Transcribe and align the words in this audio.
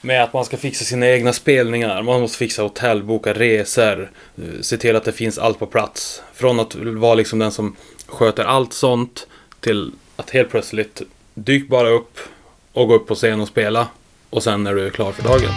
Med 0.00 0.22
att 0.22 0.32
man 0.32 0.44
ska 0.44 0.56
fixa 0.56 0.84
sina 0.84 1.08
egna 1.08 1.32
spelningar, 1.32 2.02
man 2.02 2.20
måste 2.20 2.38
fixa 2.38 2.62
hotell, 2.62 3.02
boka 3.02 3.32
resor, 3.32 4.10
se 4.60 4.76
till 4.76 4.96
att 4.96 5.04
det 5.04 5.12
finns 5.12 5.38
allt 5.38 5.58
på 5.58 5.66
plats. 5.66 6.22
Från 6.34 6.60
att 6.60 6.74
vara 6.74 7.14
liksom 7.14 7.38
den 7.38 7.52
som 7.52 7.76
sköter 8.06 8.44
allt 8.44 8.72
sånt 8.72 9.26
till 9.60 9.92
att 10.16 10.30
helt 10.30 10.50
plötsligt 10.50 11.02
dyk 11.34 11.68
bara 11.68 11.88
upp 11.88 12.18
och 12.72 12.88
gå 12.88 12.94
upp 12.94 13.06
på 13.06 13.14
scen 13.14 13.40
och 13.40 13.48
spela. 13.48 13.88
Och 14.30 14.42
sen 14.42 14.66
är 14.66 14.74
du 14.74 14.90
klar 14.90 15.12
för 15.12 15.22
dagen. 15.22 15.50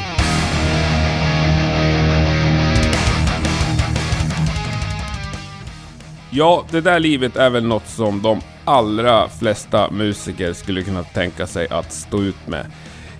Ja, 6.31 6.65
det 6.71 6.81
där 6.81 6.99
livet 6.99 7.35
är 7.35 7.49
väl 7.49 7.63
något 7.63 7.87
som 7.87 8.21
de 8.21 8.41
allra 8.65 9.29
flesta 9.29 9.91
musiker 9.91 10.53
skulle 10.53 10.83
kunna 10.83 11.03
tänka 11.03 11.47
sig 11.47 11.67
att 11.67 11.93
stå 11.93 12.21
ut 12.21 12.47
med. 12.47 12.65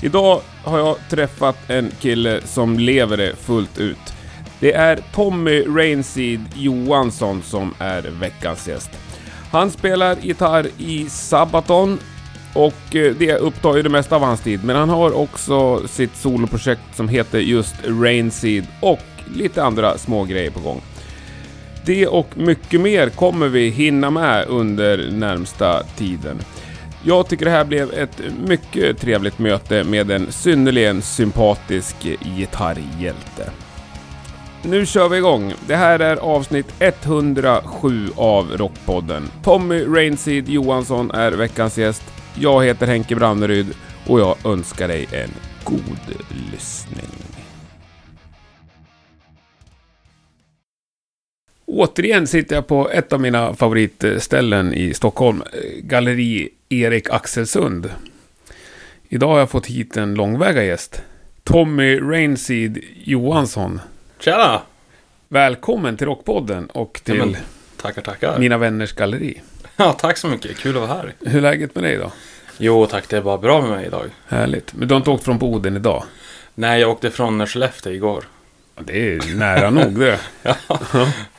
Idag 0.02 0.42
har 0.64 0.80
jag 0.80 0.98
träffat 1.10 1.70
en 1.70 1.92
kille 2.00 2.42
som 2.46 2.80
lever 2.80 3.18
det 3.18 3.36
fullt 3.36 3.78
ut. 3.78 4.14
Det 4.60 4.74
är 4.74 5.00
Tommy 5.14 5.64
Rainseed 5.68 6.46
Johansson 6.56 7.42
som 7.44 7.74
är 7.80 8.02
veckans 8.02 8.68
gäst. 8.68 8.90
Han 9.52 9.72
spelar 9.72 10.18
gitarr 10.22 10.68
i 10.78 11.10
Sabaton 11.10 12.00
och 12.54 12.96
eh, 12.96 13.16
det 13.20 13.36
upptar 13.36 13.76
ju 13.76 13.82
det 13.82 13.90
mesta 13.90 14.16
av 14.16 14.22
hans 14.22 14.42
tid, 14.42 14.64
men 14.64 14.76
han 14.76 14.90
har 14.90 15.12
också 15.12 15.88
sitt 15.88 16.16
soloprojekt 16.16 16.96
som 16.96 17.10
heter 17.10 17.40
just 17.40 17.76
Rainseed 17.86 18.68
och 18.82 19.00
lite 19.36 19.64
andra 19.64 19.98
små 19.98 20.24
grejer 20.24 20.52
på 20.52 20.60
gång. 20.60 20.82
Det 21.86 22.08
och 22.08 22.38
mycket 22.38 22.82
mer 22.82 23.10
kommer 23.10 23.48
vi 23.48 23.70
hinna 23.70 24.10
med 24.10 24.46
under 24.48 25.12
närmsta 25.12 25.84
tiden. 25.84 26.40
Jag 27.04 27.28
tycker 27.28 27.46
det 27.46 27.52
här 27.52 27.66
blev 27.66 27.94
ett 27.94 28.22
mycket 28.48 28.98
trevligt 28.98 29.40
möte 29.40 29.84
med 29.84 30.12
en 30.12 30.32
synnerligen 30.32 31.02
sympatisk 31.02 31.96
gitarrhjälte. 32.38 33.52
Nu 34.64 34.86
kör 34.86 35.10
vi 35.10 35.18
igång. 35.18 35.54
Det 35.68 35.76
här 35.76 36.00
är 36.00 36.18
avsnitt 36.18 36.74
107 36.80 38.10
av 38.16 38.58
Rockpodden. 38.58 39.24
Tommy 39.44 39.86
Rainseed 39.86 40.50
Johansson 40.50 41.12
är 41.12 41.32
veckans 41.32 41.78
gäst. 41.78 42.04
Jag 42.36 42.66
heter 42.66 42.88
Henke 42.88 43.16
Branneryd 43.16 43.68
och 44.08 44.20
jag 44.20 44.36
önskar 44.46 44.88
dig 44.88 45.08
en 45.12 45.30
god 45.64 46.24
lyssning. 46.52 47.06
Återigen 51.66 52.28
sitter 52.28 52.56
jag 52.56 52.68
på 52.68 52.90
ett 52.90 53.14
av 53.14 53.22
mina 53.22 53.54
favoritställen 53.54 54.74
i 54.74 54.94
Stockholm, 54.94 55.44
Galleri 55.82 56.50
Erik 56.72 57.10
Axelsund. 57.10 57.92
Idag 59.08 59.28
har 59.28 59.40
jag 59.40 59.50
fått 59.50 59.66
hit 59.66 59.98
en 59.98 60.16
långväga 60.16 60.64
gäst. 60.64 61.02
Tommy 61.44 62.00
Rainseed 62.00 62.80
Johansson. 63.04 63.82
Tjena! 64.20 64.62
Välkommen 65.28 65.98
till 65.98 66.08
Rockpodden 66.08 66.66
och 66.66 67.02
till 67.04 67.18
Ja, 67.18 67.26
men, 67.26 67.38
tackar, 67.82 68.02
tackar. 68.02 68.40
Mina 68.40 68.58
Vänners 68.58 68.94
Galleri. 68.94 69.42
Ja, 69.76 69.94
tack 69.94 70.18
så 70.18 70.28
mycket. 70.28 70.58
Kul 70.58 70.78
att 70.78 70.82
vara 70.90 70.94
här. 70.94 71.14
Hur 71.20 71.38
är 71.38 71.42
läget 71.42 71.76
med 71.76 71.84
dig 71.84 71.98
då? 71.98 72.12
Jo, 72.58 72.86
tack. 72.86 73.10
Det 73.10 73.18
är 73.18 73.22
bara 73.22 73.38
bra 73.38 73.62
med 73.62 73.70
mig 73.70 73.86
idag. 73.86 74.10
Härligt. 74.28 74.74
Men 74.74 74.88
du 74.88 74.94
har 74.94 74.98
inte 74.98 75.10
åkt 75.10 75.24
från 75.24 75.38
Boden 75.38 75.76
idag? 75.76 76.04
Nej, 76.56 76.82
jag 76.82 76.90
åkte 76.90 77.12
från 77.12 77.48
Skellefteå 77.48 77.94
igår. 77.94 78.24
Det 78.80 79.16
är 79.16 79.36
nära 79.36 79.70
nog 79.70 80.00
det. 80.00 80.20
Ja, 80.44 80.56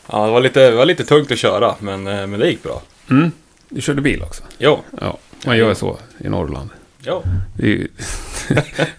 ja 0.06 0.26
det, 0.26 0.32
var 0.32 0.40
lite, 0.40 0.70
det 0.70 0.76
var 0.76 0.84
lite 0.84 1.04
tungt 1.04 1.30
att 1.30 1.38
köra, 1.38 1.74
men, 1.78 2.06
eh, 2.06 2.26
men 2.26 2.40
det 2.40 2.50
gick 2.50 2.62
bra. 2.62 2.82
Mm. 3.10 3.32
Du 3.70 3.80
körde 3.80 4.02
bil 4.02 4.22
också? 4.22 4.42
Jo, 4.58 4.82
Ja, 5.00 5.18
man 5.46 5.56
gör 5.58 5.74
så 5.74 5.98
i 6.18 6.28
Norrland. 6.28 6.70
jo. 7.02 7.22
Det 7.56 7.62
är 7.66 7.68
ju 7.70 7.88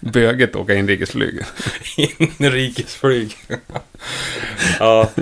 böget 0.00 0.50
att 0.50 0.56
åka 0.56 0.74
inrikesflyg. 0.74 1.40
Inrikesflyg. 2.38 3.36
ja. 4.78 5.10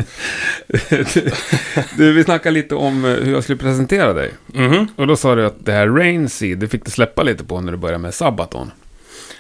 Du, 1.97 2.12
vi 2.12 2.25
snackade 2.25 2.51
lite 2.55 2.75
om 2.75 3.05
eh, 3.05 3.11
hur 3.11 3.33
jag 3.33 3.43
skulle 3.43 3.59
presentera 3.59 4.12
dig. 4.12 4.31
Mhm. 4.47 4.89
Och 4.97 5.06
då 5.06 5.16
sa 5.16 5.34
du 5.34 5.47
att 5.47 5.65
det 5.65 5.72
här 5.72 5.89
Rainseed, 5.89 6.59
det 6.59 6.69
fick 6.69 6.84
du 6.84 6.91
släppa 6.91 7.22
lite 7.22 7.44
på 7.44 7.60
när 7.60 7.72
du 7.72 7.78
började 7.78 7.99
med 7.99 8.15
Sabaton. 8.15 8.71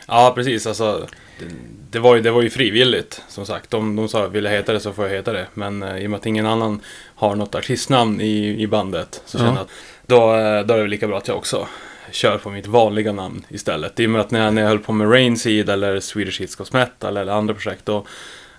ja, 0.08 0.32
precis. 0.34 0.66
Alltså, 0.66 1.06
det, 1.38 1.44
det, 1.90 1.98
var 1.98 2.14
ju, 2.16 2.22
det 2.22 2.30
var 2.30 2.42
ju 2.42 2.50
frivilligt, 2.50 3.22
som 3.28 3.46
sagt. 3.46 3.70
De, 3.70 3.96
de 3.96 4.08
sa 4.08 4.26
vill 4.26 4.44
jag 4.44 4.52
heta 4.52 4.72
det 4.72 4.80
så 4.80 4.92
får 4.92 5.06
jag 5.08 5.14
heta 5.14 5.32
det. 5.32 5.46
Men 5.54 5.82
eh, 5.82 5.96
i 5.98 6.06
och 6.06 6.10
med 6.10 6.18
att 6.18 6.26
ingen 6.26 6.46
annan 6.46 6.80
har 7.14 7.34
något 7.34 7.54
artistnamn 7.54 8.20
i, 8.20 8.62
i 8.62 8.66
bandet 8.66 9.22
så 9.26 9.38
Ja. 9.38 9.42
kände 9.44 9.54
jag 9.60 9.64
att 9.64 9.70
då, 10.10 10.36
eh, 10.36 10.66
då 10.66 10.74
är 10.74 10.78
det 10.78 10.88
lika 10.88 11.08
bra 11.08 11.18
att 11.18 11.28
jag 11.28 11.36
också 11.36 11.68
kör 12.10 12.38
på 12.38 12.50
mitt 12.50 12.66
vanliga 12.66 13.12
namn 13.12 13.44
istället. 13.48 14.00
I 14.00 14.06
och 14.06 14.10
med 14.10 14.20
att 14.20 14.30
när 14.30 14.44
jag, 14.44 14.54
när 14.54 14.62
jag 14.62 14.68
höll 14.68 14.78
på 14.78 14.92
med 14.92 15.12
Rainseed 15.12 15.68
eller 15.68 16.00
Swedish 16.00 16.40
Hits 16.40 16.54
Goes 16.54 16.72
Metal 16.72 17.16
eller 17.16 17.32
andra 17.32 17.54
projekt 17.54 17.86
då, 17.86 18.06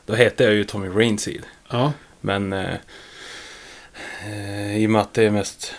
då 0.06 0.14
hette 0.14 0.44
jag 0.44 0.54
ju 0.54 0.64
Tommy 0.64 0.88
Rainseed. 0.88 1.44
Ja. 1.70 1.94
Men 2.22 2.54
eh, 2.54 2.76
eh, 4.26 4.78
i 4.78 4.86
och 4.86 4.90
med 4.90 5.02
att 5.02 5.14
det 5.14 5.24
är 5.24 5.32
mest 5.32 5.74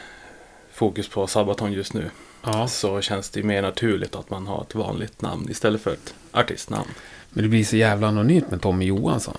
fokus 0.72 1.08
på 1.08 1.26
Sabaton 1.26 1.72
just 1.72 1.94
nu 1.94 2.10
ja. 2.42 2.68
så 2.68 3.00
känns 3.00 3.30
det 3.30 3.42
mer 3.42 3.62
naturligt 3.62 4.14
att 4.14 4.30
man 4.30 4.46
har 4.46 4.62
ett 4.62 4.74
vanligt 4.74 5.22
namn 5.22 5.46
istället 5.50 5.80
för 5.80 5.92
ett 5.92 6.14
artistnamn. 6.32 6.88
Men 7.30 7.42
det 7.42 7.48
blir 7.48 7.64
så 7.64 7.76
jävla 7.76 8.08
anonymt 8.08 8.50
med 8.50 8.62
Tommy 8.62 8.84
Johansson. 8.84 9.36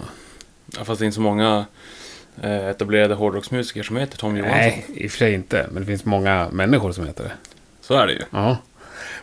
Ja, 0.78 0.86
fast 0.86 1.00
det 1.00 1.04
är 1.04 1.06
inte 1.06 1.16
så 1.16 1.22
många 1.22 1.66
etablerade 2.42 3.16
hårdrocksmusiker 3.16 3.84
som 3.84 3.98
heter 3.98 4.18
Tom 4.18 4.38
Johansson. 4.38 4.60
Nej, 4.60 4.86
i 4.96 5.08
och 5.08 5.12
för 5.12 5.18
sig 5.18 5.34
inte. 5.34 5.68
Men 5.72 5.82
det 5.82 5.88
finns 5.88 6.06
många 6.06 6.50
människor 6.52 6.92
som 6.92 7.08
heter 7.08 7.24
det. 7.24 7.32
Så 7.82 7.94
är 7.94 8.08
det 8.08 8.14
ju. 8.14 8.22
Ja. 8.30 8.58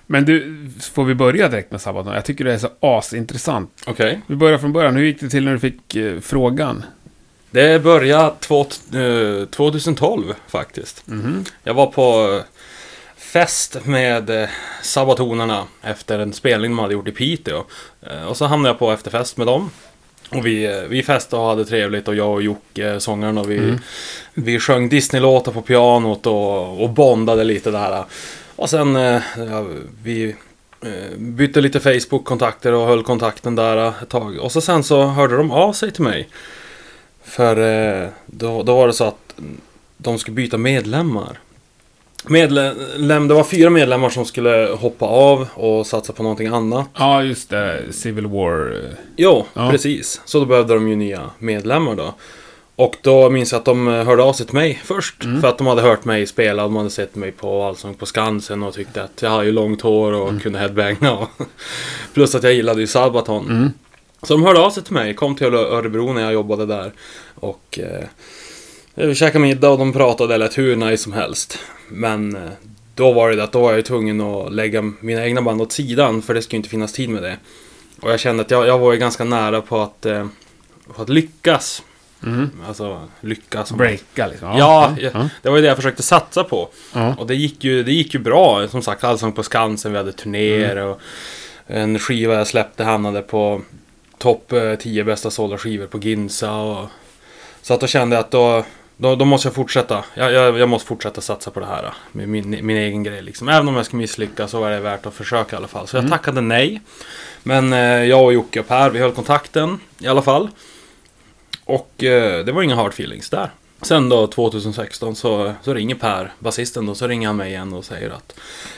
Men 0.06 0.24
du, 0.24 0.66
får 0.92 1.04
vi 1.04 1.14
börja 1.14 1.48
direkt 1.48 1.70
med 1.70 1.80
Sabaton? 1.80 2.14
Jag 2.14 2.24
tycker 2.24 2.44
det 2.44 2.52
är 2.54 2.58
så 2.58 2.68
asintressant. 2.80 3.82
Okej. 3.86 4.20
Vi 4.26 4.36
börjar 4.36 4.58
från 4.58 4.72
början. 4.72 4.96
Hur 4.96 5.04
gick 5.04 5.20
det 5.20 5.28
till 5.28 5.44
när 5.44 5.52
du 5.52 5.58
fick 5.58 5.96
eh, 5.96 6.20
frågan? 6.20 6.84
Det 7.50 7.82
började 7.82 8.34
två, 8.40 8.60
eh, 8.60 9.46
2012 9.46 10.34
faktiskt. 10.48 11.06
Mhm. 11.06 11.44
Jag 11.62 11.74
var 11.74 11.86
på 11.86 12.36
eh, 12.36 12.42
fest 13.16 13.76
med 13.84 14.30
eh, 14.30 14.48
Sabatonerna 14.82 15.64
efter 15.82 16.18
en 16.18 16.32
spelning 16.32 16.70
de 16.70 16.78
hade 16.78 16.94
gjort 16.94 17.08
i 17.08 17.12
Piteå. 17.12 17.64
Eh, 18.02 18.22
och 18.22 18.36
så 18.36 18.44
hamnade 18.44 18.68
jag 18.68 18.78
på 18.78 18.92
efterfest 18.92 19.36
med 19.36 19.46
dem. 19.46 19.70
Och 20.30 20.46
vi, 20.46 20.64
eh, 20.64 20.82
vi 20.88 21.02
festade 21.02 21.42
och 21.42 21.48
hade 21.48 21.64
trevligt 21.64 22.08
och 22.08 22.14
jag 22.14 22.30
och 22.30 22.42
Jocke, 22.42 23.00
sångaren, 23.00 23.38
och 23.38 23.50
vi, 23.50 23.58
Mm. 23.58 23.78
vi 24.34 24.58
sjöng 24.60 24.88
Disney-låtar 24.88 25.52
på 25.52 25.62
pianot 25.62 26.26
och, 26.26 26.82
och 26.82 26.90
bondade 26.90 27.44
lite 27.44 27.70
där. 27.70 28.04
Och 28.56 28.70
sen 28.70 28.96
eh, 28.96 29.22
ja, 29.50 29.66
vi 30.02 30.34
eh, 30.82 31.18
bytte 31.18 31.60
lite 31.60 31.80
Facebook-kontakter 31.80 32.72
och 32.72 32.86
höll 32.86 33.02
kontakten 33.02 33.54
där 33.56 33.88
ett 34.02 34.08
tag. 34.08 34.38
Och 34.38 34.52
så 34.52 34.60
sen 34.60 34.82
så 34.84 35.02
hörde 35.04 35.36
de 35.36 35.50
av 35.50 35.72
sig 35.72 35.90
till 35.90 36.02
mig. 36.04 36.28
För 37.24 37.56
eh, 38.02 38.08
då, 38.26 38.62
då 38.62 38.76
var 38.76 38.86
det 38.86 38.92
så 38.92 39.04
att 39.04 39.34
de 39.96 40.18
skulle 40.18 40.34
byta 40.34 40.58
medlemmar. 40.58 41.38
Medlem, 42.26 43.28
det 43.28 43.34
var 43.34 43.44
fyra 43.44 43.70
medlemmar 43.70 44.10
som 44.10 44.24
skulle 44.24 44.68
hoppa 44.80 45.06
av 45.06 45.48
och 45.54 45.86
satsa 45.86 46.12
på 46.12 46.22
någonting 46.22 46.46
annat. 46.46 46.86
Ja, 46.98 47.22
just 47.22 47.50
det. 47.50 47.82
Civil 47.90 48.26
War. 48.26 48.72
eh, 48.84 48.90
Jo, 49.16 49.46
Ja. 49.54 49.70
precis. 49.70 50.20
Så 50.24 50.38
då 50.40 50.44
behövde 50.46 50.74
de 50.74 50.88
ju 50.88 50.96
nya 50.96 51.20
medlemmar 51.38 51.94
då. 51.94 52.14
Och 52.76 52.96
då 53.02 53.30
minns 53.30 53.52
jag 53.52 53.58
att 53.58 53.64
de 53.64 53.88
eh, 53.88 54.04
hörde 54.04 54.22
av 54.22 54.32
sig 54.32 54.46
till 54.46 54.54
mig 54.54 54.80
först. 54.84 55.24
Mm. 55.24 55.40
För 55.40 55.48
att 55.48 55.58
de 55.58 55.66
hade 55.66 55.82
hört 55.82 56.04
mig 56.04 56.26
spela. 56.26 56.62
De 56.62 56.76
hade 56.76 56.90
sett 56.90 57.14
mig 57.14 57.32
på 57.32 57.62
Allsång 57.62 57.94
på 57.94 58.06
Skansen 58.06 58.62
och 58.62 58.74
tyckte 58.74 59.02
att 59.02 59.22
jag 59.22 59.30
hade 59.30 59.44
ju 59.44 59.52
långt 59.52 59.80
hår 59.80 60.12
och 60.12 60.28
Mm. 60.28 60.40
kunde 60.40 60.58
headbanga. 60.58 61.12
Och 61.12 61.28
plus 62.14 62.34
att 62.34 62.42
jag 62.42 62.52
gillade 62.54 62.80
ju 62.80 62.86
Sabaton. 62.86 63.44
Mm. 63.50 63.70
Så 64.22 64.32
de 64.34 64.42
hörde 64.42 64.60
av 64.60 64.70
sig 64.70 64.82
till 64.82 64.92
mig, 64.94 65.14
kom 65.14 65.34
till 65.36 65.46
Örebro 65.54 66.12
när 66.12 66.22
jag 66.22 66.32
jobbade 66.32 66.66
där. 66.66 66.92
Och 67.34 67.78
eh, 67.82 68.04
vi 69.06 69.14
käkade 69.14 69.38
middag 69.42 69.70
och 69.70 69.78
de 69.78 69.92
pratade, 69.92 70.34
det 70.34 70.38
lät 70.38 70.58
hur 70.58 70.76
nice 70.76 71.02
som 71.02 71.12
helst. 71.12 71.58
Men 71.88 72.36
eh, 72.36 72.42
då 72.94 73.12
var 73.12 73.30
det 73.30 73.36
det 73.36 73.44
att 73.44 73.52
då 73.52 73.60
var 73.60 73.70
jag 73.70 73.76
ju 73.76 73.82
tvungen 73.82 74.20
att 74.20 74.52
lägga 74.52 74.92
mina 75.00 75.24
egna 75.26 75.42
band 75.42 75.62
åt 75.62 75.72
sidan, 75.72 76.22
för 76.22 76.34
det 76.34 76.42
skulle 76.42 76.56
ju 76.56 76.58
inte 76.58 76.68
finnas 76.68 76.92
tid 76.92 77.10
med 77.10 77.22
det. 77.22 77.36
Och 78.00 78.12
jag 78.12 78.20
kände 78.20 78.42
att 78.42 78.50
jag, 78.50 78.66
jag 78.66 78.78
var 78.78 78.92
ju 78.92 78.98
ganska 78.98 79.24
nära 79.24 79.60
på 79.60 79.80
att, 79.80 80.06
eh, 80.06 80.26
på 80.94 81.02
att 81.02 81.08
lyckas. 81.08 81.82
Mm. 82.26 82.50
Alltså 82.68 83.00
lyckas. 83.20 83.72
Breaka 83.72 84.26
liksom. 84.26 84.48
Ja, 84.48 84.94
ja. 84.98 85.10
ja. 85.14 85.28
Det 85.42 85.48
var 85.48 85.56
ju 85.56 85.62
det 85.62 85.68
jag 85.68 85.76
försökte 85.76 86.02
satsa 86.02 86.44
på. 86.44 86.68
ja. 86.94 87.14
Och 87.18 87.26
det 87.26 87.34
gick 87.34 87.64
ju, 87.64 87.82
det 87.82 87.92
gick 87.92 88.14
ju 88.14 88.20
bra. 88.20 88.68
Som 88.68 88.82
sagt, 88.82 89.04
Allsång 89.04 89.32
på 89.32 89.42
Skansen, 89.42 89.92
vi 89.92 89.98
hade 89.98 90.12
turnéer 90.12 90.76
Mm. 90.76 90.88
och 90.88 91.00
en 91.66 91.98
skiva 91.98 92.34
jag 92.34 92.46
släppte 92.46 92.84
hamnade 92.84 93.22
på 93.22 93.62
topp 94.18 94.52
eh, 94.52 94.74
10 94.74 95.04
bästa 95.04 95.30
sålda 95.30 95.58
skivor 95.58 95.86
på 95.86 95.98
Ginsa. 95.98 96.54
Och, 96.54 96.86
så 97.62 97.74
att 97.74 97.80
då 97.80 97.86
kände 97.86 98.16
jag 98.16 98.20
att 98.24 98.30
då, 98.30 98.64
då, 99.00 99.16
då 99.16 99.24
måste 99.24 99.48
jag 99.48 99.54
fortsätta. 99.54 100.04
Jag, 100.14 100.32
jag, 100.32 100.58
jag 100.58 100.68
måste 100.68 100.88
fortsätta 100.88 101.20
satsa 101.20 101.50
på 101.50 101.60
det 101.60 101.66
här. 101.66 101.94
Med 102.12 102.28
min, 102.28 102.50
min 102.66 102.76
egen 102.76 103.02
grej 103.02 103.22
liksom. 103.22 103.48
Även 103.48 103.68
om 103.68 103.76
jag 103.76 103.86
ska 103.86 103.96
misslyckas 103.96 104.50
så 104.50 104.64
är 104.64 104.70
det 104.70 104.80
värt 104.80 105.06
att 105.06 105.14
försöka 105.14 105.56
i 105.56 105.58
alla 105.58 105.68
fall. 105.68 105.86
Så 105.88 105.96
jag 105.96 106.00
Mm. 106.04 106.10
tackade 106.10 106.40
nej. 106.40 106.80
Men 107.42 107.72
eh, 107.72 107.78
jag 108.04 108.24
och 108.24 108.32
Jocke 108.32 108.60
och 108.60 108.68
Per, 108.68 108.90
vi 108.90 108.98
höll 108.98 109.12
kontakten 109.12 109.80
i 109.98 110.06
alla 110.08 110.22
fall. 110.22 110.48
Och 111.64 112.04
eh, 112.04 112.44
det 112.44 112.52
var 112.52 112.62
inga 112.62 112.74
hard 112.76 112.92
feelings 112.92 113.30
där. 113.30 113.50
Sen 113.82 114.08
då 114.08 114.26
2016 114.26 115.16
så, 115.16 115.54
så 115.62 115.74
ringer 115.74 115.94
Per, 115.94 116.32
basisten 116.38 116.86
då, 116.86 116.94
så 116.94 117.06
ringer 117.06 117.26
han 117.28 117.36
mig 117.36 117.50
igen 117.50 117.72
och 117.72 117.84
säger 117.84 118.10
att 118.10 118.34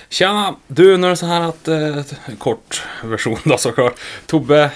Tjena! 0.09 0.55
Du, 0.67 0.97
nu 0.97 1.07
är 1.07 1.11
det 1.11 1.17
så 1.17 1.27
här 1.27 1.41
att, 1.41 1.69
eh, 1.69 1.97
kort 2.39 2.83
version 3.05 3.39
då 3.45 3.57
såklart. 3.59 3.95
Tobbe 4.27 4.71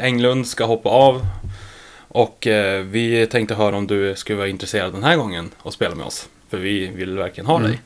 Englund 0.00 0.46
ska 0.46 0.64
hoppa 0.64 0.88
av. 0.88 1.26
Och 2.14 2.46
eh, 2.46 2.82
vi 2.82 3.26
tänkte 3.26 3.54
höra 3.54 3.76
om 3.76 3.86
du 3.86 4.16
skulle 4.16 4.38
vara 4.38 4.48
intresserad 4.48 4.92
den 4.92 5.04
här 5.04 5.16
gången 5.16 5.50
och 5.58 5.72
spela 5.72 5.94
med 5.94 6.06
oss. 6.06 6.28
För 6.50 6.58
vi 6.58 6.86
vill 6.86 7.18
verkligen 7.18 7.46
ha 7.46 7.56
Mm. 7.58 7.70
dig. 7.70 7.80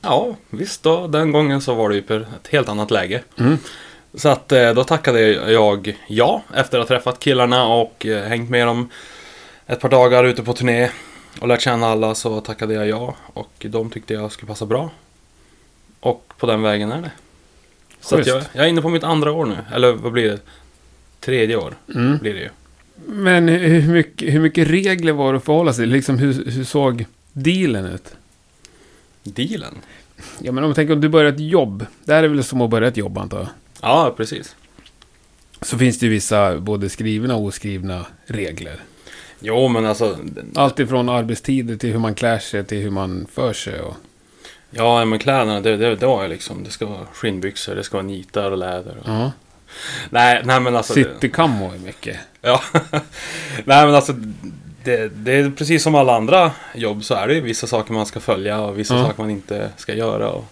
Ja, 0.00 0.36
visst 0.50 0.82
då. 0.82 1.06
Den 1.06 1.32
gången 1.32 1.60
så 1.60 1.74
var 1.74 1.88
det 1.88 1.94
ju 1.94 2.02
på 2.02 2.14
ett 2.14 2.48
helt 2.50 2.68
annat 2.68 2.90
läge. 2.90 3.22
Mm. 3.38 3.58
Så 4.14 4.28
att 4.28 4.52
eh, 4.52 4.74
då 4.74 4.84
tackade 4.84 5.20
jag 5.50 5.96
ja 6.08 6.42
efter 6.54 6.78
att 6.78 6.88
ha 6.88 6.96
träffat 6.96 7.18
killarna 7.18 7.66
och 7.66 8.06
eh, 8.06 8.24
hängt 8.28 8.50
med 8.50 8.66
dem 8.66 8.88
ett 9.66 9.80
par 9.80 9.88
dagar 9.88 10.24
ute 10.24 10.42
på 10.42 10.52
turné 10.52 10.90
och 11.40 11.48
lärt 11.48 11.60
känna 11.60 11.86
alla 11.86 12.14
så 12.14 12.40
tackade 12.40 12.74
jag 12.74 12.88
ja 12.88 13.14
och 13.32 13.52
de 13.68 13.90
tyckte 13.90 14.14
jag 14.14 14.32
skulle 14.32 14.48
passa 14.48 14.66
bra. 14.66 14.90
Och 16.00 16.32
på 16.38 16.46
den 16.46 16.62
vägen 16.62 16.92
är 16.92 17.02
det. 17.02 17.10
Så 18.00 18.20
jag, 18.26 18.42
jag 18.52 18.64
är 18.64 18.68
inne 18.68 18.82
på 18.82 18.88
mitt 18.88 19.04
andra 19.04 19.32
år 19.32 19.46
nu, 19.46 19.56
eller 19.74 19.92
vad 19.92 20.12
blir 20.12 20.28
det? 20.30 20.38
Tredje 21.20 21.56
år 21.56 21.74
Mm. 21.94 22.18
blir 22.18 22.34
det 22.34 22.40
ju. 22.40 22.48
Men 23.06 23.48
hur 23.48 23.92
mycket, 23.92 24.34
hur 24.34 24.40
mycket 24.40 24.68
regler 24.68 25.12
var 25.12 25.32
det 25.32 25.36
att 25.36 25.44
förhålla 25.44 25.72
sig 25.72 25.82
till? 25.82 25.92
Liksom 25.92 26.18
hur, 26.18 26.50
hur 26.50 26.64
såg 26.64 27.04
dealen 27.32 27.86
ut? 27.86 28.14
Dealen? 29.22 29.74
Ja, 30.38 30.52
men 30.52 30.64
om 30.64 30.74
tänker 30.74 30.94
om 30.94 31.00
du 31.00 31.08
börjar 31.08 31.32
ett 31.32 31.40
jobb. 31.40 31.86
Det 32.04 32.14
här 32.14 32.22
är 32.22 32.28
väl 32.28 32.44
som 32.44 32.60
att 32.60 32.70
börja 32.70 32.88
ett 32.88 32.96
jobb 32.96 33.18
antar 33.18 33.38
jag. 33.38 33.48
Ja, 33.82 34.14
precis. 34.16 34.56
Så 35.62 35.78
finns 35.78 35.98
det 35.98 36.06
ju 36.06 36.12
vissa 36.12 36.58
både 36.58 36.88
skrivna 36.88 37.36
och 37.36 37.42
oskrivna 37.44 38.06
regler. 38.26 38.80
Jo, 39.40 39.68
men 39.68 39.86
alltså. 39.86 40.18
Allt 40.54 40.78
ifrån 40.78 41.08
arbetstider 41.08 41.76
till 41.76 41.92
hur 41.92 41.98
man 41.98 42.14
klär 42.14 42.38
sig 42.38 42.64
till 42.64 42.78
hur 42.78 42.90
man 42.90 43.26
för 43.32 43.52
sig. 43.52 43.80
Och... 43.80 43.96
Ja, 44.70 45.04
men 45.04 45.18
kläderna, 45.18 45.60
det, 45.60 45.76
det, 45.76 45.96
det 45.96 46.06
var 46.06 46.22
ju 46.22 46.28
liksom. 46.28 46.64
Det 46.64 46.70
ska 46.70 46.86
vara 46.86 47.06
skinnbyxor, 47.12 47.74
det 47.74 47.84
ska 47.84 47.96
vara 47.96 48.06
nitar 48.06 48.50
och 48.50 48.58
läder. 48.58 48.96
Och... 48.98 49.08
Ja. 49.08 49.32
Nej, 50.10 50.42
nej 50.44 50.60
men 50.60 50.76
alltså. 50.76 50.94
det- 50.94 51.04
City 51.14 51.28
camo 51.28 51.72
är 51.74 51.78
mycket. 51.78 52.16
Ja, 52.42 52.62
nej 53.64 53.86
men 53.86 53.94
alltså 53.94 54.12
det, 54.84 55.08
det 55.08 55.32
är 55.32 55.50
precis 55.50 55.82
som 55.82 55.94
alla 55.94 56.16
andra 56.16 56.52
jobb 56.74 57.04
så 57.04 57.14
är 57.14 57.28
det 57.28 57.34
ju 57.34 57.40
vissa 57.40 57.66
saker 57.66 57.92
man 57.92 58.06
ska 58.06 58.20
följa 58.20 58.60
och 58.60 58.78
vissa 58.78 58.94
Ja. 58.96 59.06
saker 59.06 59.22
man 59.22 59.30
inte 59.30 59.70
ska 59.76 59.94
göra 59.94 60.30
och, 60.30 60.44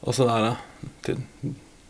och 0.00 0.14
sådär. 0.14 0.52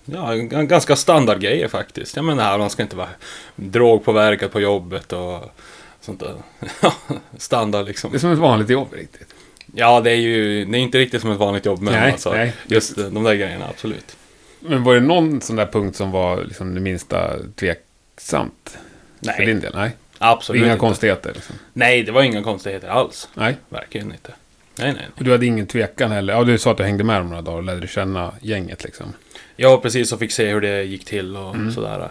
Ja, 0.04 0.34
ganska 0.62 0.96
standardgrejer 0.96 1.68
faktiskt. 1.68 2.16
Jag 2.16 2.24
menar, 2.24 2.58
man 2.58 2.70
ska 2.70 2.82
inte 2.82 2.96
vara 2.96 3.08
drogpåverkad 3.56 4.52
på 4.52 4.60
jobbet 4.60 5.12
och 5.12 5.54
sånt 6.00 6.20
där. 6.20 6.34
Standard 7.38 7.86
liksom. 7.86 8.10
Det 8.10 8.16
är 8.16 8.18
som 8.18 8.32
ett 8.32 8.38
vanligt 8.38 8.70
jobb 8.70 8.88
riktigt. 8.92 9.34
Ja, 9.74 10.00
det 10.00 10.10
är 10.10 10.14
ju 10.16 10.64
det 10.64 10.78
är 10.78 10.80
inte 10.80 10.98
riktigt 10.98 11.20
som 11.20 11.30
ett 11.30 11.38
vanligt 11.38 11.66
jobb 11.66 11.82
men 11.82 11.94
Nej, 11.94 12.12
alltså, 12.12 12.32
nej. 12.32 12.52
just 12.66 12.96
de 12.96 13.24
där 13.24 13.34
grejerna, 13.34 13.66
absolut. 13.68 14.16
Men 14.60 14.84
var 14.84 14.94
det 14.94 15.00
någon 15.00 15.40
sån 15.40 15.56
där 15.56 15.66
punkt 15.66 15.96
som 15.96 16.10
var 16.10 16.44
liksom 16.44 16.74
det 16.74 16.80
minsta 16.80 17.30
tveksamt? 17.56 18.78
För 19.20 19.26
Nej, 19.38 19.46
din 19.46 19.60
del? 19.60 19.72
Nej. 19.74 19.96
absolut 20.18 20.62
Inga 20.62 20.72
inte. 20.72 20.80
konstigheter? 20.80 21.32
Liksom. 21.34 21.56
Nej, 21.72 22.02
det 22.02 22.12
var 22.12 22.22
inga 22.22 22.42
konstigheter 22.42 22.88
alls. 22.88 23.28
Nej. 23.34 23.56
Verkligen 23.68 24.12
inte. 24.12 24.32
Nej, 24.76 24.92
nej. 24.92 25.06
Och 25.16 25.24
du 25.24 25.30
hade 25.32 25.46
ingen 25.46 25.66
tvekan 25.66 26.10
heller? 26.10 26.32
Ja, 26.34 26.44
du 26.44 26.58
sa 26.58 26.70
att 26.70 26.76
du 26.76 26.82
hängde 26.84 27.04
med 27.04 27.20
dem 27.20 27.28
några 27.28 27.42
dagar 27.42 27.56
och 27.58 27.62
lärde 27.64 27.86
känna 27.88 28.34
gänget 28.42 28.84
liksom. 28.84 29.12
Ja, 29.56 29.80
precis. 29.82 30.12
Och 30.12 30.18
fick 30.18 30.32
se 30.32 30.46
hur 30.52 30.60
det 30.60 30.82
gick 30.82 31.04
till 31.04 31.36
och 31.36 31.54
Mm. 31.54 31.72
sådär. 31.72 32.08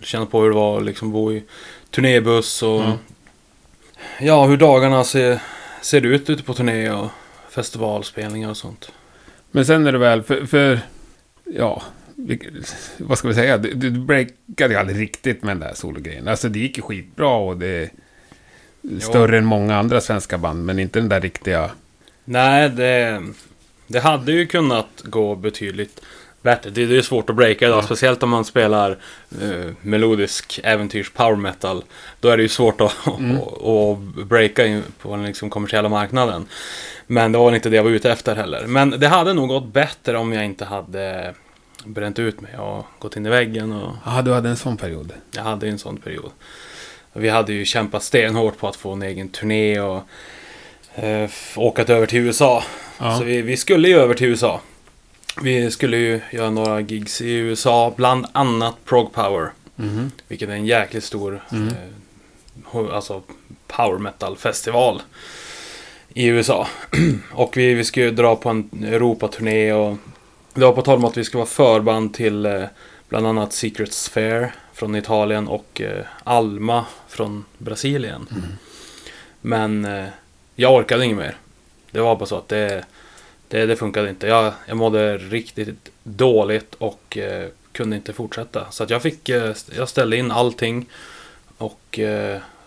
Känna 0.00 0.26
på 0.26 0.42
hur 0.42 0.48
det 0.48 0.54
var 0.56 0.78
att 0.78 0.84
liksom 0.84 1.12
bo 1.12 1.32
i 1.32 1.42
turnébuss 1.90 2.62
och... 2.62 2.80
Mm. 2.84 2.96
Ja, 4.20 4.46
hur 4.46 4.56
dagarna 4.56 5.04
ser, 5.04 5.38
ser 5.82 6.06
ut 6.06 6.30
ute 6.30 6.42
på 6.42 6.54
turné 6.54 6.90
och 6.90 7.08
festivalspelningar 7.50 8.50
och 8.50 8.56
sånt. 8.56 8.92
Men 9.50 9.66
sen 9.66 9.86
är 9.86 9.92
det 9.92 9.98
väl, 9.98 10.22
för, 10.22 10.46
för 10.46 10.80
ja, 11.44 11.82
vad 12.98 13.18
ska 13.18 13.28
vi 13.28 13.34
säga? 13.34 13.58
Du, 13.58 13.72
du 13.74 13.90
breakade 13.90 14.74
ju 14.74 14.80
aldrig 14.80 15.00
riktigt 15.00 15.42
med 15.42 15.56
den 15.56 15.60
där 15.68 15.74
sologrejen. 15.74 16.28
Alltså 16.28 16.48
det 16.48 16.58
gick 16.58 16.76
ju 16.76 16.82
skitbra 16.82 17.28
och 17.28 17.56
det 17.56 17.90
större 19.00 19.38
än 19.38 19.44
många 19.44 19.76
andra 19.78 20.00
svenska 20.00 20.38
band, 20.38 20.64
men 20.64 20.78
inte 20.78 20.98
den 20.98 21.08
där 21.08 21.20
riktiga... 21.20 21.70
Nej, 22.24 22.68
det, 22.70 23.22
det 23.86 24.00
hade 24.00 24.32
ju 24.32 24.46
kunnat 24.46 24.86
gå 25.04 25.34
betydligt 25.34 26.00
bättre. 26.42 26.70
Det, 26.70 26.86
det 26.86 26.96
är 26.96 27.02
svårt 27.02 27.30
att 27.30 27.36
breaka 27.36 27.66
idag, 27.66 27.78
Ja. 27.78 27.82
speciellt 27.82 28.22
om 28.22 28.30
man 28.30 28.44
spelar 28.44 28.90
eh, 29.42 29.70
melodisk 29.82 30.60
äventyrs 30.64 31.10
power 31.10 31.36
metal. 31.36 31.84
Då 32.20 32.28
är 32.28 32.36
det 32.36 32.42
ju 32.42 32.48
svårt 32.48 32.80
att, 32.80 32.92
Mm. 33.18 33.36
att, 33.36 33.62
att 33.62 34.26
breaka 34.26 34.66
in 34.66 34.82
på 35.02 35.16
den 35.16 35.26
liksom 35.26 35.50
kommersiella 35.50 35.88
marknaden. 35.88 36.46
Men 37.06 37.32
det 37.32 37.38
var 37.38 37.54
inte 37.54 37.68
det 37.70 37.76
jag 37.76 37.82
var 37.84 37.90
ute 37.90 38.10
efter 38.12 38.36
heller. 38.36 38.66
Men 38.66 38.90
det 38.90 39.08
hade 39.08 39.32
nog 39.32 39.48
gått 39.48 39.66
bättre 39.66 40.18
om 40.18 40.32
jag 40.32 40.44
inte 40.44 40.64
hade 40.64 41.34
bränt 41.84 42.18
ut 42.18 42.40
mig 42.40 42.58
och 42.58 42.86
gått 42.98 43.16
in 43.16 43.26
i 43.26 43.30
väggen. 43.30 43.72
Och 43.72 43.92
Ja, 44.06 44.22
du 44.22 44.32
hade 44.32 44.48
en 44.48 44.56
sån 44.56 44.76
period. 44.76 45.12
jag 45.34 45.42
hade 45.42 45.68
en 45.68 45.78
sån 45.78 45.96
period. 45.96 46.30
Vi 47.12 47.28
hade 47.28 47.52
ju 47.52 47.64
kämpat 47.64 48.02
stenhårt 48.02 48.58
på 48.58 48.68
att 48.68 48.76
få 48.76 48.92
en 48.92 49.02
egen 49.02 49.28
turné 49.28 49.80
och 49.80 50.02
eh, 50.94 51.30
åkat 51.56 51.90
över 51.90 52.06
till 52.06 52.18
USA. 52.18 52.64
Ja. 52.98 53.18
Så 53.18 53.24
vi, 53.24 53.42
vi 53.42 53.56
skulle 53.56 53.88
ju 53.88 53.96
över 53.98 54.14
till 54.14 54.26
USA. 54.26 54.60
Vi 55.42 55.70
skulle 55.70 55.96
ju 55.96 56.20
göra 56.30 56.50
några 56.50 56.80
gigs 56.80 57.20
i 57.20 57.32
USA, 57.34 57.92
bland 57.96 58.26
annat 58.32 58.74
Prog 58.84 59.12
Power. 59.12 59.50
Mhm. 59.76 60.10
Vilket 60.28 60.48
är 60.48 60.52
en 60.52 60.66
jäkligt 60.66 61.04
stor 61.04 61.42
Mm. 61.52 61.68
eh, 61.68 62.94
alltså 62.94 63.22
power 63.66 63.98
metal 63.98 64.36
festival 64.36 65.02
i 66.14 66.26
USA. 66.26 66.68
och 67.32 67.56
vi, 67.56 67.74
vi 67.74 67.84
skulle 67.84 68.10
dra 68.10 68.36
på 68.36 68.48
en 68.48 68.84
Europaturné 68.84 69.72
och 69.72 69.96
det 70.54 70.60
var 70.60 70.72
på 70.72 70.82
tal 70.82 70.98
om 70.98 71.04
att 71.04 71.16
vi 71.16 71.24
skulle 71.24 71.38
vara 71.38 71.46
förband 71.46 72.14
till 72.14 72.46
eh, 72.46 72.64
bland 73.08 73.26
annat 73.26 73.52
Secret 73.52 73.92
Sphere 73.92 74.52
från 74.72 74.96
Italien 74.96 75.48
och 75.48 75.80
eh, 75.80 76.04
Alma 76.24 76.84
från 77.08 77.44
Brasilien. 77.58 78.28
Men 79.40 79.84
eh, 79.84 80.06
jag 80.54 80.74
orkade 80.74 81.04
inget 81.04 81.16
mer. 81.16 81.36
Det 81.90 82.00
var 82.00 82.16
bara 82.16 82.26
så 82.26 82.36
att 82.36 82.48
det, 82.48 82.84
det, 83.48 83.66
det 83.66 83.76
funkade 83.76 84.08
inte. 84.08 84.26
Jag, 84.26 84.52
jag 84.66 84.76
mådde 84.76 85.18
riktigt 85.18 85.90
dåligt 86.02 86.74
och 86.74 87.18
kunde 87.72 87.96
inte 87.96 88.12
fortsätta. 88.12 88.70
Så 88.70 88.82
att 88.84 88.90
jag 88.90 89.02
fick, 89.02 89.28
jag 89.76 89.88
ställde 89.88 90.16
in 90.16 90.30
allting 90.30 90.86
och 91.58 92.00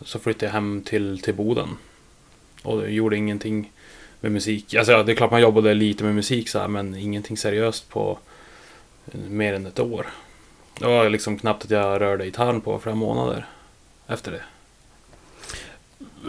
så 0.01 0.19
flyttade 0.19 0.45
jag 0.45 0.53
hem 0.53 0.81
till, 0.85 1.21
till 1.21 1.33
Boden. 1.33 1.67
Och 2.67 2.91
gjorde 2.91 3.17
ingenting 3.17 3.71
med 4.19 4.31
musik. 4.31 4.73
Alltså 4.73 5.03
det 5.03 5.11
är 5.11 5.15
klart 5.15 5.31
man 5.31 5.41
jobbade 5.41 5.73
lite 5.73 6.03
med 6.03 6.15
musik 6.15 6.49
så 6.49 6.59
här, 6.59 6.67
men 6.67 6.95
ingenting 6.95 7.37
seriöst 7.37 7.89
på 7.89 8.19
eh, 9.11 9.19
mer 9.29 9.53
än 9.53 9.65
ett 9.65 9.79
år. 9.79 10.07
Det 10.79 10.85
var 10.85 11.09
liksom 11.09 11.39
knappt 11.39 11.65
att 11.65 11.71
jag 11.71 12.01
rörde 12.01 12.25
gitarren 12.25 12.61
på 12.61 12.79
flera 12.79 12.95
månader 12.95 13.45
efter 14.07 14.31
det. 14.31 14.42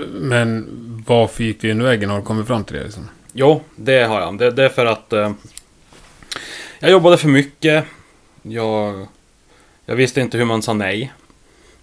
Men 0.09 0.67
varför 1.07 1.45
gick 1.45 1.65
vi 1.65 1.71
in 1.71 1.81
i 1.81 1.85
väggen? 1.85 2.11
Har 2.11 2.19
du 2.19 2.25
kommit 2.25 2.47
fram 2.47 2.65
till 2.65 2.77
det 2.77 2.85
liksom? 2.85 3.09
Jo, 3.33 3.63
det 3.77 4.03
har 4.03 4.21
jag. 4.21 4.39
Det, 4.39 4.51
det 4.51 4.65
är 4.65 4.69
för 4.69 4.87
att 4.87 5.13
eh, 5.13 5.33
jag 6.79 6.91
jobbade 6.91 7.19
för 7.19 7.29
mycket. 7.29 7.85
Jag, 8.43 9.07
jag 9.85 9.97
visste 9.97 10.21
inte 10.21 10.39
hur 10.39 10.45
man 10.45 10.63
sa 10.63 10.73
nej. 10.73 11.13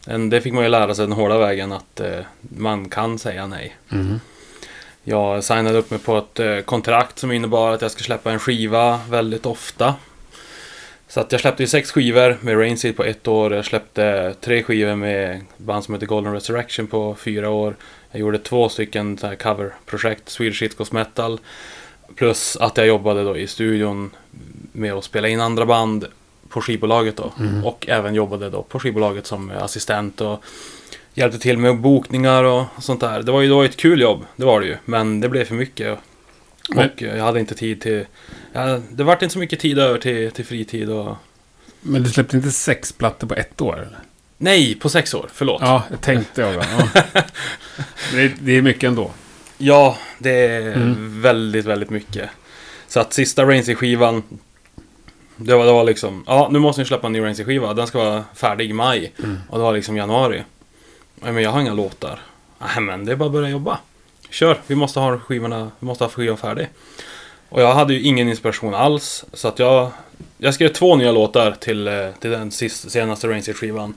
Men 0.08 0.30
det 0.30 0.42
fick 0.42 0.54
man 0.54 0.64
ju 0.64 0.70
lära 0.70 0.96
sig 0.96 1.06
den 1.08 1.12
hårda 1.12 1.38
vägen 1.38 1.72
att 1.72 2.00
eh, 2.00 2.20
man 2.40 2.90
kan 2.90 3.20
säga 3.20 3.48
nej. 3.48 3.76
Mhm. 3.90 4.20
Jag 5.08 5.44
signade 5.44 5.78
upp 5.78 5.92
mig 5.92 6.00
på 6.00 6.18
ett 6.18 6.40
eh, 6.40 6.60
kontrakt 6.60 7.20
som 7.20 7.32
innebar 7.32 7.72
att 7.72 7.82
jag 7.82 7.92
ska 7.92 8.04
släppa 8.04 8.32
en 8.32 8.40
skiva 8.40 9.00
väldigt 9.10 9.46
ofta. 9.46 9.96
Så 11.08 11.20
att 11.20 11.32
jag 11.32 11.42
släppte 11.42 11.64
ju 11.64 11.68
sex 11.68 11.92
skivor 11.92 12.38
med 12.42 12.60
Rainseed 12.60 12.98
på 12.98 13.04
ett 13.04 13.28
år. 13.28 13.54
Jag 13.54 13.66
släppte 13.66 14.36
tre 14.42 14.64
skivor 14.64 14.96
med 14.96 15.42
band 15.58 15.84
som 15.84 15.94
heter 15.94 16.08
Golden 16.08 16.34
Resurrection 16.34 16.88
på 16.88 17.16
fyra 17.16 17.50
år. 17.50 17.76
Jag 18.12 18.20
gjorde 18.20 18.40
två 18.40 18.70
stycken 18.70 19.18
coverprojekt, 19.18 20.30
Swedish 20.30 20.62
Hit 20.62 20.78
Goes 20.78 20.92
Metal. 20.92 21.40
Plus 22.16 22.58
att 22.58 22.78
jag 22.78 22.88
jobbade 22.88 23.24
då 23.24 23.38
i 23.38 23.48
studion 23.48 24.12
med 24.72 24.94
att 24.94 25.04
spela 25.04 25.28
in 25.28 25.42
andra 25.42 25.66
band 25.66 26.06
på 26.50 26.62
skivbolaget 26.62 27.18
då. 27.18 27.34
Mm. 27.40 27.66
Och 27.66 27.86
även 27.90 28.16
jobbade 28.16 28.50
då 28.50 28.64
på 28.64 28.80
skivbolaget 28.80 29.26
som 29.26 29.52
assistent 29.52 30.22
och 30.22 30.44
hjälpte 31.16 31.40
till 31.40 31.58
med 31.58 31.78
bokningar 31.80 32.44
och 32.44 32.66
sånt 32.80 33.00
där. 33.02 33.24
Det 33.24 33.32
var 33.32 33.42
ju 33.42 33.50
då 33.50 33.62
ett 33.64 33.78
kul 33.78 34.02
jobb, 34.02 34.26
det 34.36 34.46
var 34.46 34.60
det 34.62 34.68
ju. 34.68 34.78
Men 34.86 35.22
det 35.22 35.30
blev 35.30 35.46
för 35.46 35.56
mycket. 35.56 36.00
Men- 36.70 36.90
Och 36.90 37.02
jag 37.02 37.24
hade 37.24 37.40
inte 37.40 37.56
tid 37.56 37.82
till... 37.82 38.06
Ja, 38.54 38.82
det 38.92 39.04
vart 39.04 39.22
inte 39.22 39.34
så 39.34 39.40
mycket 39.40 39.60
tid 39.60 39.80
över 39.80 40.00
till, 40.00 40.32
till 40.32 40.46
fritid 40.46 40.90
och... 40.90 41.16
Men 41.82 42.04
du 42.04 42.10
släppte 42.10 42.38
inte 42.38 42.52
sex 42.52 42.92
plattor 42.92 43.28
på 43.28 43.36
ett 43.36 43.62
år? 43.62 43.74
Eller? 43.76 43.98
Nej, 44.38 44.76
på 44.76 44.90
sex 44.90 45.14
år. 45.14 45.30
Förlåt. 45.34 45.62
Ja, 45.62 45.84
det 45.92 45.98
tänkte 45.98 46.42
jag. 46.42 46.54
Ja. 46.56 46.62
Det, 48.12 48.22
är, 48.22 48.36
det 48.40 48.52
är 48.52 48.62
mycket 48.62 48.84
ändå. 48.84 49.12
Ja, 49.58 49.98
det 50.18 50.32
är 50.48 50.62
Mm. 50.76 51.22
väldigt, 51.22 51.66
väldigt 51.66 51.90
mycket. 51.90 52.30
Så 52.88 53.00
att 53.00 53.14
sista 53.14 53.44
Raincy-skivan 53.46 54.24
det 55.36 55.56
var, 55.56 55.66
det 55.66 55.72
var 55.72 55.84
liksom, 55.84 56.24
ja 56.28 56.50
nu 56.52 56.60
måste 56.60 56.82
ni 56.82 56.86
släppa 56.88 57.08
en 57.08 57.14
ny 57.14 57.20
Raincy-skiva. 57.22 57.74
Den 57.74 57.88
ska 57.88 57.98
vara 57.98 58.24
färdig 58.36 58.70
i 58.70 58.74
maj. 58.74 59.14
Mm. 59.24 59.38
Och 59.50 59.58
det 59.58 59.64
var 59.64 59.74
liksom 59.74 59.98
januari. 59.98 60.44
Nej 61.16 61.32
men 61.32 61.44
jag 61.44 61.52
har 61.52 61.62
inga 61.62 61.74
låtar. 61.74 62.20
Nej 62.60 62.82
men 62.82 63.06
det 63.06 63.12
är 63.12 63.16
bara 63.16 63.26
att 63.26 63.32
börja 63.32 63.50
jobba. 63.50 63.80
kör, 64.30 64.62
vi 64.68 64.76
måste 64.76 65.00
ha 65.00 65.20
skivorna, 65.20 65.72
vi 65.80 65.86
måste 65.86 66.04
ha 66.04 66.10
skivan 66.10 66.38
färdig. 66.38 66.70
Och 67.50 67.62
jag 67.62 67.74
hade 67.74 67.94
ju 67.94 68.02
ingen 68.02 68.30
inspiration 68.30 68.74
alls, 68.74 69.26
så 69.34 69.48
att 69.48 69.60
jag, 69.60 69.92
jag 70.38 70.54
skrev 70.54 70.70
två 70.70 70.96
nya 70.96 71.12
låtar 71.12 71.52
till, 71.52 71.88
eh, 71.88 72.10
till 72.20 72.32
den 72.32 72.52
sist, 72.52 72.92
senaste 72.92 73.28
Rancid-skivan. 73.28 73.94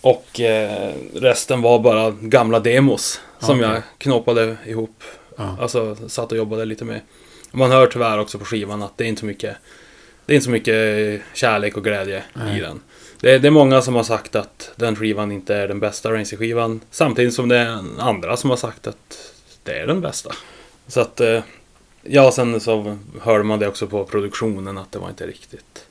Och 0.00 0.40
eh, 0.40 0.92
resten 1.14 1.62
var 1.62 1.78
bara 1.78 2.10
gamla 2.10 2.60
demos 2.60 3.20
som 3.38 3.58
Okej. 3.58 3.70
jag 3.70 3.82
knoppade 3.98 4.56
ihop. 4.66 5.04
Ja. 5.36 5.56
Alltså 5.60 5.96
satt 6.08 6.32
och 6.32 6.38
jobbade 6.38 6.64
lite 6.64 6.84
med. 6.84 7.00
Man 7.52 7.70
hör 7.70 7.86
tyvärr 7.86 8.18
också 8.18 8.38
på 8.38 8.44
skivan 8.44 8.82
att 8.82 8.98
det 8.98 9.04
är 9.04 9.08
inte 9.08 9.20
så 9.20 9.26
mycket 9.26 9.56
Det 10.26 10.32
är 10.32 10.34
inte 10.34 10.44
så 10.44 10.50
mycket 10.50 11.22
kärlek 11.34 11.76
och 11.76 11.84
glädje 11.84 12.22
Nej. 12.34 12.58
i 12.58 12.60
den. 12.60 12.80
Det 13.22 13.34
är, 13.34 13.38
det 13.38 13.48
är 13.48 13.52
många 13.52 13.82
som 13.82 13.94
har 13.94 14.02
sagt 14.02 14.36
att 14.36 14.72
den 14.76 14.96
skivan 14.96 15.32
inte 15.32 15.54
är 15.54 15.68
den 15.68 15.80
bästa 15.80 16.12
Rancid-skivan. 16.12 16.80
Samtidigt 16.90 17.34
som 17.34 17.48
det 17.48 17.56
är 17.56 17.78
andra 17.98 18.36
som 18.36 18.50
har 18.50 18.56
sagt 18.56 18.86
att 18.86 19.32
det 19.62 19.72
är 19.72 19.86
den 19.86 20.00
bästa. 20.00 20.30
Så 20.86 21.00
att 21.00 21.20
eh, 21.20 21.42
Ja, 22.02 22.32
sen 22.32 22.60
så 22.60 22.98
hörde 23.20 23.44
man 23.44 23.58
det 23.58 23.68
också 23.68 23.86
på 23.86 24.04
produktionen 24.04 24.78
att 24.78 24.92
det 24.92 24.98
var 24.98 25.08
inte 25.08 25.26
riktigt. 25.26 25.86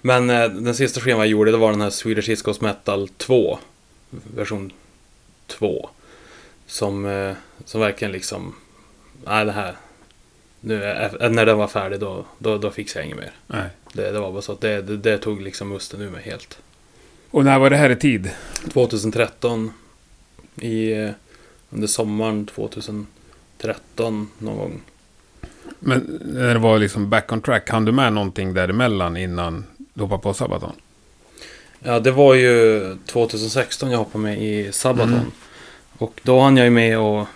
Men 0.00 0.30
eh, 0.30 0.48
den 0.48 0.74
sista 0.74 1.00
skivan 1.00 1.18
jag 1.18 1.28
gjorde 1.28 1.50
det 1.50 1.56
var 1.56 1.70
den 1.70 1.80
här 1.80 1.90
Swedish 1.90 2.30
East 2.30 2.42
Coast 2.42 2.60
Metal 2.60 3.08
2. 3.08 3.58
Version 4.10 4.72
2. 5.46 5.90
Som, 6.66 7.06
eh, 7.06 7.34
som 7.64 7.80
verkligen 7.80 8.12
liksom... 8.12 8.54
Nej, 9.24 9.44
det 9.44 9.52
här... 9.52 9.76
Nu, 10.60 10.84
eh, 10.84 11.30
när 11.30 11.46
den 11.46 11.58
var 11.58 11.68
färdig 11.68 12.00
då, 12.00 12.24
då, 12.38 12.58
då 12.58 12.70
fixade 12.70 13.00
jag 13.00 13.06
inget 13.06 13.18
mer. 13.18 13.32
Nej. 13.46 13.68
Det, 13.92 14.10
det 14.10 14.20
var 14.20 14.32
bara 14.32 14.42
så 14.42 14.52
att 14.52 14.60
det, 14.60 14.82
det, 14.82 14.96
det 14.96 15.18
tog 15.18 15.42
liksom 15.42 15.68
musten 15.68 16.00
ur 16.00 16.10
mig 16.10 16.22
helt. 16.22 16.58
Och 17.30 17.44
när 17.44 17.58
var 17.58 17.70
det 17.70 17.76
här 17.76 17.90
i 17.90 17.96
tid? 17.96 18.30
2013 18.72 19.72
i, 20.56 20.92
eh, 20.92 21.10
under 21.70 21.86
sommaren 21.86 22.46
2013 22.46 24.28
någon 24.38 24.56
gång. 24.56 24.80
Men 25.78 26.20
när 26.24 26.54
det 26.54 26.60
var 26.60 26.78
liksom 26.78 27.10
back 27.10 27.32
on 27.32 27.40
track, 27.40 27.70
hann 27.70 27.84
du 27.84 27.92
med 27.92 28.12
någonting 28.12 28.54
däremellan 28.54 29.16
innan 29.16 29.64
du 29.94 30.02
hoppade 30.02 30.22
på 30.22 30.34
Sabaton? 30.34 30.72
Ja, 31.80 32.00
det 32.00 32.10
var 32.10 32.34
ju 32.34 32.96
2016 33.06 33.90
jag 33.90 33.98
hoppade 33.98 34.22
med 34.22 34.42
i 34.42 34.72
Sabaton. 34.72 35.12
Mm. 35.12 35.30
Och 35.98 36.20
då 36.22 36.40
hann 36.40 36.56
jag 36.56 36.64
ju 36.64 36.70
med 36.70 36.98
och... 36.98 37.26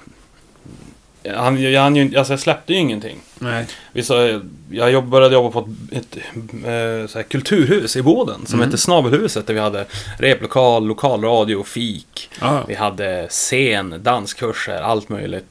Jag, 1.22 1.34
hann, 1.38 1.62
jag, 1.62 1.80
hann 1.82 1.96
ju, 1.96 2.16
alltså 2.18 2.32
jag 2.32 2.40
släppte 2.40 2.72
ju 2.72 2.78
ingenting. 2.78 3.18
Nej. 3.38 3.66
Vi 3.92 4.02
sa, 4.02 4.40
jag 4.70 4.90
jobb, 4.92 5.04
började 5.08 5.34
jobba 5.34 5.50
på 5.50 5.68
ett, 5.92 5.98
ett 6.16 6.18
eh, 6.52 7.06
så 7.08 7.18
här, 7.18 7.22
kulturhus 7.22 7.96
i 7.96 8.02
Boden 8.02 8.46
som 8.46 8.54
Mm. 8.58 8.68
hette 8.68 8.78
Snabelhuset 8.78 9.46
där 9.46 9.54
vi 9.54 9.60
hade 9.60 9.84
replokal, 10.18 10.86
lokalradio, 10.86 11.62
fik. 11.62 12.30
Ah, 12.40 12.58
Vi 12.68 12.74
hade 12.74 13.26
scen, 13.30 13.94
danskurser, 14.02 14.80
allt 14.82 15.08
möjligt. 15.08 15.44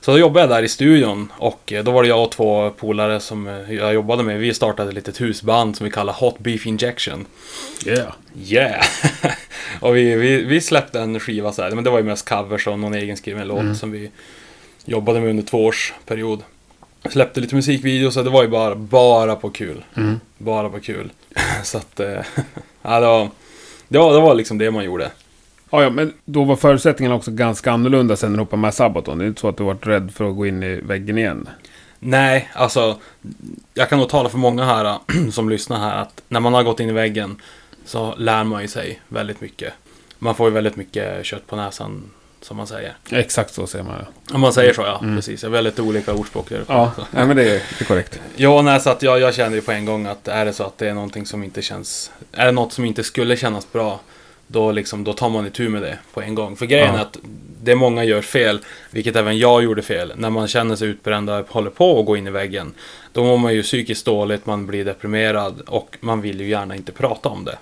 Så 0.00 0.10
då 0.12 0.18
jobbade 0.18 0.40
jag 0.40 0.50
där 0.50 0.62
i 0.62 0.68
studion 0.68 1.32
och 1.38 1.72
eh, 1.72 1.84
då 1.84 1.90
var 1.90 2.02
det 2.02 2.08
jag 2.08 2.22
och 2.24 2.32
två 2.32 2.70
polare 2.70 3.20
som 3.20 3.46
eh, 3.48 3.72
jag 3.74 3.94
jobbade 3.94 4.22
med. 4.22 4.38
Vi 4.38 4.54
startade 4.54 4.88
ett 4.88 4.94
litet 4.94 5.20
husband 5.20 5.76
som 5.76 5.84
vi 5.84 5.90
kallar 5.90 6.12
Hot 6.12 6.38
Beef 6.38 6.66
Injection. 6.66 7.26
yeah. 7.86 8.12
Yeah! 8.46 8.84
och 9.80 9.96
vi, 9.96 10.14
vi, 10.14 10.42
vi 10.44 10.60
släppte 10.60 11.00
en 11.00 11.20
skiva 11.20 11.52
så 11.52 11.62
här, 11.62 11.70
men 11.70 11.84
det 11.84 11.90
var 11.90 11.98
ju 11.98 12.04
mest 12.04 12.28
covers 12.28 12.66
och 12.66 12.78
någon 12.78 12.94
egen 12.94 13.16
skriven 13.16 13.48
låt 13.48 13.60
Mm. 13.60 13.74
som 13.74 13.90
vi 13.90 14.10
jobbade 14.86 15.20
med 15.20 15.30
under 15.30 15.42
två 15.42 15.64
års 15.64 15.94
period. 16.06 16.42
Släppte 17.10 17.40
lite 17.40 17.54
musikvideos 17.54 18.14
så 18.14 18.22
det 18.22 18.30
var 18.30 18.42
ju 18.42 18.48
bara, 18.48 18.74
bara 18.74 19.36
på 19.36 19.50
kul. 19.50 19.84
Mm. 19.94 20.20
Bara 20.38 20.68
på 20.68 20.80
kul. 20.80 21.12
så 21.62 21.78
att, 21.78 22.00
eh, 22.00 22.08
ja 22.82 23.00
det 23.00 23.06
var, 23.06 23.30
det 23.88 23.98
var, 23.98 24.14
det 24.14 24.20
var 24.20 24.34
liksom 24.34 24.58
det 24.58 24.70
man 24.70 24.84
gjorde. 24.84 25.10
Ja, 25.70 25.82
ja, 25.82 25.90
men 25.90 26.12
då 26.24 26.44
var 26.44 26.56
förutsättningarna 26.56 27.14
också 27.16 27.30
ganska 27.30 27.72
annorlunda 27.72 28.16
sen 28.16 28.32
du 28.32 28.38
hoppade 28.38 28.62
med 28.62 28.74
Sabaton. 28.74 29.18
Det 29.18 29.24
är 29.24 29.28
inte 29.28 29.40
så 29.40 29.48
att 29.48 29.56
du 29.56 29.64
varit 29.64 29.86
rädd 29.86 30.12
för 30.14 30.28
att 30.28 30.36
gå 30.36 30.46
in 30.46 30.62
i 30.62 30.80
väggen 30.80 31.18
igen. 31.18 31.48
Nej, 31.98 32.50
alltså 32.54 32.98
jag 33.74 33.88
kan 33.88 33.98
nog 33.98 34.08
tala 34.08 34.28
för 34.28 34.38
många 34.38 34.64
här 34.64 34.98
som 35.30 35.48
lyssnar 35.50 35.78
här 35.78 36.02
att 36.02 36.22
när 36.28 36.40
man 36.40 36.54
har 36.54 36.62
gått 36.62 36.80
in 36.80 36.88
i 36.88 36.92
väggen 36.92 37.36
så 37.84 38.14
lär 38.16 38.44
man 38.44 38.62
ju 38.62 38.68
sig 38.68 39.00
väldigt 39.08 39.40
mycket. 39.40 39.72
Man 40.18 40.34
får 40.34 40.48
ju 40.48 40.54
väldigt 40.54 40.76
mycket 40.76 41.26
kött 41.26 41.46
på 41.46 41.56
näsan 41.56 42.10
som 42.40 42.56
man 42.56 42.66
säger. 42.66 42.96
Exakt 43.10 43.54
så 43.54 43.66
säger 43.66 43.84
man. 43.84 43.94
ja. 44.28 44.34
Om 44.34 44.40
man 44.40 44.52
säger 44.52 44.72
så 44.72 44.82
ja, 44.82 44.98
Mm. 45.02 45.16
precis. 45.16 45.42
Jag 45.42 45.50
har 45.50 45.52
väldigt 45.52 45.78
olika 45.78 46.12
ordspråk 46.14 46.48
där 46.48 46.60
uppe. 46.60 46.72
Ja, 46.72 46.92
nej, 47.10 47.26
men 47.26 47.36
det 47.36 47.42
är, 47.42 47.46
det 47.78 47.80
är 47.80 47.84
korrekt. 47.84 48.20
Ja, 48.36 48.62
nej, 48.62 48.80
så 48.80 48.90
att 48.90 49.02
jag, 49.02 49.20
jag 49.20 49.34
känner 49.34 49.56
ju 49.56 49.62
på 49.62 49.72
en 49.72 49.84
gång 49.84 50.06
att 50.06 50.28
är 50.28 50.44
det 50.44 50.52
så 50.52 50.64
att 50.64 50.78
det 50.78 50.88
är 50.88 50.94
någonting 50.94 51.26
som 51.26 51.44
inte 51.44 51.62
känns... 51.62 52.10
Är 52.32 52.46
det 52.46 52.52
något 52.52 52.72
som 52.72 52.84
inte 52.84 53.04
skulle 53.04 53.36
kännas 53.36 53.72
bra, 53.72 54.00
då, 54.46 54.72
liksom, 54.72 55.04
då 55.04 55.12
tar 55.12 55.28
man 55.28 55.46
itu 55.46 55.68
med 55.68 55.82
det 55.82 55.98
på 56.14 56.20
en 56.22 56.34
gång. 56.34 56.56
För 56.56 56.66
grejen 56.66 56.86
Ja. 56.94 56.98
är 56.98 57.02
att 57.02 57.18
det 57.62 57.74
många 57.74 58.04
gör 58.04 58.22
fel, 58.22 58.60
vilket 58.90 59.16
även 59.16 59.38
jag 59.38 59.62
gjorde 59.64 59.82
fel, 59.82 60.12
när 60.16 60.30
man 60.30 60.48
känner 60.48 60.76
sig 60.76 60.88
utbränd 60.88 61.30
och 61.30 61.48
håller 61.50 61.70
på 61.70 62.00
att 62.00 62.06
gå 62.06 62.16
in 62.16 62.26
i 62.26 62.30
väggen. 62.30 62.74
Då 63.12 63.24
mår 63.24 63.38
man 63.38 63.54
ju 63.54 63.62
psykiskt 63.62 64.04
dåligt, 64.06 64.46
man 64.46 64.66
blir 64.66 64.84
deprimerad 64.84 65.60
och 65.60 65.96
man 66.00 66.20
vill 66.20 66.40
ju 66.40 66.48
gärna 66.48 66.76
inte 66.76 66.92
prata 66.92 67.28
om 67.28 67.44
det. 67.44 67.58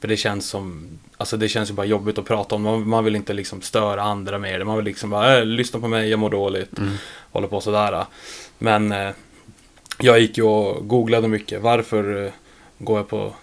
För 0.00 0.08
det 0.08 0.16
känns 0.16 0.48
som... 0.48 0.88
Alltså 1.20 1.36
det 1.36 1.48
känns 1.48 1.70
ju 1.70 1.74
bara 1.74 1.86
jobbigt 1.86 2.18
att 2.18 2.24
prata 2.24 2.54
om. 2.54 2.62
Man, 2.62 2.88
man 2.88 3.04
vill 3.04 3.16
inte 3.16 3.32
liksom 3.32 3.62
störa 3.62 4.02
andra 4.02 4.38
med 4.38 4.60
det. 4.60 4.64
Man 4.64 4.76
vill 4.76 4.84
liksom 4.84 5.10
bara, 5.10 5.38
äh, 5.38 5.44
lyssna 5.44 5.80
på 5.80 5.88
mig, 5.88 6.08
jag 6.08 6.18
mår 6.18 6.30
dåligt. 6.30 6.78
Mm. 6.78 6.94
Håller 7.32 7.48
på 7.48 7.60
sådär. 7.60 8.04
Men 8.58 8.92
eh, 8.92 9.10
jag 9.98 10.20
gick 10.20 10.38
ju 10.38 10.44
och 10.44 10.88
googlade 10.88 11.28
mycket. 11.28 11.62
Varför 11.62 12.24
eh, 12.24 12.32
går 12.78 12.96
jag 12.98 13.08
på 13.08 13.34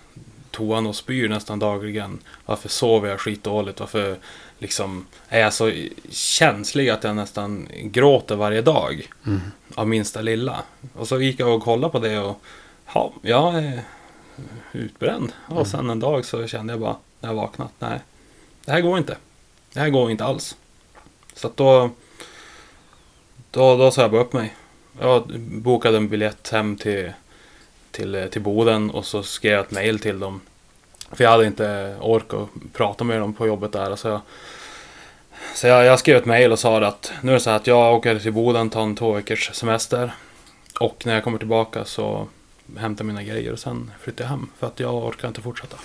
toan 0.52 0.88
och 0.88 0.96
spyr 0.96 1.30
nästan 1.30 1.60
dagligen? 1.60 2.20
Varför 2.46 2.70
sover 2.70 3.10
jag 3.10 3.20
skitdåligt? 3.20 3.80
Varför 3.80 4.18
liksom 4.60 5.06
är 5.30 5.40
jag 5.40 5.54
så 5.54 5.72
känslig 6.10 6.90
att 6.90 7.04
jag 7.04 7.16
nästan 7.16 7.68
gråter 7.84 8.36
varje 8.36 8.62
dag? 8.62 9.10
Mm. 9.26 9.42
Av 9.76 9.88
minsta 9.88 10.22
lilla. 10.22 10.64
Och 10.96 11.08
så 11.08 11.22
gick 11.22 11.40
jag 11.40 11.56
och 11.56 11.64
kollade 11.64 11.92
på 11.92 12.00
det 12.00 12.20
och 12.20 12.42
ja, 12.94 13.14
jag 13.22 13.56
är 13.56 13.82
utbränd. 14.72 15.32
Mm. 15.48 15.58
Och 15.58 15.68
sen 15.68 15.90
en 15.90 16.00
dag 16.00 16.26
så 16.26 16.48
kände 16.48 16.74
jag 16.74 16.80
bara 16.80 16.96
när 17.20 17.30
jag 17.30 17.36
vaknat, 17.36 17.72
nej, 17.80 18.00
det 18.66 18.72
här 18.72 18.82
går 18.82 18.98
inte. 18.98 19.18
Det 19.74 19.80
här 19.80 19.90
går 19.90 20.12
inte 20.12 20.26
alls. 20.26 20.56
Så 21.34 21.48
att 21.48 21.58
då, 21.58 21.90
då, 23.52 23.78
då 23.78 23.92
sa 23.92 24.02
jag 24.02 24.12
bara 24.12 24.22
upp 24.22 24.34
mig. 24.34 24.56
Jag 25.00 25.40
bokade 25.40 25.98
en 25.98 26.10
biljett 26.10 26.50
hem 26.50 26.78
till, 26.78 27.12
till, 27.92 28.28
till 28.32 28.42
Boden 28.42 28.90
och 28.90 29.06
så 29.06 29.24
skrev 29.24 29.54
jag 29.54 29.66
ett 29.66 29.72
mail 29.72 30.00
till 30.00 30.20
dem. 30.20 30.42
För 31.12 31.24
jag 31.24 31.32
hade 31.32 31.46
inte 31.46 31.96
ork 32.00 32.34
att 32.34 32.74
prata 32.74 33.04
med 33.04 33.20
dem 33.20 33.34
på 33.34 33.48
jobbet 33.48 33.72
där. 33.72 33.96
Så 33.96 34.08
jag, 34.08 34.22
så 35.56 35.68
jag, 35.68 35.86
jag 35.86 36.00
skrev 36.00 36.18
ett 36.18 36.26
mail 36.26 36.52
och 36.52 36.60
sa 36.60 36.86
att 36.86 37.14
nu 37.22 37.32
är 37.32 37.34
det 37.34 37.40
så 37.40 37.50
här 37.50 37.58
att 37.58 37.68
jag 37.68 37.96
åker 37.96 38.20
till 38.20 38.34
Boden, 38.34 38.70
tar 38.70 38.82
en 38.82 38.96
två 38.96 39.12
veckors 39.12 39.50
semester. 39.54 40.12
Och 40.80 41.06
när 41.06 41.14
jag 41.14 41.24
kommer 41.24 41.38
tillbaka 41.38 41.86
så 41.86 42.28
hämtar 42.78 43.06
mina 43.06 43.24
grejer 43.24 43.52
och 43.52 43.60
sen 43.60 43.92
flyttar 44.00 44.24
jag 44.24 44.30
hem. 44.30 44.50
För 44.60 44.68
att 44.68 44.80
jag 44.80 44.96
orkar 44.96 45.28
inte 45.28 45.42
fortsätta. 45.42 45.78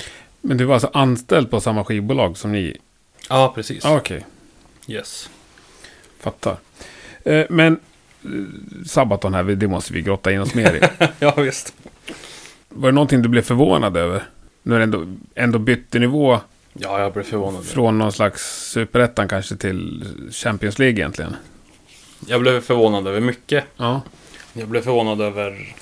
Men 0.42 0.56
du 0.56 0.64
var 0.64 0.74
alltså 0.74 0.90
anställd 0.92 1.50
på 1.50 1.60
samma 1.60 1.84
skivbolag 1.84 2.36
som 2.36 2.52
ni? 2.52 2.76
Ja, 3.28 3.52
precis. 3.54 3.84
Ah, 3.84 3.96
Okej, 3.96 4.26
Yes. 4.86 5.30
fattar. 6.20 6.56
Eh, 7.24 7.46
men 7.50 7.80
eh, 8.24 8.30
Sabaton 8.86 9.34
här, 9.34 9.42
det 9.44 9.68
måste 9.68 9.92
vi 9.92 10.02
grotta 10.02 10.32
in 10.32 10.40
oss 10.40 10.54
mer 10.54 10.74
i. 10.74 10.80
ja, 11.18 11.34
visst. 11.36 11.74
Var 12.68 12.88
det 12.88 12.94
någonting 12.94 13.22
du 13.22 13.28
blev 13.28 13.42
förvånad 13.42 13.96
över? 13.96 14.22
Nu 14.62 14.72
har 14.72 14.78
du 14.78 14.82
ändå, 14.84 15.06
ändå 15.34 15.58
bytte 15.58 15.98
nivå 15.98 16.40
Ja, 16.72 17.00
jag 17.00 17.12
blev 17.12 17.22
förvånad. 17.22 17.64
från 17.64 17.98
någon 17.98 18.12
slags 18.12 18.70
superettan 18.70 19.28
kanske 19.28 19.56
till 19.56 20.04
Champions 20.32 20.78
League 20.78 20.94
egentligen. 21.00 21.36
Jag 22.26 22.40
blev 22.40 22.60
förvånad 22.60 23.06
över 23.06 23.20
mycket. 23.20 23.64
Ja. 23.76 24.00
Jag 24.52 24.68
blev 24.68 24.82
förvånad 24.82 25.20
över 25.20 25.74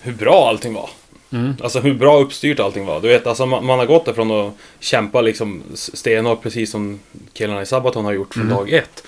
hur 0.00 0.12
bra 0.12 0.48
allting 0.48 0.74
var. 0.74 0.90
Mm. 1.32 1.54
Alltså 1.62 1.80
hur 1.80 1.94
bra 1.94 2.18
uppstyrt 2.18 2.60
allting 2.60 2.86
var. 2.86 3.00
Du 3.00 3.08
vet, 3.08 3.26
alltså 3.26 3.46
man, 3.46 3.66
man 3.66 3.78
har 3.78 3.86
gått 3.86 4.08
ifrån 4.08 4.30
att 4.30 4.54
kämpa 4.80 5.20
liksom 5.20 5.62
stenhårt 5.74 6.42
precis 6.42 6.70
som 6.70 7.00
killarna 7.32 7.62
i 7.62 7.66
Sabaton 7.66 8.04
har 8.04 8.12
gjort 8.12 8.34
från 8.34 8.42
Mm. 8.44 8.56
dag 8.56 8.70
ett. 8.72 9.02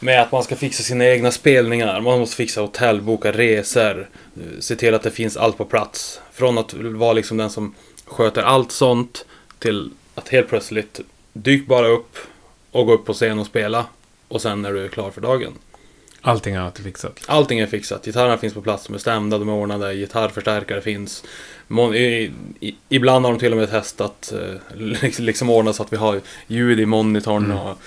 Med 0.00 0.22
att 0.22 0.32
man 0.32 0.42
ska 0.42 0.56
fixa 0.56 0.82
sina 0.82 1.06
egna 1.06 1.30
spelningar, 1.30 2.00
man 2.00 2.18
måste 2.18 2.36
fixa 2.36 2.60
hotell, 2.60 3.00
boka 3.00 3.32
resor, 3.32 4.08
eh, 4.36 4.60
se 4.60 4.76
till 4.76 4.94
att 4.94 5.02
det 5.02 5.10
finns 5.10 5.36
allt 5.36 5.56
på 5.58 5.64
plats. 5.64 6.20
Från 6.32 6.58
att 6.58 6.74
vara 6.74 7.12
liksom 7.12 7.36
den 7.36 7.50
som 7.50 7.74
sköter 8.04 8.42
allt 8.42 8.72
sånt 8.72 9.24
till 9.58 9.90
att 10.14 10.28
helt 10.28 10.48
plötsligt 10.48 11.00
dyk 11.32 11.66
bara 11.66 11.86
upp 11.88 12.16
och 12.72 12.86
gå 12.86 12.92
upp 12.92 13.04
på 13.04 13.12
scen 13.12 13.38
och 13.38 13.46
spela. 13.46 13.84
Och 14.28 14.42
sen 14.42 14.64
är 14.64 14.72
du 14.72 14.88
klar 14.88 15.10
för 15.10 15.20
dagen. 15.20 15.52
Allting 16.22 16.54
annat 16.56 16.78
är 16.78 16.82
fixat. 16.82 17.20
Allting 17.26 17.58
är 17.58 17.66
fixat. 17.66 18.04
Gitarrerna 18.04 18.38
finns 18.38 18.54
på 18.54 18.62
plats, 18.62 18.86
de 18.86 18.94
är 18.94 18.98
stämda, 18.98 19.38
de 19.38 19.48
är 19.48 19.52
ordnade, 19.52 19.94
gitarrförstärkare 19.94 20.80
finns. 20.80 21.24
Mon- 21.68 21.94
i, 21.94 22.32
i, 22.60 22.74
ibland 22.88 23.24
har 23.24 23.32
de 23.32 23.38
till 23.38 23.52
och 23.52 23.58
med 23.58 23.70
testat, 23.70 24.32
eh, 24.32 24.76
liksom, 25.02 25.24
liksom 25.24 25.50
ordnat 25.50 25.76
så 25.76 25.82
att 25.82 25.92
vi 25.92 25.96
har 25.96 26.20
ljud 26.46 26.80
i 26.80 26.86
monitorn 26.86 27.44
Mm. 27.44 27.58
och 27.58 27.78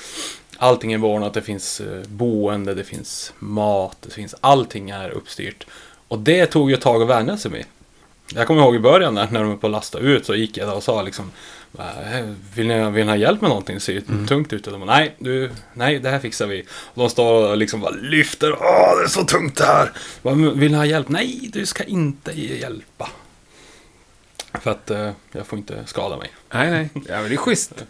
allting 0.58 0.94
är 0.94 1.04
ordnat. 1.06 1.34
Det 1.34 1.42
finns 1.42 1.82
eh, 1.82 2.02
boende, 2.08 2.74
det 2.74 2.84
finns 2.84 3.34
mat, 3.40 3.98
det 4.02 4.14
finns 4.14 4.36
allting 4.42 4.90
är 4.90 5.10
uppstyrt. 5.10 5.68
Och 6.08 6.20
det 6.20 6.46
tog 6.46 6.70
ju 6.70 6.76
ett 6.76 6.82
tag 6.82 7.02
att 7.02 7.10
vänja 7.10 7.38
sig 7.38 7.52
med. 7.52 7.66
Jag 8.36 8.48
kommer 8.48 8.62
ihåg 8.62 8.76
i 8.76 8.80
början 8.80 9.14
när, 9.14 9.28
när 9.32 9.40
de 9.40 9.50
var 9.50 9.58
på 9.58 9.68
att 9.68 9.72
lasta 9.72 10.00
ut 10.00 10.26
så 10.26 10.36
gick 10.36 10.58
jag 10.58 10.68
där 10.68 10.76
och 10.76 10.84
sa 10.84 11.02
liksom 11.02 11.26
"Äh, 11.26 11.32
vill 12.56 12.68
ni, 12.68 12.90
vill 12.92 13.06
ni 13.06 13.12
ha 13.12 13.16
hjälp 13.16 13.42
med 13.42 13.50
någonting? 13.50 13.76
Det 13.76 13.82
ser 13.82 13.94
ju 13.94 14.02
Mm. 14.10 14.28
tungt 14.28 14.54
ut. 14.54 14.68
Och 14.68 14.74
de 14.74 14.82
bara, 14.86 14.96
nej, 14.98 15.16
du, 15.20 15.52
nej, 15.74 16.00
det 16.00 16.10
här 16.10 16.20
fixar 16.20 16.48
vi. 16.48 16.62
Och 16.72 17.00
de 17.04 17.10
står 17.10 17.50
och 17.50 17.58
liksom 17.58 17.80
bara 17.82 17.92
lyfter. 17.92 18.52
Åh, 18.54 18.98
det 19.00 19.04
är 19.04 19.08
så 19.08 19.24
tungt 19.24 19.58
det 19.58 19.66
här. 19.66 19.92
Bara, 20.22 20.36
"Men 20.36 20.60
Vill 20.60 20.72
ni 20.72 20.78
ha 20.78 20.86
hjälp? 20.86 21.10
Nej, 21.10 21.50
du 21.54 21.66
ska 21.66 21.84
inte 21.84 22.32
hjälpa. 22.42 23.10
För 24.54 24.72
att 24.72 24.92
eh, 24.92 25.12
jag 25.32 25.48
får 25.48 25.60
inte 25.60 25.84
skada 25.86 26.18
mig. 26.18 26.30
Nej, 26.54 26.72
nej. 26.72 26.90
Ja, 26.94 27.22
men 27.22 27.30
det 27.30 27.36
är 27.36 27.38
schysst. 27.38 27.86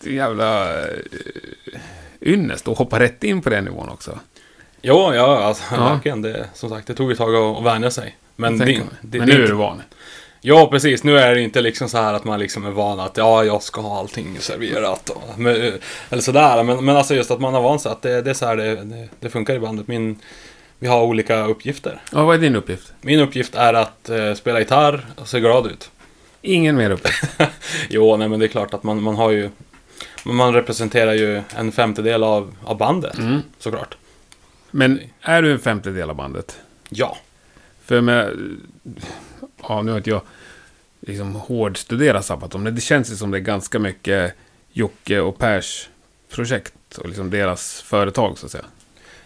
Det 0.00 0.10
är 0.10 0.14
jävla 0.14 0.78
uh, 0.80 0.86
ynnest 2.20 2.68
att 2.68 2.78
hoppa 2.78 3.00
rätt 3.00 3.24
in 3.24 3.42
på 3.42 3.50
den 3.50 3.64
nivån 3.64 3.88
också. 3.88 4.18
Jo, 4.82 5.14
ja, 5.14 5.42
alltså, 5.44 5.64
Ja. 5.70 5.88
verkligen. 5.92 6.22
Det, 6.22 6.48
som 6.54 6.70
sagt, 6.70 6.86
det 6.86 6.94
tog 6.94 7.12
ett 7.12 7.18
tag 7.18 7.34
att, 7.34 7.56
att 7.58 7.64
vänja 7.64 7.90
sig. 7.90 8.16
Men, 8.36 8.58
det, 8.58 8.82
det, 9.00 9.18
men 9.18 9.28
nu 9.28 9.42
är 9.44 9.46
du 9.48 9.52
van. 9.54 9.82
Ja, 10.40 10.68
precis. 10.70 11.04
Nu 11.04 11.18
är 11.18 11.34
det 11.34 11.40
inte 11.40 11.60
liksom 11.60 11.88
så 11.88 11.98
här 11.98 12.14
att 12.14 12.24
man 12.24 12.38
liksom 12.40 12.64
är 12.66 12.70
van 12.70 13.00
att 13.00 13.16
ja, 13.16 13.44
jag 13.44 13.62
ska 13.62 13.80
ha 13.80 13.98
allting 13.98 14.36
serverat. 14.40 15.10
Och, 15.10 15.38
men, 15.38 15.78
eller 16.10 16.22
sådär. 16.22 16.62
Men, 16.64 16.84
men 16.84 16.96
alltså 16.96 17.14
just 17.14 17.30
att 17.30 17.40
man 17.40 17.54
har 17.54 17.62
vant 17.62 17.82
sig 17.82 17.92
att 17.92 18.02
det, 18.02 18.22
det 18.22 18.30
är 18.30 18.34
så 18.34 18.46
här 18.46 18.56
det, 18.56 19.08
det, 19.20 19.30
funkar 19.30 19.54
i 19.54 19.58
bandet. 19.58 19.88
Min, 19.88 20.18
vi 20.78 20.86
har 20.86 21.02
olika 21.02 21.44
uppgifter. 21.46 22.02
Ja, 22.12 22.24
vad 22.24 22.36
är 22.36 22.40
din 22.40 22.56
uppgift? 22.56 22.92
Min 23.00 23.20
uppgift 23.20 23.54
är 23.54 23.74
att 23.74 24.08
eh, 24.08 24.34
spela 24.34 24.58
gitarr 24.58 25.06
och 25.16 25.28
se 25.28 25.40
glad 25.40 25.66
ut. 25.66 25.90
Ingen 26.42 26.76
mer 26.76 26.90
uppgift. 26.90 27.24
Jo, 27.88 28.16
nej 28.16 28.28
men 28.28 28.40
det 28.40 28.46
är 28.46 28.48
klart 28.48 28.74
att 28.74 28.82
man, 28.82 29.02
man 29.02 29.16
har 29.16 29.30
ju... 29.30 29.50
Man 30.24 30.54
representerar 30.54 31.12
ju 31.12 31.42
en 31.56 31.72
femtedel 31.72 32.22
av, 32.22 32.54
av 32.64 32.78
bandet, 32.78 33.18
Mm. 33.18 33.40
såklart. 33.58 33.96
Men 34.70 35.00
är 35.22 35.42
du 35.42 35.52
en 35.52 35.58
femtedel 35.58 36.10
av 36.10 36.16
bandet? 36.16 36.58
Ja. 36.88 37.16
För 37.84 38.00
med... 38.00 38.36
Ja, 39.62 39.82
nu 39.82 39.90
har 39.90 39.98
inte 39.98 40.10
jag 40.10 40.20
liksom 41.00 41.34
hårdstuderat 41.34 42.24
Sabaton, 42.24 42.62
men 42.62 42.74
det 42.74 42.80
känns 42.80 43.12
ju 43.12 43.16
som 43.16 43.30
det 43.30 43.38
är 43.38 43.42
ganska 43.42 43.78
mycket 43.78 44.34
Jocke 44.72 45.20
och 45.20 45.38
Pers 45.38 45.88
projekt 46.30 46.98
och 46.98 47.08
liksom 47.08 47.30
deras 47.30 47.80
företag 47.82 48.38
så 48.38 48.46
att 48.46 48.52
säga. 48.52 48.64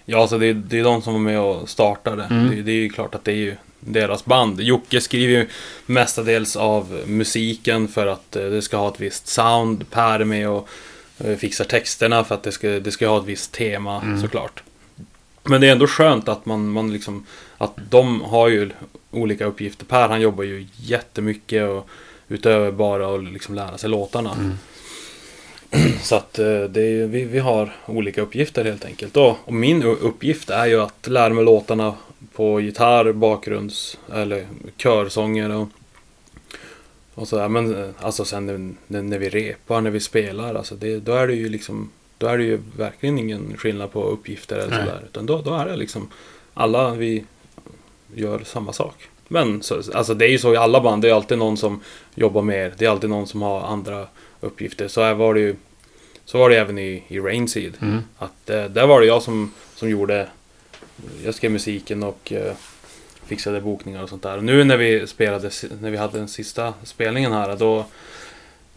Ja, 0.04 0.20
alltså 0.20 0.38
det, 0.38 0.52
det 0.52 0.78
är 0.78 0.84
de 0.84 1.02
som 1.02 1.12
var 1.12 1.20
med 1.20 1.40
och 1.40 1.68
startade. 1.68 2.24
Mm. 2.24 2.50
Det, 2.50 2.62
det 2.62 2.72
är 2.72 2.76
ju 2.76 2.88
klart 2.88 3.14
att 3.14 3.24
det 3.24 3.32
är 3.32 3.36
ju 3.36 3.56
deras 3.80 4.24
band. 4.24 4.60
Jocke 4.60 5.00
skriver 5.00 5.32
ju 5.34 5.48
mestadels 5.86 6.56
av 6.56 7.02
musiken 7.06 7.88
för 7.88 8.06
att 8.06 8.36
eh, 8.36 8.44
det 8.44 8.62
ska 8.62 8.76
ha 8.76 8.88
ett 8.88 9.00
visst 9.00 9.28
sound. 9.28 9.90
Per 9.90 10.20
är 10.20 10.24
med 10.24 10.48
och 10.48 10.68
eh, 11.18 11.36
fixar 11.36 11.64
texterna 11.64 12.24
för 12.24 12.34
att 12.34 12.42
det 12.42 12.52
ska, 12.52 12.68
det 12.68 12.90
ska 12.90 13.08
ha 13.08 13.18
ett 13.18 13.26
visst 13.26 13.52
tema 13.52 14.00
Mm. 14.02 14.20
såklart. 14.20 14.62
Men 15.42 15.60
det 15.60 15.68
är 15.68 15.72
ändå 15.72 15.86
skönt 15.86 16.28
att 16.28 16.46
man, 16.46 16.68
man 16.68 16.92
liksom, 16.92 17.26
att 17.58 17.72
de 17.90 18.20
har 18.20 18.48
ju 18.48 18.70
olika 19.12 19.44
uppgifter. 19.44 19.84
Per 19.84 20.08
han 20.08 20.20
jobbar 20.20 20.44
ju 20.44 20.66
jättemycket 20.76 21.68
och 21.68 21.88
utöver 22.28 22.70
bara 22.70 23.14
att 23.14 23.24
liksom 23.24 23.54
lära 23.54 23.78
sig 23.78 23.90
låtarna. 23.90 24.32
Mm. 24.32 24.52
Så 26.02 26.16
att 26.16 26.38
eh, 26.38 26.46
är, 26.46 27.06
vi, 27.06 27.24
vi 27.24 27.38
har 27.38 27.76
olika 27.86 28.22
uppgifter 28.22 28.64
helt 28.64 28.84
enkelt. 28.84 29.16
Och, 29.16 29.36
och 29.44 29.52
min 29.52 29.82
uppgift 29.82 30.50
är 30.50 30.66
ju 30.66 30.80
att 30.80 31.06
lära 31.06 31.34
mig 31.34 31.44
låtarna 31.44 31.94
på 32.34 32.60
gitarr, 32.60 33.12
bakgrunds 33.12 33.98
eller 34.12 34.46
körsånger 34.76 35.50
och, 35.50 35.68
och 37.14 37.28
sådär. 37.28 37.48
Men 37.48 37.84
eh, 37.84 37.90
alltså 38.00 38.24
sen 38.24 38.74
när, 38.86 39.02
när, 39.02 39.18
vi 39.18 39.28
repar, 39.28 39.80
när 39.80 39.90
vi 39.90 40.00
spelar, 40.00 40.54
alltså 40.54 40.74
det, 40.74 40.98
då 40.98 41.12
är 41.12 41.26
det 41.26 41.34
ju 41.34 41.48
liksom 41.48 41.90
då 42.18 42.28
är 42.28 42.38
det 42.38 42.44
ju 42.44 42.60
verkligen 42.76 43.18
ingen 43.18 43.56
skillnad 43.56 43.92
på 43.92 44.04
uppgifter 44.04 44.56
eller 44.56 44.78
sådär. 44.78 45.02
Utan 45.06 45.26
då, 45.26 45.42
då 45.42 45.54
är 45.54 45.66
det 45.66 45.76
liksom 45.76 46.08
alla 46.54 46.90
vi 46.94 47.24
gör 48.14 48.38
samma 48.44 48.72
sak. 48.72 49.08
Men 49.28 49.62
så, 49.62 49.82
alltså 49.94 50.14
det 50.14 50.24
är 50.24 50.30
ju 50.30 50.38
så 50.38 50.54
i 50.54 50.56
alla 50.56 50.80
band, 50.80 51.02
det 51.02 51.10
är 51.10 51.14
alltid 51.14 51.38
någon 51.38 51.56
som 51.56 51.80
jobbar 52.14 52.42
mer. 52.42 52.74
Det 52.78 52.84
är 52.84 52.90
alltid 52.90 53.10
någon 53.10 53.26
som 53.26 53.42
har 53.42 53.60
andra 53.60 54.06
uppgifter. 54.40 54.88
Så 54.88 55.02
här 55.02 55.14
var 55.14 55.34
det 55.34 55.40
ju 55.40 55.56
så 56.24 56.38
var 56.38 56.50
det 56.50 56.56
även 56.56 56.78
i, 56.78 57.04
i 57.08 57.20
Rainseed. 57.20 57.74
Mm. 57.82 57.98
Att 58.18 58.50
eh, 58.50 58.64
där 58.64 58.86
var 58.86 59.00
det 59.00 59.06
jag 59.06 59.22
som, 59.22 59.54
som 59.74 59.90
gjorde 59.90 60.28
Jag 61.24 61.34
skrev 61.34 61.50
musiken 61.52 62.02
och 62.02 62.32
eh, 62.32 62.54
fixade 63.26 63.60
bokningar 63.60 64.02
och 64.02 64.08
sånt 64.08 64.22
där. 64.22 64.36
Och 64.36 64.44
nu 64.44 64.64
när 64.64 64.76
vi 64.76 65.06
spelade, 65.06 65.50
när 65.80 65.90
vi 65.90 65.96
hade 65.96 66.18
den 66.18 66.28
sista 66.28 66.74
spelningen 66.84 67.32
här 67.32 67.56
då 67.56 67.84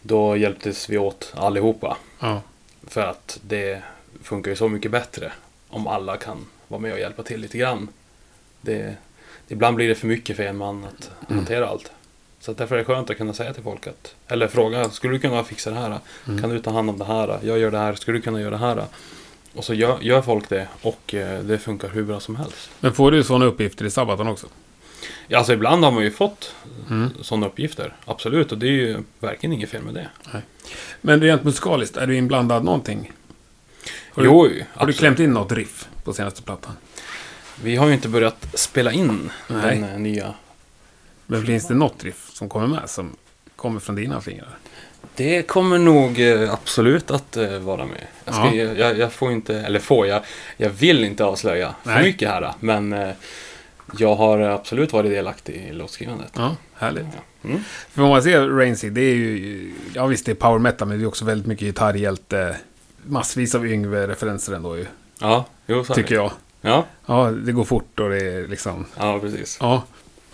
Då 0.02 0.36
hjälptes 0.36 0.88
vi 0.88 0.98
åt 0.98 1.32
allihopa. 1.36 1.96
Ja. 2.20 2.42
För 2.86 3.00
att 3.00 3.38
det 3.42 3.82
funkar 4.22 4.50
ju 4.50 4.56
så 4.56 4.68
mycket 4.68 4.90
bättre 4.90 5.32
om 5.68 5.86
alla 5.86 6.16
kan 6.16 6.46
vara 6.68 6.80
med 6.80 6.92
och 6.92 6.98
hjälpa 6.98 7.22
till 7.22 7.40
lite 7.40 7.58
grann. 7.58 7.88
Det, 8.60 8.96
ibland 9.48 9.76
blir 9.76 9.88
det 9.88 9.94
för 9.94 10.06
mycket 10.06 10.36
för 10.36 10.42
en 10.42 10.56
man 10.56 10.84
att 10.84 11.10
Mm. 11.28 11.38
hantera 11.38 11.68
allt. 11.68 11.90
Så 12.40 12.52
därför 12.52 12.74
är 12.74 12.78
det 12.78 12.84
skönt 12.84 13.10
att 13.10 13.16
kunna 13.16 13.32
säga 13.32 13.52
till 13.54 13.62
folk 13.62 13.86
att 13.86 14.14
Eller 14.28 14.48
fråga, 14.48 14.90
skulle 14.90 15.12
du 15.14 15.18
kunna 15.18 15.44
fixa 15.44 15.70
det 15.70 15.76
här? 15.76 15.98
Mm. 16.28 16.40
Kan 16.40 16.50
du 16.50 16.58
ta 16.58 16.70
hand 16.70 16.90
om 16.90 16.98
det 16.98 17.04
här? 17.04 17.38
Jag 17.42 17.58
gör 17.58 17.70
det 17.70 17.78
här, 17.78 17.94
skulle 17.94 18.18
du 18.18 18.22
kunna 18.22 18.40
göra 18.40 18.50
det 18.50 18.56
här? 18.56 18.84
Och 19.54 19.64
så 19.64 19.74
gör, 19.74 19.98
gör 20.00 20.22
folk 20.22 20.48
det 20.48 20.68
och 20.82 21.14
eh, 21.14 21.40
det 21.40 21.58
funkar 21.58 21.88
hur 21.88 22.02
bra 22.04 22.20
som 22.20 22.36
helst. 22.36 22.70
Men 22.80 22.92
får 22.92 23.10
du 23.10 23.22
sådana 23.24 23.44
uppgifter 23.44 23.84
i 23.84 23.90
Sabaton 23.90 24.28
också? 24.28 24.46
Ja, 25.28 25.38
alltså 25.38 25.52
ibland 25.52 25.84
har 25.84 25.90
man 25.92 26.04
ju 26.04 26.10
fått 26.10 26.54
Mm. 26.90 27.10
sådana 27.22 27.46
uppgifter. 27.46 27.92
Absolut, 28.04 28.52
och 28.52 28.58
det 28.58 28.66
är 28.66 28.70
ju 28.70 28.96
verkligen 29.20 29.52
inget 29.52 29.70
fel 29.70 29.82
med 29.82 29.94
det. 29.94 30.08
Men 31.00 31.20
rent 31.22 31.44
musikaliskt, 31.44 31.96
är 31.96 32.06
du 32.06 32.16
inblandad 32.16 32.64
någonting? 32.64 33.12
Har 34.10 34.22
du, 34.22 34.28
jo, 34.28 34.38
har 34.42 34.48
du 34.48 34.64
absolut. 34.74 34.96
klämt 34.98 35.18
in 35.18 35.30
något 35.30 35.52
riff 35.52 35.88
på 36.04 36.12
senaste 36.12 36.42
plattan? 36.42 36.72
Vi 37.62 37.76
har 37.76 37.86
ju 37.86 37.94
inte 37.94 38.08
börjat 38.08 38.46
spela 38.54 38.92
in 38.92 39.30
Nej. 39.48 39.76
den 39.80 39.84
eh, 39.90 39.98
nya. 39.98 40.34
Men 41.26 41.46
finns 41.46 41.68
det 41.68 41.74
något 41.74 42.04
riff 42.04 42.30
som 42.32 42.48
kommer 42.48 42.66
med 42.66 42.90
som 42.90 43.16
kommer 43.56 43.80
från 43.80 43.96
dina 43.96 44.20
fingrar? 44.20 44.58
Det 45.14 45.42
kommer 45.42 45.78
nog 45.78 46.20
eh, 46.20 46.52
absolut 46.52 47.10
att 47.10 47.36
eh, 47.36 47.58
vara 47.58 47.86
med. 47.86 48.06
Jag, 48.24 48.34
ska, 48.34 48.54
Ja. 48.54 48.74
jag, 48.74 48.98
jag 48.98 49.12
får 49.12 49.32
inte, 49.32 49.56
eller 49.60 49.78
får 49.78 50.06
jag, 50.06 50.22
jag 50.56 50.70
vill 50.70 51.04
inte 51.04 51.24
avslöja 51.24 51.74
för 51.84 51.90
Nej. 51.90 52.02
mycket 52.04 52.28
här. 52.28 52.52
Men 52.60 53.12
jag 53.98 54.14
har 54.14 54.38
absolut 54.38 54.92
varit 54.92 55.10
delaktig 55.10 55.66
i 55.70 55.72
låtskrivandet. 55.72 56.32
Ja, 56.36 56.56
härligt. 56.74 57.06
Ja. 57.42 57.48
Mm. 57.48 57.60
För 57.90 58.02
om 58.02 58.08
man 58.08 58.22
ser 58.22 58.48
Rainseed, 58.48 58.92
det 58.92 59.00
är 59.00 59.14
ju... 59.14 59.72
Ja 59.94 60.06
visst, 60.06 60.26
det 60.26 60.32
är 60.32 60.34
power 60.36 60.58
metal, 60.58 60.88
men 60.88 60.98
det 60.98 61.04
är 61.04 61.08
också 61.08 61.24
väldigt 61.24 61.46
mycket 61.46 61.64
gitarrhjälte. 61.66 62.56
Massvis 63.02 63.54
av 63.54 63.66
Yngve-referenser 63.66 64.52
ändå 64.52 64.76
ju, 64.76 64.86
Ja, 65.20 65.44
jo, 65.66 65.80
är 65.80 65.94
tycker 65.94 66.14
jag. 66.14 66.32
Ja, 66.66 66.86
Ja, 67.06 67.30
det 67.30 67.52
går 67.52 67.64
fort 67.64 68.00
och 68.00 68.10
det 68.10 68.16
är 68.24 68.48
liksom... 68.48 68.86
ja, 68.98 69.18
precis. 69.20 69.58
Ja, 69.60 69.82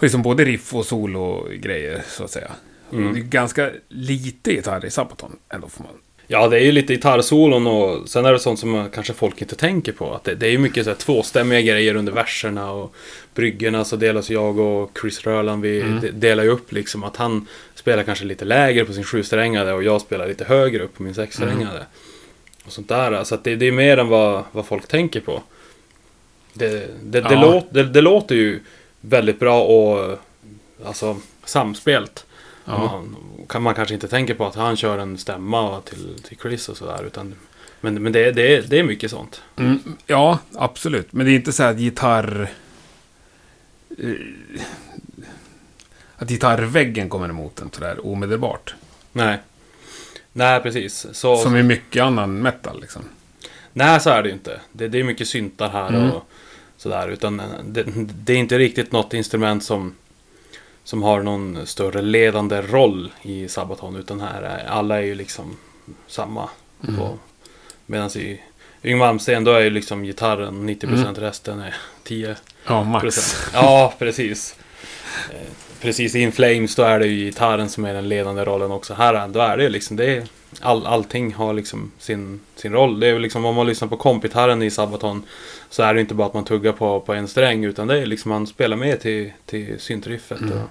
liksom 0.00 0.22
både 0.22 0.44
riff 0.44 0.74
och 0.74 0.86
solo-grejer, 0.86 2.02
så 2.08 2.24
att 2.24 2.30
säga. 2.30 2.50
Mm. 2.92 3.14
Det 3.14 3.20
är 3.20 3.22
ganska 3.22 3.70
lite 3.88 4.52
gitarr 4.52 4.84
i 4.84 4.90
Sabaton, 4.90 5.36
ändå 5.48 5.68
får 5.68 5.84
man... 5.84 5.92
Ja, 6.26 6.48
det 6.48 6.56
är 6.56 6.64
ju 6.64 6.72
lite 6.72 6.92
gitarrsolon 6.94 7.66
och 7.66 8.08
sen 8.08 8.24
är 8.24 8.32
det 8.32 8.38
sånt 8.38 8.58
som 8.58 8.88
kanske 8.94 9.12
folk 9.12 9.42
inte 9.42 9.56
tänker 9.56 9.92
på. 9.92 10.14
Att 10.14 10.24
det, 10.24 10.34
det 10.34 10.46
är 10.46 10.50
ju 10.50 10.58
mycket 10.58 10.84
så 10.84 10.90
här, 10.90 10.96
tvåstämmiga 10.96 11.60
grejer 11.60 11.94
under 11.94 12.12
verserna 12.12 12.70
och 12.72 12.94
bryggorna 13.34 13.84
så 13.84 13.96
delas 13.96 14.30
jag 14.30 14.58
och 14.58 14.98
Chris 15.00 15.20
Röland, 15.26 15.62
vi 15.62 15.80
Mm. 15.80 16.00
de- 16.00 16.10
delar 16.10 16.42
ju 16.44 16.48
upp 16.50 16.72
liksom 16.72 17.04
att 17.04 17.16
han 17.16 17.46
spelar 17.74 18.02
kanske 18.02 18.24
lite 18.24 18.44
lägre 18.44 18.84
på 18.84 18.92
sin 18.92 19.04
sjusträngade 19.04 19.72
och 19.72 19.82
jag 19.82 20.00
spelar 20.00 20.26
lite 20.26 20.44
högre 20.44 20.82
upp 20.82 20.94
på 20.96 21.02
min 21.02 21.14
sexsträngade. 21.14 21.86
Och 22.66 22.72
sånt 22.72 22.88
där. 22.88 23.24
Så 23.24 23.34
att 23.34 23.44
det, 23.44 23.56
det 23.56 23.66
är 23.68 23.72
mer 23.72 23.96
än 23.98 24.08
vad, 24.08 24.42
vad 24.52 24.66
folk 24.66 24.88
tänker 24.88 25.20
på. 25.20 25.42
Det, 26.54 26.68
det, 27.02 27.20
det, 27.20 27.34
Ja. 27.34 27.40
låt, 27.40 27.66
det, 27.70 27.82
det 27.84 28.00
låter 28.00 28.34
ju 28.34 28.60
väldigt 29.00 29.40
bra 29.40 29.62
och 29.62 30.18
alltså 30.84 31.16
samspelt. 31.44 32.26
Ja. 32.64 32.78
Man, 32.78 33.16
kan 33.48 33.62
man 33.62 33.74
kanske 33.74 33.94
inte 33.94 34.08
tänka 34.08 34.34
på 34.34 34.46
att 34.46 34.54
han 34.54 34.76
kör 34.76 34.98
en 34.98 35.18
stämma 35.18 35.80
till, 35.80 36.22
till 36.28 36.36
Chris 36.38 36.68
och 36.68 36.76
sådär. 36.76 37.04
Utan, 37.06 37.34
men 37.80 38.02
men 38.02 38.12
det, 38.12 38.30
det, 38.32 38.56
är- 38.56 38.62
det 38.62 38.78
är 38.78 38.84
mycket 38.84 39.10
sånt. 39.10 39.42
Mm, 39.56 39.78
ja, 40.06 40.38
absolut. 40.54 41.12
Men 41.12 41.26
det 41.26 41.32
är 41.32 41.36
inte 41.36 41.52
så 41.52 41.62
att 41.62 41.78
gitarr... 41.80 42.48
eh, 43.98 44.08
Att 46.16 46.28
gitarrväggen 46.28 47.08
kommer 47.08 47.28
emot 47.28 47.60
en 47.60 47.70
sådär 47.72 48.06
omedelbart. 48.06 48.74
Nej. 49.12 49.38
Nej, 50.32 50.60
precis. 50.60 51.06
Så, 51.12 51.36
Som 51.36 51.56
i 51.56 51.62
mycket 51.62 52.02
annan 52.02 52.38
metal 52.42 52.80
liksom. 52.80 53.02
Nej, 53.72 54.00
så 54.00 54.10
är 54.10 54.22
det 54.22 54.28
ju 54.28 54.34
inte. 54.34 54.60
Det, 54.72 54.88
det 54.88 55.00
är 55.00 55.04
mycket 55.04 55.28
syntar 55.28 55.68
här 55.70 55.88
Mm. 55.88 56.10
och 56.10 56.28
sådär. 56.82 57.08
Utan 57.08 57.40
eh, 57.40 57.46
det, 57.64 57.84
det 57.96 58.32
är 58.32 58.36
inte 58.36 58.58
riktigt 58.58 58.92
något 58.92 59.14
instrument 59.14 59.64
som, 59.64 59.94
som 60.84 61.02
har 61.02 61.22
någon 61.22 61.66
större 61.66 62.02
ledande 62.02 62.62
roll 62.62 63.12
i 63.22 63.48
Sabaton. 63.48 63.96
Utan 63.96 64.20
här 64.20 64.42
är 64.42 64.66
alla 64.68 64.96
är 64.96 65.02
ju 65.02 65.14
liksom 65.14 65.56
samma. 66.06 66.48
Mm. 66.88 67.00
Medan 67.86 68.10
i 68.10 68.40
Yngwie 68.84 68.98
Malmsteen 68.98 69.44
då 69.44 69.52
är 69.52 69.60
ju 69.60 69.70
liksom 69.70 70.02
gitarren 70.04 70.68
90% 70.68 70.84
Mm. 71.02 71.14
resten 71.14 71.60
är 71.60 71.74
10%. 72.04 72.36
Ja, 72.66 72.84
max. 72.84 73.36
Ja, 73.54 73.94
precis. 73.98 74.56
Eh, 75.30 75.36
Precis, 75.80 76.14
i 76.14 76.20
In 76.20 76.32
Flames 76.32 76.74
då 76.74 76.82
är 76.82 76.98
det 76.98 77.06
ju 77.06 77.24
gitarren 77.24 77.68
som 77.68 77.84
är 77.84 77.94
den 77.94 78.08
ledande 78.08 78.44
rollen 78.44 78.70
också. 78.70 78.94
Här 78.94 79.28
då 79.28 79.40
är 79.40 79.56
det 79.56 79.62
ju 79.62 79.68
liksom, 79.68 79.96
det 79.96 80.16
är, 80.16 80.26
all, 80.60 80.86
allting 80.86 81.34
har 81.34 81.52
liksom 81.52 81.92
sin, 81.98 82.40
sin 82.56 82.72
roll. 82.72 83.00
Det 83.00 83.06
är 83.06 83.18
liksom 83.18 83.44
om 83.44 83.54
man 83.54 83.66
lyssnar 83.66 83.88
på 83.88 83.96
kompgitarren 83.96 84.62
i 84.62 84.70
Sabaton 84.70 85.22
så 85.70 85.82
är 85.82 85.94
det 85.94 86.00
inte 86.00 86.14
bara 86.14 86.26
att 86.26 86.34
man 86.34 86.44
tuggar 86.44 86.72
på, 86.72 87.00
på 87.00 87.14
en 87.14 87.28
sträng 87.28 87.64
utan 87.64 87.86
det 87.86 87.98
är 87.98 88.06
liksom 88.06 88.28
man 88.28 88.46
spelar 88.46 88.76
med 88.76 89.00
till, 89.00 89.32
till 89.46 89.80
syntriffet. 89.80 90.40
Mm. 90.40 90.52
Och, 90.58 90.68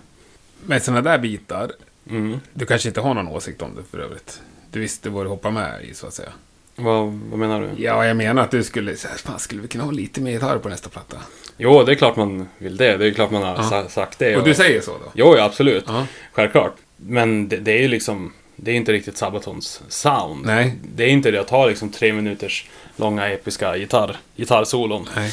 Med 0.65 0.83
sådana 0.83 1.01
där 1.01 1.17
bitar, 1.17 1.71
Mm. 2.09 2.39
du 2.53 2.65
kanske 2.65 2.87
inte 2.87 3.01
har 3.01 3.13
någon 3.13 3.27
åsikt 3.27 3.61
om 3.61 3.75
det 3.75 3.83
för 3.91 3.99
övrigt. 3.99 4.41
Du 4.71 4.79
visste 4.79 5.09
vad 5.09 5.25
du 5.25 5.29
hoppar 5.29 5.51
med 5.51 5.83
i, 5.83 5.93
så 5.93 6.07
att 6.07 6.13
säga. 6.13 6.29
Vad, 6.75 7.05
vad 7.29 7.39
menar 7.39 7.61
du? 7.61 7.83
Ja, 7.83 8.05
jag 8.05 8.17
menar 8.17 8.41
att 8.43 8.51
du 8.51 8.63
skulle, 8.63 8.91
här, 8.91 9.17
fan, 9.17 9.39
skulle 9.39 9.61
vi 9.61 9.67
kunna 9.67 9.83
ha 9.83 9.91
lite 9.91 10.21
mer 10.21 10.31
gitarr 10.31 10.57
på 10.57 10.69
nästa 10.69 10.89
platta? 10.89 11.17
Jo, 11.57 11.83
det 11.83 11.91
är 11.91 11.95
klart 11.95 12.15
man 12.15 12.47
vill 12.57 12.77
det. 12.77 12.97
Det 12.97 13.07
är 13.07 13.11
klart 13.11 13.31
man 13.31 13.43
har 13.43 13.63
sa- 13.63 13.89
sagt 13.89 14.19
det. 14.19 14.37
Och 14.37 14.43
du 14.43 14.53
säger 14.53 14.81
så 14.81 14.91
då? 14.91 15.11
Jo, 15.13 15.35
ja, 15.37 15.43
absolut. 15.43 15.83
Ja. 15.87 16.07
Självklart. 16.31 16.73
Men 16.97 17.47
det, 17.49 17.57
det 17.57 17.71
är 17.71 17.81
ju 17.81 17.87
liksom... 17.87 18.33
Det 18.63 18.71
är 18.71 18.75
inte 18.75 18.91
riktigt 18.93 19.17
Sabatons 19.17 19.81
sound. 19.89 20.45
Nej. 20.45 20.75
Det 20.95 21.03
är 21.03 21.07
inte 21.07 21.31
det 21.31 21.41
att 21.41 21.47
ta 21.47 21.65
liksom 21.65 21.89
tre 21.89 22.13
minuters 22.13 22.65
långa 22.95 23.27
episka 23.29 23.77
gitarr, 23.77 24.17
gitarrsolon. 24.35 25.09
Nej. 25.15 25.31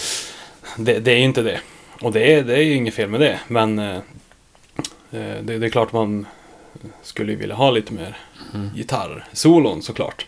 Det, 0.77 0.99
det 0.99 1.13
är 1.13 1.19
inte 1.19 1.43
det. 1.43 1.61
Och 2.01 2.13
det 2.13 2.35
är, 2.35 2.43
det 2.43 2.55
är 2.55 2.63
ju 2.63 2.75
inget 2.75 2.95
fel 2.95 3.09
med 3.09 3.21
det. 3.21 3.41
Men 3.49 3.79
eh, 3.79 3.97
eh, 5.11 5.43
det, 5.43 5.59
det 5.59 5.67
är 5.67 5.71
klart 5.71 5.93
man 5.93 6.27
skulle 7.03 7.35
vilja 7.35 7.55
ha 7.55 7.71
lite 7.71 7.93
mer 7.93 8.17
Mm. 8.55 8.71
gitarrsolon 8.75 9.83
såklart. 9.83 10.27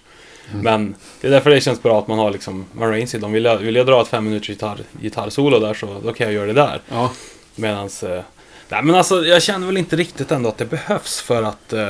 Men 0.53 0.95
det 1.21 1.27
är 1.27 1.31
därför 1.31 1.51
det 1.51 1.61
känns 1.61 1.83
bra 1.83 1.99
att 1.99 2.09
man 2.09 2.19
har 2.19 2.31
liksom 2.31 2.67
Marine 2.73 3.29
Vill 3.29 3.45
jag, 3.45 3.57
vill 3.59 3.75
jag 3.77 3.87
dra 3.87 4.03
ett 4.03 4.09
fem 4.09 4.25
minuters 4.25 4.49
gitarr, 4.49 4.79
gitarrsolo 5.01 5.59
där 5.59 5.75
så 5.75 6.01
då 6.05 6.13
kan 6.13 6.27
jag 6.27 6.35
göra 6.35 6.47
det 6.47 6.53
där. 6.53 6.81
Ja. 6.89 7.11
Medans... 7.55 8.03
Eh, 8.03 8.23
nej 8.69 8.83
men 8.83 8.95
alltså 8.95 9.25
jag 9.25 9.43
känner 9.43 9.67
väl 9.67 9.77
inte 9.77 9.97
riktigt 9.97 10.31
ändå 10.31 10.49
att 10.49 10.59
det 10.59 10.65
behövs 10.65 11.21
för 11.21 11.43
att 11.43 11.73
eh, 11.73 11.89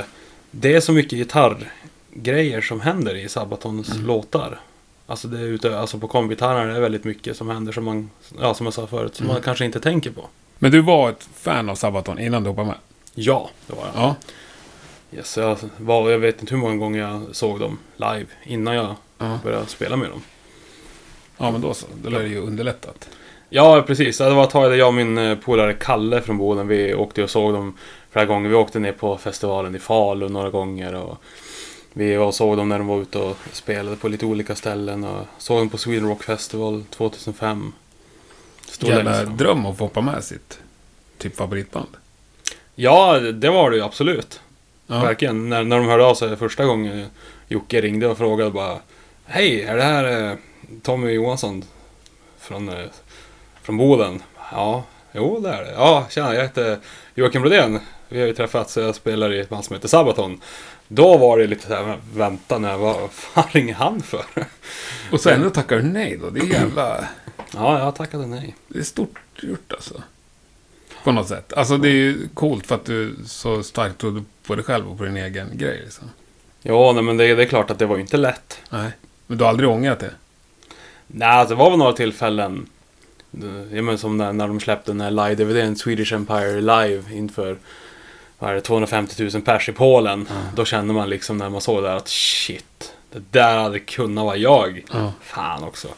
det 0.51 0.75
är 0.75 0.81
så 0.81 0.93
mycket 0.93 1.13
gitarrgrejer 1.19 2.61
som 2.61 2.81
händer 2.81 3.15
i 3.15 3.29
Sabatons 3.29 3.97
låtar. 3.99 4.61
Alltså, 5.07 5.29
det 5.29 5.39
är 5.39 5.43
ute, 5.45 5.79
alltså 5.79 5.99
på 5.99 6.09
kombigitarrer 6.09 6.67
är 6.69 6.75
det 6.75 6.81
väldigt 6.81 7.05
mycket 7.05 7.37
som 7.37 7.49
händer 7.49 7.73
som 7.73 7.85
man, 7.85 8.11
ja, 8.41 8.55
som 8.55 8.67
jag 8.67 8.73
sa 8.75 8.87
förut, 8.87 9.15
som 9.15 9.27
man 9.27 9.41
kanske 9.43 9.65
inte 9.65 9.81
tänker 9.81 10.11
på. 10.11 10.29
Men 10.59 10.71
du 10.71 10.81
var 10.81 11.11
ett 11.11 11.29
fan 11.35 11.69
av 11.69 11.75
Sabaton 11.75 12.19
innan 12.19 12.43
du 12.43 12.51
hoppade 12.51 12.67
med? 12.67 12.77
Ja, 13.15 13.51
det 13.67 13.73
var 13.73 13.83
jag. 13.83 13.93
Ja. 13.95 14.17
Yes, 15.17 15.37
jag, 15.37 15.57
var, 15.77 16.11
jag 16.11 16.19
vet 16.19 16.41
inte 16.41 16.55
hur 16.55 16.61
många 16.63 16.77
gånger 16.77 17.01
jag 17.01 17.23
såg 17.33 17.61
dem 17.61 17.79
live 17.97 18.27
innan 18.45 18.75
jag 18.75 18.95
Ja, 19.19 19.39
började 19.45 19.67
spela 19.67 19.97
med 19.97 20.11
dem. 20.11 20.23
ja 21.39 21.51
men 21.51 21.61
då 21.61 21.75
så. 21.75 21.87
Då 22.03 22.11
lär 22.11 22.21
det 22.21 22.29
ju 22.29 22.39
underlättat. 22.41 23.09
Ja, 23.49 23.83
precis. 23.87 24.19
Det 24.19 24.31
var 24.31 24.45
ett 24.45 24.51
tag 24.51 24.71
där 24.71 24.77
jag 24.77 24.89
och 24.89 24.95
min 24.95 25.19
eh, 25.19 25.39
polare 25.39 25.73
Kalle 25.75 26.21
från 26.21 26.39
Boden, 26.39 26.69
vi 26.69 26.95
åkte 26.95 27.23
och 27.23 27.31
såg 27.31 27.53
dem 27.55 27.77
flera 28.11 28.27
gånger. 28.27 28.49
Vi 28.49 28.55
åkte 28.55 28.79
ner 28.79 28.93
på 28.93 29.19
festivalen 29.19 29.75
i 29.75 29.79
Falun 29.79 30.33
några 30.33 30.51
gånger. 30.51 30.95
Och 30.95 31.19
vi 31.93 32.17
var 32.17 32.27
och 32.27 32.35
såg 32.35 32.57
dem 32.57 32.69
när 32.69 32.79
de 32.79 32.87
var 32.87 33.01
ute 33.01 33.19
och 33.19 33.37
spelade 33.53 33.97
på 33.97 34.09
lite 34.09 34.27
olika 34.27 34.55
ställen. 34.55 35.05
Och 35.05 35.27
såg 35.39 35.59
dem 35.59 35.69
på 35.69 35.79
Sweden 35.79 36.09
Rock 36.09 36.23
Festival 36.23 36.85
2005. 36.91 37.73
Stor 38.69 38.91
Jävla 38.91 39.15
sedan. 39.15 39.37
dröm 39.37 39.67
att 39.67 39.79
få 39.79 39.85
hoppa 39.85 40.01
med 40.01 40.25
sitt 40.25 40.59
typ 41.19 41.37
favoritband. 41.37 41.89
Ja, 42.75 43.19
det 43.19 43.51
var 43.51 43.71
det 43.71 43.77
ju 43.77 43.83
absolut. 43.83 44.41
Ja. 44.87 45.01
Verkligen. 45.01 45.49
När, 45.49 45.65
när 45.65 45.77
de 45.79 45.87
hörde 45.87 46.05
av 46.05 46.15
sig 46.15 46.37
första 46.37 46.65
gången 46.65 47.07
Jocke 47.49 47.81
ringde 47.81 48.07
och 48.09 48.19
frågade 48.19 48.51
bara 48.51 48.79
Hej, 49.25 49.63
är 49.63 49.77
det 49.77 49.83
här 49.83 50.31
eh, 50.31 50.37
Tommy 50.83 51.11
Johansson 51.11 51.65
från, 52.39 52.69
eh, 52.69 52.85
från 53.63 53.77
Boden? 53.77 54.23
Ja, 54.53 54.85
jo 55.13 55.41
det 55.41 55.49
är 55.49 55.65
det. 55.65 55.73
Ja, 55.73 56.07
tjena, 56.11 56.35
jag 56.35 56.43
heter 56.43 56.79
Joakim 57.15 57.43
Brodén. 57.43 57.81
Vi 58.13 58.21
har 58.21 58.27
ju 58.27 58.35
träffats, 58.35 58.77
jag 58.77 58.95
spelar 58.95 59.33
i 59.33 59.41
ett 59.41 59.49
band 59.49 59.65
som 59.65 59.75
heter 59.75 59.89
Sabaton. 59.89 60.41
Då 60.89 61.19
var 61.19 61.39
det 61.39 61.47
lite 61.47 61.67
såhär, 61.67 61.99
vänta 62.15 62.59
nu, 62.59 62.77
vad 62.77 63.11
fan 63.11 63.45
ringer 63.51 63.75
han 63.75 64.03
för? 64.03 64.25
Och 65.13 65.21
så 65.21 65.31
ändå 65.31 65.51
tackar 65.51 65.77
du 65.77 65.83
nej 65.83 66.19
då. 66.23 66.31
Det 66.31 66.41
är 66.41 66.45
jävla... 66.45 67.09
Ja, 67.55 67.79
jag 67.79 67.95
tackade 67.95 68.27
nej. 68.27 68.57
Det 68.69 68.79
är 68.79 68.83
stort 68.83 69.19
gjort 69.43 69.73
alltså. 69.73 70.03
På 71.05 71.13
något 71.13 71.29
sätt. 71.29 71.53
Alltså 71.53 71.77
det 71.77 71.89
är 71.89 71.93
ju 71.93 72.29
coolt 72.35 72.67
för 72.67 72.75
att 72.75 72.85
du 72.85 73.17
så 73.27 73.63
starkt 73.63 73.99
trodde 73.99 74.25
på 74.47 74.55
dig 74.55 74.65
själv 74.65 74.91
och 74.91 74.99
på 74.99 75.05
din 75.05 75.17
egen 75.17 75.59
grej. 75.59 75.81
Liksom. 75.85 76.11
Ja, 76.63 76.93
nej, 76.93 77.03
men 77.03 77.17
det, 77.17 77.35
det 77.35 77.43
är 77.43 77.47
klart 77.47 77.71
att 77.71 77.79
det 77.79 77.87
var 77.87 77.97
ju 77.97 78.03
inte 78.03 78.17
lätt. 78.17 78.59
Nej. 78.71 78.91
Men 79.27 79.39
du 79.39 79.45
har 79.45 79.51
aldrig 79.51 79.69
ångrat 79.69 80.01
det? 80.01 80.11
Nej, 81.07 81.29
alltså, 81.29 81.55
det 81.55 81.59
var 81.59 81.71
väl 81.71 81.79
några 81.79 81.93
tillfällen. 81.93 82.67
Ja, 83.73 83.83
men 83.83 83.99
som 83.99 84.17
när, 84.17 84.33
när 84.33 84.49
de 84.49 84.61
släppte 84.61 84.91
den 84.91 85.01
här 85.01 85.11
live-DVDn, 85.11 85.77
Swedish 85.77 86.13
Empire 86.13 86.61
Live, 86.61 87.15
inför 87.15 87.57
vad 88.41 88.51
är 88.51 88.55
det, 88.55 88.61
250 88.61 89.23
000 89.33 89.43
pers 89.43 89.69
i 89.69 89.73
Polen. 89.73 90.29
Då 90.55 90.65
kände 90.65 90.95
man 90.95 91.09
liksom 91.09 91.37
när 91.39 91.51
man 91.51 91.61
såg 91.61 91.83
det 91.83 91.89
där 91.89 91.97
att 91.97 92.09
shit, 92.09 92.93
det 93.13 93.23
där 93.31 93.59
hade 93.59 93.79
kunnat 93.79 94.25
vara 94.25 94.37
jag. 94.37 94.85
Ja. 94.93 95.13
Fan 95.23 95.63
också. 95.65 95.89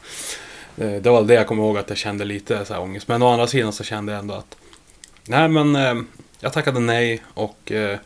Eh, 0.77 0.93
Det 1.03 1.11
var 1.11 1.23
det 1.23 1.35
jag 1.35 1.47
kommer 1.47 1.63
ihåg 1.63 1.79
att 1.79 1.89
jag 1.89 1.99
kände 1.99 2.25
lite 2.25 2.65
så 2.65 2.75
här 2.75 2.81
ångest. 2.81 3.09
Men 3.09 3.23
å 3.23 3.29
andra 3.33 3.47
sidan 3.47 3.73
så 3.73 3.85
kände 3.85 4.13
jag 4.13 4.19
ändå 4.19 4.35
att 4.35 4.57
Nej 5.25 5.49
men 5.49 5.77
eh, 5.77 5.95
jag 6.41 6.53
tackade 6.53 6.81
nej 6.81 7.23
och 7.35 7.73
eh, 7.73 7.99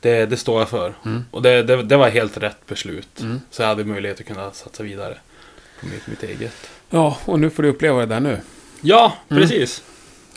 det, 0.00 0.26
det 0.26 0.36
står 0.36 0.58
jag 0.60 0.68
för. 0.68 0.94
Mm. 1.04 1.24
Och 1.30 1.42
det, 1.42 1.62
det, 1.62 1.82
det 1.82 1.96
var 1.96 2.08
helt 2.08 2.36
rätt 2.36 2.66
beslut. 2.66 3.20
Mm. 3.20 3.40
Så 3.50 3.62
jag 3.62 3.68
hade 3.68 3.84
möjlighet 3.84 4.20
att 4.20 4.26
kunna 4.26 4.50
satsa 4.52 4.82
vidare 4.82 5.18
på 5.80 5.86
mitt, 5.86 6.06
mitt 6.06 6.22
eget. 6.22 6.70
Ja, 6.90 7.16
och 7.24 7.40
nu 7.40 7.50
får 7.50 7.62
du 7.62 7.68
uppleva 7.68 8.00
det 8.00 8.06
där 8.06 8.20
nu. 8.20 8.40
Ja, 8.80 9.12
Mm. 9.28 9.42
precis. 9.42 9.82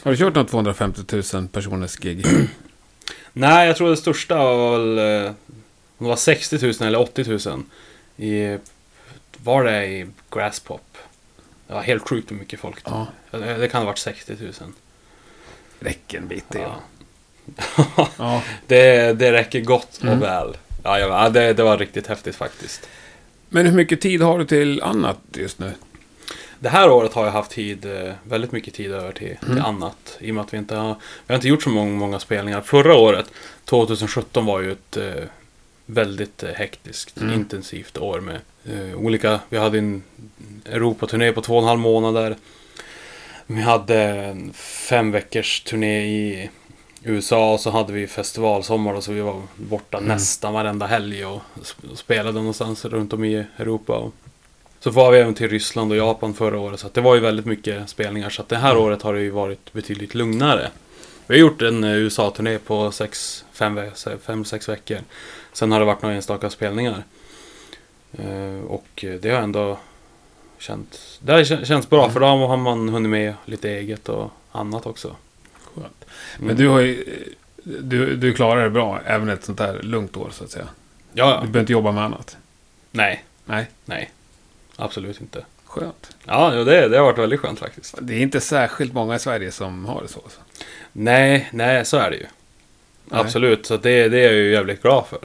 Har 0.04 0.12
du 0.12 0.18
kört 0.18 0.36
något 0.36 0.50
250 0.50 1.02
000 1.34 1.48
personers 1.48 1.96
gig? 1.98 2.26
Nej, 3.40 3.68
jag 3.68 3.76
tror 3.78 3.90
det 3.90 3.98
största 3.98 4.36
var 4.38 4.72
väl 4.80 4.98
eh, 5.26 5.32
om 5.98 6.06
det 6.06 6.10
var 6.10 6.16
60 6.16 6.66
000 6.66 6.74
eller 6.82 7.00
80 7.00 7.50
000 7.50 7.64
i, 8.18 8.58
var 9.38 9.64
det 9.64 9.86
i 9.86 10.08
Grasspop? 10.32 10.98
Det 11.68 11.74
var 11.74 11.82
helt 11.82 12.10
sjukt 12.10 12.32
hur 12.32 12.36
mycket 12.36 12.60
folk. 12.60 12.80
Ja, 12.86 13.08
Det, 13.32 13.54
det 13.58 13.68
kan 13.68 13.82
ha 13.82 13.86
varit 13.86 13.98
60 13.98 14.34
000. 14.40 14.52
räcker 15.80 16.18
en 16.18 16.28
bit 16.28 16.46
det. 16.50 16.60
Ja. 16.60 16.76
Ja. 18.18 18.42
det, 18.68 19.14
det 19.14 19.32
räcker 19.32 19.62
gott 19.62 20.00
Mm. 20.02 20.14
och 20.18 20.24
väl. 20.24 20.58
Ja, 20.84 21.00
ja, 21.00 21.30
det, 21.30 21.54
det 21.54 21.64
var 21.64 21.78
riktigt 21.78 22.08
häftigt 22.08 22.36
faktiskt. 22.36 22.90
Men 23.50 23.66
hur 23.66 23.74
mycket 23.74 24.02
tid 24.02 24.22
har 24.22 24.40
du 24.40 24.46
till 24.46 24.82
annat 24.84 25.18
just 25.34 25.60
nu? 25.60 25.74
Det 26.60 26.70
här 26.70 26.90
året 26.92 27.14
har 27.14 27.26
jag 27.26 27.32
haft 27.32 27.52
tid, 27.52 27.86
eh, 27.86 28.14
väldigt 28.24 28.52
mycket 28.52 28.74
tid 28.74 28.92
över 28.92 29.12
till, 29.12 29.38
till 29.38 29.52
Mm. 29.52 29.66
annat. 29.66 30.18
I 30.20 30.32
och 30.32 30.36
med 30.36 30.44
att 30.44 30.54
vi 30.54 30.58
inte 30.58 30.76
har, 30.76 30.96
vi 31.28 31.34
har 31.34 31.36
inte 31.36 31.48
gjort 31.48 31.64
så 31.64 31.70
många, 31.70 31.92
många 31.96 32.20
spelningar. 32.20 32.62
Förra 32.62 32.96
året, 32.96 33.26
2017, 33.66 34.46
var 34.46 34.60
ju 34.62 34.72
ett 34.72 34.98
eh, 34.98 35.24
väldigt 35.86 36.44
eh, 36.44 36.50
hektiskt, 36.50 37.22
Mm. 37.22 37.34
intensivt 37.34 37.98
år 37.98 38.20
med 38.20 38.40
eh, 38.66 38.96
olika, 38.96 39.40
vi 39.50 39.58
hade 39.58 39.78
en 39.78 40.04
Europaturné 40.66 41.32
på 41.32 41.42
två 41.42 41.56
och 41.56 41.62
en 41.62 41.68
halv 41.68 41.80
månader. 41.80 42.36
Vi 43.48 43.62
hade 43.62 43.96
en 44.04 44.54
fem 44.54 45.12
veckors 45.12 45.62
turné 45.62 46.02
i 46.02 46.50
USA 47.04 47.54
och 47.54 47.60
så 47.60 47.70
hade 47.72 47.94
vi 47.94 48.08
festivalsommar 48.08 48.94
och 48.94 49.04
så 49.04 49.12
vi 49.12 49.22
var 49.22 49.42
borta 49.56 49.98
Mm. 49.98 50.08
nästan 50.10 50.54
varenda 50.54 50.86
helg 50.86 51.26
och 51.26 51.42
sp- 51.62 51.96
spelade 51.96 52.32
någonstans 52.40 52.86
runt 52.86 53.14
om 53.14 53.24
i 53.24 53.46
Europa. 53.58 53.94
Och 53.98 54.14
så 54.80 54.90
var 54.92 55.12
vi 55.12 55.20
även 55.20 55.34
till 55.34 55.50
Ryssland 55.50 55.92
och 55.92 55.98
Japan 55.98 56.34
förra 56.34 56.60
året 56.60 56.80
så 56.80 56.90
det 56.94 57.02
var 57.02 57.16
ju 57.16 57.22
väldigt 57.22 57.46
mycket 57.46 57.90
spelningar 57.90 58.30
så 58.30 58.44
det 58.48 58.56
här 58.56 58.72
Mm. 58.72 58.84
året 58.84 59.02
har 59.02 59.14
det 59.14 59.22
ju 59.22 59.30
varit 59.30 59.74
betydligt 59.74 60.16
lugnare. 60.16 60.70
Vi 61.28 61.36
har 61.36 61.40
gjort 61.40 61.62
en 61.62 61.84
eh, 61.84 61.96
USA-turné 61.98 62.58
på 62.60 62.92
sex, 62.92 63.46
fem, 63.54 63.76
ve- 63.76 63.92
fem, 64.22 64.46
sex 64.46 64.70
veckor. 64.70 64.98
Sen 65.54 65.72
har 65.72 65.80
det 65.80 65.86
varit 65.86 66.02
några 66.02 66.16
enstaka 66.16 66.50
spelningar. 66.50 67.04
Eh, 68.12 68.64
och 68.68 69.06
det 69.22 69.30
har 69.30 69.42
ändå 69.42 69.80
känt, 70.58 71.20
det 71.22 71.32
har 71.32 71.40
kä- 71.40 71.66
känts 71.66 71.90
bra 71.90 72.02
Mm. 72.04 72.14
för 72.14 72.20
då 72.20 72.26
har 72.26 72.58
man 72.58 72.90
hunnit 72.90 73.10
med 73.10 73.34
lite 73.46 73.70
eget 73.70 74.10
och 74.10 74.32
annat 74.52 74.86
också. 74.86 75.16
Skönt. 75.76 76.06
Mm. 76.38 76.48
Men 76.48 76.56
du 76.56 76.68
har 76.68 76.80
ju... 76.80 77.26
Du, 77.64 78.16
du 78.16 78.34
klarar 78.34 78.64
det 78.64 78.70
bra, 78.70 79.00
även 79.06 79.30
ett 79.30 79.44
sånt 79.44 79.60
här 79.60 79.80
lugnt 79.84 80.18
år 80.18 80.30
så 80.32 80.44
att 80.44 80.52
säga. 80.52 80.68
Ja, 81.14 81.26
Du 81.26 81.32
ja. 81.32 81.40
behöver 81.42 81.60
inte 81.60 81.74
jobba 81.74 81.92
med 81.92 82.04
annat. 82.04 82.38
Nej, 82.92 83.26
Nej, 83.46 83.68
nej. 83.86 84.12
Absolut 84.80 85.22
inte. 85.22 85.46
skönt. 85.66 86.16
Ja, 86.26 86.50
det, 86.52 86.88
det 86.88 86.98
har 86.98 87.04
varit 87.06 87.18
väldigt 87.18 87.40
skönt 87.40 87.60
faktiskt. 87.60 87.96
Det 88.02 88.14
är 88.14 88.20
inte 88.20 88.42
särskilt 88.42 88.94
många 88.94 89.16
i 89.16 89.20
Sverige 89.20 89.52
som 89.52 89.86
har 89.86 90.02
det 90.02 90.08
så. 90.08 90.20
så. 90.20 90.62
Nej, 90.92 91.50
nej, 91.54 91.86
så 91.86 91.98
är 91.98 92.10
det 92.12 92.18
ju. 92.18 92.26
Nej. 93.06 93.20
Absolut, 93.22 93.66
så 93.66 93.78
det, 93.78 94.10
det 94.10 94.20
är 94.20 94.24
jag 94.24 94.34
ju 94.34 94.52
jävligt 94.52 94.82
glad 94.82 95.06
för. 95.08 95.20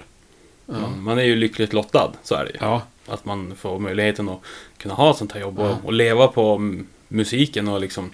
Ja. 0.66 0.72
Man, 0.78 1.02
man 1.02 1.18
är 1.18 1.22
ju 1.22 1.36
lyckligt 1.36 1.72
lottad, 1.72 2.12
så 2.22 2.34
är 2.34 2.44
det 2.44 2.50
ju. 2.50 2.56
ja. 2.60 2.82
Att 3.06 3.24
man 3.24 3.54
får 3.56 3.78
möjligheten 3.78 4.28
att 4.28 4.40
kunna 4.76 4.94
ha 4.94 5.10
ett 5.10 5.16
sånt 5.16 5.32
här 5.32 5.40
jobb 5.40 5.58
och, 5.58 5.66
Ja. 5.66 5.76
och 5.84 5.92
leva 5.92 6.28
på 6.28 6.72
musiken 7.08 7.68
och 7.68 7.80
liksom 7.80 8.12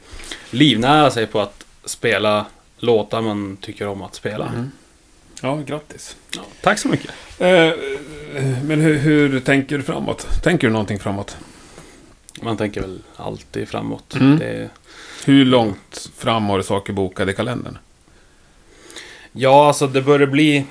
livnära 0.51 1.11
sig 1.11 1.27
på 1.27 1.41
att 1.41 1.67
spela 1.85 2.47
låtar 2.79 3.21
man 3.21 3.57
tycker 3.57 3.87
om 3.89 4.03
att 4.03 4.15
spela. 4.15 4.47
Mm. 4.49 4.71
Ja, 5.43 5.57
grattis. 5.67 6.17
Ja, 6.37 6.43
tack 6.61 6.79
så 6.79 6.89
mycket. 6.89 7.11
Eh, 7.39 7.73
men 8.65 8.81
hur, 8.81 8.99
hur 8.99 9.41
tänker 9.41 9.79
du 9.79 9.85
framåt? 9.85 10.27
Tänker 10.43 10.67
du 10.67 10.73
någonting 10.73 10.99
framåt? 10.99 11.37
Man 12.43 12.57
tänker 12.57 12.81
väl 12.81 13.03
alltid 13.17 13.69
framåt. 13.69 14.15
Mm. 14.15 14.39
Det, 14.39 14.71
Hur 15.25 15.45
långt 15.45 16.11
fram 16.17 16.45
har 16.45 16.59
du 16.59 16.65
saker 16.65 16.93
bokade 16.93 17.33
i 17.33 17.35
kalendern? 17.35 17.79
ja, 19.33 19.67
alltså 19.67 19.87
det 19.87 20.03
börjar 20.03 20.27
bli 20.27 20.65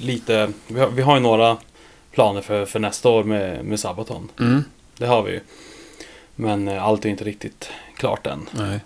lite... 0.00 0.52
Vi 0.66 0.80
har, 0.80 0.88
vi 0.88 1.02
har 1.02 1.14
ju 1.16 1.20
några 1.22 1.56
planer 2.12 2.40
för, 2.40 2.66
för 2.66 2.78
nästa 2.78 3.08
år 3.08 3.24
med, 3.24 3.64
med 3.64 3.80
Sabaton. 3.80 4.28
Mm. 4.40 4.64
Det 4.96 5.06
har 5.06 5.22
vi 5.22 5.32
ju. 5.32 5.40
Men 6.34 6.68
eh, 6.68 6.84
allt 6.84 7.04
är 7.04 7.08
inte 7.08 7.24
riktigt 7.24 7.70
klart 7.96 8.26
än. 8.26 8.48
Nej. 8.52 8.80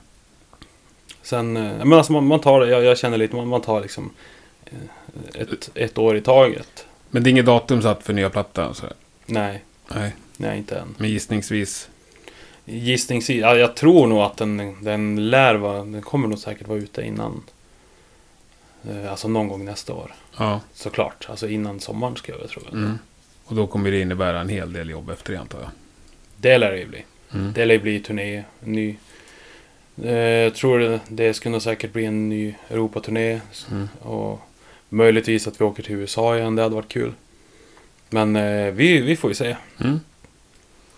Sen, 1.23 1.57
eh, 1.57 1.85
men 1.85 1.93
alltså 1.93 2.13
man, 2.13 2.27
man 2.27 2.41
tar 2.41 2.61
det, 2.61 2.69
jag, 2.69 2.85
jag 2.85 2.99
känner 2.99 3.19
lite, 3.19 3.37
man, 3.37 3.49
man 3.49 3.61
tar 3.61 3.81
liksom 3.81 4.05
eh, 4.05 4.11
ett, 5.35 5.71
ett 5.75 5.99
år 5.99 6.17
i 6.17 6.21
taget. 6.21 6.87
Men 7.11 7.23
det 7.23 7.29
är 7.29 7.31
inget 7.31 7.47
datum 7.47 7.83
satt 7.83 8.03
för 8.03 8.13
nya 8.13 8.31
plattan? 8.31 8.75
sådär? 8.75 8.95
Nej, 9.27 9.65
Nej, 9.89 10.15
nej 10.37 10.59
inte 10.59 10.77
än. 10.79 10.95
men 10.99 11.11
gissningsvis. 11.11 11.89
Gissningsvis, 12.65 13.41
ja, 13.41 13.57
jag 13.57 13.77
tror 13.77 14.07
nog 14.07 14.19
att 14.19 14.37
den, 14.37 14.85
den 14.85 15.31
lär 15.31 15.55
vara, 15.55 15.79
den 15.79 16.03
kommer 16.03 16.29
nog 16.29 16.39
säkert 16.39 16.69
vara 16.69 16.79
ute 16.79 17.03
innan. 17.03 17.43
eh, 18.91 19.11
Alltså 19.11 19.29
någon 19.29 19.49
gång 19.49 19.65
nästa 19.65 19.95
år. 19.95 20.15
Ja. 20.39 20.61
Såklart, 20.75 21.27
alltså 21.31 21.49
innan 21.49 21.81
sommaren 21.81 22.17
ska 22.17 22.33
jag 22.33 22.49
tro. 22.49 22.63
Mm. 22.73 22.99
Och 23.45 23.55
då 23.55 23.67
kommer 23.67 23.91
det 23.91 24.01
innebära 24.01 24.41
en 24.41 24.49
hel 24.49 24.73
del 24.73 24.91
jobb 24.91 25.11
efter 25.11 25.33
det 25.33 25.41
antar 25.41 25.61
jag. 25.61 25.71
Det 26.37 26.59
lär 26.59 26.71
det 26.73 26.79
ju 26.79 26.87
bli. 26.87 27.05
Mm. 27.35 27.53
Det 27.53 27.65
lär 27.65 27.75
ju 27.75 27.81
bli 27.81 28.01
turné, 28.01 28.45
ny. 28.61 28.97
Eh, 30.05 30.15
Jag 30.19 30.55
tror 30.55 30.79
det, 30.79 31.01
det 31.09 31.35
skulle 31.35 31.53
nog 31.53 31.63
säkert 31.63 31.93
bli 31.93 32.05
en 32.05 32.29
ny 32.29 32.55
Europaturné. 32.71 33.41
Mm. 33.71 33.89
Och 34.01 34.41
möjligtvis 34.89 35.47
att 35.47 35.61
vi 35.61 35.65
åker 35.65 35.83
till 35.83 35.95
USA 35.95 36.37
igen, 36.37 36.57
det 36.57 36.63
hade 36.63 36.75
varit 36.75 36.89
kul. 36.89 37.13
Men 38.11 38.37
eh, 38.37 38.73
vi, 38.73 39.01
vi 39.01 39.17
får 39.17 39.31
ju 39.31 39.35
se. 39.35 39.57
Mm. 39.81 40.01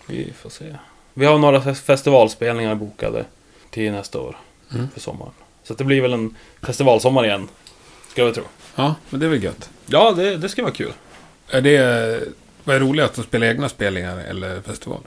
Vi 0.06 0.32
får 0.38 0.50
se. 0.50 0.74
Vi 1.14 1.26
har 1.26 1.38
några 1.38 1.60
fes- 1.60 1.82
festivalspelningar 1.82 2.74
bokade 2.74 3.24
till 3.70 3.92
nästa 3.92 4.20
år. 4.20 4.36
Mm. 4.74 4.88
För 4.94 5.00
sommaren. 5.00 5.32
Så 5.62 5.74
det 5.74 5.84
blir 5.84 6.00
väl 6.00 6.12
en 6.12 6.36
festivalsommar 6.62 7.24
igen. 7.24 7.48
Ska 8.08 8.22
jag 8.22 8.34
tro. 8.34 8.44
Ja, 8.74 8.94
men 9.10 9.20
det 9.20 9.26
är 9.26 9.30
väl 9.30 9.42
gött. 9.44 9.70
Ja, 9.86 10.12
det, 10.12 10.36
det 10.36 10.48
ska 10.48 10.62
vara 10.62 10.72
kul. 10.72 10.92
Är 11.50 11.60
det, 11.60 12.22
vad 12.64 12.76
är 12.76 12.80
roligast, 12.80 13.18
att 13.18 13.24
spela 13.24 13.46
egna 13.46 13.68
spelningar 13.68 14.18
eller 14.18 14.60
festival? 14.60 15.00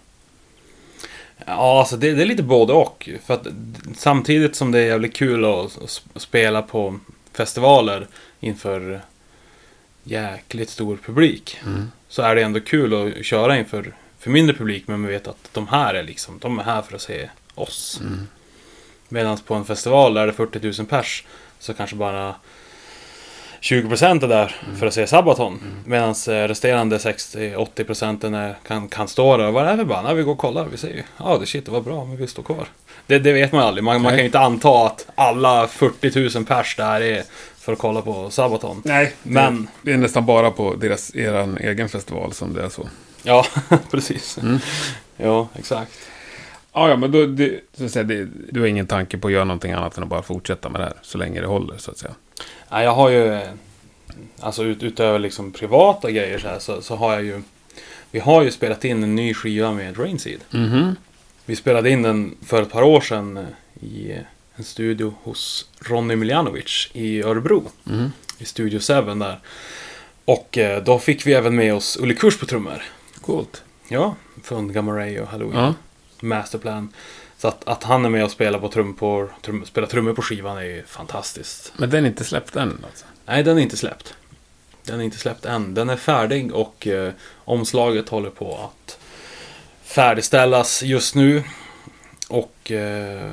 Ja, 1.45 1.79
alltså 1.79 1.97
det, 1.97 2.11
det 2.11 2.21
är 2.21 2.25
lite 2.25 2.43
både 2.43 2.73
och. 2.73 3.09
För 3.25 3.33
att 3.33 3.47
samtidigt 3.95 4.55
som 4.55 4.71
det 4.71 4.79
är 4.79 4.85
jävligt 4.85 5.15
kul 5.15 5.45
att 5.45 6.01
spela 6.15 6.61
på 6.61 6.99
festivaler 7.33 8.07
inför 8.39 9.01
jäkligt 10.03 10.69
stor 10.69 10.97
publik. 11.05 11.59
Mm. 11.65 11.91
Så 12.07 12.21
är 12.21 12.35
det 12.35 12.41
ändå 12.41 12.59
kul 12.59 13.17
att 13.19 13.25
köra 13.25 13.57
inför 13.57 13.93
för 14.19 14.29
mindre 14.29 14.55
publik. 14.55 14.83
Men 14.87 14.99
man 15.01 15.09
vet 15.09 15.27
att 15.27 15.49
de 15.53 15.67
här 15.67 15.93
är 15.93 16.03
liksom, 16.03 16.39
de 16.41 16.59
är 16.59 16.63
här 16.63 16.81
för 16.81 16.95
att 16.95 17.01
se 17.01 17.29
oss. 17.55 17.99
Mm. 18.01 18.27
Medan 19.09 19.37
på 19.37 19.53
en 19.53 19.65
festival 19.65 20.13
där 20.13 20.25
det 20.25 20.31
är 20.31 20.33
40 20.33 20.81
000 20.81 20.87
pers 20.87 21.23
så 21.59 21.73
kanske 21.73 21.95
bara 21.95 22.35
20% 23.61 24.23
är 24.23 24.27
där 24.27 24.55
för 24.79 24.87
att 24.87 24.93
se 24.93 25.07
Sabaton. 25.07 25.59
Medan 25.85 26.13
resterande 26.25 26.97
60-80% 26.97 28.35
är- 28.35 28.55
kan, 28.67 28.87
kan 28.89 29.07
stå 29.07 29.37
där. 29.37 29.51
Vad 29.51 29.67
är 29.67 29.71
det 29.71 29.77
för 29.77 29.83
band? 29.83 30.17
Vi 30.17 30.23
går 30.23 30.31
och 30.31 30.37
kollar. 30.37 30.65
Vi 30.65 30.77
ser 30.77 30.87
ju. 30.87 31.03
Ja, 31.17 31.37
det 31.37 31.45
shit, 31.45 31.65
det 31.65 31.71
var 31.71 31.81
bra, 31.81 32.05
men 32.05 32.17
vi 32.17 32.27
står 32.27 32.43
kvar. 32.43 32.67
Det, 33.07 33.19
det 33.19 33.33
vet 33.33 33.51
man 33.51 33.61
aldrig. 33.61 33.83
Man, 33.83 34.01
man 34.01 34.11
kan 34.11 34.19
ju 34.19 34.25
inte 34.25 34.39
anta 34.39 34.85
att 34.85 35.07
alla 35.15 35.67
40 35.67 36.29
000 36.35 36.45
pers 36.45 36.75
där 36.75 37.01
är 37.01 37.23
för 37.69 37.73
att 37.73 37.79
kolla 37.79 38.01
på 38.01 38.29
Sabaton. 38.29 38.81
Nej, 38.85 39.13
Men- 39.23 39.67
Det 39.81 39.91
är 39.93 39.97
nästan 39.97 40.25
bara 40.25 40.51
på 40.51 40.75
deras, 40.75 41.15
eran 41.15 41.57
egen 41.57 41.89
festival 41.89 42.33
som 42.33 42.53
det 42.53 42.63
är 42.63 42.69
så. 42.69 42.89
Ja, 43.23 43.45
precis. 43.91 44.37
Mm. 44.37 44.59
Ja, 45.17 45.47
exakt. 45.55 45.91
Ja, 46.73 46.89
ja, 46.89 46.95
men 46.95 47.11
då, 47.11 47.25
det, 47.25 47.59
så 47.77 47.85
att 47.85 47.91
säga, 47.91 48.03
det, 48.03 48.27
du 48.51 48.59
har 48.59 48.67
ingen 48.67 48.87
tanke 48.87 49.17
på 49.17 49.27
att 49.27 49.33
göra 49.33 49.43
någonting 49.43 49.71
annat 49.71 49.97
än 49.97 50.03
att 50.03 50.09
bara 50.09 50.21
fortsätta 50.21 50.69
med 50.69 50.81
det 50.81 50.85
här. 50.85 50.93
Så 51.01 51.17
länge 51.17 51.41
det 51.41 51.47
håller, 51.47 51.77
så 51.77 51.91
att 51.91 51.97
säga. 51.97 52.13
Ja, 52.69 52.83
jag 52.83 52.91
har 52.93 53.09
ju, 53.09 53.39
alltså 54.39 54.63
ut, 54.63 54.83
utöver 54.83 55.19
liksom 55.19 55.51
privata 55.51 56.11
grejer 56.11 56.39
så, 56.39 56.47
här, 56.47 56.59
så, 56.59 56.81
så 56.81 56.95
har 56.95 57.13
jag 57.13 57.23
ju, 57.23 57.41
vi 58.11 58.19
har 58.19 58.43
ju 58.43 58.51
spelat 58.51 58.85
in 58.85 59.03
en 59.03 59.15
ny 59.15 59.33
skiva 59.33 59.71
med 59.71 59.99
Rainseed. 59.99 60.39
Mhm. 60.49 60.95
Vi 61.45 61.55
spelade 61.55 61.89
in 61.89 62.01
den 62.01 62.35
för 62.45 62.61
ett 62.61 62.71
par 62.71 62.81
år 62.83 63.01
sedan 63.01 63.47
i 63.81 64.13
en 64.59 64.65
studio 64.65 65.13
hos 65.23 65.69
Ronny 65.79 66.15
Miljanovic 66.15 66.89
i 66.93 67.23
Örebro. 67.23 67.71
Mhm. 67.83 68.11
I 68.37 68.45
Studio 68.45 68.79
7 68.79 68.93
där. 69.19 69.39
Och 70.25 70.57
eh, 70.57 70.83
då 70.83 70.99
fick 70.99 71.27
vi 71.27 71.33
även 71.33 71.55
med 71.55 71.73
oss 71.73 71.97
Ulle 71.97 72.13
Kurs 72.13 72.39
på 72.39 72.45
trummor. 72.45 72.83
Coolt. 73.21 73.63
Ja, 73.87 74.15
från 74.43 74.73
Gamma 74.73 74.91
Ray 74.97 75.19
och 75.19 75.27
Halloween. 75.27 75.59
Ja. 75.59 75.73
Masterplan. 76.19 76.93
Så 77.37 77.47
att, 77.47 77.67
att 77.67 77.83
han 77.83 78.05
är 78.05 78.09
med 78.09 78.23
och 78.23 78.31
spelar, 78.31 78.59
på 78.59 78.69
trum 78.69 78.93
på, 78.93 79.29
trum, 79.41 79.65
spelar 79.65 79.87
trummor 79.87 80.13
på 80.13 80.21
skivan 80.21 80.57
är 80.57 80.63
ju 80.63 80.83
fantastiskt. 80.85 81.73
Men 81.77 81.89
den 81.89 82.03
är 82.03 82.09
inte 82.09 82.23
släppt 82.23 82.55
än 82.55 82.85
alltså. 82.85 83.05
Nej, 83.25 83.43
den 83.43 83.57
är 83.57 83.61
inte 83.61 83.77
släppt. 83.77 84.13
Den 84.83 84.99
är 84.99 85.03
inte 85.03 85.17
släppt 85.17 85.45
än. 85.45 85.73
Den 85.73 85.89
är 85.89 85.95
färdig 85.97 86.53
och 86.53 86.87
eh, 86.87 87.13
omslaget 87.35 88.09
håller 88.09 88.29
på 88.29 88.57
att 88.57 88.99
färdigställas 89.83 90.83
just 90.83 91.15
nu. 91.15 91.43
Och 92.27 92.71
eh, 92.71 93.31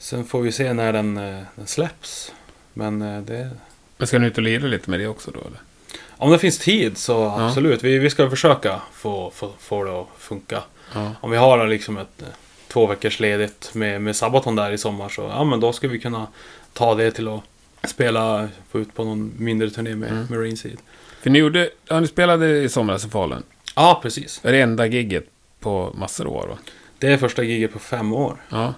sen 0.00 0.24
får 0.24 0.40
vi 0.42 0.52
se 0.52 0.72
när 0.72 0.92
den, 0.92 1.16
eh, 1.16 1.42
den 1.54 1.66
släpps. 1.66 2.32
Men 2.74 3.02
eh, 3.02 3.20
det, 3.22 3.50
Men 3.96 4.06
ska 4.06 4.18
ni 4.18 4.26
ut 4.26 4.36
och 4.36 4.42
lira 4.42 4.66
lite 4.66 4.90
med 4.90 5.00
det 5.00 5.06
också 5.06 5.30
då 5.30 5.40
eller? 5.40 5.60
om 6.08 6.30
det 6.30 6.38
finns 6.38 6.58
tid 6.58 6.98
så 6.98 7.24
absolut. 7.24 7.82
Vi, 7.84 7.98
vi 7.98 8.10
ska 8.10 8.30
försöka 8.30 8.80
få, 8.92 9.30
få, 9.34 9.52
få 9.58 9.84
det 9.84 10.00
att 10.00 10.06
funka. 10.18 10.62
Ja. 10.94 11.12
Om 11.20 11.30
vi 11.30 11.36
har 11.36 11.66
liksom 11.66 11.98
ett 11.98 12.22
eh, 12.22 12.28
två 12.68 12.86
veckors 12.86 13.20
ledigt 13.20 13.70
med, 13.74 14.02
med 14.02 14.16
Sabaton 14.16 14.56
där 14.56 14.70
i 14.72 14.78
sommar 14.78 15.08
så 15.08 15.22
ja 15.22 15.44
men 15.44 15.60
då 15.60 15.72
ska 15.72 15.88
vi 15.88 15.98
kunna 16.00 16.26
ta 16.72 16.94
det 16.94 17.10
till 17.10 17.28
att 17.28 17.42
spela, 17.90 18.48
få 18.70 18.80
ut 18.80 18.94
på 18.94 19.04
någon 19.04 19.32
mindre 19.38 19.70
turné 19.70 19.96
med, 19.96 20.10
Mm. 20.12 20.26
med 20.30 20.38
Rainseed. 20.40 20.78
För 21.22 21.30
ni 21.30 21.38
gjorde, 21.38 21.70
ja 21.88 22.00
ni 22.00 22.06
spelade 22.06 22.58
i 22.62 22.68
somras 22.68 23.04
i 23.06 23.08
Falun. 23.08 23.42
Ja, 23.76 23.98
precis. 24.02 24.40
Det 24.42 24.48
är 24.48 24.52
det 24.52 24.60
enda 24.60 24.86
gigget 24.86 25.24
på 25.60 25.92
massor 25.94 26.26
av 26.26 26.32
år 26.36 26.46
va? 26.46 26.58
Det 26.98 27.08
är 27.12 27.16
första 27.18 27.42
giget 27.42 27.72
på 27.72 27.78
fem 27.78 28.12
år. 28.12 28.36
Ja. 28.48 28.74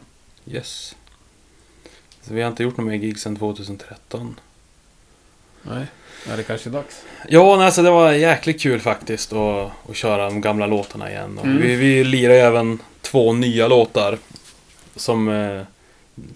Yes. 0.47 0.97
Så 2.23 2.35
vi 2.35 2.43
har 2.43 2.49
inte 2.51 2.63
gjort 2.63 2.77
några 2.77 2.91
mer 2.91 2.99
gig 2.99 3.19
sedan 3.19 3.37
2013. 3.37 4.41
Nej. 5.63 5.87
Ja, 6.29 6.37
det 6.37 6.43
kanske 6.43 6.69
är 6.69 6.73
dags. 6.73 7.03
Ja, 7.29 7.57
nej, 7.57 7.67
alltså 7.67 7.83
det 7.83 7.91
var 7.91 8.13
jäkligt 8.13 8.61
kul 8.61 8.81
faktiskt 8.81 9.33
att, 9.33 9.73
att 9.89 9.97
köra 9.97 10.25
de 10.25 10.41
gamla 10.41 10.67
låtarna 10.67 11.11
igen. 11.11 11.39
Mm. 11.43 11.63
vi, 11.63 11.77
vi 11.77 12.05
lirade 12.05 12.41
även 12.41 12.79
två 13.01 13.33
nya 13.33 13.69
låtar. 13.69 14.19
Som 14.97 15.29
eh, 15.29 15.63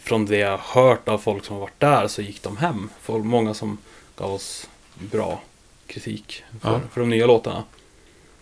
från 0.02 0.26
det 0.26 0.36
jag 0.38 0.58
hört 0.58 1.08
av 1.08 1.18
folk 1.18 1.44
som 1.44 1.54
har 1.54 1.60
varit 1.60 1.80
där 1.80 2.08
så 2.08 2.22
gick 2.22 2.42
de 2.42 2.56
hem. 2.56 2.88
Folk, 3.02 3.24
många 3.24 3.54
som 3.54 3.78
gav 4.16 4.32
oss 4.34 4.68
bra 4.94 5.40
kritik 5.86 6.42
för, 6.62 6.72
Ja. 6.72 6.80
för 6.92 7.00
de 7.00 7.10
nya 7.10 7.26
låtarna. 7.26 7.64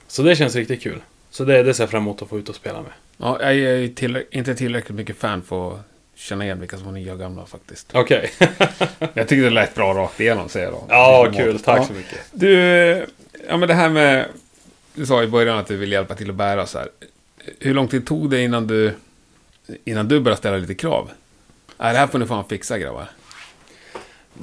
Så 0.07 0.23
det 0.23 0.37
känns 0.37 0.55
riktigt 0.55 0.83
kul. 0.83 1.03
Så 1.31 1.45
det, 1.45 1.63
det 1.63 1.75
ser 1.75 1.83
jag 1.83 1.91
fram 1.91 2.03
emot 2.03 2.23
att 2.23 2.29
få 2.29 2.39
ut 2.39 2.49
och 2.49 2.55
spela 2.55 2.83
med. 2.83 2.93
Ja, 3.17 3.39
jag 3.41 3.51
är 3.51 3.77
ju 3.77 3.89
tillrä- 3.95 4.25
inte 4.31 4.55
tillräckligt 4.55 4.97
mycket 4.97 5.17
fan 5.19 5.43
för 5.43 5.73
att 5.75 5.81
känna 6.15 6.45
igen 6.45 6.61
vilka 6.61 6.77
som 6.77 6.87
var 6.87 6.93
nya 6.93 7.13
och 7.13 7.19
gamla 7.19 7.47
faktiskt. 7.47 7.91
Okej. 7.95 8.31
Jag 9.15 9.29
tycker 9.29 9.43
det 9.43 9.51
lät 9.51 9.75
bra 9.75 9.95
rakt 9.95 10.21
igenom, 10.21 10.49
säger 10.49 10.67
jag 10.67 10.75
då. 10.75 10.85
ja, 10.89 11.33
kul. 11.37 11.59
Tack 11.59 11.79
Ja. 11.81 11.85
så 11.85 11.93
mycket. 11.93 12.19
Du, 12.33 12.53
ja 13.49 13.57
men 13.57 13.69
det 13.69 13.75
här 13.75 13.89
med... 13.89 14.27
Du 14.95 15.07
sa 15.07 15.23
i 15.23 15.27
början 15.27 15.59
att 15.59 15.67
du 15.67 15.77
vill 15.77 15.93
hjälpa 15.93 16.15
till 16.15 16.31
att 16.31 16.37
bära 16.37 16.67
så 16.67 16.79
här. 16.79 16.89
Hur 17.61 17.75
lång 17.75 17.89
tid 17.89 18.07
tog 18.07 18.31
det 18.31 18.43
innan 18.43 18.67
du, 18.67 18.95
innan 19.85 20.09
du 20.09 20.21
började 20.21 20.39
ställa 20.39 20.57
lite 20.57 20.75
krav? 20.75 21.11
Nej, 21.79 21.93
det 21.93 21.99
här 21.99 22.07
får 22.07 22.19
ni 22.19 22.27
fan 22.27 22.45
fixa 22.49 22.79
grabbar. 22.79 23.07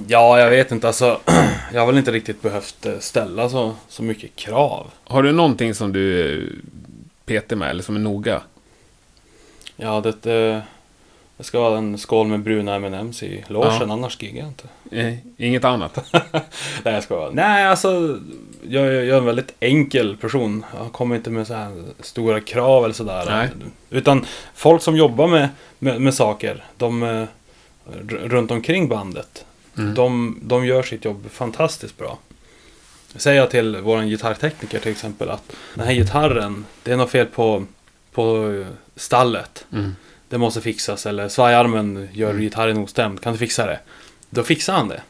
Ja, 0.08 0.40
jag 0.40 0.50
vet 0.50 0.72
inte. 0.72 0.88
Alltså, 0.88 1.22
jag 1.74 1.80
har 1.82 1.88
väl 1.88 1.98
inte 1.98 2.12
riktigt 2.12 2.42
behövt 2.42 2.86
eh, 2.86 3.00
ställa 3.00 3.50
så, 3.50 3.76
så 3.90 4.04
mycket 4.04 4.36
krav. 4.36 4.92
Har 5.04 5.24
du 5.24 5.32
någonting 5.32 5.74
som 5.74 5.94
du 5.94 6.38
eh, 6.38 6.48
petar 7.26 7.56
med 7.56 7.70
eller 7.70 7.84
som 7.84 7.96
är 7.96 8.00
noga? 8.00 8.42
Ja, 9.76 10.02
det, 10.22 10.62
det 11.42 11.46
ska 11.46 11.60
vara 11.60 11.78
en 11.78 11.98
skål 11.98 12.28
med 12.28 12.40
bruna 12.40 12.76
M&M's 12.76 13.24
i 13.24 13.44
logen, 13.48 13.92
annars 13.92 14.22
giggar 14.22 14.40
jag 14.40 14.48
inte. 14.48 14.68
Eh, 14.92 15.14
inget 15.38 15.64
annat? 15.64 16.00
Nej, 16.84 16.94
jag 16.94 17.04
ska 17.04 17.16
vara. 17.16 17.32
Nej, 17.32 17.66
alltså. 17.66 18.20
Jag, 18.68 18.86
jag 18.86 19.08
är 19.08 19.18
en 19.18 19.26
väldigt 19.26 19.54
enkel 19.60 20.18
person. 20.18 20.66
Jag 20.78 20.92
kommer 20.92 21.16
inte 21.16 21.30
med 21.30 21.48
så 21.48 21.54
här 21.54 21.84
stora 22.00 22.40
krav 22.40 22.84
eller 22.84 22.94
sådär. 22.94 23.26
Nej. 23.26 23.50
Utan 23.90 24.26
folk 24.54 24.82
som 24.82 24.96
jobbar 24.96 25.28
med, 25.28 25.50
med, 25.80 26.02
med 26.02 26.14
saker, 26.14 26.64
de 26.78 27.04
eh, 27.04 27.26
runt 28.10 28.52
omkring 28.52 28.88
bandet. 28.88 29.46
Mm. 29.78 29.94
De, 29.94 30.40
de 30.44 30.66
gör 30.66 30.84
sitt 30.84 31.06
jobb 31.06 31.32
fantastiskt 31.32 31.98
bra. 31.98 32.18
Säger 33.16 33.40
jag 33.40 33.52
till 33.52 33.78
vår 33.78 34.02
gitarrtekniker 34.02 34.80
till 34.80 34.92
exempel 34.92 35.30
att 35.30 35.52
den 35.76 35.86
här 35.86 35.94
gitarren, 35.94 36.66
det 36.84 36.92
är 36.92 36.98
något 36.98 37.12
fel 37.12 37.26
på, 37.26 37.66
på 38.12 38.54
stallet. 38.96 39.66
Mm. 39.72 39.96
Det 40.32 40.38
måste 40.38 40.62
fixas 40.62 41.06
eller 41.06 41.30
svajarmen 41.30 42.10
gör 42.14 42.30
Mm. 42.30 42.42
gitarren 42.42 42.78
ostämd. 42.78 43.22
Kan 43.22 43.34
du 43.34 43.40
fixa 43.40 43.66
det? 43.66 43.80
Då 44.30 44.44
fixar 44.44 44.74
han 44.74 44.88
det. 44.88 45.02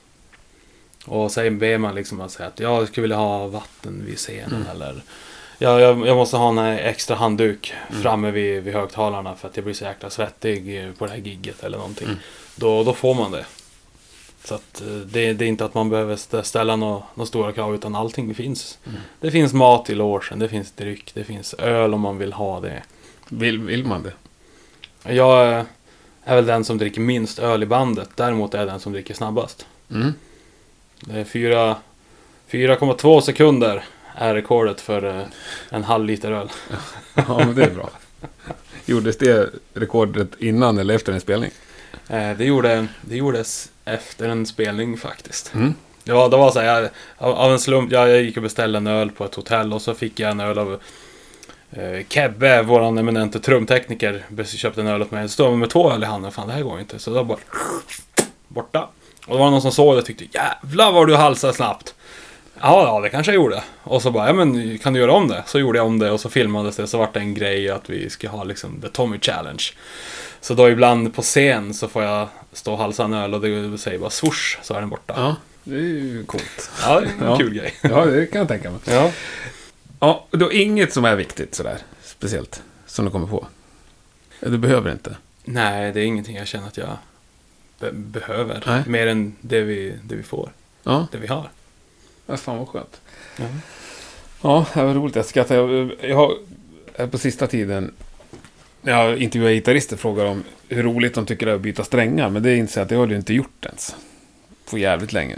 Och 1.05 1.31
sen 1.31 1.59
ber 1.59 1.77
man 1.77 1.95
liksom 1.95 2.21
att 2.21 2.31
säga 2.31 2.47
att 2.47 2.59
jag 2.59 2.87
skulle 2.87 3.01
vilja 3.01 3.17
ha 3.17 3.47
vatten 3.47 4.03
vid 4.05 4.17
scenen 4.17 4.55
Mm. 4.55 4.67
eller 4.71 5.01
jag, 5.57 5.81
jag, 5.81 6.07
jag 6.07 6.17
måste 6.17 6.37
ha 6.37 6.49
en 6.49 6.57
extra 6.77 7.15
handduk 7.15 7.73
Mm. 7.89 8.01
framme 8.01 8.31
vid, 8.31 8.63
vid 8.63 8.73
högtalarna 8.73 9.35
för 9.35 9.47
att 9.47 9.55
jag 9.57 9.63
blir 9.63 9.73
så 9.75 9.83
jäkla 9.83 10.09
svettig 10.09 10.91
på 10.97 11.05
det 11.05 11.11
här 11.11 11.17
gigget 11.19 11.63
eller 11.63 11.77
någonting. 11.77 12.07
Mm. 12.07 12.19
Då, 12.55 12.83
då 12.83 12.93
får 12.93 13.13
man 13.15 13.31
det. 13.31 13.45
Så 14.43 14.55
att 14.55 14.81
eh, 14.81 14.87
det, 14.87 15.33
det 15.33 15.45
är 15.45 15.49
inte 15.49 15.65
att 15.65 15.73
man 15.73 15.89
behöver 15.89 16.15
stä- 16.15 16.41
ställa 16.43 16.75
några 16.75 17.03
några 17.15 17.27
stora 17.27 17.51
krav 17.51 17.75
utan 17.75 17.95
allting 17.95 18.35
finns. 18.35 18.79
Mm. 18.87 18.97
Det 19.19 19.31
finns 19.31 19.53
mat 19.53 19.89
i 19.89 19.95
logen, 19.95 20.39
det 20.39 20.49
finns 20.49 20.71
dryck, 20.71 21.11
det 21.13 21.23
finns 21.23 21.53
öl 21.53 21.93
om 21.93 22.01
man 22.01 22.17
vill 22.17 22.33
ha 22.33 22.59
det. 22.59 22.83
Vill, 23.29 23.59
vill 23.59 23.85
man 23.85 24.03
det? 24.03 24.13
Jag 25.03 25.65
är 26.23 26.35
väl 26.35 26.45
den 26.45 26.63
som 26.65 26.77
dricker 26.77 27.01
minst 27.01 27.39
öl 27.39 27.63
i 27.63 27.65
bandet. 27.65 28.09
Däremot 28.15 28.53
är 28.53 28.57
jag 28.59 28.67
den 28.67 28.79
som 28.79 28.93
dricker 28.93 29.13
snabbast. 29.13 29.65
Mm. 29.91 30.13
Det 30.99 31.19
är 31.19 31.23
fyra- 31.23 31.75
4,2 32.49 33.21
sekunder 33.21 33.83
är 34.15 34.33
rekordet 34.33 34.81
för 34.81 35.19
eh, 35.19 35.25
en 35.69 35.83
halv 35.83 36.05
liter 36.05 36.31
öl. 36.31 36.49
Ja, 37.15 37.37
men 37.37 37.55
det 37.55 37.63
är 37.63 37.69
bra. 37.71 37.89
Gjordes 38.85 39.17
det 39.17 39.49
rekordet 39.73 40.29
innan 40.39 40.77
eller 40.77 40.93
efter 40.95 41.13
en 41.13 41.21
spelning? 41.21 41.51
Eh, 42.09 42.37
Det, 42.37 42.45
gjorde, 42.45 42.87
det 43.01 43.15
gjordes 43.15 43.71
efter 43.85 44.29
en 44.29 44.45
spelning 44.45 44.97
faktiskt. 44.97 45.53
Mm. 45.53 45.73
Ja, 46.03 46.27
det 46.27 46.37
var 46.37 46.51
så 46.51 46.59
här, 46.59 46.81
jag, 46.81 46.89
av, 47.17 47.51
en 47.51 47.59
slump, 47.59 47.91
jag, 47.91 48.09
jag 48.09 48.21
gick 48.21 48.37
och 48.37 48.43
beställde 48.43 48.77
en 48.77 48.87
öl 48.87 49.11
på 49.11 49.25
ett 49.25 49.35
hotell 49.35 49.73
och 49.73 49.81
så 49.81 49.93
fick 49.93 50.19
jag 50.19 50.31
en 50.31 50.39
öl 50.39 50.57
av 50.57 50.79
Kebbe, 52.09 52.61
våran 52.61 52.97
eminente 52.97 53.39
trumtekniker, 53.39 54.25
köpte 54.45 54.81
en 54.81 54.87
öl 54.87 55.01
åt 55.01 55.11
mig. 55.11 55.27
Så 55.27 55.33
stod 55.33 55.57
med 55.57 55.69
två 55.69 55.91
öl 55.91 56.03
i 56.03 56.05
handen, 56.05 56.31
fan 56.31 56.47
det 56.47 56.53
här 56.53 56.61
går 56.61 56.79
inte. 56.79 56.99
Så 56.99 57.11
då 57.13 57.23
bara 57.23 57.37
borta. 58.47 58.89
Och 59.27 59.33
det 59.35 59.39
var 59.43 59.51
någon 59.51 59.61
som 59.61 59.71
såg 59.71 59.95
det 59.95 59.99
och 59.99 60.05
tyckte 60.05 60.25
jävlar 60.37 60.91
vad 60.91 61.07
du 61.07 61.15
halsar 61.15 61.51
snabbt. 61.51 61.95
Ja, 62.61 62.83
ja, 62.83 62.99
det 62.99 63.09
kanske 63.09 63.31
jag 63.31 63.35
gjorde. 63.35 63.63
Och 63.83 64.01
så 64.01 64.11
bara, 64.11 64.27
ja 64.27 64.33
men 64.33 64.77
kan 64.77 64.93
du 64.93 64.99
göra 64.99 65.11
om 65.13 65.27
det? 65.27 65.43
Så 65.45 65.59
gjorde 65.59 65.77
jag 65.77 65.87
om 65.87 65.99
det 65.99 66.11
och 66.11 66.19
så 66.19 66.29
filmades 66.29 66.75
det. 66.75 66.87
Så 66.87 66.97
vart 66.97 67.13
det 67.13 67.19
en 67.19 67.33
grej 67.33 67.69
att 67.69 67.89
vi 67.89 68.09
ska 68.09 68.29
ha 68.29 68.43
liksom 68.43 68.81
The 68.81 68.87
Tommy 68.87 69.19
Challenge. 69.19 69.63
Så 70.41 70.53
då 70.53 70.69
ibland 70.69 71.15
på 71.15 71.21
scen 71.21 71.73
så 71.73 71.87
får 71.87 72.03
jag 72.03 72.27
stå 72.53 72.71
och 72.73 72.77
halsa 72.79 73.03
en 73.03 73.13
öl 73.13 73.33
och 73.33 73.41
det 73.41 73.77
säger 73.77 73.99
bara 73.99 74.09
swoosh 74.09 74.57
så 74.61 74.73
är 74.73 74.79
den 74.79 74.89
borta. 74.89 75.13
Ja, 75.17 75.35
det 75.63 75.75
är 75.75 75.79
ju 75.79 76.23
coolt. 76.25 76.71
Ja, 76.85 76.99
det 77.01 77.07
är 77.07 77.11
en 77.25 77.31
Ja. 77.31 77.37
kul 77.37 77.53
grej. 77.53 77.73
Ja, 77.81 78.05
det 78.05 78.25
kan 78.25 78.39
jag 78.39 78.47
tänka 78.47 78.71
mig. 78.71 78.79
Ja. 78.85 79.11
Ja, 80.03 80.27
och 80.31 80.37
då 80.37 80.51
inget 80.51 80.93
som 80.93 81.05
är 81.05 81.15
viktigt 81.15 81.55
sådär 81.55 81.77
speciellt 82.03 82.63
som 82.85 83.05
du 83.05 83.11
kommer 83.11 83.27
på? 83.27 83.47
Du 84.39 84.57
behöver 84.57 84.91
inte? 84.91 85.17
Nej, 85.43 85.91
det 85.91 85.99
är 86.01 86.05
ingenting 86.05 86.35
jag 86.35 86.47
känner 86.47 86.67
att 86.67 86.77
jag 86.77 86.97
be- 87.79 87.91
behöver. 87.91 88.63
Nej. 88.67 88.83
Mer 88.87 89.07
än 89.07 89.35
det 89.41 89.61
vi, 89.61 89.95
det 90.03 90.15
vi 90.15 90.23
får, 90.23 90.51
Ja, 90.83 91.07
det 91.11 91.17
vi 91.17 91.27
har. 91.27 91.49
ja 92.25 92.37
fan 92.37 92.57
vad 92.57 92.67
skönt. 92.67 93.01
Ja. 93.37 93.45
Ja, 94.41 94.65
det 94.73 94.83
var 94.83 94.93
roligt. 94.93 95.15
Jag 95.15 95.25
skrattar. 95.25 95.55
Jag, 95.55 95.91
jag 96.01 96.15
har 96.15 96.33
eh, 96.95 97.09
på 97.09 97.17
sista 97.17 97.47
tiden 97.47 97.93
när 98.81 98.91
jag 98.93 99.17
intervjuar 99.17 99.51
gitarrister 99.51 99.97
frågar 99.97 100.25
om 100.25 100.43
hur 100.69 100.83
roligt 100.83 101.13
de 101.13 101.25
tycker 101.25 101.45
det 101.45 101.51
är 101.51 101.55
att 101.55 101.61
byta 101.61 101.83
strängar. 101.83 102.29
Men 102.29 102.43
det 102.43 102.55
inser 102.55 102.81
jag 102.81 102.85
att 102.85 102.89
det 102.89 102.95
har 102.95 103.07
du 103.07 103.15
inte 103.15 103.33
gjort 103.33 103.65
ens. 103.65 103.95
På 104.69 104.77
jävligt 104.77 105.13
länge. 105.13 105.37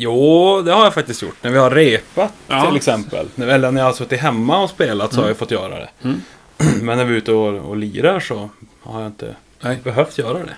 Jo, 0.00 0.62
det 0.62 0.72
har 0.72 0.84
jag 0.84 0.94
faktiskt 0.94 1.22
gjort. 1.22 1.36
När 1.42 1.50
vi 1.50 1.58
har 1.58 1.70
repat 1.70 2.32
Ja. 2.46 2.66
till 2.66 2.76
exempel. 2.76 3.26
Eller 3.36 3.70
när 3.70 3.80
jag 3.80 3.86
har 3.88 3.92
suttit 3.92 4.20
hemma 4.20 4.62
och 4.62 4.70
spelat 4.70 5.12
så 5.12 5.20
har 5.20 5.28
jag 5.28 5.36
fått 5.36 5.50
göra 5.50 5.78
det. 5.78 5.88
Mm. 6.02 6.22
Men 6.84 6.98
när 6.98 7.04
vi 7.04 7.12
är 7.14 7.18
ute 7.18 7.32
och, 7.32 7.68
och 7.70 7.76
lirar 7.76 8.20
så 8.20 8.50
har 8.82 9.00
jag 9.00 9.08
inte 9.08 9.36
Nej. 9.60 9.76
behövt 9.84 10.18
göra 10.18 10.38
det. 10.38 10.56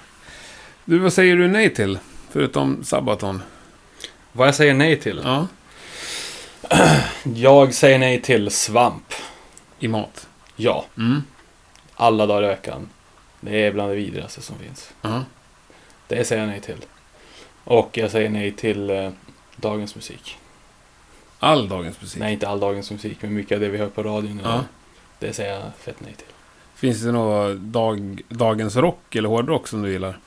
Du, 0.85 0.99
vad 0.99 1.13
säger 1.13 1.37
du 1.37 1.49
nej 1.49 1.75
till? 1.75 1.99
Förutom 2.31 2.85
Sabaton? 2.85 3.43
Vad 4.33 4.49
jag 4.49 4.55
säger 4.55 4.75
nej 4.75 4.97
till? 4.97 5.21
Ja. 5.25 5.47
Jag 7.35 7.75
säger 7.75 7.99
nej 7.99 8.23
till 8.23 8.51
svamp. 8.51 9.15
I 9.79 9.89
mat? 9.89 10.27
Ja, 10.57 10.85
Mm. 10.97 11.23
alla 11.95 12.27
dagar 12.27 12.43
i 12.43 12.47
veckan. 12.47 12.89
Det 13.41 13.67
är 13.67 13.73
bland 13.73 13.91
det 13.91 13.97
vidrigaste 13.97 14.43
som 14.43 14.57
finns. 14.59 14.91
Ja. 15.03 15.23
Det 16.09 16.25
säger 16.25 16.43
jag 16.43 16.51
nej 16.51 16.61
till. 16.61 16.85
Och 17.65 17.91
jag 17.99 18.11
säger 18.11 18.29
nej 18.31 18.53
till 18.53 18.91
eh, 18.91 19.11
dagens 19.61 19.95
musik. 19.95 20.39
All 21.39 21.69
dagens 21.69 22.01
musik? 22.01 22.21
Nej, 22.21 22.33
inte 22.33 22.49
all 22.49 22.61
dagens 22.61 22.91
musik, 22.91 23.19
men 23.21 23.35
mycket 23.35 23.55
av 23.55 23.61
det 23.61 23.69
vi 23.69 23.79
hör 23.79 23.89
på 23.89 24.03
radion 24.03 24.41
idag. 24.41 24.53
Ja. 24.53 24.65
Det 25.19 25.33
säger 25.33 25.55
jag 25.55 25.63
fett 25.79 25.97
nej 25.99 26.15
till. 26.17 26.27
Finns 26.75 27.03
det 27.03 27.13
något 27.13 27.57
dag, 27.57 28.23
dagens 28.29 28.77
rock 28.77 29.15
eller 29.17 29.29
hårdrock 29.29 29.69
som 29.69 29.83
du 29.83 29.93
gillar? 29.93 30.19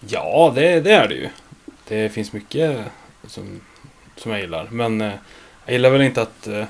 Ja, 0.00 0.52
det, 0.54 0.80
det 0.80 0.92
är 0.92 1.08
det 1.08 1.14
ju. 1.14 1.28
Det 1.88 2.08
finns 2.08 2.32
mycket 2.32 2.84
som, 3.26 3.60
som 4.16 4.32
jag 4.32 4.40
gillar. 4.40 4.68
Men 4.70 5.00
eh, 5.00 5.12
jag 5.64 5.72
gillar 5.72 5.90
väl 5.90 6.02
inte 6.02 6.22
att 6.22 6.46
eh, 6.46 6.64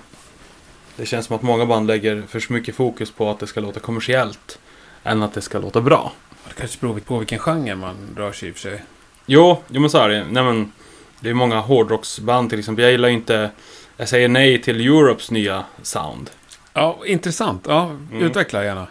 det 0.96 1.06
känns 1.06 1.26
som 1.26 1.36
att 1.36 1.42
många 1.42 1.66
band 1.66 1.86
lägger 1.86 2.22
för 2.22 2.52
mycket 2.52 2.74
fokus 2.74 3.10
på 3.10 3.30
att 3.30 3.38
det 3.38 3.46
ska 3.46 3.60
låta 3.60 3.80
kommersiellt. 3.80 4.58
Än 5.02 5.22
att 5.22 5.34
det 5.34 5.40
ska 5.40 5.58
låta 5.58 5.80
bra. 5.80 6.12
Det 6.48 6.54
kanske 6.54 6.78
beror 6.80 7.00
på 7.00 7.18
vilken 7.18 7.38
genre 7.38 7.74
man 7.74 7.96
rör 8.16 8.32
sig 8.32 8.48
i 8.48 8.52
och 8.52 8.56
för 8.56 8.60
sig. 8.60 8.82
Jo, 9.26 9.62
jo 9.68 9.80
men 9.80 9.90
så 9.90 9.98
är 9.98 10.08
det. 10.08 10.24
Nej, 10.30 10.42
men, 10.42 10.72
det 11.24 11.30
är 11.30 11.34
många 11.34 11.60
hårdrocksband 11.60 12.50
till 12.50 12.58
exempel. 12.58 12.82
Jag 12.82 12.92
gillar 12.92 13.08
inte... 13.08 13.50
Jag 13.96 14.08
säger 14.08 14.28
nej 14.28 14.62
till 14.62 14.80
Europes 14.80 15.30
nya 15.30 15.64
sound. 15.82 16.30
Ja, 16.72 16.98
intressant. 17.06 17.64
Ja, 17.68 17.84
Mm. 17.84 18.22
utveckla 18.22 18.64
gärna. 18.64 18.86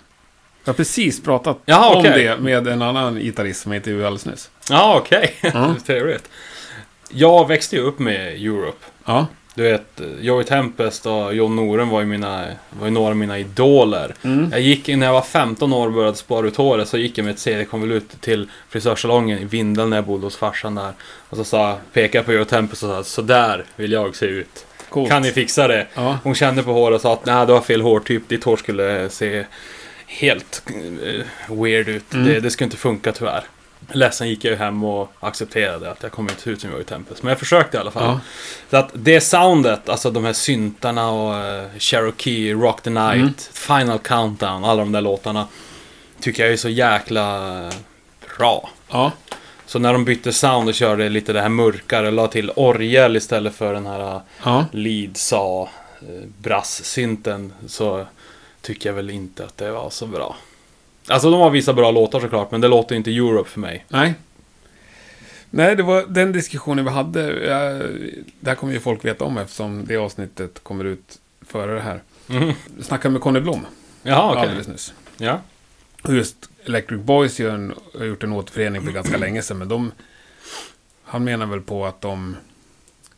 Jag 0.63 0.73
har 0.73 0.77
precis 0.77 1.23
pratat 1.23 1.57
Jaha, 1.65 1.95
om 1.95 2.03
det 2.03 2.37
med 2.39 2.67
en 2.67 2.81
annan 2.81 3.15
gitarrist 3.19 3.61
som 3.61 3.71
jag 3.71 3.79
intervjuade 3.79 4.07
alldeles 4.07 4.25
nyss. 4.25 4.49
Ja, 4.69 4.97
okej. 4.97 5.35
Ja. 5.41 5.75
Trevligt. 5.85 6.29
Jag 7.09 7.47
växte 7.47 7.75
ju 7.75 7.81
upp 7.81 7.99
med 7.99 8.27
Europe. 8.33 8.85
Ja. 9.05 9.25
Du 9.55 9.63
vet, 9.63 10.01
Joey 10.19 10.43
Tempest 10.43 11.05
och 11.05 11.35
John 11.35 11.55
Noren 11.55 11.89
var 11.89 11.99
ju, 11.99 12.05
mina, 12.05 12.45
var 12.69 12.87
ju 12.87 12.91
några 12.91 13.09
av 13.09 13.17
mina 13.17 13.39
idoler. 13.39 14.15
Mm. 14.23 14.51
Jag 14.51 14.61
gick, 14.61 14.87
när 14.87 15.05
jag 15.05 15.13
var 15.13 15.21
15 15.21 15.73
år 15.73 15.87
och 15.87 15.93
började 15.93 16.17
spara 16.17 16.47
ut 16.47 16.55
håret 16.55 16.87
så 16.87 16.97
gick 16.97 17.17
jag 17.17 17.25
med 17.25 17.33
ett 17.33 17.39
CD-konvolut 17.39 18.21
till 18.21 18.49
frisörsalongen 18.69 19.39
i 19.39 19.45
Vindeln 19.45 19.89
när 19.89 19.97
jag 19.97 20.05
bodde 20.05 20.25
hos 20.25 20.37
farsan 20.37 20.75
där. 20.75 20.93
Och 21.29 21.37
så 21.37 21.43
sa, 21.43 21.77
pekade 21.93 22.23
på 22.23 22.33
Joey 22.33 22.45
Tempest 22.45 22.83
och 22.83 22.89
sa 22.89 23.03
så 23.03 23.21
där 23.21 23.65
vill 23.75 23.91
jag 23.91 24.15
se 24.15 24.25
ut. 24.25 24.65
Coolt. 24.89 25.09
Kan 25.09 25.21
ni 25.21 25.31
fixa 25.31 25.67
det? 25.67 25.87
Ja. 25.93 26.19
Hon 26.23 26.35
kände 26.35 26.63
på 26.63 26.73
håret 26.73 26.95
och 26.95 27.01
sa 27.01 27.13
att 27.13 27.25
nej, 27.25 27.47
du 27.47 27.53
har 27.53 27.61
fel 27.61 27.81
hårtyp. 27.81 28.29
Ditt 28.29 28.43
hår 28.43 28.57
skulle 28.57 29.09
se 29.09 29.45
helt 30.07 30.63
eh, 30.67 31.55
weird 31.55 31.87
ut. 31.87 32.13
Mm. 32.13 32.25
Det, 32.25 32.39
det 32.39 32.51
skulle 32.51 32.65
inte 32.65 32.77
funka 32.77 33.11
tyvärr. 33.11 33.43
Ledsen 33.95 34.29
gick 34.29 34.45
jag 34.45 34.51
ju 34.51 34.57
hem 34.57 34.83
och 34.83 35.11
accepterade 35.19 35.91
att 35.91 36.03
jag 36.03 36.11
kommer 36.11 36.29
inte 36.31 36.41
se 36.43 36.49
ut 36.49 36.61
som 36.61 36.71
jag 36.71 36.81
i 36.81 36.83
Tempest. 36.83 37.23
Men 37.23 37.29
jag 37.29 37.39
försökte 37.39 37.77
i 37.77 37.79
alla 37.79 37.91
fall. 37.91 38.03
Ja. 38.03 38.19
Så 38.69 38.77
att 38.77 38.89
det 38.93 39.21
soundet, 39.21 39.89
alltså 39.89 40.11
de 40.11 40.25
här 40.25 40.33
syntarna 40.33 41.09
och 41.11 41.33
uh, 41.63 41.69
Cherokee, 41.79 42.53
Rock 42.53 42.81
the 42.81 42.89
Night, 42.89 43.13
Mm. 43.15 43.33
Final 43.83 43.99
Countdown, 43.99 44.63
alla 44.65 44.81
de 44.81 44.91
där 44.91 45.01
låtarna. 45.01 45.47
Tycker 46.19 46.43
jag 46.43 46.53
är 46.53 46.57
så 46.57 46.69
jäkla 46.69 47.39
bra. 48.37 48.69
Ja. 48.91 49.11
Så 49.65 49.79
när 49.79 49.93
de 49.93 50.05
bytte 50.05 50.33
sound 50.33 50.69
och 50.69 50.75
körde 50.75 51.09
lite 51.09 51.33
det 51.33 51.41
här 51.41 51.49
mörkare, 51.49 52.11
la 52.11 52.27
till 52.27 52.51
orgel 52.55 53.15
istället 53.17 53.55
för 53.55 53.73
den 53.73 53.85
här 53.85 54.15
eh, 54.15 54.21
Ja. 54.43 54.65
lead 54.71 55.17
sa 55.17 55.69
eh, 56.01 56.27
brass-synten 56.41 57.53
så 57.67 58.05
tycker 58.61 58.89
jag 58.89 58.93
väl 58.95 59.09
inte 59.09 59.45
att 59.45 59.57
det 59.57 59.71
var 59.71 59.89
så 59.89 60.07
bra. 60.07 60.35
Alltså 61.07 61.31
de 61.31 61.41
har 61.41 61.49
vissa 61.49 61.73
bra 61.73 61.91
låtar 61.91 62.19
såklart, 62.19 62.51
men 62.51 62.61
det 62.61 62.67
låter 62.67 62.95
inte 62.95 63.11
Europe 63.11 63.49
för 63.49 63.59
mig. 63.59 63.85
Nej. 63.89 64.13
Nej, 65.49 65.75
det 65.75 65.83
var 65.83 66.05
den 66.07 66.31
diskussionen 66.31 66.85
vi 66.85 66.91
hade. 66.91 67.21
Jag, 67.45 67.81
det 68.39 68.49
här 68.49 68.55
kommer 68.55 68.73
ju 68.73 68.79
folk 68.79 69.05
veta 69.05 69.25
om 69.25 69.37
eftersom 69.37 69.85
det 69.85 69.97
avsnittet 69.97 70.59
kommer 70.63 70.85
ut 70.85 71.19
före 71.41 71.73
det 71.73 71.81
här. 71.81 72.01
Mhm. 72.27 72.53
Jag 72.77 72.85
snackade 72.85 73.11
med 73.11 73.21
Conny 73.21 73.39
Blom 73.39 73.65
Jaha, 74.03 74.31
okej. 74.31 74.41
alldeles 74.41 74.67
nyss. 74.67 74.93
Ja. 75.17 75.39
Just 76.09 76.49
Electric 76.65 77.01
Boys 77.01 77.39
gör 77.39 77.53
en, 77.55 77.73
har 77.99 78.05
gjort 78.05 78.23
en 78.23 78.33
återförening 78.33 78.81
för 78.81 78.91
ganska 78.91 79.17
länge 79.17 79.41
sedan. 79.41 79.57
Men 79.57 79.67
de, 79.67 79.91
han 81.03 81.23
menar 81.23 81.45
väl 81.45 81.61
på 81.61 81.85
att 81.85 82.01
de 82.01 82.35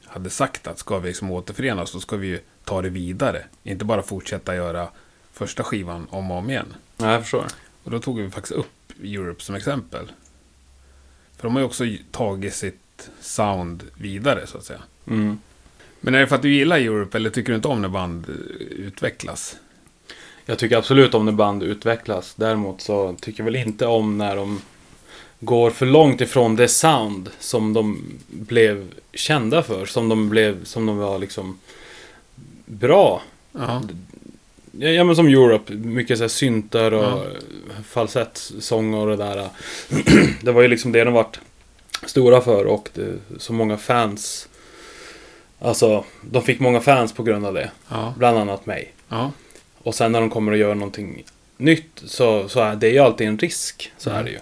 hade 0.06 0.30
sagt 0.30 0.67
att 0.67 0.80
ska 0.80 1.00
vi 1.00 1.08
liksom 1.08 1.32
återförenas 1.32 1.89
så 1.89 2.00
ska 2.00 2.17
vi 2.17 2.28
ju 2.28 2.39
ta 2.63 2.82
det 2.82 2.89
vidare. 2.89 3.43
Inte 3.63 3.86
bara 3.86 4.02
fortsätta 4.02 4.56
göra 4.56 4.88
första 5.34 5.63
skivan 5.63 6.08
om 6.10 6.32
och 6.32 6.38
om 6.38 6.50
igen. 6.50 6.74
ja, 6.98 7.12
jag 7.12 7.21
förstår. 7.21 7.45
Och 7.86 7.91
då 7.91 8.00
tog 8.00 8.19
vi 8.19 8.30
faktiskt 8.30 8.54
upp 8.54 8.91
Europe 9.04 9.43
som 9.43 9.56
exempel. 9.56 10.12
För 11.36 11.43
de 11.43 11.54
har 11.54 11.60
ju 11.60 11.65
också 11.65 11.84
tagit 12.12 12.54
sitt 12.54 13.10
sound 13.19 13.84
vidare 13.98 14.48
så 14.48 14.58
att 14.58 14.65
säga. 14.65 14.82
Mm. 15.08 15.39
Men 16.00 16.15
är 16.15 16.19
det 16.19 16.28
för 16.28 16.36
att 16.36 16.41
du 16.41 16.54
gillar 16.54 16.78
Europe 16.78 17.17
eller 17.17 17.30
tycker 17.30 17.50
du 17.52 17.56
inte 17.56 17.67
om 17.67 17.82
när 17.82 17.89
band 17.89 18.30
utvecklas? 18.69 19.58
Jag 20.45 20.60
tycker 20.60 20.78
absolut 20.78 21.13
om 21.13 21.26
när 21.26 21.32
band 21.32 21.63
utvecklas. 21.63 22.34
Däremot 22.36 22.82
så 22.82 23.15
tycker 23.21 23.39
jag 23.39 23.45
väl 23.45 23.56
inte 23.56 23.86
om 23.86 24.17
när 24.17 24.36
de 24.36 24.62
går 25.39 25.71
för 25.71 25.86
långt 25.86 26.21
ifrån 26.21 26.56
det 26.56 26.67
sound 26.67 27.30
som 27.39 27.74
de 27.74 28.04
blev 28.28 28.93
kända 29.13 29.63
för. 29.63 29.86
Som 29.86 30.10
de 30.10 30.30
blev, 30.30 30.63
som 30.63 30.86
de 30.86 30.98
var 30.98 31.19
liksom 31.19 31.60
bra. 32.65 33.21
Ja. 33.52 33.60
Ja, 33.60 33.82
ja 34.79 35.03
men 35.03 35.15
som 35.15 35.27
Europe, 35.27 35.73
mycket 35.73 36.17
så 36.17 36.23
här 36.23 36.29
syntar 36.29 36.91
och 36.91 37.25
falsettsång 37.85 38.93
och 38.93 39.07
det 39.07 39.15
där. 39.15 39.49
det 40.41 40.51
var 40.51 40.61
ju 40.61 40.67
liksom 40.67 40.91
det 40.91 41.03
de 41.03 41.13
vart 41.13 41.39
stora 42.05 42.41
för 42.41 42.65
och 42.65 42.89
det, 42.93 43.13
så 43.38 43.53
många 43.53 43.78
fans. 43.78 44.47
Alltså, 45.59 46.05
de 46.21 46.43
fick 46.43 46.59
många 46.59 46.82
fans 46.82 47.13
på 47.13 47.23
grund 47.23 47.45
av 47.45 47.53
det. 47.53 47.71
Ja. 47.89 48.13
Bland 48.17 48.38
annat 48.38 48.65
mig. 48.65 48.93
Ja. 49.09 49.32
Och 49.78 49.95
sen 49.95 50.11
när 50.11 50.19
de 50.21 50.30
kommer 50.30 50.51
att 50.51 50.57
göra 50.57 50.73
någonting 50.73 51.23
nytt 51.57 52.01
så, 52.05 52.49
så 52.49 52.59
är 52.59 52.76
det 52.76 52.89
ju 52.89 52.99
alltid 52.99 53.28
en 53.28 53.38
risk. 53.38 53.91
Så 53.97 54.09
Mm. 54.09 54.19
är 54.21 54.23
det 54.26 54.32
ju. 54.32 54.39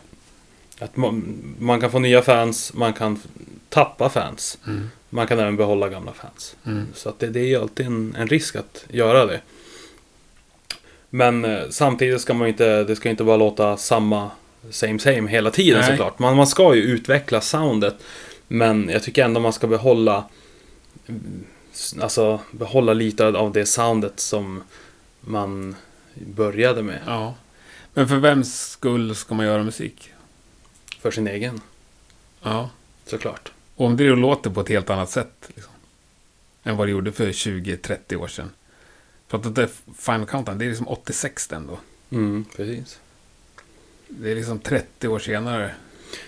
Att 0.79 0.95
man, 0.97 1.37
man 1.59 1.79
kan 1.81 1.91
få 1.91 1.99
nya 1.99 2.21
fans, 2.21 2.73
man 2.73 2.93
kan 2.93 3.19
tappa 3.69 4.09
fans. 4.09 4.57
Mm. 4.67 4.89
Man 5.09 5.27
kan 5.27 5.39
även 5.39 5.55
behålla 5.57 5.89
gamla 5.89 6.13
fans. 6.13 6.55
Mm. 6.65 6.87
Så 6.93 7.09
att 7.09 7.19
det, 7.19 7.27
det 7.27 7.39
är 7.39 7.47
ju 7.47 7.55
alltid 7.61 7.85
en, 7.85 8.15
en 8.19 8.27
risk 8.27 8.55
att 8.55 8.85
göra 8.89 9.25
det. 9.25 9.41
Men 11.15 11.45
eh, 11.45 11.61
samtidigt 11.69 12.21
ska 12.21 12.33
man 12.33 12.47
inte, 12.47 12.83
det 12.83 12.95
ska 12.95 13.09
inte 13.09 13.23
bara 13.23 13.37
låta 13.37 13.77
samma 13.77 14.31
same 14.69 14.99
same 14.99 15.29
hela 15.31 15.51
tiden 15.51 15.79
Nej. 15.79 15.89
såklart. 15.89 16.19
Man, 16.19 16.37
man 16.37 16.47
ska 16.47 16.75
ju 16.75 16.81
utveckla 16.81 17.41
soundet. 17.41 17.95
Men 18.47 18.89
jag 18.89 19.03
tycker 19.03 19.25
ändå 19.25 19.39
man 19.39 19.53
ska 19.53 19.67
behålla 19.67 20.23
mm, 21.07 21.43
Alltså 22.01 22.39
behålla 22.51 22.93
lite 22.93 23.27
av 23.27 23.51
det 23.53 23.65
soundet 23.65 24.19
som 24.19 24.63
man 25.21 25.75
började 26.13 26.83
med 26.83 26.99
Ja. 27.05 27.35
Men 27.93 28.07
för 28.07 28.15
vems 28.15 28.69
skull 28.69 29.15
ska 29.15 29.35
man 29.35 29.45
göra 29.45 29.63
musik? 29.63 30.09
för 31.01 31.11
sin 31.11 31.27
egen, 31.27 31.61
Ja. 32.43 32.69
såklart. 33.05 33.51
Och 33.75 33.85
om 33.85 33.97
det 33.97 34.03
låter 34.03 34.49
på 34.49 34.61
ett 34.61 34.69
helt 34.69 34.89
annat 34.89 35.09
sätt 35.09 35.49
liksom, 35.55 35.73
än 36.63 36.77
vad 36.77 36.87
det 36.87 36.91
gjorde 36.91 37.11
för 37.11 37.27
20-30 37.27 38.15
år 38.15 38.27
sedan. 38.27 38.49
För 39.33 39.37
att 39.37 39.43
det 39.55 39.61
där 39.61 39.69
Final 39.97 40.25
Countdown, 40.27 40.57
det 40.57 40.65
är 40.65 40.69
liksom 40.69 40.87
86 40.87 41.47
den 41.47 41.67
då. 41.67 41.79
Mm, 42.15 42.45
precis. 42.55 42.99
Det 44.07 44.31
är 44.31 44.35
liksom 44.35 44.59
30 44.59 45.07
år 45.07 45.19
senare. 45.19 45.71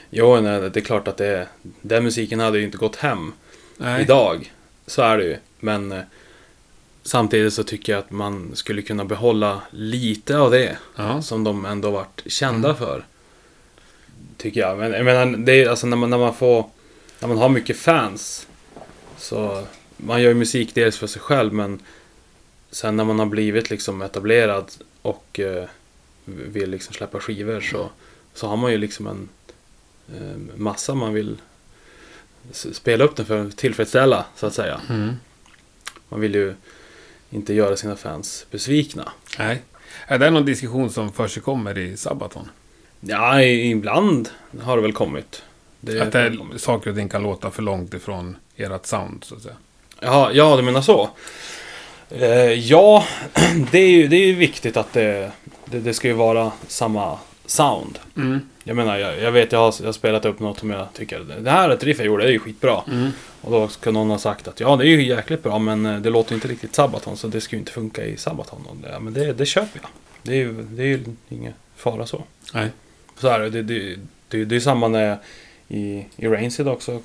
Jo, 0.10 0.42
nej, 0.42 0.70
det 0.70 0.80
är 0.80 0.84
klart 0.84 1.08
att 1.08 1.18
det 1.18 1.48
Den 1.82 2.04
musiken 2.04 2.40
hade 2.40 2.58
ju 2.60 2.66
inte 2.66 2.78
gått 2.78 2.96
hem 2.96 3.34
Nej. 3.78 4.02
idag. 4.02 4.54
Så 4.88 5.02
är 5.02 5.18
det 5.18 5.24
ju. 5.24 5.38
Men 5.60 5.92
eh, 5.92 6.02
samtidigt 7.04 7.54
så 7.54 7.64
tycker 7.64 7.94
jag 7.94 8.00
att 8.00 8.12
man 8.12 8.52
skulle 8.56 8.82
kunna 8.82 9.06
behålla 9.06 9.62
lite 9.72 10.38
av 10.38 10.52
det. 10.52 10.78
Ja. 10.96 11.22
Som 11.22 11.44
de 11.44 11.66
ändå 11.66 11.92
varit 11.92 12.22
kända 12.26 12.70
Mm. 12.70 12.80
för. 12.80 13.06
Tycker 14.38 14.60
jag. 14.62 14.78
Men 14.78 14.92
jag 14.92 15.06
menar, 15.06 15.38
det 15.38 15.64
är 15.64 15.70
alltså 15.70 15.88
när 15.88 15.98
man, 15.98 16.10
när 16.10 16.18
man 16.18 16.34
får... 16.36 16.70
När 17.20 17.28
man 17.28 17.38
har 17.38 17.50
mycket 17.50 17.78
fans. 17.78 18.48
Så 19.18 19.64
man 19.98 20.22
gör 20.22 20.30
ju 20.30 20.36
musik 20.36 20.76
dels 20.76 20.98
för 20.98 21.08
sig 21.08 21.22
själv 21.22 21.54
men 21.54 21.80
sen 22.76 22.96
när 22.96 23.04
man 23.04 23.20
har 23.20 23.26
blivit 23.26 23.70
liksom 23.70 24.02
etablerad 24.02 24.72
och 25.02 25.40
eh, 25.40 25.64
vill 26.26 26.70
liksom 26.70 26.94
släppa 26.94 27.20
skivor 27.20 27.62
så, 27.62 27.90
så 28.34 28.48
har 28.48 28.58
man 28.58 28.72
ju 28.72 28.78
liksom 28.78 29.08
en 29.08 29.30
eh, 30.16 30.56
massa 30.56 30.96
man 30.96 31.14
vill 31.14 31.38
spela 32.52 33.04
upp 33.04 33.16
den 33.16 33.26
för 33.26 33.46
att 33.46 33.58
tillfredsställa 33.58 34.26
så 34.36 34.46
att 34.46 34.54
säga. 34.54 34.82
Mm. 34.90 35.14
Man 36.10 36.20
vill 36.20 36.36
ju 36.36 36.56
inte 37.30 37.54
göra 37.54 37.78
sina 37.78 37.96
fans 37.96 38.46
besvikna. 38.52 39.12
Nej. 39.40 39.62
Är 40.08 40.20
det 40.20 40.30
någon 40.30 40.46
diskussion 40.46 40.90
som 40.90 41.14
försigkommer 41.14 41.78
i 41.78 41.98
Sabaton? 41.98 42.50
Ja, 43.00 43.42
ibland 43.42 44.30
har 44.62 44.76
det 44.76 44.82
väl 44.82 44.94
kommit. 44.94 45.44
Det 45.80 46.02
Att 46.02 46.12
det, 46.12 46.38
saker 46.58 46.90
och 46.90 46.96
ting 46.96 47.10
kan 47.10 47.24
låta 47.24 47.52
för 47.52 47.62
långt 47.62 47.94
ifrån 47.94 48.38
ert 48.56 48.86
sound, 48.86 49.24
så 49.24 49.36
att 49.36 49.42
säga. 49.42 49.56
Jaha, 50.00 50.32
ja, 50.34 50.56
du 50.56 50.62
menar 50.62 50.82
så. 50.82 51.10
Eh, 52.10 52.54
ja, 52.54 53.06
det 53.72 53.80
är 53.80 53.90
ju 53.90 54.08
det 54.08 54.16
är 54.16 54.28
ju 54.28 54.36
viktigt 54.36 54.78
att 54.78 54.94
det, 54.94 55.32
det, 55.66 55.80
det 55.80 55.94
ska 55.94 56.08
ju 56.08 56.14
vara 56.14 56.52
samma 56.68 57.20
sound. 57.46 58.00
Mm. 58.18 58.40
Jag 58.64 58.76
menar, 58.76 58.98
jag, 58.98 59.22
jag 59.22 59.32
vet 59.32 59.52
jag 59.52 59.60
har, 59.60 59.74
jag 59.80 59.86
har 59.86 59.94
spelat 59.94 60.26
upp 60.26 60.40
något 60.40 60.60
som 60.60 60.70
jag 60.70 60.94
tycker, 60.94 61.20
det 61.40 61.52
här 61.52 61.70
är 61.70 61.74
ett 61.74 61.84
riff 61.84 61.98
jag 61.98 62.08
gjorde, 62.08 62.24
det 62.24 62.30
är 62.30 62.34
ju 62.34 62.40
skitbra. 62.40 62.82
Mm. 62.92 63.12
Och 63.42 63.52
då 63.52 63.68
ska 63.68 63.92
någon 63.92 64.10
ha 64.10 64.18
sagt 64.18 64.48
att 64.48 64.60
ja, 64.60 64.76
det 64.76 64.84
är 64.84 64.88
ju 64.88 65.08
jäkligt 65.08 65.44
bra, 65.44 65.60
men 65.60 65.86
eh, 65.86 66.00
det 66.00 66.10
låter 66.10 66.36
inte 66.36 66.48
riktigt 66.48 66.76
Sabaton, 66.76 67.18
så 67.18 67.28
det 67.28 67.42
ska 67.42 67.56
ju 67.56 67.60
inte 67.60 67.72
funka 67.72 68.06
i 68.06 68.18
Sabaton. 68.18 68.66
Och 68.70 68.76
det, 68.76 69.00
men 69.00 69.14
det, 69.14 69.34
det 69.34 69.46
köper 69.46 69.80
jag. 69.82 69.90
Det 70.24 70.32
är 70.32 70.36
ju 70.36 70.54
det 70.54 70.84
är 70.84 70.88
ju 70.88 71.04
ingen 71.30 71.54
fara 71.76 72.06
så. 72.06 72.24
Nej. 72.54 72.70
Så 73.18 73.28
är 73.28 73.40
det. 73.40 73.50
Det, 73.50 73.98
det, 74.28 74.46
det, 74.46 74.56
är 74.56 74.60
samma 74.60 74.88
när 74.88 75.18
i, 75.68 76.06
i 76.16 76.28
Rainseed 76.28 76.68
också. 76.68 77.02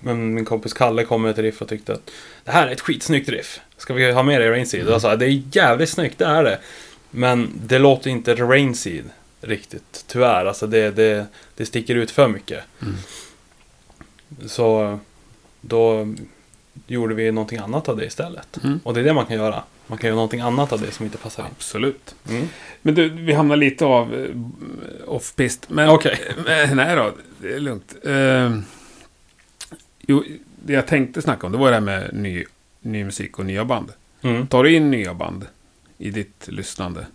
Men 0.00 0.34
min 0.34 0.44
kompis 0.44 0.72
Kalle 0.72 1.04
kom 1.04 1.22
med 1.22 1.30
ett 1.30 1.38
riff 1.38 1.62
och 1.62 1.68
tyckte 1.68 1.92
att 1.92 2.10
det 2.44 2.50
här 2.50 2.68
är 2.68 2.72
ett 2.72 2.80
skitsnyggt 2.80 3.28
riff. 3.28 3.60
Ska 3.76 3.94
vi 3.94 4.12
ha 4.12 4.22
med 4.22 4.40
det 4.40 4.46
i 4.46 4.50
Rainseed? 4.50 4.86
Och 4.86 4.92
jag 4.92 5.00
sa 5.00 5.16
det 5.16 5.26
är 5.26 5.42
jävligt 5.52 5.88
snyggt, 5.88 6.18
det 6.18 6.24
är 6.24 6.44
det. 6.44 6.58
Men 7.10 7.50
det 7.66 7.78
låter 7.78 8.10
inte 8.10 8.34
Rainseed 8.34 9.04
riktigt, 9.40 10.04
tyvärr. 10.06 10.46
Alltså 10.46 10.66
det, 10.66 10.90
det, 10.90 11.26
det 11.56 11.66
sticker 11.66 11.94
ut 11.94 12.10
för 12.10 12.28
mycket. 12.28 12.64
Mm. 12.82 12.94
Så 14.46 14.98
då 15.60 16.14
gjorde 16.86 17.14
vi 17.14 17.32
någonting 17.32 17.58
annat 17.58 17.88
av 17.88 17.96
det 17.96 18.04
istället. 18.04 18.64
Mm. 18.64 18.80
Och 18.84 18.94
det 18.94 19.00
är 19.00 19.04
det 19.04 19.14
man 19.14 19.26
kan 19.26 19.36
göra. 19.36 19.62
Man 19.86 19.98
kan 19.98 20.08
göra 20.08 20.14
någonting 20.14 20.40
annat 20.40 20.72
av 20.72 20.80
det 20.80 20.90
som 20.90 21.06
inte 21.06 21.18
passar 21.18 21.42
in. 21.42 21.48
Absolut. 21.56 22.14
Mm. 22.28 22.48
Men 22.82 22.94
du, 22.94 23.08
vi 23.08 23.32
hamnar 23.32 23.56
lite 23.56 23.84
av 23.84 24.14
eh, 24.14 24.28
off-pist. 25.06 25.66
Men 25.68 25.88
Okej. 25.88 26.20
eh, 26.36 26.74
nej 26.74 26.96
då, 26.96 27.12
det 27.40 27.54
är 27.54 27.60
lugnt. 27.60 27.94
Eh, 28.04 28.58
jo, 30.00 30.24
det 30.64 30.72
jag 30.72 30.86
tänkte 30.86 31.22
snacka 31.22 31.46
om, 31.46 31.52
det 31.52 31.58
var 31.58 31.68
det 31.68 31.74
här 31.74 31.80
med 31.80 32.10
ny, 32.12 32.44
ny 32.80 33.04
musik 33.04 33.38
och 33.38 33.46
nya 33.46 33.64
band. 33.64 33.92
Mm. 34.22 34.46
Tar 34.46 34.64
du 34.64 34.74
in 34.74 34.90
nya 34.90 35.14
band 35.14 35.46
i 35.98 36.10
ditt 36.10 36.48
lyssnande? 36.48 37.06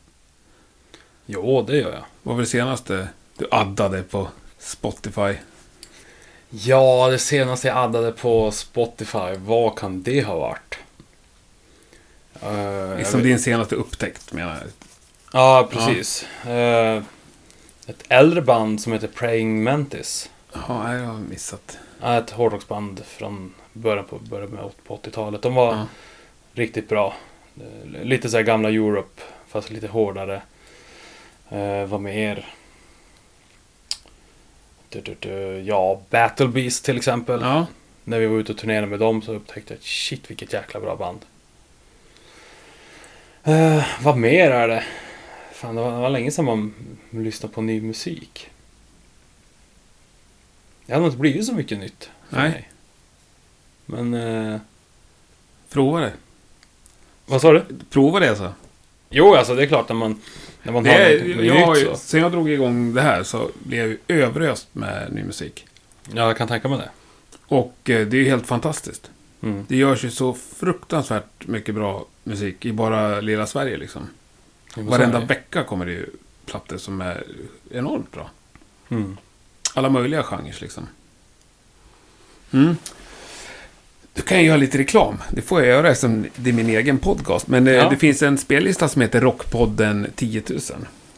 Jo, 1.25 1.65
det 1.67 1.77
gör 1.77 1.91
jag. 1.91 2.03
Vad 2.23 2.35
var 2.35 2.41
det 2.41 2.47
senaste 2.47 3.07
du 3.37 3.47
addade 3.51 4.03
på 4.03 4.27
Spotify? 4.57 5.33
Ja, 6.49 7.07
det 7.11 7.19
senaste 7.19 7.67
jag 7.67 7.77
addade 7.77 8.11
på 8.11 8.51
Spotify, 8.51 9.35
vad 9.37 9.79
kan 9.79 10.03
det 10.03 10.21
ha 10.21 10.39
varit? 10.39 10.77
Uh, 12.43 12.97
Liksom 12.97 13.23
din 13.23 13.39
senaste 13.39 13.75
upptäckt 13.75 14.33
menar 14.33 14.55
jag. 14.55 14.63
Ja, 15.33 15.67
precis. 15.71 16.25
Eh, 16.45 17.03
ett 17.87 18.03
äldre 18.09 18.41
band 18.41 18.81
som 18.81 18.93
heter 18.93 19.07
Praying 19.07 19.63
Mantis. 19.63 20.29
Jaha, 20.53 20.95
jag 20.95 21.05
har 21.05 21.17
missat. 21.17 21.77
är 22.01 22.19
Ett 22.21 22.29
hårdrocksband 22.29 23.01
från 23.05 23.53
början 23.73 24.05
på, 24.05 24.17
början 24.19 24.57
på 24.87 24.95
80-talet. 24.97 25.41
De 25.41 25.55
var 25.55 25.73
Ja. 25.75 25.87
riktigt 26.53 26.89
bra. 26.89 27.13
Eh, 27.57 28.01
Lite 28.03 28.29
så 28.29 28.37
här 28.37 28.43
gamla 28.43 28.69
Europe, 28.69 29.21
fast 29.47 29.69
lite 29.69 29.87
hårdare. 29.87 30.41
Uh, 31.53 31.85
vad 31.85 32.01
mer? 32.01 32.45
Du, 34.89 35.01
du, 35.01 35.15
du, 35.19 35.61
ja, 35.61 36.01
Battle 36.09 36.47
Beast 36.47 36.85
till 36.85 36.97
exempel. 36.97 37.41
Ja, 37.41 37.65
När 38.03 38.19
vi 38.19 38.25
var 38.27 38.37
ute 38.37 38.51
och 38.51 38.57
turnerade 38.57 38.87
med 38.87 38.99
dem 38.99 39.21
så 39.21 39.33
upptäckte 39.33 39.73
jag 39.73 39.83
shit 39.83 40.29
vilket 40.29 40.53
jäkla 40.53 40.79
bra 40.79 40.95
band. 40.95 41.19
Eh, 43.47 43.83
vad 44.01 44.17
mer 44.17 44.51
är 44.51 44.67
det? 44.67 44.83
Fan, 45.53 45.75
det 45.75 45.81
var, 45.81 45.91
det 45.91 45.97
var 45.97 46.09
länge 46.09 46.31
sedan 46.31 46.45
man 46.45 46.73
lyssnade 47.09 47.53
på 47.53 47.61
ny 47.61 47.81
musik. 47.81 48.49
Det 50.85 50.93
har 50.93 50.99
nog 50.99 51.07
inte 51.09 51.17
blivit 51.19 51.45
så 51.45 51.53
mycket 51.53 51.79
nytt 51.79 52.09
Nej. 52.29 52.49
mig. 52.49 52.69
Men, 53.85 54.13
eh, 54.13 54.59
prova 55.69 55.99
det. 55.99 56.13
vad 57.25 57.41
sa 57.41 57.51
du? 57.51 57.65
Prova 57.89 58.19
det 58.19 58.29
alltså. 58.29 58.53
Jo, 59.09 59.35
alltså 59.35 59.55
det 59.55 59.63
är 59.63 59.67
klart 59.67 59.89
när 59.89 59.95
man, 59.95 60.21
när 60.63 60.73
man 60.73 60.83
Det 60.83 60.89
har 60.91 60.99
är, 60.99 61.35
något 61.35 61.45
jag, 61.45 61.77
nytt 61.77 61.87
så. 61.87 61.95
sen 61.95 62.19
jag 62.21 62.31
drog 62.31 62.49
igång 62.49 62.93
det 62.93 63.01
här 63.01 63.23
så 63.23 63.51
blev 63.63 63.97
jag 64.07 64.17
överöst 64.17 64.67
med 64.73 65.13
ny 65.13 65.23
musik. 65.23 65.65
Ja, 66.13 66.27
jag 66.27 66.37
kan 66.37 66.47
tänka 66.47 66.67
mig 66.69 66.77
det. 66.79 66.89
Och 67.47 67.89
eh, 67.89 68.07
det 68.07 68.17
är 68.17 68.21
ju 68.21 68.29
helt 68.29 68.47
fantastiskt. 68.47 69.11
Mm. 69.41 69.65
Det 69.67 69.75
görs 69.75 70.03
ju 70.03 70.11
så 70.11 70.33
fruktansvärt 70.33 71.47
mycket 71.47 71.75
bra 71.75 72.05
musik 72.23 72.65
i 72.65 72.73
bara 72.73 73.21
lilla 73.21 73.47
Sverige 73.47 73.77
liksom. 73.77 74.09
Varenda 74.75 75.19
vecka 75.19 75.63
kommer 75.63 75.85
det 75.85 75.91
ju 75.91 76.05
plattor 76.45 76.77
som 76.77 77.01
är 77.01 77.23
enormt 77.71 78.11
bra. 78.11 78.29
Mm. 78.89 79.17
Alla 79.73 79.89
möjliga 79.89 80.23
genrer 80.23 80.55
liksom. 80.61 80.87
Mm. 82.51 82.77
Du 84.13 84.21
kan 84.21 84.37
jag 84.37 84.45
göra 84.45 84.57
lite 84.57 84.77
reklam. 84.77 85.17
Det 85.31 85.41
får 85.41 85.59
jag 85.59 85.67
göra 85.69 85.89
eftersom 85.89 86.25
det 86.35 86.49
är 86.49 86.53
min 86.53 86.69
egen 86.69 86.97
podcast. 86.99 87.47
Men 87.47 87.67
eh, 87.67 87.73
Ja. 87.73 87.89
det 87.89 87.97
finns 87.97 88.21
en 88.21 88.37
spellista 88.37 88.87
som 88.89 89.01
heter 89.01 89.21
Rockpodden 89.21 90.07
10 90.15 90.43
000. 90.49 90.59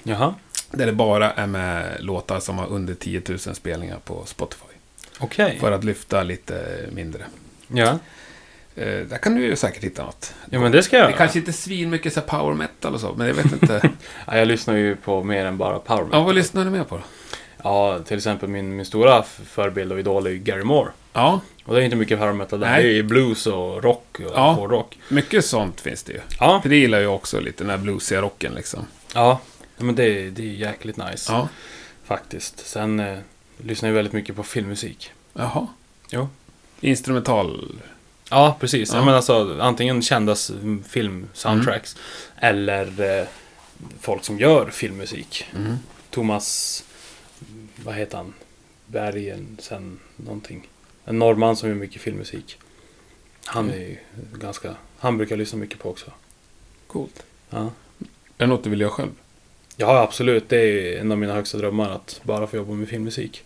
Jaha, 0.03 0.35
Där 0.71 0.85
det 0.85 0.93
bara 0.93 1.31
är 1.31 1.47
med 1.47 1.97
låtar 1.99 2.39
som 2.39 2.57
har 2.57 2.67
under 2.67 2.93
10 2.93 3.21
000 3.27 3.39
spelningar 3.39 3.97
på 4.05 4.25
Spotify. 4.25 4.63
okej. 5.19 5.57
För 5.59 5.71
att 5.71 5.83
lyfta 5.83 6.23
lite 6.23 6.85
mindre. 6.91 7.25
Ja. 7.73 7.99
Eh, 8.75 8.85
där 8.85 9.17
kan 9.17 9.35
du 9.35 9.41
ju 9.45 9.55
säkert 9.55 9.83
hitta 9.83 10.03
något. 10.05 10.33
ja, 10.49 10.59
men 10.59 10.71
det 10.71 10.83
ska 10.83 10.97
jag 10.97 11.05
Det 11.05 11.09
göra. 11.09 11.17
kanske 11.17 11.39
inte 11.39 11.53
svin 11.53 11.89
mycket 11.89 12.13
så 12.13 12.19
här 12.19 12.27
power 12.27 12.53
metal 12.55 12.93
och 12.93 12.99
så, 12.99 13.13
men 13.17 13.27
jag 13.27 13.33
vet 13.33 13.51
inte. 13.51 13.89
Ja, 14.27 14.37
jag 14.37 14.47
lyssnar 14.47 14.75
ju 14.75 14.95
på 14.95 15.23
mer 15.23 15.45
än 15.45 15.57
bara 15.57 15.79
power 15.79 15.99
ja, 16.01 16.05
metal. 16.05 16.23
vad 16.25 16.35
lyssnar 16.35 16.65
du 16.65 16.71
mer 16.71 16.83
på 16.83 16.95
då? 16.97 17.03
Ja, 17.63 17.99
till 17.99 18.17
exempel 18.17 18.49
min, 18.49 18.75
min 18.75 18.85
stora 18.85 19.19
f- 19.19 19.39
förebild 19.45 19.91
och 19.91 19.99
idol 19.99 20.25
är 20.25 20.29
ju 20.31 20.37
Gary 20.37 20.63
Moore. 20.63 20.91
Ja, 21.13 21.41
Och 21.65 21.75
det 21.75 21.81
är 21.81 21.85
inte 21.85 21.97
mycket 21.97 22.19
power 22.19 22.33
metal 22.33 22.59
där. 22.59 22.69
Nej. 22.69 22.83
Det 22.83 22.89
är 22.89 22.93
ju 22.93 23.03
blues 23.03 23.47
och 23.47 23.83
rock 23.83 24.19
och 24.19 24.31
Ja. 24.35 24.51
hårdrock. 24.51 24.97
mycket 25.09 25.45
sånt 25.45 25.81
finns 25.81 26.03
det 26.03 26.13
ju. 26.13 26.19
Ja, 26.39 26.61
För 26.61 26.69
det 26.69 26.75
gillar 26.75 26.99
jag 26.99 27.15
också 27.15 27.39
lite, 27.39 27.63
den 27.63 27.69
här 27.71 27.77
bluesiga 27.77 28.21
rocken 28.21 28.53
liksom. 28.53 28.85
ja. 29.13 29.39
ja 29.77 29.83
men 29.83 29.95
det, 29.95 30.29
det 30.29 30.41
är 30.41 30.45
jäkligt 30.53 30.97
nice. 30.97 31.31
Ja, 31.33 31.47
Faktiskt. 32.05 32.67
Sen 32.67 32.99
eh, 32.99 33.17
lyssnar 33.57 33.89
jag 33.89 33.93
väldigt 33.93 34.13
mycket 34.13 34.35
på 34.35 34.43
filmmusik. 34.43 35.11
jaha. 35.33 35.67
Jo. 36.09 36.27
Instrumental. 36.81 37.75
Ja, 38.29 38.57
precis. 38.59 38.89
Ja. 38.91 38.97
Ja. 38.97 39.05
men 39.05 39.15
alltså, 39.15 39.57
antingen 39.61 40.01
kända 40.01 40.35
film-soundtracks 40.87 41.97
eller 42.37 43.19
eh, 43.19 43.27
folk 43.99 44.23
som 44.23 44.39
gör 44.39 44.69
filmmusik. 44.69 45.45
Mm. 45.55 45.75
Thomas, 46.09 46.83
vad 47.75 47.95
heter 47.95 48.17
han? 48.17 48.33
Bergen, 48.85 49.57
sen 49.59 49.99
någonting. 50.15 50.67
En 51.05 51.19
norrman 51.19 51.55
som 51.55 51.69
gör 51.69 51.75
mycket 51.75 52.01
filmmusik. 52.01 52.57
Han 53.45 53.69
är 53.69 53.77
ju 53.77 53.97
ganska, 54.33 54.75
han 54.99 55.17
brukar 55.17 55.35
jag 55.35 55.39
lyssna 55.39 55.59
mycket 55.59 55.79
på 55.79 55.89
också. 55.89 56.11
Coolt. 56.87 57.23
Ja. 57.49 57.71
Är 58.37 58.45
det 58.45 58.47
något 58.47 58.63
du 58.63 58.69
vill 58.69 58.81
göra 58.81 58.91
själv? 58.91 59.11
ja, 59.79 60.01
absolut. 60.01 60.49
Det 60.49 60.57
är 60.57 60.99
en 60.99 61.11
av 61.11 61.17
mina 61.17 61.33
högsta 61.33 61.57
drömmar 61.57 61.89
att 61.89 62.21
bara 62.23 62.47
få 62.47 62.55
jobba 62.55 62.73
med 62.73 62.87
filmmusik. 62.89 63.43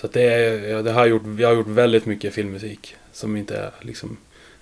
Så 0.00 0.06
att 0.06 0.12
det, 0.12 0.22
är, 0.22 0.82
det 0.82 0.92
har 0.92 1.00
jag, 1.00 1.08
gjort, 1.08 1.22
jag 1.38 1.48
har 1.48 1.54
gjort 1.54 1.66
väldigt 1.66 2.06
mycket 2.06 2.34
filmmusik 2.34 2.94
som 3.12 3.36
inte 3.36 3.56
är 3.56 3.70
liksom 3.80 4.16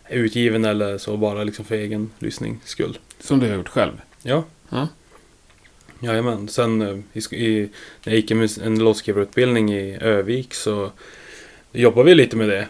utgiven 0.08 0.64
eller 0.64 0.98
så 0.98 1.16
bara 1.16 1.44
liksom 1.44 1.64
för 1.64 1.74
egen 1.74 2.10
lyssnings 2.18 2.64
skull. 2.64 2.98
Som 3.20 3.38
du 3.38 3.48
har 3.48 3.56
gjort 3.56 3.68
själv? 3.68 3.92
Ja. 4.22 4.44
Ja. 4.68 4.88
Jajamän. 6.00 6.48
Sen 6.48 6.82
eh, 6.82 6.98
i, 7.12 7.36
i, 7.36 7.68
när 8.04 8.12
jag 8.12 8.14
gick 8.14 8.30
en, 8.30 8.78
låtskrivarutbildning 8.78 9.72
i 9.74 9.98
Övik 10.00 10.54
så 10.54 10.90
jobbade 11.72 12.06
vi 12.06 12.14
lite 12.14 12.36
med 12.36 12.48
det. 12.48 12.68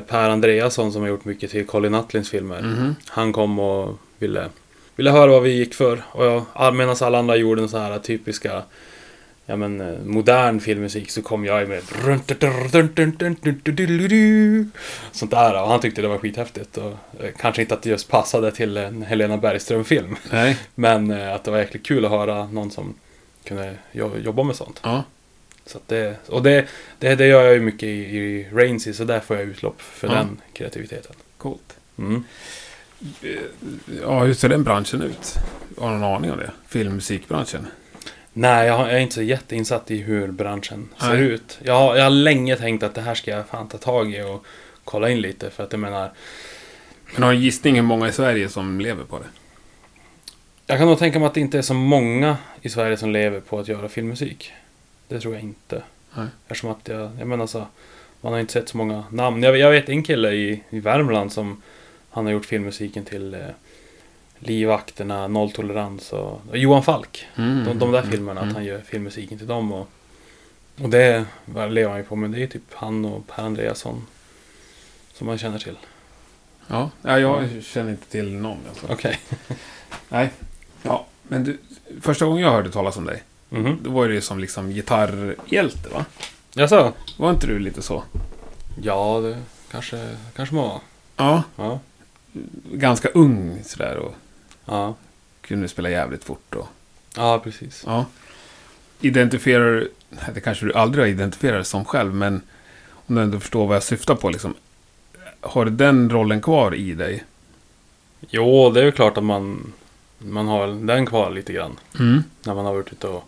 Per 0.00 0.30
Andreasson 0.30 0.92
som 0.92 1.02
har 1.02 1.08
gjort 1.08 1.24
mycket 1.24 1.50
till 1.50 1.66
Colin 1.66 1.92
Nutlins 1.92 2.30
filmer. 2.30 2.62
Mhm. 2.62 2.94
Han 3.06 3.32
kom 3.32 3.58
och 3.58 3.98
ville, 4.18 4.48
ville 4.96 5.10
höra 5.10 5.30
vad 5.30 5.42
vi 5.42 5.50
gick 5.50 5.74
för. 5.74 6.02
Och 6.06 6.24
jag, 6.54 6.74
medan 6.74 6.96
alla 7.00 7.18
andra 7.18 7.36
gjorde 7.36 7.62
en 7.62 7.68
så 7.68 7.78
här 7.78 7.98
typiska 7.98 8.62
ja, 9.50 9.56
men, 9.56 9.80
eh, 9.80 9.98
modern 10.04 10.60
filmmusik 10.60 11.10
så 11.10 11.22
kom 11.22 11.44
jag 11.44 11.68
med 11.68 11.82
sånt 15.12 15.30
där. 15.30 15.62
Och 15.62 15.68
han 15.68 15.80
tyckte 15.80 16.02
det 16.02 16.08
var 16.08 16.18
skithäftigt. 16.18 16.76
Och 16.76 16.90
eh, 17.20 17.30
kanske 17.38 17.62
inte 17.62 17.74
att 17.74 17.82
det 17.82 17.90
just 17.90 18.08
passade 18.08 18.52
till 18.52 18.76
en 18.76 19.02
Helena 19.02 19.36
Bergström-film. 19.36 20.16
Men 20.74 21.10
eh, 21.10 21.34
att 21.34 21.44
det 21.44 21.50
var 21.50 21.58
jäkligt 21.58 21.86
kul 21.86 22.04
att 22.04 22.10
höra 22.10 22.46
någon 22.46 22.70
som 22.70 22.94
kunde 23.44 23.74
jo- 23.92 24.18
jobba 24.24 24.42
med 24.42 24.56
sånt. 24.56 24.80
Ja. 24.82 25.04
Så 25.66 25.78
det, 25.86 26.28
och 26.28 26.42
det, 26.42 26.66
det, 26.98 27.14
det 27.14 27.26
gör 27.26 27.42
jag 27.44 27.54
ju 27.54 27.60
mycket 27.60 27.82
i, 27.82 27.88
i 28.16 28.48
Rainsy, 28.52 28.92
så 28.92 29.04
där 29.04 29.20
får 29.20 29.36
jag 29.36 29.46
utlopp 29.46 29.80
för 29.82 30.08
Ja. 30.08 30.14
den 30.14 30.40
kreativiteten. 30.52 31.16
Coolt. 31.38 31.76
Mm. 31.98 32.24
Ja, 34.02 34.24
hur 34.24 34.34
ser 34.34 34.48
den 34.48 34.64
branschen 34.64 35.02
ut? 35.02 35.34
Har 35.78 35.92
du 35.92 35.98
någon 35.98 36.14
aning 36.16 36.30
om 36.32 36.38
det? 36.38 36.50
Filmmusikbranschen? 36.68 37.66
Nej, 38.32 38.66
jag, 38.66 38.92
är 38.92 38.98
inte 38.98 39.14
så 39.14 39.22
jätteinsatt 39.22 39.90
i 39.90 39.96
hur 39.96 40.28
branschen 40.28 40.88
ser 41.00 41.08
Nej. 41.08 41.22
ut. 41.22 41.58
Jag 41.62 41.74
har, 41.74 41.96
jag 41.96 42.02
har 42.02 42.10
länge 42.10 42.56
tänkt 42.56 42.82
att 42.82 42.94
det 42.94 43.00
här 43.00 43.14
ska 43.14 43.30
jag 43.30 43.46
fan 43.46 43.68
ta 43.68 43.78
tag 43.78 44.14
i 44.14 44.22
och 44.22 44.44
kolla 44.84 45.10
in 45.10 45.20
lite. 45.20 45.50
För 45.50 45.64
att 45.64 45.72
jag 45.72 45.80
menar, 45.80 46.10
Men 47.14 47.22
har 47.22 47.30
du 47.30 47.36
en 47.36 47.42
gissning 47.42 47.74
hur 47.74 47.82
många 47.82 48.08
i 48.08 48.12
Sverige 48.12 48.48
som 48.48 48.80
lever 48.80 49.04
på 49.04 49.18
det? 49.18 49.24
jag 50.70 50.78
kan 50.78 50.88
nog 50.88 50.98
tänka 50.98 51.18
mig 51.18 51.26
att 51.26 51.34
det 51.34 51.40
inte 51.40 51.58
är 51.58 51.62
så 51.62 51.74
många 51.74 52.36
i 52.62 52.68
Sverige 52.68 52.96
som 52.96 53.10
lever 53.10 53.40
på 53.40 53.58
att 53.58 53.68
göra 53.68 53.88
filmmusik. 53.88 54.52
Det 55.08 55.20
tror 55.20 55.34
jag 55.34 55.42
inte. 55.42 55.82
Nej. 56.14 56.26
Eftersom 56.46 56.70
att 56.70 56.88
jag, 56.88 57.10
jag 57.18 57.28
menar 57.28 57.46
så, 57.46 57.66
man 58.20 58.32
har 58.32 58.40
inte 58.40 58.52
sett 58.52 58.68
så 58.68 58.76
många 58.76 59.04
namn. 59.10 59.42
Jag, 59.42 59.58
jag 59.58 59.70
vet 59.70 59.88
en 59.88 60.02
kille 60.02 60.32
i, 60.32 60.62
i 60.70 60.80
Värmland 60.80 61.32
som 61.32 61.62
han 62.10 62.26
har 62.26 62.32
gjort 62.32 62.46
filmmusiken 62.46 63.04
till 63.04 63.34
eh, 63.34 63.40
Livvakterna, 64.40 65.28
Nolltolerans 65.28 66.12
och, 66.12 66.40
och 66.50 66.58
Johan 66.58 66.82
Falk. 66.82 67.26
Mm. 67.36 67.64
De, 67.64 67.78
de 67.78 67.92
där 67.92 68.02
filmerna, 68.02 68.40
Mm. 68.40 68.48
att 68.50 68.54
han 68.56 68.64
gör 68.64 68.80
filmmusiken 68.80 69.38
till 69.38 69.46
dem. 69.46 69.72
Och, 69.72 69.88
och 70.82 70.88
det 70.90 71.24
lever 71.54 71.88
han 71.88 71.98
ju 71.98 72.04
på, 72.04 72.16
men 72.16 72.30
det 72.32 72.42
är 72.42 72.46
typ 72.46 72.62
han 72.74 73.04
och 73.04 73.26
Per 73.26 73.42
Andreasson 73.42 74.06
som 75.12 75.26
man 75.26 75.38
känner 75.38 75.58
till. 75.58 75.76
Ja, 76.66 76.90
ja 77.02 77.18
jag 77.18 77.48
känner 77.62 77.90
inte 77.90 78.06
till 78.06 78.32
någon. 78.32 78.58
Alltså. 78.68 78.86
Okej. 78.90 79.18
Nej. 80.08 80.30
Ja, 80.82 81.06
men 81.22 81.44
du, 81.44 81.58
första 82.00 82.24
gången 82.26 82.42
jag 82.42 82.50
hörde 82.50 82.70
talas 82.70 82.96
om 82.96 83.04
dig, 83.04 83.22
Mhm. 83.52 83.78
då 83.82 83.90
var 83.90 84.08
det 84.08 84.14
ju 84.14 84.20
som 84.20 84.38
liksom 84.38 84.70
gitarrhjälte, 84.70 85.88
va? 85.88 86.04
Jaså? 86.54 86.92
Var 87.18 87.30
inte 87.30 87.46
du 87.46 87.58
lite 87.58 87.82
så? 87.82 88.02
Ja, 88.82 89.20
det 89.20 89.38
kanske, 89.70 90.08
kanske 90.36 90.54
man 90.54 90.64
var. 90.68 90.80
Ja. 91.16 91.42
Ja. 91.56 91.80
Ganska 92.72 93.08
ung 93.08 93.58
sådär 93.64 93.96
och 93.96 94.14
Ja, 94.70 94.94
kunde 95.40 95.68
spela 95.68 95.90
jävligt 95.90 96.24
fort 96.24 96.54
och... 96.54 96.68
ja 97.16 97.40
precis. 97.44 97.82
Ja. 97.86 98.06
Identifierar 99.00 99.72
du... 99.72 99.92
Det 100.34 100.40
kanske 100.40 100.66
du 100.66 100.72
aldrig 100.74 101.04
har 101.04 101.08
identifierat 101.08 101.66
som 101.66 101.84
själv, 101.84 102.14
men 102.14 102.42
om 102.92 103.14
du 103.14 103.22
ändå 103.22 103.40
förstår 103.40 103.66
vad 103.66 103.76
jag 103.76 103.82
syftar 103.82 104.14
på 104.14 104.30
liksom. 104.30 104.54
Har 105.40 105.64
du 105.64 105.70
den 105.70 106.10
rollen 106.10 106.40
kvar 106.40 106.74
i 106.74 106.94
dig? 106.94 107.24
Jo, 108.28 108.70
det 108.70 108.80
är 108.80 108.84
ju 108.84 108.92
klart 108.92 109.16
att 109.16 109.24
man, 109.24 109.72
man 110.18 110.48
har 110.48 110.86
den 110.86 111.06
kvar 111.06 111.30
lite 111.30 111.52
grann. 111.52 111.78
Mm. 111.98 112.24
När 112.42 112.54
man 112.54 112.64
har 112.64 112.74
varit 112.74 112.92
ute 112.92 113.06
och 113.06 113.24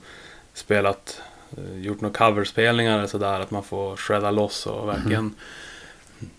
spelat, 0.54 1.20
eh, 1.56 1.78
gjort 1.78 2.00
några 2.00 2.14
coverspelningar 2.14 2.98
eller 2.98 3.06
sådär. 3.06 3.40
Att 3.40 3.50
man 3.50 3.62
får 3.62 3.96
shredda 3.96 4.30
loss 4.30 4.66
och 4.66 4.88
verkligen 4.88 5.34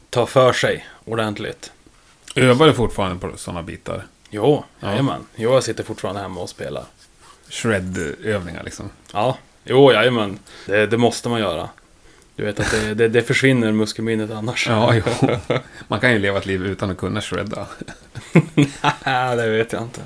ta 0.09 0.25
för 0.25 0.53
sig 0.53 0.87
ordentligt. 1.05 1.71
Övar 2.35 2.67
du 2.67 2.73
fortfarande 2.73 3.19
på 3.19 3.37
sådana 3.37 3.63
bitar? 3.63 4.05
Jo, 4.35 4.63
Ja. 4.79 4.89
jajamän. 4.89 5.25
Jo, 5.35 5.53
jag 5.53 5.63
sitter 5.63 5.83
fortfarande 5.83 6.21
hemma 6.21 6.41
och 6.41 6.49
spelar. 6.49 6.83
Shred-övningar 7.49 8.63
liksom? 8.63 8.89
Ja, 9.13 9.37
jo, 9.63 9.91
jajamän. 9.91 10.39
Det, 10.65 10.85
det 10.85 10.97
måste 10.97 11.29
man 11.29 11.39
göra. 11.39 11.69
Du 12.35 12.45
vet 12.45 12.59
att 12.59 12.71
det, 12.71 12.93
det, 12.93 13.07
det 13.07 13.21
försvinner 13.21 13.71
muskelminnet 13.71 14.31
annars. 14.31 14.67
Ja, 14.67 14.93
jo. 14.95 15.27
Man 15.87 15.99
kan 15.99 16.11
ju 16.11 16.19
leva 16.19 16.37
ett 16.37 16.45
liv 16.45 16.65
utan 16.65 16.91
att 16.91 16.97
kunna 16.97 17.21
shredda. 17.21 17.65
Nej, 19.05 19.35
det 19.35 19.49
vet 19.49 19.73
jag 19.73 19.81
inte. 19.83 20.01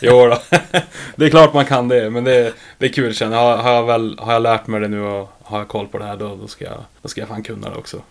Jo 0.00 0.26
då. 0.26 0.38
det 1.16 1.24
är 1.24 1.30
klart 1.30 1.54
man 1.54 1.66
kan 1.66 1.88
det, 1.88 2.10
men 2.10 2.24
det, 2.24 2.54
det 2.78 2.86
är 2.86 2.92
kul 2.92 3.14
känner. 3.14 3.36
Har, 3.36 3.56
har, 3.56 3.72
jag 3.72 3.86
väl, 3.86 4.18
har 4.18 4.32
jag 4.32 4.42
lärt 4.42 4.66
mig 4.66 4.80
det 4.80 4.88
nu 4.88 5.00
och 5.02 5.32
har 5.42 5.58
jag 5.58 5.68
koll 5.68 5.88
på 5.88 5.98
det 5.98 6.04
här, 6.04 6.16
då, 6.16 6.36
då, 6.36 6.48
ska, 6.48 6.64
jag, 6.64 6.84
då 7.02 7.08
ska 7.08 7.20
jag 7.20 7.28
fan 7.28 7.42
kunna 7.42 7.70
det 7.70 7.76
också. 7.76 8.02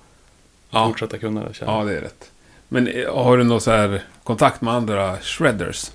Ja. 0.70 0.88
Fortsätta 0.88 1.18
kunna 1.18 1.44
det 1.44 1.54
känner. 1.54 1.72
Ja, 1.74 1.84
det 1.84 1.98
är 1.98 2.02
rätt. 2.02 2.32
Men 2.70 2.88
eh, 2.88 3.16
har 3.16 3.38
du 3.38 3.44
någon 3.44 3.62
så 3.62 3.72
här 3.72 4.04
kontakt 4.24 4.62
med 4.62 4.74
andra 4.74 5.18
shredders? 5.18 5.92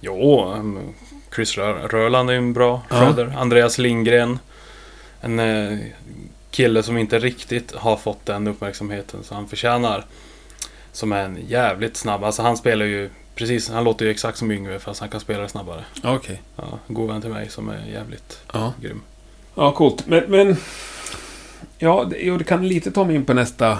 Jo, 0.00 0.54
Chris 1.34 1.56
Rö- 1.58 1.88
Röland 1.88 2.30
är 2.30 2.34
en 2.34 2.52
bra 2.52 2.82
Ja. 2.90 2.96
shredder. 2.96 3.34
Andreas 3.38 3.78
Lindgren. 3.78 4.38
En 5.20 5.38
eh, 5.38 5.78
kille 6.50 6.82
som 6.82 6.98
inte 6.98 7.18
riktigt 7.18 7.74
har 7.74 7.96
fått 7.96 8.26
den 8.26 8.46
uppmärksamheten 8.46 9.22
som 9.24 9.36
han 9.36 9.48
förtjänar. 9.48 10.04
Som 10.92 11.12
är 11.12 11.24
en 11.24 11.38
jävligt 11.48 11.96
snabb. 11.96 12.24
Alltså 12.24 12.42
han 12.42 12.56
spelar 12.56 12.86
ju 12.86 13.10
precis, 13.34 13.70
han 13.70 13.84
låter 13.84 14.04
ju 14.04 14.10
exakt 14.10 14.38
som 14.38 14.50
Yngve 14.50 14.78
fast 14.78 15.00
han 15.00 15.08
kan 15.08 15.20
spela 15.20 15.42
det 15.42 15.48
snabbare. 15.48 15.84
Okej. 16.04 16.42
Ja, 16.56 16.78
en 16.88 16.94
god 16.94 17.08
vän 17.10 17.20
till 17.20 17.30
mig 17.30 17.48
som 17.48 17.68
är 17.68 17.86
jävligt 17.92 18.38
Ja. 18.52 18.72
grym. 18.80 19.00
Ja, 19.54 19.72
coolt. 19.72 20.06
Men, 20.06 20.24
men 20.28 20.56
ja, 21.78 22.04
det, 22.10 22.16
jo, 22.18 22.36
det 22.38 22.44
kan 22.44 22.68
lite 22.68 22.90
ta 22.90 23.04
mig 23.04 23.16
in 23.16 23.24
på 23.24 23.34
nästa 23.34 23.78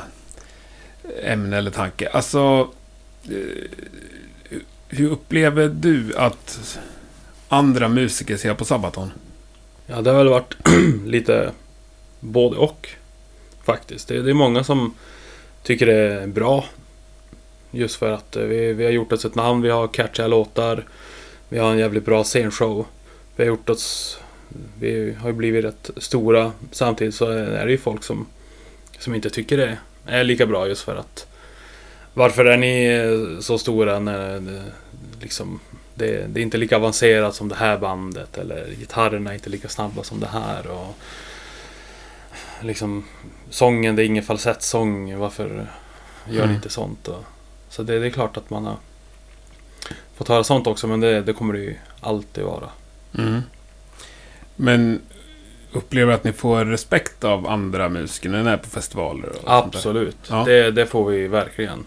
ämne 1.23 1.59
eller 1.59 1.71
tanke. 1.71 2.09
Alltså, 2.09 2.69
eh, 3.25 3.69
hur 4.89 5.11
upplever 5.11 5.69
du 5.69 6.17
att 6.17 6.79
andra 7.49 7.89
musiker 7.89 8.37
ser 8.37 8.55
på 8.55 8.65
Sabaton? 8.65 9.11
Ja, 9.87 10.01
det 10.01 10.11
har 10.11 10.19
väl 10.19 10.29
varit 10.29 10.57
lite 11.07 11.51
både 12.21 12.57
och. 12.57 12.89
Faktiskt. 13.63 14.09
Det, 14.09 14.17
är 14.17 14.35
många 14.35 14.65
som 14.65 14.95
tycker 15.63 15.87
det 15.87 15.95
är 15.95 16.27
bra. 16.27 16.65
Just 17.71 17.97
för 17.97 18.11
att 18.11 18.37
eh, 18.37 18.43
vi, 18.43 18.73
vi 18.73 18.85
har 18.85 18.91
gjort 18.91 19.13
oss 19.13 19.25
ett 19.25 19.35
namn, 19.35 19.63
vi 19.63 19.71
har 19.71 19.89
catchiga 19.89 20.27
låtar. 20.27 20.85
Vi 21.49 21.59
har 21.59 21.73
en 21.73 21.79
jävligt 21.79 22.05
bra 22.05 22.25
scenshow. 22.25 22.87
Vi 23.37 23.45
har 23.45 23.49
gjort 23.49 23.69
oss... 23.69 24.19
Vi 24.79 25.17
har 25.21 25.29
ju 25.29 25.35
blivit 25.35 25.65
rätt 25.65 25.91
stora. 25.97 26.53
Samtidigt 26.71 27.15
så 27.15 27.31
är 27.31 27.67
det 27.67 27.71
ju 27.71 27.79
folk 27.79 28.05
som, 28.05 28.27
som 28.99 29.15
inte 29.15 29.31
tycker 29.31 29.57
det 29.57 29.79
är 30.07 30.25
lika 30.25 30.47
bra 30.47 30.69
just 30.69 30.83
för 30.83 30.97
att... 30.97 31.27
Varför 32.15 32.45
är 32.45 32.57
ni 32.57 33.43
så 33.43 33.59
stora 33.59 33.99
när 33.99 34.41
det, 34.41 34.63
liksom... 35.21 35.61
Det, 35.95 36.27
det 36.27 36.41
är 36.41 36.43
inte 36.43 36.59
lika 36.59 36.77
avancerat 36.77 37.35
som 37.35 37.49
det 37.49 37.55
här 37.55 37.79
bandet 37.79 38.39
eller 38.39 38.67
gitarrerna 38.79 39.31
är 39.31 39.35
inte 39.35 39.51
lika 39.51 39.69
snabba 39.69 40.03
som 40.03 40.21
det 40.21 40.27
här 40.27 40.67
och 40.67 40.95
liksom 42.63 43.05
sången, 43.51 43.97
det 43.97 44.03
är 44.03 44.07
ingen 44.07 44.23
falsettsång, 44.23 45.19
varför 45.19 45.67
gör 46.29 46.37
Mm. 46.39 46.49
ni 46.49 46.55
inte 46.55 46.71
sånt? 46.71 47.09
Och, 47.09 47.25
så 47.69 47.83
det, 47.83 47.99
det 47.99 48.07
är 48.07 48.11
klart 48.11 48.37
att 48.37 48.51
man 48.51 48.65
har 48.67 48.77
fått 50.17 50.29
höra 50.29 50.45
sånt 50.45 50.67
också 50.67 50.87
men 50.87 51.01
det, 51.01 51.21
det 51.23 51.33
kommer 51.33 51.55
det 51.55 51.61
ju 51.61 51.75
alltid 52.01 52.45
vara. 52.45 52.69
Mm. 53.19 53.41
Men 54.57 55.01
upplever 55.75 56.13
att 56.13 56.25
ni 56.25 56.33
får 56.33 56.65
respekt 56.65 57.25
av 57.25 57.47
andra 57.49 57.89
musiker 57.89 58.29
när 58.29 58.43
ni 58.43 58.51
är 58.51 58.57
på 58.57 58.69
festivaler? 58.71 59.33
Absolut, 59.45 60.17
Ja. 60.29 60.43
det, 60.47 60.71
det 60.71 60.87
får 60.87 61.11
vi 61.11 61.29
verkligen. 61.29 61.85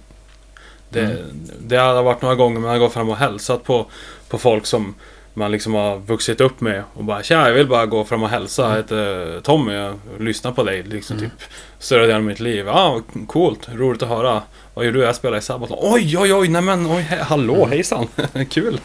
Det, 0.89 0.99
Mm. 1.01 1.17
det 1.59 1.75
har 1.77 2.03
varit 2.03 2.21
några 2.21 2.35
gånger 2.35 2.59
man 2.59 2.69
har 2.69 2.77
gått 2.77 2.93
fram 2.93 3.09
och 3.09 3.17
hälsat 3.17 3.63
på, 3.63 3.85
på 4.29 4.37
folk 4.37 4.65
som 4.65 4.95
man 5.33 5.51
liksom 5.51 5.73
har 5.73 5.97
vuxit 5.97 6.41
upp 6.41 6.61
med 6.61 6.83
och 6.93 7.03
bara 7.03 7.23
Tja, 7.23 7.47
jag 7.47 7.53
vill 7.53 7.67
bara 7.67 7.85
gå 7.85 8.03
fram 8.05 8.23
och 8.23 8.29
hälsa. 8.29 8.69
Jag 8.69 8.75
heter 8.75 9.39
Tommy, 9.43 9.73
jag 9.73 9.95
lyssnar 10.19 10.51
på 10.51 10.63
dig. 10.63 10.83
Liksom 10.83 11.17
Mm. 11.17 11.29
typ 11.29 11.39
större 11.79 12.01
delen 12.01 12.15
av 12.15 12.23
mitt 12.23 12.39
liv. 12.39 12.65
Ja, 12.67 13.01
coolt, 13.27 13.69
roligt 13.73 14.03
att 14.03 14.09
höra. 14.09 14.41
Vad 14.73 14.85
gör 14.85 14.91
du? 14.91 14.99
Jag 15.01 15.15
spelar 15.15 15.37
i 15.37 15.41
Sabaton. 15.41 15.77
Oj, 15.81 16.17
oj, 16.17 16.33
oj, 16.33 16.47
nej 16.47 16.61
men, 16.61 16.85
oj, 16.87 17.07
he- 17.11 17.23
hallå, 17.23 17.55
Mm. 17.55 17.69
hejsan. 17.69 18.07
Kul. 18.49 18.79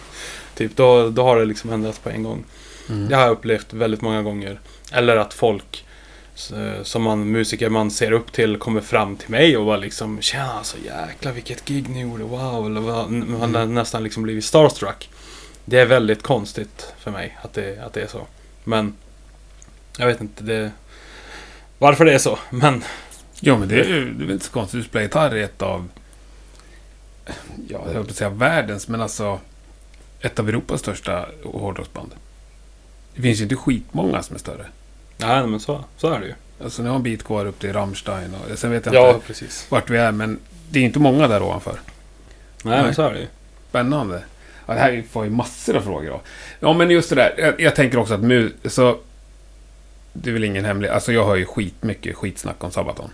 Typ, 0.54 0.76
då, 0.76 1.08
då 1.10 1.22
har 1.22 1.38
det 1.38 1.44
liksom 1.44 1.72
ändrats 1.72 1.98
på 1.98 2.10
en 2.10 2.22
gång. 2.22 2.44
Mm. 2.88 3.08
Det 3.08 3.14
har 3.16 3.22
jag 3.22 3.32
upplevt 3.32 3.72
väldigt 3.72 4.00
många 4.00 4.22
gånger. 4.22 4.60
Eller 4.92 5.16
att 5.16 5.34
folk 5.34 5.84
som 6.82 7.02
man, 7.02 7.30
musiker 7.30 7.68
man 7.68 7.90
ser 7.90 8.12
upp 8.12 8.32
till 8.32 8.56
kommer 8.56 8.80
fram 8.80 9.16
till 9.16 9.30
mig 9.30 9.56
och 9.56 9.66
bara 9.66 9.76
liksom 9.76 10.20
Tja, 10.20 10.60
så 10.62 10.76
jäkla 10.84 11.32
vilket 11.32 11.64
gig 11.64 11.88
ni 11.88 12.00
gjorde, 12.00 12.24
wow. 12.24 12.66
Eller 12.66 12.80
man 12.80 13.54
har 13.54 13.62
Mm. 13.62 13.74
nästan 13.74 14.02
liksom 14.02 14.22
blivit 14.22 14.44
starstruck. 14.44 15.10
Det 15.64 15.78
är 15.78 15.86
väldigt 15.86 16.22
konstigt 16.22 16.92
för 16.98 17.10
mig 17.10 17.38
att 17.42 17.52
det, 17.52 17.84
att 17.86 17.92
det 17.92 18.00
är 18.02 18.06
så. 18.06 18.26
Men 18.64 18.94
jag 19.98 20.06
vet 20.06 20.20
inte, 20.20 20.44
det, 20.44 20.70
varför 21.78 22.04
det 22.04 22.14
är 22.14 22.18
så. 22.18 22.38
Men 22.50 22.84
Ja, 23.44 23.58
men 23.58 23.68
det 23.68 23.74
är 23.80 23.84
ju 23.84 24.14
det 24.14 24.24
är 24.24 24.32
inte 24.32 24.44
så 24.44 24.52
konstigt. 24.52 24.80
Du 24.80 24.84
spelar 24.88 25.02
gitarr 25.02 25.36
i 25.36 25.42
ett 25.42 25.62
av... 25.62 25.88
Ja, 27.68 27.82
jag 27.86 27.92
höll 27.92 28.04
på 28.04 28.10
att 28.10 28.16
säga 28.16 28.30
världens, 28.30 28.88
men 28.88 29.00
alltså... 29.00 29.40
Ett 30.20 30.38
av 30.38 30.48
Europas 30.48 30.80
största 30.80 31.28
hårdrocksband. 31.44 32.10
Det 33.14 33.22
finns 33.22 33.38
ju 33.38 33.42
inte 33.42 33.56
skitmånga 33.56 34.22
som 34.22 34.34
är 34.36 34.40
större. 34.40 34.66
Nej, 35.26 35.46
men 35.46 35.60
så, 35.60 35.84
så 35.96 36.12
är 36.12 36.20
det 36.20 36.26
ju. 36.26 36.34
Alltså, 36.64 36.82
ni 36.82 36.88
har 36.88 36.96
en 36.96 37.02
bit 37.02 37.24
kvar 37.24 37.46
upp 37.46 37.58
till 37.60 37.72
Rammstein 37.72 38.34
och 38.34 38.58
sen 38.58 38.70
vet 38.70 38.86
jag 38.86 38.94
Ja, 38.94 39.14
inte 39.14 39.26
precis. 39.26 39.66
vart 39.68 39.90
vi 39.90 39.98
är, 39.98 40.12
men 40.12 40.38
det 40.70 40.78
är 40.78 40.82
inte 40.82 40.98
många 40.98 41.28
där 41.28 41.42
ovanför. 41.42 41.72
Nej, 42.64 42.74
Nej. 42.76 42.82
men 42.84 42.94
så 42.94 43.02
är 43.02 43.12
det 43.12 43.18
ju. 43.20 43.26
Spännande. 43.68 44.22
Ja, 44.66 44.74
det 44.74 44.80
här 44.80 45.04
får 45.10 45.24
ju 45.24 45.30
massor 45.30 45.76
av 45.76 45.80
frågor 45.80 46.10
då. 46.10 46.20
Ja, 46.60 46.72
men 46.72 46.90
just 46.90 47.08
det 47.10 47.14
där. 47.16 47.34
Jag, 47.38 47.60
jag 47.60 47.76
tänker 47.76 47.98
också 47.98 48.14
att 48.14 48.20
mu... 48.20 48.52
Så, 48.64 48.98
det 50.12 50.30
är 50.30 50.32
väl 50.34 50.44
ingen 50.44 50.64
hemlig... 50.64 50.88
Alltså 50.88 51.12
jag 51.12 51.26
hör 51.26 51.36
ju 51.36 51.44
skitmycket 51.44 52.16
skitsnack 52.16 52.64
om 52.64 52.70
Sabaton. 52.70 53.10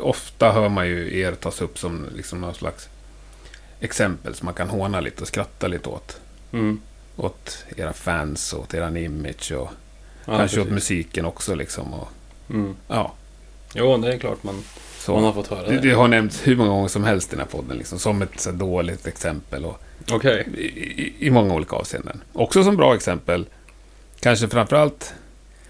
Ofta 0.00 0.52
hör 0.52 0.68
man 0.68 0.86
ju 0.88 1.18
er 1.20 1.32
tas 1.32 1.60
upp 1.60 1.78
som 1.78 2.06
liksom 2.16 2.40
någon 2.40 2.54
slags 2.54 2.88
exempel 3.80 4.34
som 4.34 4.44
man 4.44 4.54
kan 4.54 4.68
håna 4.68 5.00
lite 5.00 5.22
och 5.22 5.28
skratta 5.28 5.66
lite 5.68 5.88
åt. 5.88 6.20
Mm. 6.52 6.80
Åt 7.16 7.64
era 7.76 7.92
fans 7.92 8.52
och 8.52 8.60
åt 8.60 8.74
eran 8.74 8.96
image 8.96 9.52
och 9.52 9.70
Kanske 10.36 10.60
åt 10.60 10.70
musiken 10.70 11.24
också 11.24 11.54
liksom. 11.54 11.94
Och, 11.94 12.08
Mm. 12.50 12.76
ja, 12.88 13.12
Jo, 13.74 13.96
det 13.96 14.12
är 14.14 14.18
klart 14.18 14.42
man, 14.42 14.62
så. 14.98 15.14
man 15.14 15.24
har 15.24 15.32
fått 15.32 15.46
höra 15.46 15.62
det, 15.68 15.74
det. 15.74 15.80
det 15.88 15.94
har 15.94 16.08
nämnts 16.08 16.46
hur 16.46 16.56
många 16.56 16.70
gånger 16.70 16.88
som 16.88 17.04
helst 17.04 17.32
i 17.32 17.36
den 17.36 17.40
här 17.40 17.58
podden 17.58 17.76
liksom, 17.76 17.98
som 17.98 18.22
ett 18.22 18.40
så 18.40 18.50
dåligt 18.50 19.06
exempel. 19.06 19.64
Och, 19.64 19.80
Okej. 20.12 20.46
i, 20.56 20.60
i, 21.02 21.14
i 21.26 21.30
många 21.30 21.54
olika 21.54 21.76
avseenden. 21.76 22.20
Också 22.32 22.64
som 22.64 22.76
bra 22.76 22.94
exempel, 22.94 23.46
kanske 24.20 24.48
framförallt, 24.48 25.14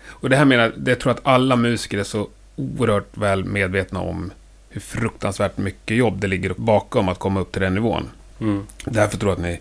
och 0.08 0.30
det 0.30 0.36
här 0.36 0.44
menar 0.44 0.72
det 0.76 0.94
tror 0.96 1.10
jag 1.10 1.16
att 1.18 1.26
alla 1.26 1.56
musiker 1.56 1.98
är 1.98 2.04
så 2.04 2.28
oerhört 2.56 3.16
väl 3.16 3.44
medvetna 3.44 4.00
om 4.00 4.30
hur 4.68 4.80
fruktansvärt 4.80 5.56
mycket 5.58 5.96
jobb 5.96 6.20
det 6.20 6.26
ligger 6.26 6.54
bakom 6.56 7.08
att 7.08 7.18
komma 7.18 7.40
upp 7.40 7.52
till 7.52 7.62
den 7.62 7.74
nivån. 7.74 8.08
Mm. 8.40 8.66
Därför 8.84 9.18
tror 9.18 9.30
jag 9.30 9.36
att 9.36 9.42
ni 9.44 9.60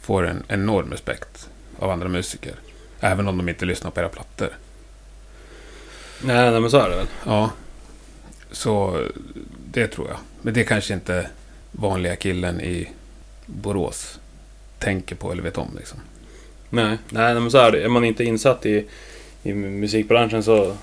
får 0.00 0.26
en 0.26 0.42
enorm 0.48 0.90
respekt 0.90 1.48
av 1.78 1.90
andra 1.90 2.08
musiker. 2.08 2.54
Även 3.00 3.28
om 3.28 3.36
de 3.36 3.48
inte 3.48 3.64
lyssnar 3.64 3.90
på 3.90 4.00
era 4.00 4.08
plattor. 4.08 4.48
Nej, 6.22 6.50
nej, 6.50 6.60
men 6.60 6.70
så 6.70 6.78
är 6.78 6.90
det 6.90 6.96
väl. 6.96 7.06
Ja, 7.26 7.50
så 8.50 9.04
det 9.70 9.86
tror 9.86 10.08
jag. 10.08 10.18
Men 10.42 10.54
det 10.54 10.64
kanske 10.64 10.94
inte 10.94 11.30
vanliga 11.72 12.16
killen 12.16 12.60
i 12.60 12.88
Borås 13.46 14.20
tänker 14.78 15.16
på 15.16 15.32
eller 15.32 15.42
vet 15.42 15.58
om 15.58 15.68
liksom. 15.76 15.98
Nej, 16.70 16.98
nej, 17.08 17.32
nej 17.32 17.40
men 17.40 17.50
så 17.50 17.58
är 17.58 17.72
det. 17.72 17.84
Är 17.84 17.88
man 17.88 18.04
inte 18.04 18.24
insatt 18.24 18.66
i, 18.66 18.86
i 19.42 19.52
musikbranschen 19.54 20.42
så 20.42 20.76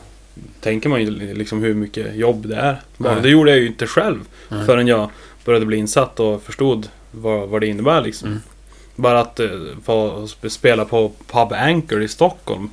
tänker 0.61 0.89
man 0.89 1.01
ju 1.01 1.33
liksom 1.33 1.63
hur 1.63 1.73
mycket 1.73 2.15
jobb 2.15 2.47
det 2.47 2.55
är. 2.55 2.81
Nej. 2.97 3.21
det 3.21 3.29
gjorde 3.29 3.51
jag 3.51 3.59
ju 3.59 3.67
inte 3.67 3.87
själv 3.87 4.19
Nej. 4.49 4.65
förrän 4.65 4.87
jag 4.87 5.09
började 5.45 5.65
bli 5.65 5.77
insatt 5.77 6.19
och 6.19 6.43
förstod 6.43 6.89
vad, 7.11 7.49
vad 7.49 7.61
det 7.61 7.67
innebär 7.67 8.01
liksom. 8.01 8.27
Mm. 8.27 8.41
Bara 8.95 9.19
att 9.19 9.39
eh, 9.39 9.49
få 9.83 10.11
sp- 10.25 10.49
spela 10.49 10.85
på 10.85 11.11
Pub 11.27 11.53
Anchor 11.53 12.03
i 12.03 12.07
Stockholm. 12.07 12.69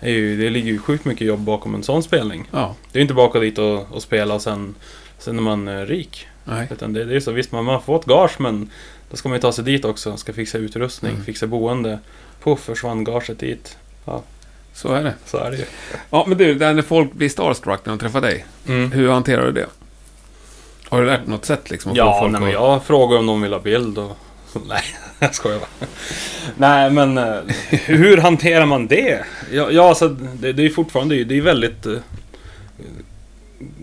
Ju, 0.00 0.36
det 0.36 0.50
ligger 0.50 0.72
ju 0.72 0.78
sjukt 0.78 1.04
mycket 1.04 1.26
jobb 1.26 1.40
bakom 1.40 1.74
en 1.74 1.82
sån 1.82 2.02
spelning. 2.02 2.48
Ja, 2.50 2.74
Det 2.92 2.96
är 2.98 3.00
ju 3.00 3.02
inte 3.02 3.14
bara 3.14 3.24
att 3.26 3.30
åka 3.30 3.38
dit 3.40 3.58
och, 3.58 3.92
och 3.92 4.02
spela 4.02 4.34
och 4.34 4.42
sen, 4.42 4.74
sen 5.18 5.38
är 5.38 5.42
man 5.42 5.68
eh, 5.68 5.80
rik. 5.86 6.26
nej. 6.44 6.68
Utan 6.72 6.92
det, 6.92 7.04
det 7.04 7.16
är 7.16 7.20
så, 7.20 7.32
visst 7.32 7.52
man, 7.52 7.64
man 7.64 7.82
får 7.82 7.96
ett 7.98 8.04
gage 8.04 8.40
men 8.40 8.70
då 9.10 9.16
ska 9.16 9.28
man 9.28 9.36
ju 9.36 9.40
ta 9.42 9.52
sig 9.52 9.64
dit 9.64 9.84
också. 9.84 10.16
Ska 10.16 10.32
fixa 10.32 10.58
utrustning, 10.58 11.12
Mm. 11.12 11.24
fixa 11.24 11.46
boende. 11.46 11.98
Puff 12.42 12.60
försvann 12.60 13.04
gaget 13.04 13.38
dit. 13.38 13.76
Så 14.72 14.88
är 14.92 15.04
det. 15.04 15.14
Så 15.26 15.38
är 15.38 15.50
det 15.50 15.56
ju. 15.56 15.64
Ja, 16.10 16.24
men 16.28 16.38
du, 16.38 16.54
när 16.54 16.82
folk 16.82 17.12
blir 17.12 17.28
starstruck 17.28 17.80
när 17.84 17.92
de 17.92 17.98
träffar 17.98 18.20
dig. 18.20 18.46
Mm. 18.68 18.92
Hur 18.92 19.08
hanterar 19.10 19.46
du 19.46 19.52
det? 19.52 19.66
Har 20.88 21.00
du 21.00 21.06
lärt 21.06 21.20
dig 21.20 21.28
något 21.30 21.44
sätt 21.44 21.70
liksom? 21.70 21.92
att 21.92 21.96
få 21.98 22.04
Ja, 22.04 22.20
folk 22.20 22.32
nej, 22.32 22.40
men 22.40 22.50
jag 22.50 22.84
frågar 22.84 23.18
om 23.18 23.26
de 23.26 23.42
vill 23.42 23.52
ha 23.52 23.60
bild 23.60 23.98
och... 23.98 24.16
Nej, 24.68 24.82
jag 25.18 25.34
skojar 25.34 25.58
bara. 25.58 25.86
Nej, 26.56 26.90
men 26.90 27.18
eh, 27.18 27.34
hur 27.70 28.16
hanterar 28.16 28.66
man 28.66 28.86
det? 28.86 29.24
Ja, 29.52 29.70
ja 29.70 29.88
alltså, 29.88 30.08
det, 30.08 30.52
det 30.52 30.64
är 30.64 30.70
fortfarande 30.70 31.24
det 31.24 31.36
är 31.38 31.42
väldigt 31.42 31.86
eh, 31.86 31.98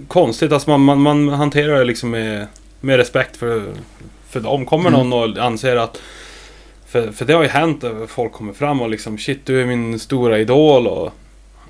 konstigt. 0.08 0.52
Alltså 0.52 0.70
man, 0.78 0.82
man, 0.82 1.02
man 1.02 1.30
hanterar 1.30 1.80
det 1.80 1.86
liksom 1.86 2.10
med, 2.10 2.48
med 2.82 2.98
respekt 2.98 3.38
för, 3.38 3.74
för 4.30 4.40
dem. 4.40 4.66
Kommer 4.66 4.90
Mm. 4.90 5.10
någon 5.10 5.38
och 5.38 5.46
anser 5.46 5.76
att... 5.76 6.02
För, 6.88 7.12
för 7.12 7.26
det 7.26 7.34
har 7.34 7.44
ju 7.44 7.50
hänt 7.50 7.84
att 7.84 8.10
folk 8.10 8.32
kommer 8.32 8.54
fram 8.54 8.82
och 8.82 8.90
liksom 8.90 9.18
shit 9.18 9.46
du 9.46 9.62
är 9.62 9.66
min 9.66 10.00
stora 10.00 10.40
idol 10.40 10.88
och... 10.88 11.14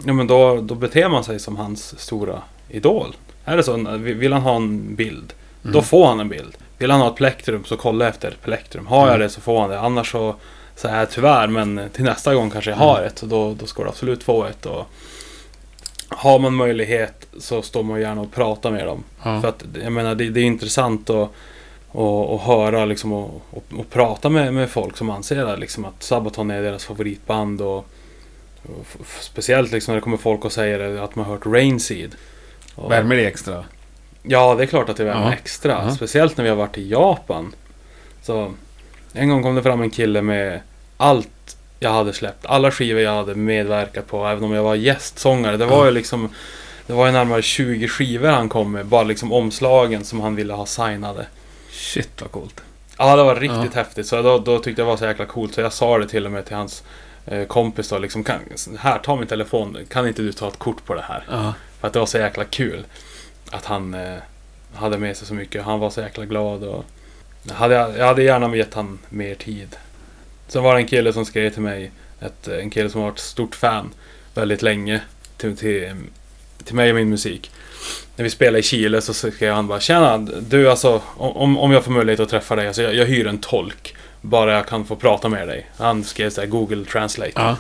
Ja 0.06 0.14
men 0.14 0.28
då, 0.28 0.62
då 0.62 0.76
beter 0.76 1.10
man 1.10 1.24
sig 1.24 1.40
som 1.40 1.56
hans 1.56 2.00
stora 2.00 2.42
idol. 2.70 3.16
Är 3.46 3.58
det 3.58 3.64
så? 3.64 3.98
Vill 3.98 4.34
han 4.34 4.42
ha 4.42 4.56
en 4.56 4.96
bild? 4.96 5.34
Mm. 5.64 5.74
Då 5.74 5.82
får 5.82 6.08
han 6.08 6.20
en 6.20 6.30
bild. 6.30 6.58
Vill 6.82 6.92
han 6.92 7.02
ha 7.02 7.10
ett 7.10 7.16
plektrum 7.16 7.64
så 7.66 7.78
kolla 7.78 8.08
efter 8.08 8.28
ett 8.28 8.42
plektrum. 8.42 8.88
Har 8.88 9.00
jag 9.00 9.08
Mm. 9.08 9.20
det 9.20 9.30
så 9.30 9.42
får 9.42 9.62
han 9.62 9.70
det. 9.70 9.80
Annars 9.80 10.12
så, 10.12 10.36
så 10.76 10.88
är 10.88 11.00
jag 11.00 11.12
tyvärr 11.12 11.48
men 11.48 11.82
till 11.94 12.04
nästa 12.04 12.36
gång 12.36 12.50
kanske 12.50 12.72
jag 12.72 12.78
har 12.78 12.96
Mm. 12.98 13.08
ett. 13.08 13.18
Så 13.20 13.26
då, 13.26 13.54
då 13.54 13.66
ska 13.66 13.84
du 13.84 13.90
absolut 13.90 14.24
få 14.24 14.46
ett. 14.46 14.66
Och 14.66 14.86
har 16.10 16.40
man 16.40 16.54
möjlighet 16.56 17.28
så 17.40 17.62
står 17.62 17.84
man 17.84 18.02
gärna 18.02 18.22
och 18.22 18.32
pratar 18.32 18.72
med 18.72 18.86
dem. 18.86 19.04
För 19.24 19.46
att 19.48 19.64
jag 19.84 19.92
menar 19.92 20.16
det, 20.16 20.30
det 20.30 20.40
är 20.40 20.44
intressant 20.44 21.10
att 21.10 21.30
och, 21.94 22.34
och 22.34 22.42
höra 22.42 22.86
liksom 22.86 23.14
och, 23.14 23.42
och, 23.52 23.64
och 23.80 23.90
prata 23.90 24.30
med, 24.30 24.54
med 24.54 24.70
folk 24.70 24.98
som 24.98 25.10
anser 25.10 25.46
att, 25.46 25.60
liksom, 25.60 25.86
att 25.86 26.04
Sabaton 26.04 26.52
är 26.52 26.62
deras 26.62 26.86
favoritband. 26.86 27.62
Och, 27.62 27.86
speciellt 29.20 29.72
liksom 29.72 29.92
när 29.92 29.96
det 30.00 30.04
kommer 30.04 30.18
folk 30.18 30.46
och 30.46 30.52
säger 30.52 31.02
att 31.04 31.16
man 31.16 31.26
har 31.26 31.34
hört 31.34 31.46
Rainseed. 31.46 32.16
Och- 32.76 32.92
Värmer 32.92 33.16
det 33.16 33.26
extra? 33.28 33.64
Ja, 34.24 34.56
det 34.56 34.64
är 34.64 34.68
klart 34.68 34.90
att 34.90 34.98
det 34.98 35.04
värmer 35.04 35.26
Ja. 35.26 35.34
extra. 35.34 35.72
Ja. 35.72 35.96
Speciellt 35.96 36.38
när 36.38 36.44
vi 36.44 36.50
har 36.50 36.58
varit 36.58 36.78
i 36.78 36.90
Japan. 36.90 37.56
Så 38.24 38.54
en 39.14 39.30
gång 39.30 39.44
kom 39.44 39.56
det 39.56 39.64
fram 39.64 39.82
en 39.82 39.90
kille 39.90 40.22
med 40.22 40.60
allt 40.98 41.58
jag 41.80 41.90
hade 41.92 42.14
släppt. 42.14 42.46
Alla 42.46 42.72
skivor 42.72 43.02
jag 43.02 43.16
hade 43.16 43.36
medverkat 43.36 44.08
på, 44.08 44.26
även 44.28 44.44
om 44.44 44.52
jag 44.54 44.64
var 44.64 44.76
gästsångare. 44.76 45.58
Det 45.58 45.66
var 45.66 45.78
Ja. 45.78 45.86
ju 45.86 45.92
liksom 45.92 46.30
Det 46.88 46.94
var 46.94 47.06
ju 47.06 47.12
närmare 47.12 47.42
20 47.42 47.88
skivor 47.88 48.28
han 48.30 48.50
kom 48.50 48.72
med. 48.72 48.86
Bara 48.86 49.04
liksom 49.04 49.32
omslagen 49.32 50.04
som 50.04 50.22
han 50.22 50.36
ville 50.36 50.54
ha 50.54 50.66
signade. 50.66 51.26
Shit 51.72 52.22
vad 52.22 52.32
coolt. 52.32 52.62
Ja, 52.98 53.16
det 53.16 53.24
var 53.24 53.36
riktigt 53.36 53.74
häftigt. 53.76 54.08
Så 54.08 54.22
då, 54.22 54.38
då 54.40 54.60
tyckte 54.60 54.82
jag 54.82 54.88
det 54.88 54.92
var 54.92 54.98
så 54.98 55.06
jäkla 55.06 55.26
coolt. 55.26 55.54
Så 55.54 55.62
jag 55.62 55.74
sa 55.74 55.98
det 55.98 56.08
till 56.08 56.26
och 56.26 56.32
med 56.32 56.46
till 56.46 56.56
hans 56.56 56.84
eh, 57.26 57.46
kompis 57.46 57.90
då. 57.90 57.98
Liksom, 57.98 58.24
kan, 58.24 58.40
här, 58.80 59.00
ta 59.00 59.16
min 59.16 59.28
telefon. 59.28 59.78
Kan 59.90 60.08
inte 60.08 60.22
du 60.22 60.32
ta 60.34 60.48
ett 60.48 60.60
kort 60.60 60.86
på 60.86 60.94
det 60.94 61.02
här? 61.08 61.24
Ja. 61.32 61.54
För 61.80 61.88
att 61.88 61.94
det 61.94 62.00
var 62.00 62.06
så 62.06 62.18
jäkla 62.18 62.44
kul. 62.46 62.86
Att 63.52 63.66
han 63.66 63.94
eh, 63.94 64.18
hade 64.74 64.98
med 64.98 65.18
sig 65.18 65.28
så 65.28 65.34
mycket. 65.34 65.64
Han 65.64 65.80
var 65.80 65.90
så 65.90 66.02
jäkla 66.02 66.26
glad. 66.26 66.64
Och 66.64 66.86
jag, 67.44 67.54
hade, 67.56 67.76
jag 67.76 68.06
hade 68.06 68.24
gärna 68.24 68.56
gett 68.56 68.74
han 68.74 69.00
mer 69.10 69.36
tid. 69.36 69.76
Sen 70.48 70.64
var 70.64 70.74
det 70.74 70.82
en 70.82 70.88
kille 70.88 71.14
som 71.14 71.26
skrev 71.26 71.50
till 71.50 71.62
mig. 71.62 71.92
Ett, 72.20 72.48
en 72.48 72.70
kille 72.70 72.90
som 72.90 73.02
har 73.02 73.10
varit 73.10 73.20
stort 73.20 73.56
fan 73.56 73.94
väldigt 74.34 74.62
länge. 74.62 75.02
Till, 75.38 75.58
till, 75.58 75.96
till 76.64 76.76
mig 76.76 76.90
och 76.90 76.96
min 76.96 77.10
musik. 77.10 77.52
När 78.16 78.24
vi 78.24 78.30
spelade 78.30 78.60
i 78.60 78.64
Chile 78.64 79.02
så 79.02 79.14
skrev 79.14 79.54
han 79.54 79.68
bara 79.68 79.80
Tjena, 79.80 80.18
du 80.18 80.70
alltså 80.70 81.02
om, 81.18 81.58
om 81.58 81.72
jag 81.72 81.84
får 81.84 81.92
möjlighet 81.92 82.20
att 82.20 82.30
träffa 82.30 82.56
dig. 82.56 82.68
Alltså 82.68 82.82
jag, 82.82 82.96
jag 82.96 83.06
hyr 83.06 83.28
en 83.28 83.38
tolk. 83.38 83.96
Bara 84.22 84.54
jag 84.54 84.68
kan 84.68 84.86
få 84.86 84.96
prata 84.96 85.30
med 85.30 85.48
dig. 85.48 85.70
Han 85.78 86.04
skrev 86.04 86.30
så 86.30 86.42
här 86.42 86.48
Google 86.48 86.86
Translate. 86.86 87.32
Ja. 87.36 87.58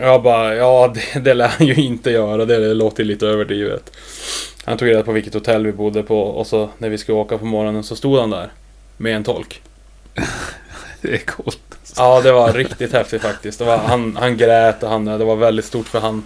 Jag 0.00 0.22
bara, 0.22 0.54
ja 0.54 0.94
det, 0.94 1.20
det 1.20 1.34
lär 1.34 1.48
han 1.48 1.66
ju 1.66 1.74
inte 1.74 2.10
göra. 2.10 2.44
Det, 2.44 2.74
låter 2.74 3.04
lite 3.04 3.26
överdrivet. 3.26 3.96
Han 4.66 4.78
tog 4.78 4.88
reda 4.88 5.02
på 5.02 5.12
vilket 5.12 5.34
hotell 5.34 5.66
vi 5.66 5.72
bodde 5.72 6.02
på 6.02 6.20
och 6.22 6.46
så 6.46 6.68
när 6.78 6.88
vi 6.88 6.98
skulle 6.98 7.18
åka 7.18 7.38
på 7.38 7.44
morgonen 7.44 7.84
så 7.84 7.96
stod 7.96 8.18
han 8.20 8.30
där. 8.30 8.52
Med 8.96 9.16
en 9.16 9.24
tolk. 9.24 9.62
Det 11.00 11.14
är 11.14 11.18
coolt. 11.18 11.58
Ja, 11.96 12.20
det 12.20 12.32
var 12.32 12.52
riktigt 12.52 12.92
häftigt 12.92 13.22
faktiskt. 13.22 13.58
Det 13.58 13.64
var, 13.64 13.78
han, 13.78 14.16
han 14.20 14.36
grät 14.36 14.82
och 14.82 14.88
han, 14.90 15.04
det 15.04 15.24
var 15.24 15.36
väldigt 15.36 15.64
stort 15.64 15.88
för 15.88 16.00
han. 16.00 16.24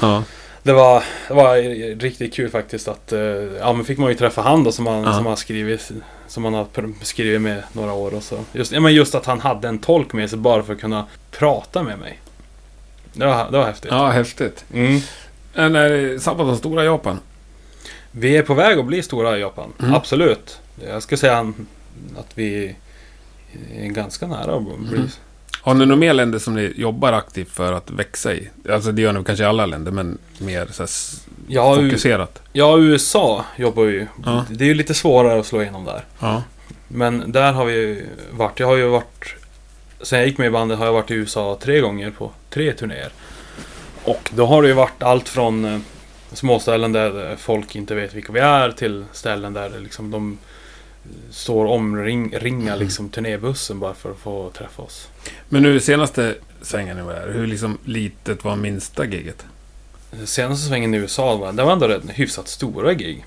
Ja. 0.00 0.22
Det 0.62 0.72
var, 0.72 1.04
det 1.28 1.34
var 1.34 1.56
riktigt 2.00 2.34
kul 2.34 2.50
faktiskt 2.50 2.88
att, 2.88 3.12
eh, 3.12 3.20
ja 3.60 3.72
men 3.72 3.84
fick 3.84 3.98
man 3.98 4.08
ju 4.08 4.14
träffa 4.14 4.42
han 4.42 4.64
då 4.64 4.72
som 4.72 4.86
han, 4.86 5.02
Ja. 5.04 5.12
som 5.14 5.26
han 5.26 5.36
skrivit, 5.36 5.90
som 6.28 6.44
han 6.44 6.54
har 6.54 6.66
skrivit 7.02 7.40
med 7.40 7.62
några 7.72 7.92
år 7.92 8.14
och 8.14 8.22
så. 8.22 8.38
Just, 8.52 8.72
ja, 8.72 8.80
men 8.80 8.94
just 8.94 9.14
att 9.14 9.26
han 9.26 9.40
hade 9.40 9.68
en 9.68 9.78
tolk 9.78 10.12
med 10.12 10.30
sig 10.30 10.38
bara 10.38 10.62
för 10.62 10.72
att 10.72 10.80
kunna 10.80 11.06
prata 11.30 11.82
med 11.82 11.98
mig. 11.98 12.20
Det 13.12 13.26
var, 13.26 13.50
det 13.50 13.58
var 13.58 13.64
häftigt. 13.66 13.90
ja, 13.90 14.10
häftigt. 14.10 14.64
Mm. 14.74 15.00
Men 15.54 15.76
är 15.76 16.18
Sabaton 16.18 16.56
stora 16.58 16.82
i 16.82 16.86
Japan? 16.86 17.20
Vi 18.16 18.36
är 18.36 18.42
på 18.42 18.54
väg 18.54 18.78
att 18.78 18.84
bli 18.84 19.02
stora 19.02 19.36
i 19.38 19.40
Japan. 19.40 19.72
Mm. 19.80 19.94
Absolut. 19.94 20.58
Jag 20.88 21.02
skulle 21.02 21.18
säga 21.18 21.52
att 22.18 22.26
vi 22.38 22.74
är 23.76 23.86
ganska 23.86 24.26
nära 24.26 24.54
att 24.56 24.62
bli... 24.62 24.98
Mhm. 24.98 25.08
Har 25.60 25.74
ni 25.74 25.86
några 25.86 26.00
mer 26.00 26.14
länder 26.14 26.38
som 26.38 26.54
ni 26.54 26.72
jobbar 26.76 27.12
aktivt 27.12 27.50
för 27.50 27.72
att 27.72 27.90
växa 27.90 28.34
i? 28.34 28.48
Alltså 28.70 28.92
det 28.92 29.02
gör 29.02 29.12
ni 29.12 29.24
kanske 29.24 29.44
i 29.44 29.46
alla 29.46 29.66
länder, 29.66 29.92
men 29.92 30.18
mer 30.38 30.68
så 30.72 30.86
Ja, 31.48 31.74
fokuserat. 31.76 32.42
ja, 32.52 32.78
USA 32.78 33.44
jobbar 33.56 33.84
ju. 33.84 34.06
Ja. 34.24 34.44
Det 34.50 34.64
är 34.64 34.68
ju 34.68 34.74
lite 34.74 34.94
svårare 34.94 35.40
att 35.40 35.46
slå 35.46 35.62
igenom 35.62 35.84
där. 35.84 36.04
Ja. 36.20 36.42
Men 36.88 37.32
där 37.32 37.52
har 37.52 37.64
vi 37.64 37.72
ju 37.72 38.06
varit. 38.30 38.60
Jag 38.60 38.66
har 38.66 38.76
ju 38.76 38.86
varit... 38.88 39.34
Sen 40.02 40.18
jag 40.18 40.28
gick 40.28 40.38
med 40.38 40.46
i 40.46 40.50
bandet 40.50 40.78
har 40.78 40.86
jag 40.86 40.92
varit 40.92 41.10
i 41.10 41.14
USA 41.14 41.58
tre 41.62 41.80
gånger 41.80 42.10
på 42.10 42.30
tre 42.50 42.72
turnéer. 42.72 43.12
Och 44.04 44.30
då 44.34 44.46
har 44.46 44.62
det 44.62 44.68
ju 44.68 44.74
varit 44.74 45.02
allt 45.02 45.28
från... 45.28 45.84
småställen 46.34 46.92
där 46.92 47.36
folk 47.36 47.76
inte 47.76 47.94
vet 47.94 48.14
vilka 48.14 48.32
vi 48.32 48.40
är 48.40 48.70
till 48.70 49.04
ställen 49.12 49.52
där 49.52 49.80
liksom 49.80 50.10
de 50.10 50.38
står 51.30 51.66
omringa 51.66 52.76
liksom 52.76 53.08
turnébussen 53.08 53.80
bara 53.80 53.94
för 53.94 54.10
att 54.10 54.18
få 54.18 54.50
träffa 54.50 54.82
oss. 54.82 55.08
Men 55.48 55.62
nu 55.62 55.80
senaste 55.80 56.34
svängen 56.62 56.96
ni 56.96 57.02
var 57.02 57.12
här, 57.12 57.28
hur 57.28 57.46
liksom 57.46 57.78
litet 57.84 58.44
var 58.44 58.56
minsta 58.56 59.04
giget? 59.04 59.46
Senaste 60.24 60.68
svängen 60.68 60.94
i 60.94 60.96
USA 60.96 61.36
var, 61.36 61.52
det 61.52 61.64
var 61.64 61.72
ändå 61.72 61.88
rätt 61.88 62.02
hyfsat 62.08 62.48
stora 62.48 62.94
gig. 62.94 63.24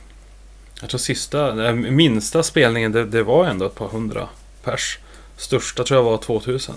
Jag 0.81 0.89
tror 0.89 0.99
sista, 0.99 1.51
den 1.51 1.95
minsta 1.95 2.43
spelningen 2.43 2.91
det, 2.91 3.05
det 3.05 3.23
var 3.23 3.45
ändå 3.45 3.65
ett 3.65 3.75
par 3.75 3.87
hundra 3.87 4.29
pers. 4.63 4.99
Största 5.37 5.83
tror 5.83 5.97
jag 5.97 6.03
var 6.03 6.17
2000. 6.17 6.75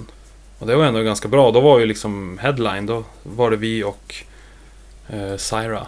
Och 0.58 0.66
det 0.66 0.76
var 0.76 0.84
ändå 0.84 1.02
ganska 1.02 1.28
bra. 1.28 1.50
Då 1.50 1.60
var 1.60 1.78
ju 1.78 1.86
liksom 1.86 2.38
headline, 2.38 2.86
då 2.86 3.04
var 3.22 3.50
det 3.50 3.56
vi 3.56 3.84
och 3.84 4.14
eh, 5.08 5.36
Syra. 5.36 5.86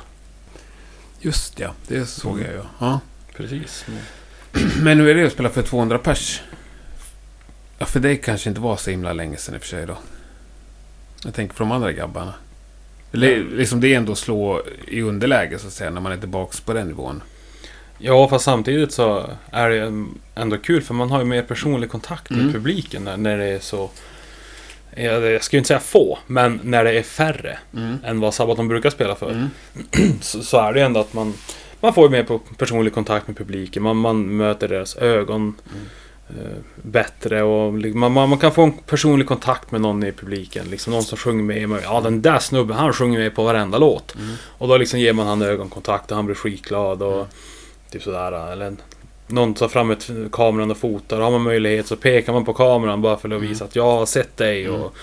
Just 1.25 1.59
ja, 1.61 1.75
det 1.89 2.07
såg 2.07 2.41
jag 2.41 2.49
ju. 2.53 2.61
Ja. 2.79 3.01
Precis. 3.37 3.85
Men 4.83 4.99
hur 5.01 5.09
är 5.09 5.15
det 5.15 5.27
att 5.27 5.33
spela 5.33 5.49
för 5.49 5.63
200 5.63 5.99
pers? 5.99 6.41
Ja, 7.79 7.87
för 7.87 8.01
det 8.01 8.17
kanske 8.17 8.49
inte 8.49 8.61
var 8.61 8.77
så 8.77 8.91
himla 8.91 9.13
länge 9.13 9.37
sedan 9.37 9.55
i 9.55 9.59
och 9.59 9.63
för 9.63 9.69
sig 9.69 9.87
då. 9.87 9.97
Jag 11.25 11.35
tänker 11.35 11.55
på 11.55 11.63
de 11.63 11.73
andra 11.73 11.93
grabbarna. 11.93 12.35
Eller, 13.13 13.45
liksom 13.45 13.81
det 13.81 13.89
är 13.95 13.97
ändå 13.97 14.13
att 14.13 14.19
slå 14.19 14.63
i 14.89 15.03
underläge 15.03 15.59
så 15.59 15.67
att 15.67 15.73
säga, 15.73 15.91
när 15.91 16.01
man 16.01 16.13
är 16.13 16.17
tillbaka 16.17 16.59
på 16.65 16.73
den 16.73 16.87
nivån. 16.87 17.23
Ja, 17.99 18.29
fast 18.29 18.45
samtidigt 18.45 18.93
så 18.93 19.31
är 19.51 19.69
det 19.71 20.05
ändå 20.35 20.59
kul 20.59 20.83
för 20.83 20.95
man 20.95 21.11
har 21.11 21.19
ju 21.19 21.25
mer 21.25 21.43
personlig 21.43 21.91
kontakt 21.91 22.31
med 22.31 22.41
Mm. 22.41 22.53
publiken 22.53 23.05
när, 23.05 23.17
när 23.17 23.39
det 23.39 23.45
är 23.45 23.59
så... 23.59 23.91
Jag, 24.97 25.45
ska 25.45 25.57
ju 25.57 25.59
inte 25.59 25.69
säga 25.69 25.81
få, 25.81 26.19
men 26.27 26.61
när 26.63 26.85
det 26.85 26.99
är 26.99 27.03
färre 27.03 27.59
Mm. 27.77 27.97
än 28.05 28.21
vad 28.21 28.35
Sabaton 28.35 28.69
brukar 28.69 28.91
spela 28.91 29.15
för. 29.15 29.31
Mm. 29.31 29.49
Så, 30.21 30.43
så 30.43 30.59
är 30.59 30.73
det 30.73 30.81
ändå 30.81 31.01
att 31.01 31.13
man, 31.15 31.35
man 31.81 31.95
får 31.95 32.05
ju 32.05 32.11
mer 32.11 32.23
på 32.23 32.39
personlig 32.39 32.95
kontakt 32.95 33.29
med 33.29 33.37
publiken. 33.37 33.83
Man, 33.83 33.97
man 33.97 34.37
möter 34.37 34.69
deras 34.69 34.97
ögon 34.97 35.55
eh, 36.29 36.57
bättre 36.83 37.43
och 37.43 37.73
man, 37.75 38.13
man, 38.13 38.29
man 38.29 38.39
kan 38.39 38.53
få 38.53 38.63
en 38.63 38.73
personlig 38.73 39.29
kontakt 39.29 39.71
med 39.71 39.81
någon 39.81 40.03
i 40.03 40.13
publiken. 40.13 40.67
Liksom 40.71 40.93
någon 40.93 41.03
som 41.03 41.19
sjunger 41.19 41.43
med. 41.43 41.69
Man, 41.69 41.81
Ja, 41.85 42.01
den 42.01 42.23
där 42.23 42.39
snubben, 42.39 42.77
han 42.77 42.93
sjunger 42.93 43.19
med 43.19 43.35
på 43.35 43.45
varenda 43.45 43.79
låt. 43.79 44.15
Mm. 44.15 44.35
Och 44.45 44.69
då 44.69 44.77
liksom 44.77 45.01
ger 45.01 45.13
man 45.13 45.27
han 45.27 45.43
ögonkontakt 45.43 46.11
och 46.11 46.17
han 46.17 46.27
blir 46.27 46.37
skitglad 46.37 47.03
och 47.03 47.27
typ 47.91 48.03
sådär. 48.03 48.53
Eller 48.53 48.77
någon 49.33 49.55
tar 49.55 49.69
fram 49.69 49.91
ett, 49.91 50.11
kameran 50.33 50.71
och 50.71 50.77
fotar. 50.77 51.21
Har 51.21 51.31
man 51.31 51.43
möjlighet 51.43 51.87
så 51.87 51.97
pekar 51.97 52.33
man 52.33 52.45
på 52.45 52.53
kameran 52.55 53.03
bara 53.03 53.17
för 53.17 53.37
att 53.37 53.43
visa 53.43 53.65
att 53.65 53.77
jag 53.77 53.85
har 53.85 54.07
sett 54.07 54.37
dig. 54.37 54.69
Och, 54.69 54.95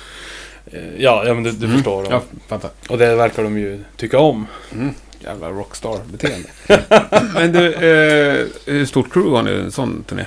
eh, 0.65 0.79
ja, 0.97 1.23
ja, 1.25 1.33
men 1.33 1.43
du, 1.43 1.51
du 1.51 1.65
Mm. 1.65 1.77
förstår. 1.77 2.07
Ja, 2.09 2.21
fattar. 2.47 2.71
Och 2.89 2.97
det 2.97 3.15
verkar 3.15 3.43
de 3.43 3.57
ju 3.59 3.83
tycka 3.97 4.19
om. 4.19 4.47
Mm. 4.71 4.93
Jävla 5.23 5.49
rockstar-beteende. 5.49 6.49
Men 7.33 7.51
du, 7.51 7.73
eh, 7.73 8.45
hur 8.65 8.85
stort 8.85 9.13
crew 9.13 9.35
har 9.37 9.43
ni 9.43 9.51
en 9.51 9.71
sån 9.71 10.03
turné? 10.03 10.25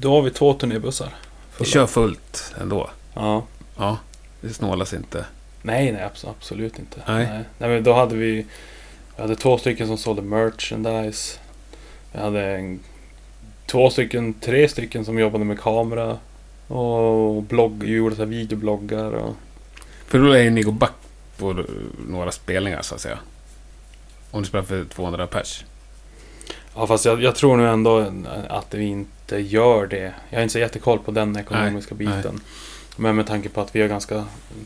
Då 0.00 0.10
har 0.14 0.22
vi 0.22 0.30
två 0.30 0.54
turnébussar. 0.54 1.06
Vi 1.06 1.56
fulla. 1.56 1.70
kör 1.70 1.86
fullt 1.86 2.54
ändå. 2.60 2.90
Ja. 3.14 3.44
Ja, 3.78 3.98
det 4.40 4.48
snålas 4.48 4.92
inte. 4.94 5.24
Nej, 5.62 5.92
nej 5.92 6.02
abs- 6.14 6.26
absolut 6.38 6.78
inte. 6.78 7.00
Nej. 7.06 7.28
nej. 7.58 7.70
men 7.70 7.82
då 7.84 7.92
hade 7.92 8.14
vi... 8.16 8.46
Vi 9.16 9.22
hade 9.22 9.36
två 9.36 9.58
stycken 9.58 9.86
som 9.86 9.98
sålde 9.98 10.22
merchandise. 10.22 11.38
Vi 12.12 12.18
hade 12.20 12.46
en, 12.56 12.80
två 13.66 13.90
stycken, 13.90 14.34
tre 14.34 14.68
stycken 14.68 15.04
som 15.04 15.18
jobbade 15.18 15.44
med 15.44 15.60
kamera. 15.60 16.18
Och 16.68 17.42
blogg, 17.42 17.84
gjorde 17.84 18.16
så 18.16 18.22
här 18.22 18.26
videobloggar 18.26 19.12
och... 19.12 19.34
För 20.06 20.18
då 20.18 20.32
är 20.32 20.42
ju 20.42 20.50
ni 20.50 20.62
gå 20.62 20.70
back 20.70 20.92
på 21.38 21.64
några 22.08 22.32
spelningar 22.32 22.82
så 22.82 22.94
att 22.94 23.00
säga. 23.00 23.18
Om 24.30 24.42
du 24.42 24.48
spelar 24.48 24.64
för 24.64 24.84
200 24.84 25.26
pers. 25.26 25.64
Ja 26.74 26.86
fast 26.86 27.04
jag, 27.04 27.22
jag 27.22 27.34
tror 27.36 27.56
nu 27.56 27.68
ändå 27.68 28.12
att 28.48 28.74
vi 28.74 28.84
inte 28.84 29.36
gör 29.38 29.86
det. 29.86 30.12
Jag 30.30 30.38
har 30.38 30.42
inte 30.42 30.52
så 30.52 30.58
jättekoll 30.58 30.98
på 30.98 31.10
den 31.10 31.36
ekonomiska 31.36 31.94
Nej, 31.98 32.06
biten. 32.06 32.40
Men 32.96 33.16
med 33.16 33.26
tanke 33.26 33.48
på 33.48 33.60
att 33.60 33.76
vi 33.76 33.80
har 33.80 33.88
ganska... 33.88 34.24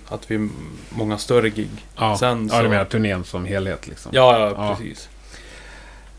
Att 0.08 0.30
vi 0.30 0.48
många 0.90 1.18
större 1.18 1.50
gig. 1.50 1.70
Ja, 1.96 2.16
Sen 2.18 2.48
ja 2.52 2.58
du 2.58 2.64
så- 2.64 2.70
menar 2.70 2.84
turnén 2.84 3.24
som 3.24 3.44
helhet 3.44 3.86
liksom. 3.88 4.12
Ja, 4.14 4.38
ja, 4.38 4.54
Ja. 4.56 4.76
precis. 4.76 5.08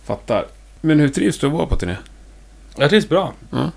Fattar. 0.04 0.46
Men 0.86 1.00
hur 1.00 1.10
trivs 1.10 1.38
du 1.40 1.48
att 1.48 1.54
vara 1.54 1.66
på 1.66 1.76
turné? 1.76 1.96
Jag 2.78 2.90
trivs 2.90 3.10
bra. 3.10 3.34
Ja. 3.50 3.72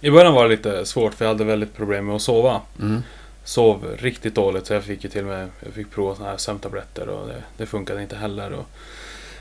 I 0.00 0.10
början 0.10 0.34
var 0.34 0.42
det 0.42 0.50
lite 0.50 0.86
svårt 0.86 1.14
för 1.14 1.24
jag 1.24 1.32
hade 1.32 1.44
väldigt 1.44 1.76
problem 1.76 2.06
med 2.06 2.16
att 2.16 2.22
sova. 2.22 2.60
Mm. 2.80 3.02
Sov 3.44 3.86
riktigt 3.98 4.34
dåligt 4.34 4.66
så 4.66 4.74
jag 4.74 4.84
fick 4.84 5.04
ju 5.04 5.10
till 5.10 5.20
och 5.20 5.26
med 5.26 5.48
jag 5.64 5.74
fick 5.74 5.90
prova 5.90 6.14
såna 6.14 6.28
här 6.28 6.36
sömntabletter 6.36 7.08
och 7.08 7.28
det, 7.28 7.42
det 7.56 7.66
funkade 7.66 8.02
inte 8.02 8.16
heller. 8.16 8.52
Och 8.52 8.66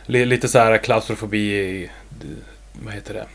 li, 0.05 0.25
lite 0.25 0.47
så 0.47 0.59
här 0.59 0.77
klaustrofobi 0.77 1.53
i, 1.53 1.89
vad 2.83 2.93
heter 2.93 3.13
det, 3.13 3.25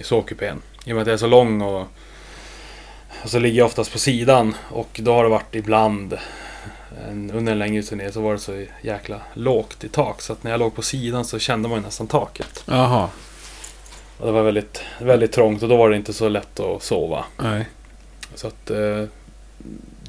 i 0.00 0.02
sovkupén. 0.02 0.62
I 0.84 0.92
och 0.92 0.94
med 0.94 1.02
att 1.02 1.06
jag 1.06 1.14
är 1.14 1.18
så 1.18 1.26
lång 1.26 1.62
och, 1.62 1.86
och 3.22 3.30
så 3.30 3.38
ligger 3.38 3.58
jag 3.58 3.66
oftast 3.66 3.92
på 3.92 3.98
sidan 3.98 4.54
och 4.68 5.00
då 5.02 5.14
har 5.14 5.24
det 5.24 5.30
varit 5.30 5.54
ibland 5.54 6.18
en, 7.08 7.30
under 7.30 7.52
en 7.52 7.58
längre 7.58 7.82
turné 7.82 8.12
så 8.12 8.20
var 8.20 8.32
det 8.32 8.38
så 8.38 8.64
jäkla 8.82 9.20
lågt 9.34 9.84
i 9.84 9.88
tak 9.88 10.20
så 10.22 10.32
att 10.32 10.42
när 10.42 10.50
jag 10.50 10.60
låg 10.60 10.74
på 10.74 10.82
sidan 10.82 11.24
så 11.24 11.38
kände 11.38 11.68
man 11.68 11.78
ju 11.78 11.84
nästan 11.84 12.06
taket. 12.06 12.64
Jaha. 12.66 13.08
Och 14.18 14.26
det 14.26 14.32
var 14.32 14.42
väldigt, 14.42 14.82
väldigt 15.00 15.32
trångt 15.32 15.62
och 15.62 15.68
då 15.68 15.76
var 15.76 15.90
det 15.90 15.96
inte 15.96 16.12
så 16.12 16.28
lätt 16.28 16.60
att 16.60 16.82
sova. 16.82 17.24
Nej. 17.38 17.68
Så 18.34 18.46
att 18.46 18.70
eh, 18.70 19.04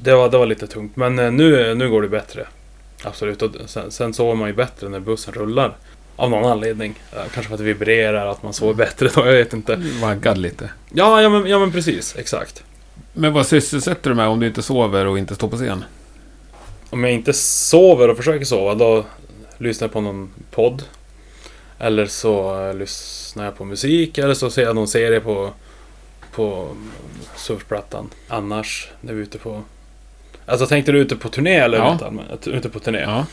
det, 0.00 0.14
var, 0.14 0.28
det 0.30 0.38
var 0.38 0.46
lite 0.46 0.66
tungt. 0.66 0.96
Men 0.96 1.18
eh, 1.18 1.32
nu, 1.32 1.74
nu 1.74 1.90
går 1.90 2.02
det 2.02 2.08
bättre. 2.08 2.46
Absolut. 3.02 3.42
Och 3.42 3.50
sen, 3.66 3.90
sen 3.90 4.14
sover 4.14 4.34
man 4.34 4.48
ju 4.48 4.54
bättre 4.54 4.88
när 4.88 5.00
bussen 5.00 5.34
rullar. 5.34 5.76
Av 6.16 6.30
någon 6.30 6.44
anledning. 6.52 6.94
Eh, 7.12 7.18
Kanske 7.18 7.42
för 7.42 7.54
att 7.54 7.58
det 7.58 7.64
vibrerar, 7.64 8.26
att 8.26 8.42
man 8.42 8.52
sover 8.52 8.74
bättre 8.74 9.08
då. 9.14 9.20
Jag 9.26 9.32
vet 9.32 9.52
inte. 9.52 9.82
Vaggad 10.02 10.38
lite. 10.38 10.70
Ja, 10.92 11.22
ja, 11.22 11.28
men, 11.28 11.46
ja 11.46 11.58
men 11.58 11.72
precis. 11.72 12.16
Exakt. 12.16 12.64
Men 13.12 13.32
vad 13.32 13.46
sysselsätter 13.46 14.10
du 14.10 14.16
med 14.16 14.28
om 14.28 14.40
du 14.40 14.46
inte 14.46 14.62
sover 14.62 15.06
och 15.06 15.18
inte 15.18 15.34
står 15.34 15.48
på 15.48 15.56
scen? 15.56 15.84
Om 16.94 17.04
jag 17.04 17.12
inte 17.12 17.32
sover 17.32 18.08
och 18.10 18.16
försöker 18.16 18.44
sova, 18.44 18.74
då 18.74 19.04
lyssnar 19.58 19.88
jag 19.88 19.92
på 19.92 20.00
någon 20.00 20.30
podd. 20.50 20.82
Eller 21.78 22.06
så 22.06 22.72
lyssnar 22.72 23.44
jag 23.44 23.56
på 23.56 23.64
musik. 23.64 24.18
Eller 24.18 24.34
så 24.34 24.50
ser 24.50 24.62
jag 24.62 24.74
någon 24.74 24.88
serie 24.88 25.20
på, 25.20 25.50
på 26.34 26.68
surfplattan. 27.36 28.10
Annars, 28.28 28.88
när 29.00 29.12
vi 29.12 29.18
är 29.20 29.22
ute 29.22 29.38
på... 29.38 29.62
Alltså 30.46 30.66
tänkte 30.66 30.92
du 30.92 30.98
ute 30.98 31.16
på 31.16 31.28
turné 31.28 31.54
eller 31.56 31.78
Ja. 31.78 31.98
ute, 32.46 32.68
på 32.68 32.80
turné? 32.80 33.00
Ja. 33.00 33.26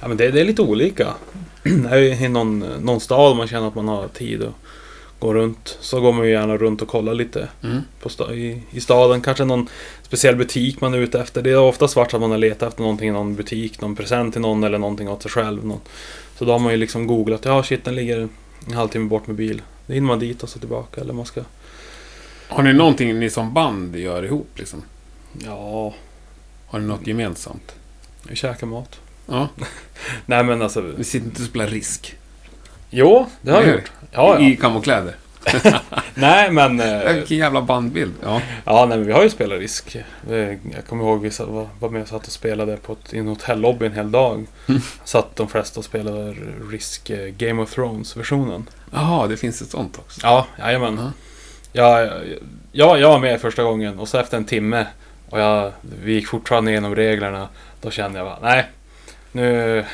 Ja, 0.00 0.08
men 0.08 0.16
det, 0.16 0.30
det 0.30 0.40
är 0.40 0.44
lite 0.44 0.62
olika. 0.62 1.14
är 1.90 1.96
ju 1.98 2.08
i 2.08 2.28
någon, 2.28 2.58
någon 2.58 3.00
stad 3.00 3.36
man 3.36 3.48
känner 3.48 3.68
att 3.68 3.74
man 3.74 3.88
har 3.88 4.08
tid 4.08 4.42
att 4.42 4.54
gå 5.18 5.34
runt. 5.34 5.78
Så 5.80 6.00
går 6.00 6.12
man 6.12 6.24
ju 6.26 6.32
gärna 6.32 6.56
runt 6.56 6.82
och 6.82 6.88
kollar 6.88 7.14
lite 7.14 7.48
Mm. 7.62 7.80
sta- 8.04 8.34
i, 8.34 8.62
i 8.70 8.80
staden. 8.80 9.20
Kanske 9.20 9.44
någon 9.44 9.68
speciell 10.02 10.36
butik 10.36 10.80
man 10.80 10.94
är 10.94 10.98
ute 10.98 11.20
efter. 11.20 11.42
Det 11.42 11.50
är 11.50 11.58
ofta 11.58 11.88
svart 11.88 12.14
att 12.14 12.20
man 12.20 12.30
har 12.30 12.38
letat 12.38 12.68
efter 12.68 12.82
någonting 12.82 13.08
i 13.08 13.12
någon 13.12 13.34
butik. 13.34 13.80
Någon 13.80 13.96
present 13.96 14.32
till 14.34 14.40
någon 14.42 14.64
eller 14.64 14.78
någonting 14.78 15.08
åt 15.08 15.22
sig 15.22 15.30
själv. 15.30 15.66
Någon. 15.66 15.80
Så 16.38 16.44
då 16.44 16.52
har 16.52 16.58
man 16.58 16.72
ju 16.72 16.78
liksom 16.78 17.06
googlat. 17.06 17.44
Ja, 17.44 17.62
shit, 17.62 17.84
den 17.84 17.94
ligger 17.94 18.28
en 18.66 18.72
halvtimme 18.72 19.08
bort 19.08 19.26
med 19.26 19.36
bil. 19.36 19.62
Då 19.86 19.92
hinner 19.94 20.06
man 20.06 20.18
dit 20.18 20.42
och 20.42 20.48
så 20.48 20.58
tillbaka. 20.58 21.00
Eller 21.00 21.12
man 21.12 21.26
ska... 21.26 21.40
Har 22.48 22.62
ni 22.62 22.72
någonting 22.72 23.18
ni 23.20 23.30
som 23.30 23.54
band 23.54 23.96
gör 23.96 24.22
ihop 24.24 24.48
liksom? 24.54 24.82
Ja, 25.44 25.94
Har 26.66 26.78
ni 26.78 26.86
något 26.86 27.06
gemensamt? 27.06 27.74
vi 28.28 28.36
käkar 28.36 28.66
mat. 28.66 29.00
Ja. 29.26 29.48
Nej 30.26 30.44
men 30.44 30.62
alltså... 30.62 30.80
Ni 30.80 31.04
sitter 31.04 31.26
inte 31.26 31.42
och 31.42 31.48
spelar 31.48 31.66
risk? 31.66 32.16
Jo, 32.90 33.26
det 33.42 33.50
har 33.50 33.62
vi 33.62 33.70
gjort. 33.70 33.92
Ja, 34.10 34.40
ja. 34.40 34.40
I 34.40 34.56
kamokläder? 34.56 35.14
Nej 36.14 36.50
men... 36.50 36.80
Eh, 36.80 37.12
Vilken 37.14 37.36
jävla 37.36 37.62
bandbild. 37.62 38.14
Ja. 38.22 38.40
Ja, 38.64 38.86
nej, 38.86 38.98
men 38.98 39.06
vi 39.06 39.12
har 39.12 39.22
ju 39.22 39.30
spelat 39.30 39.58
risk. 39.58 39.96
Jag 40.74 40.86
kommer 40.88 41.04
ihåg 41.04 41.22
vi 41.22 41.30
var, 41.78 41.88
med 41.88 42.02
och 42.02 42.08
satt 42.08 42.26
och 42.26 42.32
spelade 42.32 42.76
på 42.76 42.92
ett, 42.92 43.14
i 43.14 43.18
en 43.18 43.28
hotellobby 43.28 43.86
en 43.86 43.92
hel 43.92 44.10
dag. 44.10 44.46
Mm. 44.68 44.80
Satt 45.04 45.36
de 45.36 45.48
flesta 45.48 45.80
och 45.80 45.84
spelade 45.84 46.34
risk 46.70 47.10
eh, 47.10 47.28
Game 47.28 47.62
of 47.62 47.74
Thrones-versionen. 47.74 48.68
Jaha, 48.92 49.26
det 49.26 49.36
finns 49.36 49.62
ett 49.62 49.70
sånt 49.70 49.98
också. 49.98 50.20
Ja, 50.22 50.46
jajamän. 50.58 50.96
Ja. 50.98 51.12
Ja, 51.72 52.10
ja, 52.72 52.98
jag 52.98 53.08
var 53.08 53.18
med 53.18 53.40
första 53.40 53.62
gången 53.62 53.98
och 53.98 54.08
så 54.08 54.18
efter 54.18 54.36
en 54.36 54.44
timme 54.44 54.86
och 55.30 55.40
jag, 55.40 55.72
vi 56.02 56.12
gick 56.12 56.28
fortfarande 56.28 56.70
igenom 56.70 56.96
reglerna. 56.96 57.48
Då 57.80 57.90
kände 57.90 58.18
jag 58.18 58.26
bara, 58.26 58.38
nej. 58.42 58.66
Nu 59.32 59.84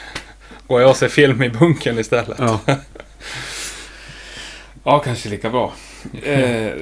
går 0.67 0.81
jag 0.81 0.91
och 0.91 0.97
ser 0.97 1.09
film 1.09 1.43
i 1.43 1.49
bunkern 1.49 1.99
istället. 1.99 2.39
Ja. 2.39 2.61
ja, 4.85 4.99
kanske 4.99 5.29
lika 5.29 5.51
bra. 5.51 5.73
Eh, 6.23 6.73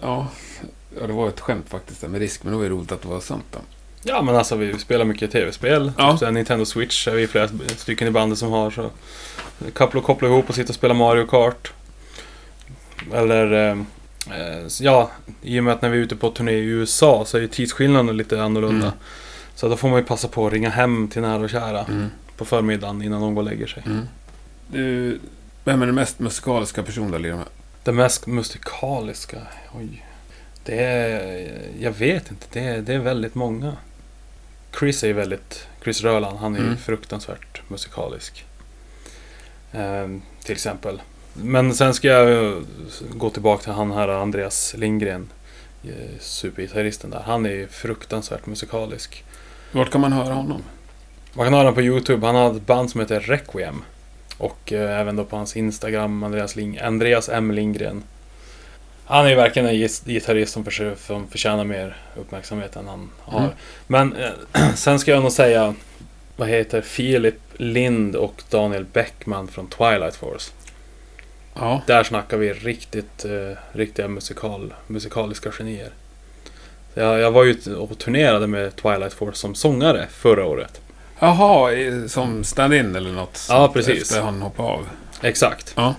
ja. 0.00 0.28
ja, 1.00 1.06
det 1.06 1.12
var 1.12 1.28
ett 1.28 1.40
skämt 1.40 1.68
faktiskt 1.68 2.00
där 2.00 2.08
med 2.08 2.20
risk, 2.20 2.42
men 2.42 2.52
det 2.52 2.56
var 2.56 2.64
ju 2.64 2.70
roligt 2.70 2.92
att 2.92 3.02
det 3.02 3.08
var 3.08 3.20
sant 3.20 3.44
då. 3.50 3.58
Ja 4.02 4.22
men 4.22 4.36
alltså 4.36 4.56
vi 4.56 4.78
spelar 4.78 5.04
mycket 5.04 5.32
tv-spel. 5.32 5.92
Ja. 5.98 6.16
Typ 6.16 6.32
Nintendo 6.32 6.64
Switch 6.64 7.08
är 7.08 7.14
vi 7.14 7.26
flera 7.26 7.48
stycken 7.76 8.08
i 8.08 8.10
bandet 8.10 8.38
som 8.38 8.50
har. 8.50 8.70
Så 8.70 8.90
koppla, 9.72 10.00
koppla 10.00 10.28
ihop 10.28 10.48
och 10.48 10.54
sitta 10.54 10.68
och 10.68 10.74
spela 10.74 10.94
Mario 10.94 11.26
Kart. 11.26 11.72
Eller 13.14 13.52
eh, 13.52 13.78
eh, 14.38 14.66
ja, 14.80 15.10
i 15.42 15.60
och 15.60 15.64
med 15.64 15.74
att 15.74 15.82
när 15.82 15.88
vi 15.88 15.98
är 15.98 16.02
ute 16.02 16.16
på 16.16 16.30
turné 16.30 16.52
i 16.52 16.64
USA 16.64 17.24
så 17.26 17.36
är 17.36 17.40
ju 17.40 17.48
tidsskillnaden 17.48 18.16
lite 18.16 18.42
annorlunda. 18.42 18.86
Mm. 18.86 18.98
Så 19.54 19.68
då 19.68 19.76
får 19.76 19.88
man 19.88 19.98
ju 19.98 20.04
passa 20.04 20.28
på 20.28 20.46
att 20.46 20.52
ringa 20.52 20.70
hem 20.70 21.08
till 21.08 21.22
nära 21.22 21.42
och 21.42 21.50
kära 21.50 21.84
Mm. 21.84 22.10
På 22.40 22.44
förmiddagen 22.46 23.02
innan 23.02 23.20
de 23.20 23.34
går 23.34 23.42
och 23.42 23.48
lägger 23.50 23.66
sig. 23.66 23.82
Mm. 23.86 24.08
Du, 24.72 25.18
vem 25.64 25.82
är 25.82 25.86
den 25.86 25.94
mest 25.94 26.18
musikaliska 26.18 26.82
personen 26.82 27.10
du 27.10 27.18
lirar 27.18 27.36
med? 27.36 27.46
Det 27.84 27.92
mest 27.92 28.26
musikaliska, 28.26 29.38
oj. 29.74 30.06
Det 30.64 30.84
är, 30.84 31.50
jag 31.80 31.90
vet 31.92 32.30
inte, 32.30 32.46
det 32.52 32.60
är, 32.60 32.80
det 32.82 32.94
är 32.94 32.98
väldigt 32.98 33.34
många. 33.34 33.76
Chris 34.78 35.04
är 35.04 35.12
väldigt, 35.12 35.66
Chris 35.82 36.02
Röland, 36.02 36.38
han 36.38 36.54
är 36.56 36.60
Mm. 36.60 36.76
fruktansvärt 36.76 37.62
musikalisk. 37.68 38.44
Ehm, 39.72 40.22
till 40.44 40.52
exempel. 40.52 41.02
Men 41.34 41.74
sen 41.74 41.94
ska 41.94 42.08
jag 42.08 42.62
gå 43.10 43.30
tillbaka 43.30 43.62
till 43.62 43.72
han 43.72 43.90
här 43.92 44.08
Andreas 44.08 44.74
Lindgren, 44.78 45.28
eh, 45.84 45.90
supergitarristen 46.20 47.10
där. 47.10 47.20
Han 47.26 47.46
är 47.46 47.66
fruktansvärt 47.66 48.46
musikalisk. 48.46 49.24
Vart 49.72 49.90
kan 49.90 50.00
man 50.00 50.12
höra 50.12 50.34
honom? 50.34 50.62
Man 51.32 51.46
kan 51.46 51.52
höra 51.52 51.62
honom 51.62 51.74
på 51.74 51.82
Youtube. 51.82 52.26
Han 52.26 52.34
har 52.34 52.56
ett 52.56 52.66
band 52.66 52.90
som 52.90 53.00
heter 53.00 53.20
Requiem. 53.20 53.82
Och 54.38 54.72
eh, 54.72 55.00
även 55.00 55.16
då 55.16 55.24
på 55.24 55.36
hans 55.36 55.56
Instagram, 55.56 56.22
Andreas, 56.22 56.56
Ling 56.56 56.78
Andreas 56.78 57.28
M. 57.28 57.50
Lindgren. 57.50 58.02
Han 59.04 59.24
är 59.24 59.30
ju 59.30 59.36
verkligen 59.36 59.68
en 59.68 59.88
gitarrist 60.04 60.52
som, 60.52 60.64
försö- 60.64 60.96
som 60.96 61.28
förtjänar 61.28 61.64
mer 61.64 61.96
uppmärksamhet 62.16 62.76
än 62.76 62.88
han 62.88 63.10
har. 63.20 63.40
Mm. 63.40 63.50
Men 63.86 64.16
eh, 64.16 64.30
sen 64.74 64.98
ska 64.98 65.10
jag 65.10 65.22
nog 65.22 65.32
säga, 65.32 65.74
vad 66.36 66.48
heter 66.48 66.80
Filip 66.80 67.38
Lind 67.56 68.16
och 68.16 68.42
Daniel 68.50 68.84
Bäckman 68.84 69.48
från 69.48 69.66
Twilight 69.66 70.16
Force. 70.16 70.52
Ja. 71.54 71.82
Där 71.86 72.04
snackar 72.04 72.36
vi 72.36 72.52
riktigt, 72.52 73.24
eh, 73.24 73.58
riktiga 73.72 74.08
musikal, 74.08 74.74
musikaliska 74.86 75.50
genier. 75.50 75.90
Jag, 76.94 77.18
jag 77.18 77.30
var 77.30 77.44
ju 77.44 77.74
och 77.74 77.98
turnerade 77.98 78.46
med 78.46 78.76
Twilight 78.76 79.12
Force 79.12 79.38
som 79.38 79.54
sångare 79.54 80.06
förra 80.10 80.44
året. 80.44 80.80
Jaha, 81.20 81.70
som 82.08 82.44
stand-in 82.44 82.96
eller 82.96 83.12
något? 83.12 83.46
Ja, 83.48 83.70
precis. 83.72 84.02
Efter 84.02 84.22
han 84.22 84.42
hoppade 84.42 84.68
av. 84.68 84.88
Exakt. 85.22 85.72
Ja. 85.76 85.94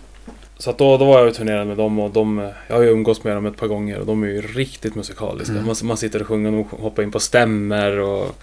Så 0.58 0.70
att 0.70 0.78
då, 0.78 0.98
då 0.98 1.06
var 1.06 1.20
jag 1.20 1.28
och 1.28 1.36
turnerade 1.36 1.66
med 1.66 1.78
dem 1.78 2.00
och 2.00 2.12
de, 2.12 2.52
jag 2.68 2.76
har 2.76 2.84
ju 2.84 2.90
umgås 2.90 3.24
med 3.24 3.36
dem 3.36 3.46
ett 3.46 3.58
par 3.58 3.68
gånger 3.68 4.00
och 4.00 4.06
de 4.06 4.24
är 4.24 4.28
ju 4.28 4.42
riktigt 4.42 4.96
musikaliska. 4.96 5.54
Mm. 5.54 5.66
Man, 5.66 5.76
man 5.84 5.98
sitter 5.98 6.22
och 6.22 6.28
sjunger 6.28 6.54
och 6.54 6.80
hoppar 6.80 7.04
in 7.04 7.12
på 7.12 7.20
stämmer 7.20 8.00
och 8.00 8.36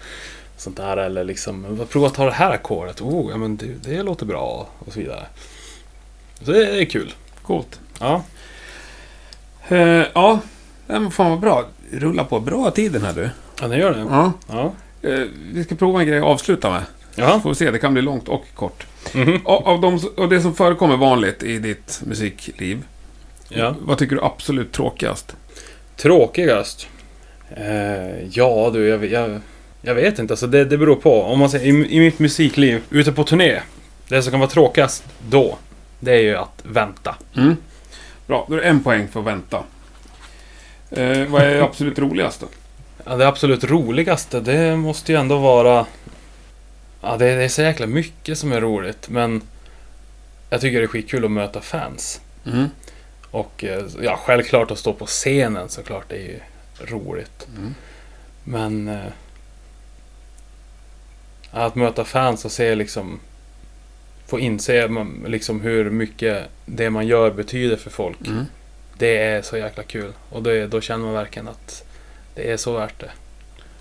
sånt 0.57 0.77
där. 0.77 0.97
Eller 0.97 1.23
liksom, 1.23 1.85
prova 1.89 2.07
att 2.07 2.13
ta 2.13 2.25
det 2.25 2.31
här 2.31 2.51
ackordet. 2.51 3.01
Oh, 3.01 3.31
ja 3.31 3.37
men 3.37 3.57
det, 3.57 3.65
det 3.65 4.03
låter 4.03 4.25
bra 4.25 4.67
och 4.79 4.93
så 4.93 4.99
vidare. 4.99 5.25
Så 6.41 6.51
det 6.51 6.81
är 6.81 6.85
kul. 6.85 7.13
Coolt. 7.43 7.79
Ja. 7.99 8.23
Eh, 9.67 10.05
ja, 10.13 10.39
men 10.87 11.11
fan 11.11 11.29
vad 11.29 11.39
bra. 11.39 11.65
Rulla 11.91 12.23
på. 12.23 12.39
Bra 12.39 12.71
tiden 12.71 13.01
här 13.01 13.13
du. 13.13 13.29
Ja, 13.61 13.67
det 13.67 13.77
gör 13.77 13.93
det. 13.93 13.99
Ja. 13.99 14.31
Ja. 14.47 14.71
Eh, 15.01 15.19
vi 15.53 15.63
ska 15.63 15.75
prova 15.75 16.01
en 16.01 16.07
grej 16.07 16.17
att 16.17 16.25
avsluta 16.25 16.71
med. 16.71 16.83
Ja. 17.15 17.39
Får 17.39 17.49
vi 17.49 17.55
se, 17.55 17.71
det 17.71 17.79
kan 17.79 17.93
bli 17.93 18.01
långt 18.01 18.29
och 18.29 18.45
kort. 18.55 18.85
Mhm. 19.13 19.41
Av, 19.45 19.67
av, 19.67 19.81
de, 19.81 19.99
av 20.17 20.29
det 20.29 20.41
som 20.41 20.55
förekommer 20.55 20.97
vanligt 20.97 21.43
i 21.43 21.59
ditt 21.59 22.01
musikliv, 22.05 22.83
ja. 23.49 23.75
vad 23.81 23.97
tycker 23.97 24.15
du 24.15 24.21
absolut 24.21 24.71
tråkigast? 24.71 25.35
Tråkigast? 25.95 26.87
Eh, 27.49 28.27
ja 28.31 28.69
du, 28.73 28.87
jag, 28.87 29.05
jag, 29.05 29.39
jag 29.81 29.95
vet 29.95 30.19
inte. 30.19 30.33
Alltså 30.33 30.47
det, 30.47 30.65
det 30.65 30.77
beror 30.77 30.95
på. 30.95 31.23
Om 31.23 31.39
man 31.39 31.49
säger 31.49 31.65
i, 31.65 31.95
i 31.95 31.99
mitt 31.99 32.19
musikliv, 32.19 32.81
ute 32.89 33.11
på 33.11 33.23
turné. 33.23 33.59
Det 34.07 34.21
som 34.21 34.31
kan 34.31 34.39
vara 34.39 34.49
tråkigast 34.49 35.03
då, 35.29 35.57
det 35.99 36.11
är 36.11 36.21
ju 36.21 36.35
att 36.35 36.63
vänta. 36.63 37.15
Mm. 37.37 37.55
Bra, 38.27 38.45
då 38.49 38.55
är 38.55 38.57
det 38.57 38.67
en 38.67 38.83
poäng 38.83 39.07
för 39.07 39.19
att 39.19 39.25
vänta. 39.25 39.63
Eh, 40.91 41.25
vad 41.27 41.41
är 41.41 41.61
absolut 41.61 41.99
roligast 41.99 42.41
då? 42.41 42.47
Ja, 43.09 43.15
det 43.15 43.27
absolut 43.27 43.63
roligaste, 43.63 44.39
det 44.39 44.75
måste 44.75 45.11
ju 45.11 45.17
ändå 45.17 45.37
vara... 45.37 45.85
Ja, 47.01 47.17
det, 47.17 47.35
det 47.35 47.43
är 47.43 47.49
så 47.49 47.61
jäkla 47.61 47.87
mycket 47.87 48.37
som 48.37 48.51
är 48.51 48.61
roligt, 48.61 49.09
men... 49.09 49.41
Jag 50.49 50.61
tycker 50.61 50.77
det 50.77 50.85
är 50.85 50.87
skitkul 50.87 51.25
att 51.25 51.31
möta 51.31 51.61
fans. 51.61 52.21
Mm. 52.45 52.69
Och 53.31 53.63
eh, 53.63 53.85
ja, 54.01 54.19
självklart 54.25 54.71
att 54.71 54.79
stå 54.79 54.93
på 54.93 55.05
scenen 55.05 55.69
såklart, 55.69 56.03
det 56.09 56.15
är 56.15 56.21
ju 56.21 56.39
roligt. 56.85 57.47
Mm. 57.57 57.75
Men... 58.43 58.87
Eh, 58.87 59.11
att 61.51 61.75
möta 61.75 62.05
fans 62.05 62.45
och 62.45 62.51
se 62.51 62.75
liksom... 62.75 63.19
Få 64.27 64.39
inse 64.39 64.87
man, 64.87 65.25
liksom 65.27 65.61
hur 65.61 65.89
mycket 65.89 66.47
det 66.65 66.89
man 66.89 67.07
gör 67.07 67.31
betyder 67.31 67.75
för 67.75 67.89
folk. 67.89 68.27
Mm. 68.27 68.45
Det 68.97 69.17
är 69.17 69.41
så 69.41 69.57
jäkla 69.57 69.83
kul. 69.83 70.13
Och 70.29 70.43
det, 70.43 70.67
då 70.67 70.81
känner 70.81 71.05
man 71.05 71.13
verkligen 71.13 71.47
att 71.47 71.83
det 72.39 72.51
är 72.51 72.57
så 72.57 72.73
värt 72.73 72.99
det. 72.99 73.11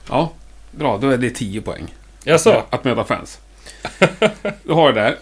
Ja, 0.09 0.33
bra. 0.71 0.99
Då 0.99 1.11
är 1.11 1.17
det 1.19 1.31
10 1.31 1.61
poäng. 1.61 1.95
Jaså? 2.25 2.63
Att 2.71 2.85
möta 2.85 3.05
fans. 3.05 3.39
Du 4.63 4.73
har 4.73 4.93
det 4.93 5.01
där. 5.01 5.17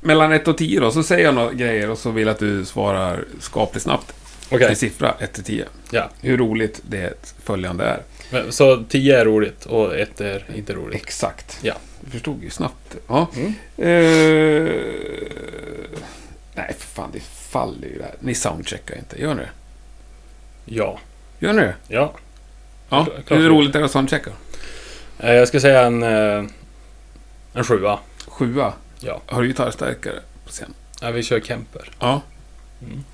Mellan 0.00 0.32
1 0.32 0.48
och 0.48 0.58
10 0.58 0.80
då, 0.80 0.90
så 0.90 1.02
säger 1.02 1.24
jag 1.24 1.34
några 1.34 1.52
grejer 1.52 1.90
och 1.90 1.98
så 1.98 2.10
vill 2.10 2.26
jag 2.26 2.34
att 2.34 2.38
du 2.40 2.64
svarar 2.64 3.24
skapligt 3.40 3.82
snabbt. 3.82 4.14
Okej. 4.50 4.68
En 4.68 4.76
siffra 4.76 5.14
1 5.18 5.32
till 5.32 5.44
10. 5.44 5.64
Ja. 5.90 6.10
Hur 6.20 6.36
roligt 6.38 6.80
det 6.88 7.34
följande 7.42 7.84
är. 7.84 8.02
Men, 8.30 8.52
Så 8.52 8.84
10 8.88 9.20
är 9.20 9.24
roligt 9.24 9.66
och 9.66 9.98
1 9.98 10.20
är 10.20 10.44
inte 10.54 10.72
roligt. 10.74 11.02
Exakt. 11.02 11.58
Ja. 11.62 11.74
Du 12.00 12.10
förstod 12.10 12.42
ju 12.44 12.50
snabbt. 12.50 12.96
Ja. 13.08 13.26
Mm. 13.36 13.54
Eh, 13.76 14.72
nej, 16.54 16.74
för 16.78 16.86
fan. 16.94 17.10
Det 17.12 17.20
faller 17.22 17.88
ju 17.88 17.98
där. 17.98 18.14
Ni 18.20 18.34
soundcheckar 18.34 18.96
inte. 18.98 19.20
Gör 19.22 19.34
ni 19.34 19.42
det? 19.42 19.50
Ja. 20.64 20.98
Gör 21.38 21.52
ni 21.52 21.62
det? 21.62 21.74
Ja. 21.88 22.14
Ja. 22.88 23.06
Hur 23.26 23.48
roligt 23.48 23.74
är 23.74 23.78
det 23.78 23.84
att 23.84 23.90
soundchecka? 23.90 24.30
Eh, 25.18 25.32
Jag 25.32 25.48
ska 25.48 25.60
säga 25.60 25.82
en... 25.86 26.02
eh, 26.02 26.44
En 27.52 27.64
sjua. 27.64 27.98
Sjua. 28.26 28.72
Ja. 29.00 29.20
Har 29.26 29.42
du 29.42 29.48
gitarrstärkare 29.48 30.20
på 30.44 30.50
scen? 30.50 30.74
ja. 31.00 31.10
Vi 31.10 31.22
kör 31.22 31.40
Kemper. 31.40 31.90
Ja. 32.00 32.20
Mm. 32.82 33.04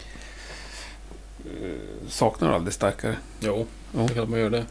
Saknar 2.08 2.48
du 2.48 2.54
aldrig 2.54 2.74
starkare? 2.74 3.16
Jo, 3.40 3.66
det 3.92 4.02
är 4.04 4.08
klart 4.08 4.28
man 4.28 4.40
gör 4.40 4.50
det. 4.50 4.64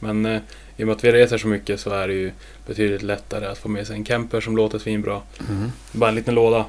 Men 0.00 0.26
eh, 0.26 0.40
i 0.76 0.82
och 0.82 0.86
med 0.86 0.96
att 0.96 1.04
vi 1.04 1.12
reser 1.12 1.38
så 1.38 1.48
mycket 1.48 1.80
så 1.80 1.90
är 1.90 2.08
det 2.08 2.14
ju 2.14 2.32
betydligt 2.66 3.02
lättare 3.02 3.46
att 3.46 3.58
få 3.58 3.68
med 3.68 3.86
sig 3.86 3.96
en 3.96 4.04
Kemper 4.04 4.40
som 4.40 4.56
låter 4.56 4.78
svinbra. 4.78 5.20
Mm. 5.48 5.72
Bara 5.92 6.08
en 6.10 6.14
liten 6.16 6.34
låda. 6.34 6.64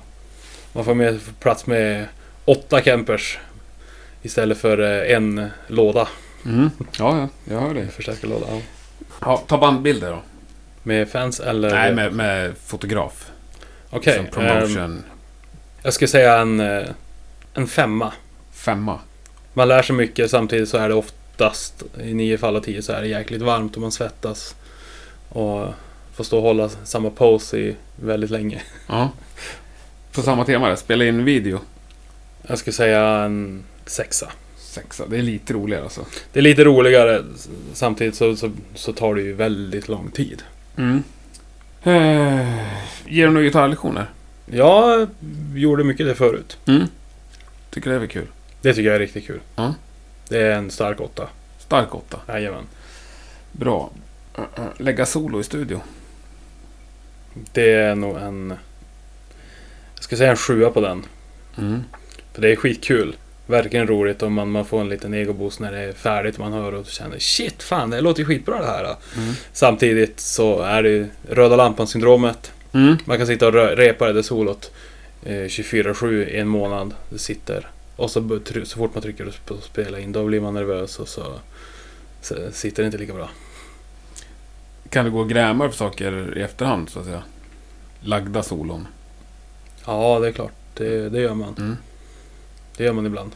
Man 0.73 0.86
får 0.86 0.93
med 0.95 1.19
plats 1.39 1.65
med 1.65 2.05
åtta 2.45 2.82
Kempers 2.82 3.39
istället 4.21 4.57
för 4.57 4.80
eh, 4.80 5.15
en 5.15 5.49
låda. 5.67 6.07
Mm. 6.46 6.70
Ja, 6.80 7.18
ja. 7.20 7.30
Jag 7.54 7.62
hör 7.62 7.74
dig. 7.74 7.88
Förstärkarlåda. 7.88 8.46
Ja. 8.50 8.62
Ja, 9.22 9.44
ta 9.48 9.58
bandbilder 9.58 10.12
då. 10.12 10.22
Med 10.84 11.10
fans 11.10 11.40
eller? 11.40 11.70
Nej, 11.70 11.94
med, 11.94 12.14
med 12.14 12.54
fotograf. 12.66 13.32
Okej. 13.90 14.16
Som 14.16 14.26
promotion. 14.26 15.04
jag 15.84 15.94
skulle 15.94 16.08
säga 16.08 16.38
en, 16.38 16.60
eh, 16.60 16.88
en 17.54 17.68
femma. 17.68 18.14
Femma. 18.52 19.00
Man 19.54 19.68
lär 19.68 19.82
sig 19.82 19.96
mycket 19.96 20.32
samtidigt 20.32 20.70
så 20.70 20.78
är 20.78 20.90
det 20.90 20.96
oftast 20.96 21.84
i 22.04 22.14
nio 22.14 22.38
fall 22.38 22.56
av 22.56 22.62
tio 22.62 22.82
så 22.82 22.92
är 22.94 23.02
det 23.02 23.08
jäkligt 23.08 23.42
varmt 23.42 23.76
och 23.76 23.82
man 23.82 23.92
svettas. 23.92 24.56
Och 25.30 25.68
får 26.14 26.24
stå 26.24 26.38
och 26.38 26.44
hålla 26.44 26.70
samma 26.70 27.10
pose 27.10 27.58
i 27.58 27.76
väldigt 27.96 28.30
länge. 28.30 28.62
Ja. 28.88 29.10
På 30.12 30.22
samma 30.22 30.46
tema 30.46 30.68
där. 30.68 30.76
Spela 30.76 31.06
in 31.06 31.26
video. 31.26 31.60
Jag 32.48 32.58
skulle 32.58 32.74
säga 32.74 33.02
en 33.06 33.64
sexa. 33.86 34.32
Sexa. 34.70 35.07
Det 35.07 35.17
är 35.17 35.22
lite 35.22 35.53
roligare 35.53 35.84
alltså. 35.84 36.05
Det 36.34 36.39
är 36.39 36.43
lite 36.43 36.63
roligare 36.63 37.24
samtidigt 37.74 38.15
så, 38.15 38.36
så, 38.36 38.51
så 38.76 38.93
tar 38.93 39.15
det 39.15 39.22
ju 39.22 39.34
väldigt 39.34 39.88
lång 39.88 40.11
tid. 40.11 40.43
Mm. 40.78 41.03
Eh, 41.84 42.63
ger 43.07 43.28
du 43.28 43.34
några 43.34 43.45
gitarrlektioner? 43.45 44.05
Jag 44.45 45.07
gjorde 45.55 45.84
mycket 45.84 46.05
det 46.05 46.15
förut. 46.15 46.57
Mm. 46.65 46.88
Tycker 47.70 47.89
det 47.89 47.95
är 47.95 47.99
väl 47.99 48.07
kul. 48.07 48.28
Det 48.61 48.74
tycker 48.74 48.88
jag 48.88 48.95
är 48.95 48.99
riktigt 48.99 49.28
kul. 49.28 49.39
Ja. 49.55 49.74
Det 50.30 50.39
är 50.39 50.51
en 50.51 50.72
stark 50.72 51.01
åtta. 51.01 51.30
Stark 51.57 51.95
åtta. 51.95 52.20
Jajamän. 52.28 52.63
Bra. 53.51 53.91
Uh, 54.38 54.43
uh, 54.59 54.65
Lägga 54.78 55.05
solo 55.05 55.39
i 55.39 55.43
studio. 55.43 55.82
Det 57.53 57.72
är 57.72 57.95
nog 57.95 58.17
en... 58.17 58.49
Jag 59.95 60.03
ska 60.03 60.17
säga 60.17 60.32
en 60.32 60.38
sjua 60.38 60.70
på 60.70 60.82
den. 60.82 61.05
Mm. 61.57 61.84
För 62.34 62.41
det 62.41 62.51
är 62.51 62.55
skitkul. 62.55 63.15
Verkligen 63.50 63.88
roligt 63.88 64.24
och 64.24 64.32
man, 64.32 64.52
man 64.52 64.66
får 64.66 64.82
en 64.82 64.89
liten 64.89 65.14
egoboost 65.14 65.60
när 65.60 65.72
det 65.72 65.80
är 65.80 65.93
färdigt 65.93 66.38
man 66.38 66.54
hör 66.54 66.74
och 66.74 66.86
känner 66.86 67.20
shit, 67.20 67.64
fan 67.64 67.89
det 67.89 68.02
låter 68.02 68.20
ju 68.20 68.26
skitbra 68.26 68.60
det 68.60 68.66
här. 68.66 68.84
Mm. 68.84 69.34
Samtidigt 69.54 70.20
så 70.20 70.62
är 70.62 70.84
det 70.84 70.89
ju 70.89 71.08
röda 71.30 71.56
lampan-syndromet. 71.56 72.52
Mm. 72.74 72.97
Man 73.06 73.18
kan 73.18 73.28
sitta 73.28 73.47
och 73.47 73.54
repa 73.54 74.08
det 74.08 74.14
där 74.14 74.22
solot 74.22 74.72
eh, 75.26 75.32
24-7 75.32 76.28
i 76.28 76.39
en 76.39 76.47
månad. 76.47 76.93
Det 77.10 77.20
sitter. 77.20 77.68
Och 77.95 78.12
så, 78.12 78.39
så 78.64 78.78
fort 78.78 78.93
man 78.93 79.04
trycker 79.04 79.36
på 79.45 79.58
spela 79.58 80.00
in 80.00 80.12
då 80.12 80.26
blir 80.26 80.41
man 80.41 80.54
nervös 80.54 81.00
och 81.00 81.08
så, 81.08 81.24
så 82.22 82.36
sitter 82.52 82.84
det 82.84 82.86
inte 82.86 82.97
lika 82.97 83.14
bra. 83.14 83.30
Kan 84.89 85.06
du 85.06 85.12
gå 85.12 85.20
och 85.20 85.30
gräma 85.30 85.70
för 85.70 85.78
saker 85.78 86.38
i 86.38 86.41
efterhand, 86.41 86.89
så 86.89 87.00
att 87.00 87.06
säga? 87.06 87.24
Lagda 88.00 88.43
solon. 88.43 88.88
Ja, 89.86 90.20
det 90.20 90.28
är 90.28 90.32
klart. 90.32 90.54
Det, 90.74 91.10
det 91.10 91.22
gör 91.22 91.34
man. 91.34 91.56
Mm. 91.58 91.78
Det 92.80 92.86
gör 92.86 92.93
man 92.93 93.05
ibland. 93.05 93.32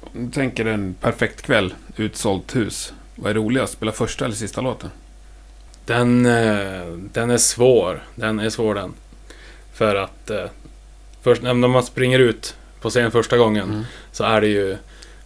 Om 0.00 0.26
du 0.26 0.30
tänker 0.30 0.64
en 0.64 0.94
perfekt 0.94 1.42
kväll, 1.42 1.74
utsålt 1.96 2.56
hus. 2.56 2.92
Vad 3.14 3.30
är 3.30 3.34
roligast? 3.34 3.72
Spela 3.72 3.92
första 3.92 4.24
eller 4.24 4.34
sista 4.34 4.60
låten? 4.60 4.90
Den, 5.84 6.26
eh, 6.26 6.86
den 7.12 7.30
är 7.30 7.36
svår. 7.36 8.02
Den 8.14 8.38
är 8.40 8.50
svår 8.50 8.74
den. 8.74 8.94
För 9.74 9.94
att 9.96 10.30
eh, 10.30 10.44
först 11.22 11.42
när 11.42 11.54
man 11.54 11.82
springer 11.82 12.18
ut 12.18 12.56
på 12.80 12.90
scen 12.90 13.10
första 13.10 13.36
gången 13.36 13.68
Mm. 13.70 13.84
så 14.12 14.24
är 14.24 14.40
det 14.40 14.48
ju 14.48 14.76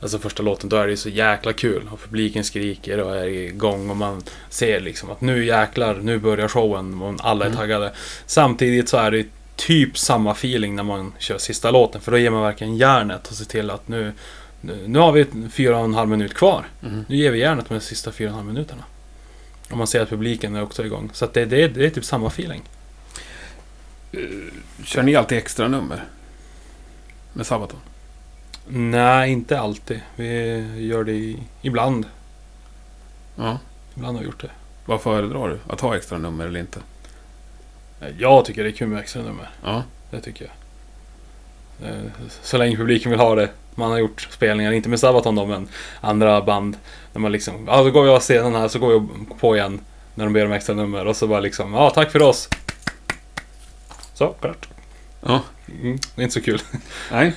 Alltså 0.03 0.19
första 0.19 0.43
låten, 0.43 0.69
då 0.69 0.77
är 0.77 0.85
det 0.85 0.91
ju 0.91 0.97
så 0.97 1.09
jäkla 1.09 1.53
kul. 1.53 1.89
Och 1.93 2.01
publiken 2.03 2.45
skriker 2.45 3.01
och 3.01 3.17
är 3.17 3.25
igång 3.27 3.91
och 3.91 3.97
man 3.97 4.23
ser 4.49 4.81
liksom 4.81 5.11
att 5.11 5.21
nu 5.21 5.45
jäklar, 5.45 5.95
nu 6.03 6.19
börjar 6.19 6.49
showen 6.49 7.03
och 7.03 7.15
alla 7.23 7.45
är 7.45 7.49
Mm. 7.49 7.59
taggade. 7.59 7.93
Samtidigt 8.27 8.89
så 8.89 8.97
är 8.97 9.11
det 9.11 9.27
typ 9.61 9.99
samma 9.99 10.31
feeling 10.31 10.77
när 10.77 10.83
man 10.83 11.13
kör 11.19 11.39
sista 11.39 11.71
låten. 11.71 12.01
För 12.01 12.13
då 12.13 12.19
ger 12.19 12.31
man 12.31 12.43
verkligen 12.43 12.77
järnet 12.77 13.29
och 13.29 13.35
ser 13.35 13.45
till 13.45 13.71
att 13.71 13.89
nu, 13.89 14.13
nu, 14.61 14.85
nu 14.87 14.99
har 14.99 15.13
vi 15.13 15.27
fyra 15.51 15.79
och 15.79 15.85
en 15.85 15.95
halv 15.95 16.09
minut 16.09 16.35
kvar. 16.35 16.67
Mm. 16.83 17.05
Nu 17.09 17.17
ger 17.17 17.31
vi 17.31 17.39
järnet 17.39 17.71
med 17.71 17.81
de 17.81 17.85
sista 17.85 18.13
fyra 18.13 18.29
och 18.29 18.33
en 18.33 18.37
halv 18.37 18.47
minuterna. 18.47 18.85
Och 19.71 19.77
man 19.77 19.87
ser 19.87 20.01
att 20.01 20.09
publiken 20.09 20.57
är 20.57 20.63
också 20.63 20.85
igång. 20.85 21.11
Så 21.13 21.27
det, 21.33 21.45
det, 21.45 21.69
det 21.69 21.87
är 21.87 21.91
typ 21.91 22.05
samma 22.05 22.27
feeling. 22.27 22.63
Kör 24.85 25.03
ni 25.03 25.17
alltid 25.17 25.39
extra 25.39 25.69
nummer? 25.69 26.05
Med 27.33 27.47
Sabaton? 27.47 27.81
Nej, 28.69 29.33
inte 29.33 29.61
alltid. 29.61 30.01
Vi 30.17 30.87
gör 30.87 31.05
det 31.05 31.13
i, 31.13 31.39
ibland. 31.63 32.07
Ja. 33.37 33.59
Ibland 33.95 34.17
har 34.17 34.23
vi 34.23 34.27
gjort 34.27 34.43
det. 34.43 34.51
Vad 34.85 35.01
föredrar 35.01 35.49
du? 35.49 35.59
Att 35.73 35.81
ha 35.81 35.97
extra 35.97 36.19
nummer 36.19 36.47
eller 36.47 36.61
inte? 36.61 36.81
Jag 38.19 38.45
tycker 38.45 38.63
det 38.65 38.71
är 38.71 38.73
kul 38.73 38.89
med 38.89 38.99
extra 39.01 39.23
nummer. 39.23 39.51
Ja. 39.65 39.83
Det 40.11 40.21
tycker 40.21 40.45
jag. 40.45 41.89
Eh, 41.91 42.01
Så 42.43 42.59
länge 42.59 42.77
publiken 42.77 43.11
vill 43.11 43.21
ha 43.21 43.35
det. 43.35 43.49
Man 43.75 43.91
har 43.91 43.99
gjort 43.99 44.29
spelningar, 44.31 44.73
inte 44.73 44.89
med 44.89 45.01
Sabaton 45.01 45.35
då, 45.35 45.47
men 45.47 45.69
andra 46.01 46.41
band. 46.41 46.77
När 47.13 47.21
man 47.21 47.33
liksom, 47.33 47.67
ja 47.67 47.83
då 47.83 47.91
går 47.91 48.07
jag 48.07 48.15
av 48.15 48.21
scenen 48.21 48.55
här, 48.55 48.69
så 48.69 48.79
går 48.79 48.93
jag 48.93 49.09
på 49.41 49.57
igen. 49.57 49.81
När 50.15 50.25
de 50.25 50.33
ber 50.33 50.47
om 50.47 50.53
extra 50.53 50.75
nummer. 50.75 51.07
Och 51.07 51.17
så 51.17 51.27
bara 51.27 51.41
liksom, 51.41 51.75
ja 51.75 51.91
tack 51.91 52.13
för 52.13 52.23
oss. 52.23 52.49
Så, 54.15 54.29
klart. 54.29 54.69
Ja. 55.21 55.41
Mm, 55.81 55.99
det 56.15 56.23
är 56.23 56.25
inte 56.25 56.35
så 56.35 56.41
kul. 56.41 56.63
Nej. 57.13 57.33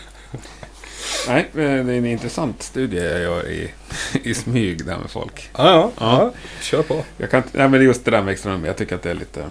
Nej, 1.27 1.49
det 1.53 1.63
är 1.63 1.77
en 1.89 2.05
intressant 2.05 2.63
studie 2.63 2.97
jag 2.97 3.21
gör 3.21 3.47
i, 3.49 3.71
i 4.23 4.33
smyg 4.33 4.85
där 4.85 4.97
med 4.97 5.09
folk. 5.09 5.49
Ja, 5.57 5.69
ja. 5.69 5.91
Ja. 5.99 6.33
Kör 6.61 6.81
på. 6.83 7.03
Jag 7.17 7.31
kan 7.31 7.43
nej, 7.51 7.69
men 7.69 7.83
just 7.83 8.05
det 8.05 8.11
där 8.11 8.21
med 8.21 8.31
extra 8.31 8.51
nummer, 8.51 8.67
jag 8.67 8.77
tycker 8.77 8.95
att 8.95 9.03
det 9.03 9.11
är 9.11 9.15
lite... 9.15 9.45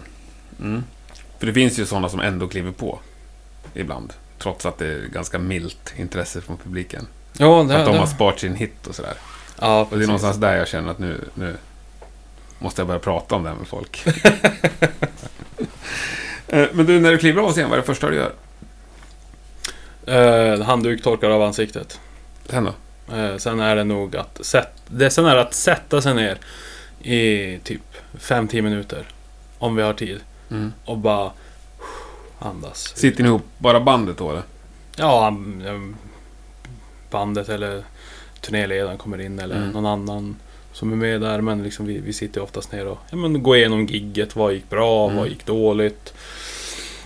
Mm. 0.61 0.85
För 1.43 1.47
det 1.47 1.53
finns 1.53 1.79
ju 1.79 1.87
sådana 1.87 2.09
som 2.09 2.21
ändå 2.21 2.49
kliver 2.49 2.73
på. 2.73 2.99
Ibland. 3.75 4.13
Trots 4.39 4.67
att 4.67 4.79
det 4.79 4.87
är 4.87 5.07
ganska 5.13 5.39
milt 5.39 5.95
intresse 5.97 6.41
från 6.41 6.57
publiken. 6.57 7.07
Ja, 7.39 7.47
det, 7.69 7.77
att 7.79 7.87
de 7.87 7.93
det. 7.93 7.99
har 7.99 8.07
sparat 8.07 8.41
sin 8.41 8.55
hit 8.55 8.87
och 8.87 8.95
sådär. 8.95 9.15
Ja, 9.61 9.81
Och 9.81 9.87
det 9.91 9.95
är 9.95 9.97
precis. 9.97 10.07
någonstans 10.07 10.37
där 10.37 10.57
jag 10.57 10.69
känner 10.69 10.91
att 10.91 10.99
nu, 10.99 11.21
nu 11.35 11.57
måste 12.59 12.81
jag 12.81 12.87
börja 12.87 13.01
prata 13.01 13.35
om 13.35 13.43
det 13.43 13.49
här 13.49 13.57
med 13.57 13.67
folk. 13.67 14.05
Eh, 16.49 16.67
Men 16.73 16.87
du, 16.87 17.01
när 17.01 17.11
du 17.11 17.19
kliver 17.19 17.43
av 17.43 17.53
scen, 17.53 17.69
vad 17.71 17.79
är 17.79 17.81
det 17.83 17.87
första 17.87 18.11
du 18.11 18.17
gör? 18.17 18.33
Eh, 20.07 20.61
handduk 20.63 21.03
torkar 21.03 21.31
av 21.31 21.43
ansiktet. 21.43 22.01
Sen 22.49 22.65
då? 22.65 23.15
Eh, 23.17 23.37
sen 23.37 23.61
är 23.61 23.77
det 23.77 23.85
nog 23.85 24.17
att 24.17 24.45
sätt, 24.45 24.69
det, 24.87 25.11
sen 25.11 25.27
är 25.27 25.37
att 25.37 25.55
sätta 25.55 26.03
sig 26.03 26.15
ner 26.15 26.39
i 27.03 27.59
typ 27.65 27.83
5-10 28.19 28.63
minuter. 28.63 29.07
Om 29.59 29.77
vi 29.77 29.83
har 29.83 29.95
tid. 29.95 30.21
Mm. 30.53 30.73
Och 30.85 30.99
bara 30.99 31.31
andas. 32.39 32.97
Sitter 32.97 33.23
ni 33.23 33.29
ihop 33.29 33.43
bara 33.59 33.81
bandet 33.81 34.19
då 34.19 34.31
eller? 34.31 34.43
Ja, 34.97 35.29
mm, 35.29 35.97
bandet 37.11 37.49
eller 37.49 37.83
turnéledaren 38.41 38.99
kommer 38.99 39.21
in 39.21 39.39
eller 39.39 39.57
Mm. 39.57 39.71
någon 39.71 39.87
annan 39.87 40.37
som 40.73 40.93
är 40.93 40.97
med 40.97 41.21
där. 41.21 41.41
Men 41.41 41.63
liksom 41.63 41.87
vi, 41.87 41.99
vi 41.99 42.13
sitter 42.13 42.43
oftast 42.43 42.73
ner 42.73 42.87
och 42.87 42.99
ja, 43.11 43.17
men 43.17 43.43
går 43.43 43.57
igenom 43.57 43.87
gigget. 43.87 44.37
Vad 44.37 44.53
gick 44.53 44.71
bra? 44.71 45.05
Mm. 45.05 45.17
Vad 45.17 45.29
gick 45.29 45.47
dåligt? 45.47 46.15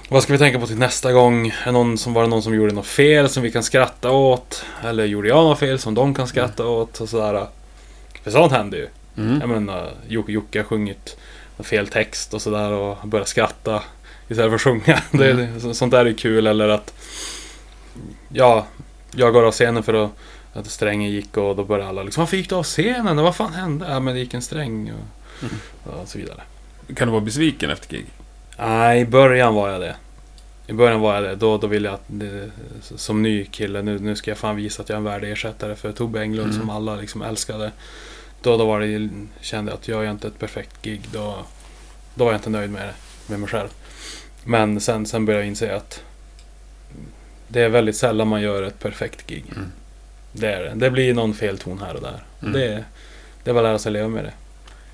Vad 0.09 0.23
ska 0.23 0.33
vi 0.33 0.39
tänka 0.39 0.61
på 0.61 0.67
till 0.67 0.79
nästa 0.79 1.13
gång? 1.13 1.53
Är 1.65 1.73
någon 1.73 1.99
som, 1.99 2.13
var 2.15 2.23
det 2.23 2.29
någon 2.29 2.43
som 2.43 2.55
gjorde 2.55 2.73
något 2.75 2.87
fel 2.87 3.29
som 3.29 3.43
vi 3.43 3.51
kan 3.53 3.63
skratta 3.63 4.11
åt? 4.11 4.65
Eller 4.85 5.05
gjorde 5.05 5.29
jag 5.29 5.45
något 5.45 5.59
fel 5.59 5.79
som 5.79 5.95
de 5.95 6.15
kan 6.15 6.27
skratta 6.29 6.67
åt? 6.67 7.01
Och 7.01 7.09
sådär. 7.09 7.47
För 8.23 8.31
sånt 8.31 8.53
händer 8.53 8.79
ju. 8.79 8.89
Mm. 9.17 9.41
Jag 9.41 9.49
menar, 9.49 9.91
Jocke 10.09 10.59
har 10.59 10.65
sjungit 10.65 11.17
fel 11.65 11.87
text 11.89 12.35
och 12.35 12.43
sådär 12.43 12.73
och 12.73 13.09
börjat 13.09 13.29
skratta 13.29 13.83
istället 14.29 14.51
för 14.51 14.55
att 14.55 14.61
sjunga. 14.61 15.03
Mm. 15.13 15.59
det, 15.63 15.75
sånt 15.75 15.91
där 15.93 16.07
är 16.07 16.13
kul. 16.13 16.47
Eller 16.47 16.69
att 16.69 16.95
ja, 18.29 18.67
jag 19.15 19.33
går 19.33 19.43
av 19.47 19.53
scenen 19.53 19.83
för 19.83 20.05
att, 20.05 20.11
att 20.53 20.67
strängen 20.71 21.11
gick 21.11 21.37
och 21.37 21.57
då 21.57 21.65
började 21.65 21.89
alla 21.89 22.03
liksom 22.03 22.21
Varför 22.21 22.37
gick 22.37 22.49
du 22.49 22.55
av 22.55 22.63
scenen? 22.63 23.17
Vad 23.17 23.37
fan 23.37 23.53
hände? 23.53 23.87
Ja 23.91 24.01
men 24.01 24.15
det 24.15 24.21
gick 24.21 24.35
en 24.35 24.43
sträng 24.43 24.93
och, 24.93 24.99
Mm. 25.43 25.55
och 25.85 26.09
så 26.09 26.19
vidare. 26.19 26.41
Kan 26.97 27.09
du 27.09 27.13
vara 27.13 27.21
besviken 27.21 27.71
efter 27.71 27.89
gig? 27.97 28.07
Nej, 28.59 29.01
i 29.01 29.07
början 29.07 29.55
var 29.55 29.69
jag 29.71 29.81
det. 29.81 29.97
I 30.67 30.73
början 30.73 31.01
var 31.01 31.15
jag 31.15 31.23
det. 31.25 31.35
Då, 31.35 31.59
då 31.59 31.67
ville 31.67 31.89
jag 31.89 31.95
att, 31.95 33.01
som 33.01 33.23
ny 33.23 33.45
kille, 33.45 33.83
nu, 33.83 33.99
nu 33.99 34.17
ska 34.17 34.31
jag 34.31 34.39
fan 34.39 34.57
visa 34.57 34.83
att 34.83 34.89
jag 34.89 34.95
är 34.97 34.99
en 34.99 35.05
värdig 35.05 35.33
ersättare 35.33 35.77
för 35.77 35.93
Tobbe 35.93 36.21
Englund 36.21 36.51
Mm. 36.51 36.61
som 36.61 36.71
alla 36.71 36.95
liksom 36.97 37.23
älskade. 37.23 37.73
Då, 38.47 38.57
då 38.57 38.67
var 38.67 38.81
det, 38.81 39.09
kände 39.41 39.71
jag 39.71 39.79
att 39.79 39.89
jag 39.89 40.05
gör 40.05 40.11
inte 40.11 40.29
ett 40.29 40.39
perfekt 40.39 40.83
gig. 40.83 41.01
Då, 41.13 41.45
då 42.15 42.25
var 42.25 42.33
jag 42.33 42.39
inte 42.39 42.51
nöjd 42.51 42.71
med 42.71 42.89
det, 42.89 42.95
med 43.27 43.41
mig 43.41 43.49
själv. 43.49 43.69
Men 44.45 44.81
sen, 44.81 45.07
sen 45.07 45.27
började 45.27 45.45
jag 45.45 45.49
inse 45.49 45.77
att 45.77 46.03
det 47.49 47.61
är 47.61 47.69
väldigt 47.69 47.97
sällan 47.97 48.29
man 48.29 48.43
gör 48.43 48.63
ett 48.63 48.79
perfekt 48.79 49.27
gig. 49.27 49.45
Mm. 49.57 49.73
Det 50.33 50.53
är 50.53 50.63
det. 50.63 50.73
Det 50.75 50.91
blir 50.91 51.15
någon 51.15 51.35
fel 51.35 51.59
ton 51.59 51.79
här 51.79 51.95
och 51.95 52.03
där. 52.03 52.25
Mm. 52.43 52.53
Det, 52.53 52.85
det 53.45 53.51
är 53.51 53.55
bara 53.55 53.61
att 53.61 53.71
lära 53.71 53.79
sig 53.79 53.93
leva 53.93 54.09
med 54.09 54.25
det. 54.25 54.33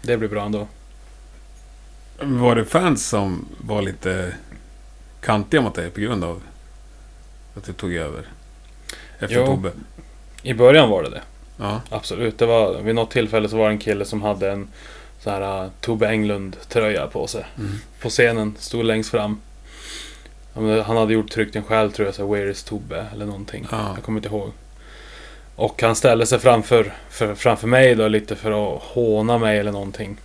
Det 0.03 0.17
blir 0.17 0.29
bra 0.29 0.45
ändå. 0.45 0.69
Var 2.21 2.57
det 2.57 2.65
fans 2.65 3.07
som 3.07 3.49
var 3.59 3.83
lite 3.83 4.35
kantiga 5.21 5.61
mot 5.61 5.75
dig 5.75 5.91
på 5.91 6.01
grund 6.01 6.25
av 6.25 6.43
att 7.57 7.65
du 7.65 7.73
tog 7.73 7.95
över? 7.95 8.25
Efter 9.19 9.37
Jo. 9.37 9.47
Tobbe? 9.47 9.73
I 10.43 10.55
början 10.55 10.91
var 10.91 11.03
det 11.03 11.11
det. 11.11 11.23
Ja. 11.63 11.81
Absolut. 11.91 12.39
Det 12.39 12.47
var, 12.47 12.79
vid 12.79 12.95
något 12.95 13.11
tillfälle 13.11 13.49
så 13.49 13.57
var 13.57 13.65
det 13.65 13.75
en 13.75 13.79
kille 13.79 14.05
som 14.05 14.23
hade 14.23 14.51
en 14.51 14.69
så 15.21 15.31
här 15.31 15.65
uh, 15.65 15.71
Tobbe 15.81 16.09
Englund-tröja 16.09 17.07
på 17.07 17.27
sig. 17.27 17.45
Mm. 17.59 17.73
På 18.01 18.09
scenen, 18.09 18.55
stod 18.59 18.85
längst 18.85 19.11
fram. 19.11 19.41
Han 20.55 20.97
hade 20.97 21.13
gjort 21.13 21.31
tryckt 21.31 21.53
den 21.53 21.63
själv 21.63 21.91
tror 21.91 22.07
jag, 22.07 22.15
så 22.15 22.27
här, 22.27 22.35
Where 22.35 22.51
is 22.51 22.63
Tobbe? 22.63 23.07
Eller 23.13 23.27
någonting. 23.27 23.67
Ja. 23.71 23.93
Jag 23.95 24.05
kommer 24.05 24.19
inte 24.19 24.29
ihåg. 24.29 24.53
Och 25.57 25.83
han 25.83 25.97
ställde 25.97 26.27
sig 26.27 26.39
framför, 26.39 26.93
för, 27.11 27.35
framför 27.35 27.69
mig 27.69 27.95
då 27.95 28.09
lite 28.09 28.37
för 28.37 28.75
att 28.75 28.83
håna 28.83 29.39
mig 29.39 29.59
eller 29.59 29.73
någonting. 29.73 30.17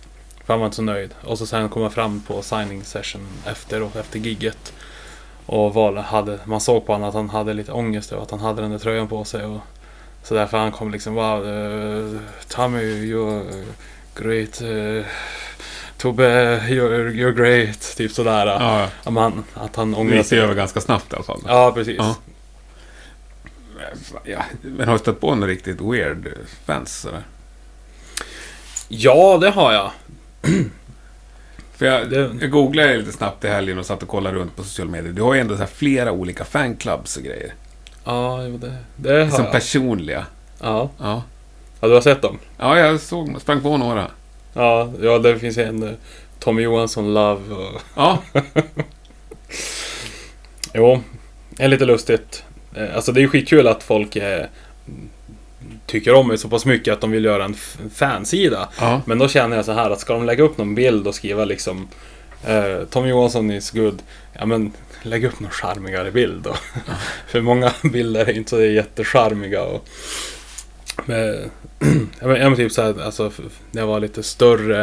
För 0.44 0.52
han 0.52 0.60
var 0.60 0.66
inte 0.66 0.76
så 0.76 0.82
nöjd. 0.82 1.14
Och 1.24 1.38
så 1.38 1.46
sen 1.46 1.68
kom 1.68 1.82
jag 1.82 1.92
fram 1.92 2.22
på 2.26 2.42
signing 2.42 2.84
session 2.84 3.28
efter, 3.46 3.82
och 3.82 3.96
efter 3.96 4.18
gigget. 4.18 4.72
Och 5.46 5.74
var, 5.74 5.94
hade, 5.94 6.38
man 6.44 6.60
såg 6.60 6.86
på 6.86 6.92
honom 6.92 7.08
att 7.08 7.14
han 7.14 7.30
hade 7.30 7.54
lite 7.54 7.72
ångest 7.72 8.12
över 8.12 8.22
att 8.22 8.30
han 8.30 8.40
hade 8.40 8.62
den 8.62 8.70
där 8.70 8.78
tröjan 8.78 9.08
på 9.08 9.24
sig. 9.24 9.44
Och, 9.44 9.60
så 10.22 10.34
därför 10.34 10.58
han 10.58 10.72
kom 10.72 10.90
liksom 10.90 11.14
wow, 11.14 11.46
uh, 11.46 12.20
Tommy 12.48 12.82
you're 12.82 13.64
great. 14.16 14.62
Uh, 14.62 15.04
Tobbe 15.96 16.58
you're, 16.68 17.10
you're 17.12 17.32
great. 17.32 17.96
Typ 17.96 18.12
sådär. 18.12 18.46
Ja. 18.46 18.88
Ja, 19.04 19.10
men 19.10 19.22
han, 19.22 19.44
att 19.54 19.76
han 19.76 19.90
det 19.90 19.96
ångrar 19.96 20.16
gick 20.16 20.26
sig. 20.26 20.38
över 20.40 20.54
ganska 20.54 20.80
snabbt 20.80 21.12
i 21.12 21.16
alla 21.16 21.24
fall. 21.24 21.40
Ja, 21.46 21.72
precis. 21.74 21.96
Ja. 21.98 22.16
Ja, 24.24 24.42
men 24.62 24.86
har 24.88 24.92
du 24.94 24.98
stött 24.98 25.20
på 25.20 25.34
några 25.34 25.50
riktigt 25.52 25.80
weird 25.80 26.28
fans 26.64 27.00
sådär? 27.00 27.22
Ja, 28.88 29.38
det 29.40 29.50
har 29.50 29.72
jag. 29.72 29.90
För 31.76 31.86
jag, 31.86 32.10
Det- 32.10 32.36
jag 32.40 32.50
googlade 32.50 32.96
lite 32.96 33.12
snabbt 33.12 33.44
i 33.44 33.48
helgen 33.48 33.78
och 33.78 33.86
satt 33.86 34.02
och 34.02 34.08
kollade 34.08 34.36
runt 34.36 34.56
på 34.56 34.62
sociala 34.62 34.90
medier. 34.90 35.12
Du 35.12 35.22
har 35.22 35.34
ju 35.34 35.40
ändå 35.40 35.56
så 35.56 35.66
flera 35.66 36.12
olika 36.12 36.44
fanclubs 36.44 37.16
och 37.16 37.22
grejer. 37.22 37.54
Ja, 38.08 38.44
jo, 38.46 38.56
det, 38.56 38.76
det 38.96 39.24
har 39.24 39.30
Som 39.30 39.44
jag. 39.44 39.52
personliga. 39.52 40.26
Ja. 40.60 40.90
Ja. 40.98 41.22
ja, 41.80 41.88
du 41.88 41.94
har 41.94 42.00
sett 42.00 42.22
dem? 42.22 42.38
ja, 42.58 42.78
jag 42.78 43.00
såg, 43.00 43.40
sprang 43.40 43.60
på 43.60 43.76
några. 43.76 44.06
Ja, 44.52 44.92
ja 45.02 45.18
det 45.18 45.38
finns 45.38 45.58
en 45.58 45.82
eh, 45.82 45.90
Tommy 46.38 46.62
Johansson 46.62 47.14
Love 47.14 47.54
och... 47.54 47.80
Ja, 47.96 48.18
Jo, 50.74 51.00
det 51.50 51.62
är 51.64 51.68
lite 51.68 51.84
lustigt. 51.84 52.44
Eh, 52.74 52.94
Alltså 52.96 53.12
det 53.12 53.20
är 53.20 53.22
ju 53.22 53.28
skitkul 53.28 53.68
att 53.68 53.82
folk 53.82 54.16
eh, 54.16 54.46
tycker 55.86 56.14
om 56.14 56.28
mig 56.28 56.38
så 56.38 56.48
pass 56.48 56.64
mycket 56.64 56.92
att 56.94 57.00
de 57.00 57.10
vill 57.10 57.24
göra 57.24 57.44
en 57.44 57.54
fansida. 57.94 58.68
ja. 58.80 59.00
Men 59.06 59.18
då 59.18 59.28
känner 59.28 59.56
jag 59.56 59.64
så 59.64 59.72
här 59.72 59.90
att 59.90 60.00
ska 60.00 60.12
de 60.12 60.24
lägga 60.26 60.44
upp 60.44 60.58
någon 60.58 60.74
bild 60.74 61.06
och 61.06 61.14
skriva 61.14 61.44
liksom 61.44 61.88
eh, 62.46 62.84
Tommy 62.90 63.08
Johansson 63.08 63.50
is 63.50 63.70
good. 63.70 64.02
Ja 64.32 64.46
men 64.46 64.72
lägg 65.02 65.24
upp 65.24 65.40
någon 65.40 65.50
charmigare 65.50 66.10
bild 66.10 66.42
då. 66.42 66.54
För 67.26 67.40
många 67.40 67.72
bilder 67.92 68.20
är 68.26 68.36
inte 68.36 68.50
så 68.50 68.60
jättecharmiga. 68.62 69.62
Och, 69.62 69.88
ja, 71.06 72.26
men, 72.26 72.36
ja, 72.40 72.48
men 72.48 72.56
typ 72.56 72.72
så 72.72 72.82
här, 72.82 73.02
alltså 73.02 73.32
jag 73.72 73.86
var 73.86 74.00
lite 74.00 74.22
större 74.22 74.82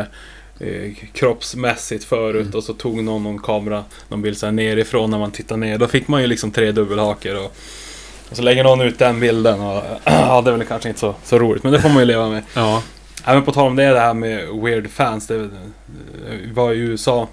eh, 0.60 0.94
kroppsmässigt 1.14 2.04
förut 2.04 2.42
Mm. 2.46 2.56
och 2.58 2.64
så 2.64 2.74
tog 2.74 3.04
någon 3.04 3.24
någon 3.24 3.40
kamera, 3.40 3.84
någon 4.08 4.22
bild 4.22 4.38
så 4.38 4.46
här 4.46 4.54
nerifrån 4.54 5.12
när 5.12 5.18
man 5.20 5.32
tittar 5.32 5.58
ner. 5.58 5.78
Då 5.78 5.88
fick 5.88 6.08
man 6.08 6.22
ju 6.22 6.28
liksom 6.28 6.52
tre 6.52 6.72
dubbelhaker 6.72 7.38
och, 7.38 7.56
och 8.30 8.36
så 8.38 8.42
lägger 8.42 8.64
någon 8.64 8.82
ut 8.82 9.00
den 9.00 9.20
bilden 9.20 9.62
och 9.62 9.84
ja, 10.04 10.42
det 10.42 10.52
är 10.52 10.58
väl 10.58 10.68
kanske 10.68 10.90
inte 10.90 11.00
så, 11.02 11.16
så 11.24 11.40
roligt 11.40 11.64
men 11.64 11.74
det 11.74 11.82
får 11.82 11.90
man 11.90 12.00
ju 12.00 12.06
leva 12.06 12.30
med. 12.30 12.44
ja. 12.54 12.84
Även 13.28 13.44
på 13.44 13.52
tal 13.52 13.68
om 13.68 13.76
det, 13.76 13.86
det 13.90 14.00
här 14.00 14.14
med 14.14 14.48
weird 14.64 14.90
fans. 14.90 15.28
Det, 15.28 15.50
var 16.54 16.74
i 16.74 16.78
USA. 16.78 17.28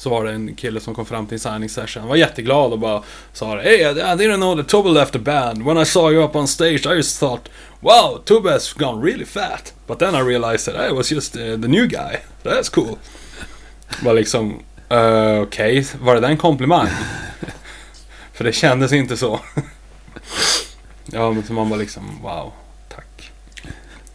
Så 0.00 0.10
var 0.10 0.24
det 0.24 0.32
en 0.32 0.54
kille 0.54 0.80
som 0.80 0.94
kom 0.94 1.06
fram 1.06 1.26
till 1.26 1.34
en 1.34 1.40
signing 1.40 1.68
session. 1.68 2.00
Han 2.00 2.08
var 2.08 2.16
jätteglad 2.16 2.72
och 2.72 2.78
bara 2.78 3.02
sa 3.32 3.56
Hey, 3.56 3.80
I 3.80 3.92
didn't 3.92 4.36
know 4.36 4.56
the 4.56 4.62
Tubbe 4.62 4.88
left 4.90 5.12
the 5.12 5.18
band. 5.18 5.62
When 5.64 5.78
I 5.78 5.84
saw 5.84 6.12
you 6.12 6.24
up 6.24 6.36
on 6.36 6.48
stage 6.48 6.86
I 6.86 6.96
just 6.96 7.20
thought 7.20 7.48
Wow, 7.80 8.22
Tubbe 8.24 8.50
has 8.50 8.72
gone 8.72 9.02
really 9.02 9.24
fat. 9.24 9.72
But 9.86 9.98
then 9.98 10.14
I 10.14 10.20
realized 10.20 10.66
that 10.66 10.90
I 10.90 10.92
was 10.92 11.12
just 11.12 11.36
uh, 11.36 11.40
the 11.40 11.68
new 11.68 11.86
guy. 11.86 12.16
That's 12.42 12.68
cool. 12.68 12.98
Var 14.02 14.14
liksom, 14.14 14.50
uh, 14.92 15.40
okej, 15.40 15.42
okay. 15.42 15.84
var 16.00 16.14
det 16.14 16.20
där 16.20 16.28
en 16.28 16.36
komplimang? 16.36 16.88
För 18.32 18.44
det 18.44 18.52
kändes 18.52 18.92
inte 18.92 19.16
så. 19.16 19.40
ja, 21.04 21.32
men 21.32 21.44
man 21.50 21.70
var 21.70 21.76
liksom, 21.76 22.22
wow, 22.22 22.52
tack. 22.88 23.30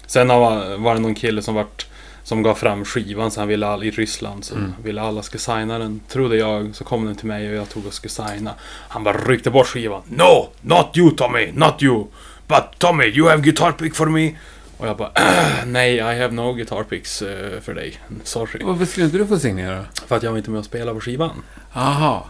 Sen 0.07 0.27
var, 0.27 0.77
var 0.77 0.95
det 0.95 1.01
någon 1.01 1.15
kille 1.15 1.41
som 1.41 1.55
vart 1.55 1.85
som 2.25 2.43
gav 2.43 2.55
fram 2.55 2.85
skivan 2.85 3.31
så 3.31 3.41
han 3.41 3.47
ville 3.47 3.67
all, 3.67 3.83
i 3.83 3.91
Ryssland. 3.91 4.45
Så 4.45 4.55
mm. 4.55 4.73
ville 4.83 5.01
alla 5.01 5.21
skulle 5.21 5.41
signa 5.41 5.79
den. 5.79 6.01
Trodde 6.09 6.37
jag. 6.37 6.75
Så 6.75 6.83
kom 6.83 7.05
den 7.05 7.15
till 7.15 7.27
mig 7.27 7.49
och 7.49 7.55
jag 7.55 7.69
tog 7.69 7.85
och 7.85 7.93
skulle 7.93 8.11
signa. 8.11 8.53
Han 8.87 9.03
bara 9.03 9.17
ryckte 9.17 9.51
bort 9.51 9.67
skivan. 9.67 10.01
No! 10.09 10.49
Not 10.61 10.97
you 10.97 11.15
Tommy! 11.15 11.51
Not 11.51 11.83
you! 11.83 12.05
But 12.47 12.63
Tommy, 12.77 13.05
you 13.05 13.29
have 13.29 13.41
guitar 13.41 13.71
pick 13.71 13.95
for 13.95 14.05
me! 14.05 14.31
Och 14.77 14.87
jag 14.87 14.97
bara 14.97 15.11
äh, 15.15 15.65
Nej, 15.65 15.95
I 15.95 16.01
have 16.01 16.31
no 16.31 16.53
guitar 16.53 16.83
picks 16.83 17.21
uh, 17.21 17.27
för 17.61 17.73
dig. 17.73 17.99
Sorry. 18.23 18.63
Varför 18.63 18.85
skulle 18.85 19.05
inte 19.05 19.17
du 19.17 19.27
få 19.27 19.39
signera? 19.39 19.85
För 20.07 20.15
att 20.15 20.23
jag 20.23 20.31
var 20.31 20.37
inte 20.37 20.49
med 20.49 20.59
och 20.59 20.65
spela 20.65 20.93
på 20.93 20.99
skivan. 20.99 21.43
Aha. 21.73 22.25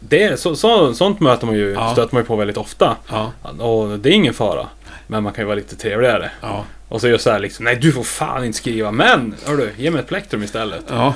Det, 0.00 0.40
så, 0.40 0.56
så, 0.56 0.94
sånt 0.94 1.20
möter 1.20 1.46
man 1.46 1.56
ju, 1.56 1.72
ja. 1.72 1.92
stöter 1.92 2.14
man 2.14 2.22
ju 2.22 2.26
på 2.26 2.36
väldigt 2.36 2.56
ofta. 2.56 2.96
Ja. 3.08 3.32
Och 3.64 3.98
det 3.98 4.08
är 4.08 4.12
ingen 4.12 4.34
fara. 4.34 4.66
Men 5.06 5.22
man 5.22 5.32
kan 5.32 5.42
ju 5.42 5.46
vara 5.46 5.56
lite 5.56 5.76
trevligare. 5.76 6.30
Ja. 6.40 6.64
Och 6.88 7.00
så 7.00 7.08
just 7.08 7.24
så 7.24 7.30
här 7.30 7.38
liksom, 7.38 7.64
nej 7.64 7.76
du 7.76 7.92
får 7.92 8.02
fan 8.02 8.44
inte 8.44 8.58
skriva, 8.58 8.90
men 8.90 9.34
hörru, 9.46 9.72
ge 9.76 9.90
mig 9.90 10.00
ett 10.00 10.08
plektrum 10.08 10.42
istället. 10.42 10.84
Ja. 10.88 11.14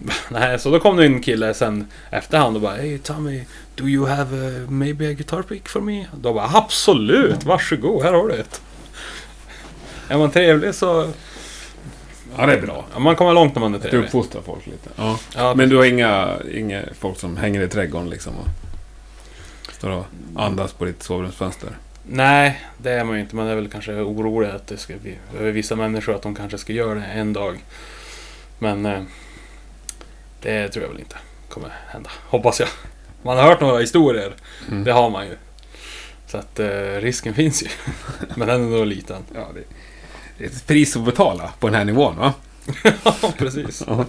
Nej, 0.28 0.58
så 0.58 0.70
då 0.70 0.80
kom 0.80 0.96
det 0.96 1.04
en 1.04 1.22
kille 1.22 1.54
sen 1.54 1.86
efterhand 2.10 2.56
och 2.56 2.62
bara 2.62 2.76
Hey 2.76 2.98
Tommy, 2.98 3.44
do 3.74 3.84
you 3.84 4.06
have 4.06 4.46
a, 4.46 4.66
maybe 4.68 5.08
a 5.08 5.12
guitar 5.12 5.42
pick 5.42 5.68
for 5.68 5.80
me? 5.80 6.06
Då 6.20 6.32
bara 6.32 6.50
absolut, 6.54 7.44
varsågod, 7.44 8.02
här 8.02 8.12
har 8.12 8.28
du 8.28 8.34
ett. 8.34 8.62
Är 10.08 10.18
man 10.18 10.30
trevlig 10.30 10.74
så... 10.74 11.12
Ja, 12.36 12.46
det 12.46 12.52
är 12.52 12.60
bra. 12.60 12.84
Man 12.98 13.16
kommer 13.16 13.32
långt 13.32 13.54
när 13.54 13.60
man 13.60 13.74
är 13.74 13.78
trevlig. 13.78 14.00
Du 14.00 14.06
uppfostrar 14.06 14.42
folk 14.42 14.66
lite. 14.66 14.90
Ja. 14.96 15.18
ja. 15.36 15.54
Men 15.54 15.68
du 15.68 15.76
har 15.76 15.84
inga, 15.84 16.36
inga 16.54 16.82
folk 16.98 17.18
som 17.18 17.36
hänger 17.36 17.60
i 17.60 17.68
trädgården 17.68 18.10
liksom 18.10 18.32
och 18.36 18.46
står 19.72 19.90
och 19.90 20.06
andas 20.36 20.72
på 20.72 20.84
ditt 20.84 21.02
sovrumsfönster? 21.02 21.70
Nej, 22.12 22.60
det 22.78 22.90
är 22.90 23.04
man 23.04 23.14
ju 23.14 23.20
inte. 23.20 23.36
Man 23.36 23.46
är 23.46 23.54
väl 23.54 23.68
kanske 23.68 23.92
orolig 23.92 24.48
att 24.48 24.66
det 24.66 24.76
ska 24.76 24.96
bli 24.96 25.18
över 25.38 25.50
vissa 25.50 25.76
människor 25.76 26.14
att 26.14 26.22
de 26.22 26.34
kanske 26.34 26.58
ska 26.58 26.72
göra 26.72 26.94
det 26.94 27.04
en 27.04 27.32
dag. 27.32 27.58
Men 28.58 28.86
eh, 28.86 29.02
det 30.42 30.68
tror 30.68 30.84
jag 30.84 30.90
väl 30.90 31.00
inte 31.00 31.16
kommer 31.48 31.72
hända. 31.88 32.10
Hoppas 32.28 32.60
jag. 32.60 32.68
Man 33.22 33.36
har 33.36 33.44
hört 33.44 33.60
några 33.60 33.78
historier. 33.78 34.32
Mm. 34.70 34.84
Det 34.84 34.92
har 34.92 35.10
man 35.10 35.26
ju. 35.26 35.36
Så 36.26 36.38
att 36.38 36.58
eh, 36.58 37.00
risken 37.00 37.34
finns 37.34 37.62
ju. 37.62 37.68
Men 38.34 38.48
den 38.48 38.64
är 38.64 38.78
nog 38.78 38.86
liten. 38.86 39.22
Ja, 39.34 39.48
det, 39.54 39.62
det, 40.38 40.44
är 40.44 40.48
ett 40.48 40.66
pris 40.66 40.96
att 40.96 41.04
betala 41.04 41.52
på 41.60 41.66
den 41.66 41.74
här 41.74 41.84
nivån 41.84 42.16
va? 42.16 42.34
ja, 43.04 43.32
precis. 43.38 43.84
ja. 43.86 44.04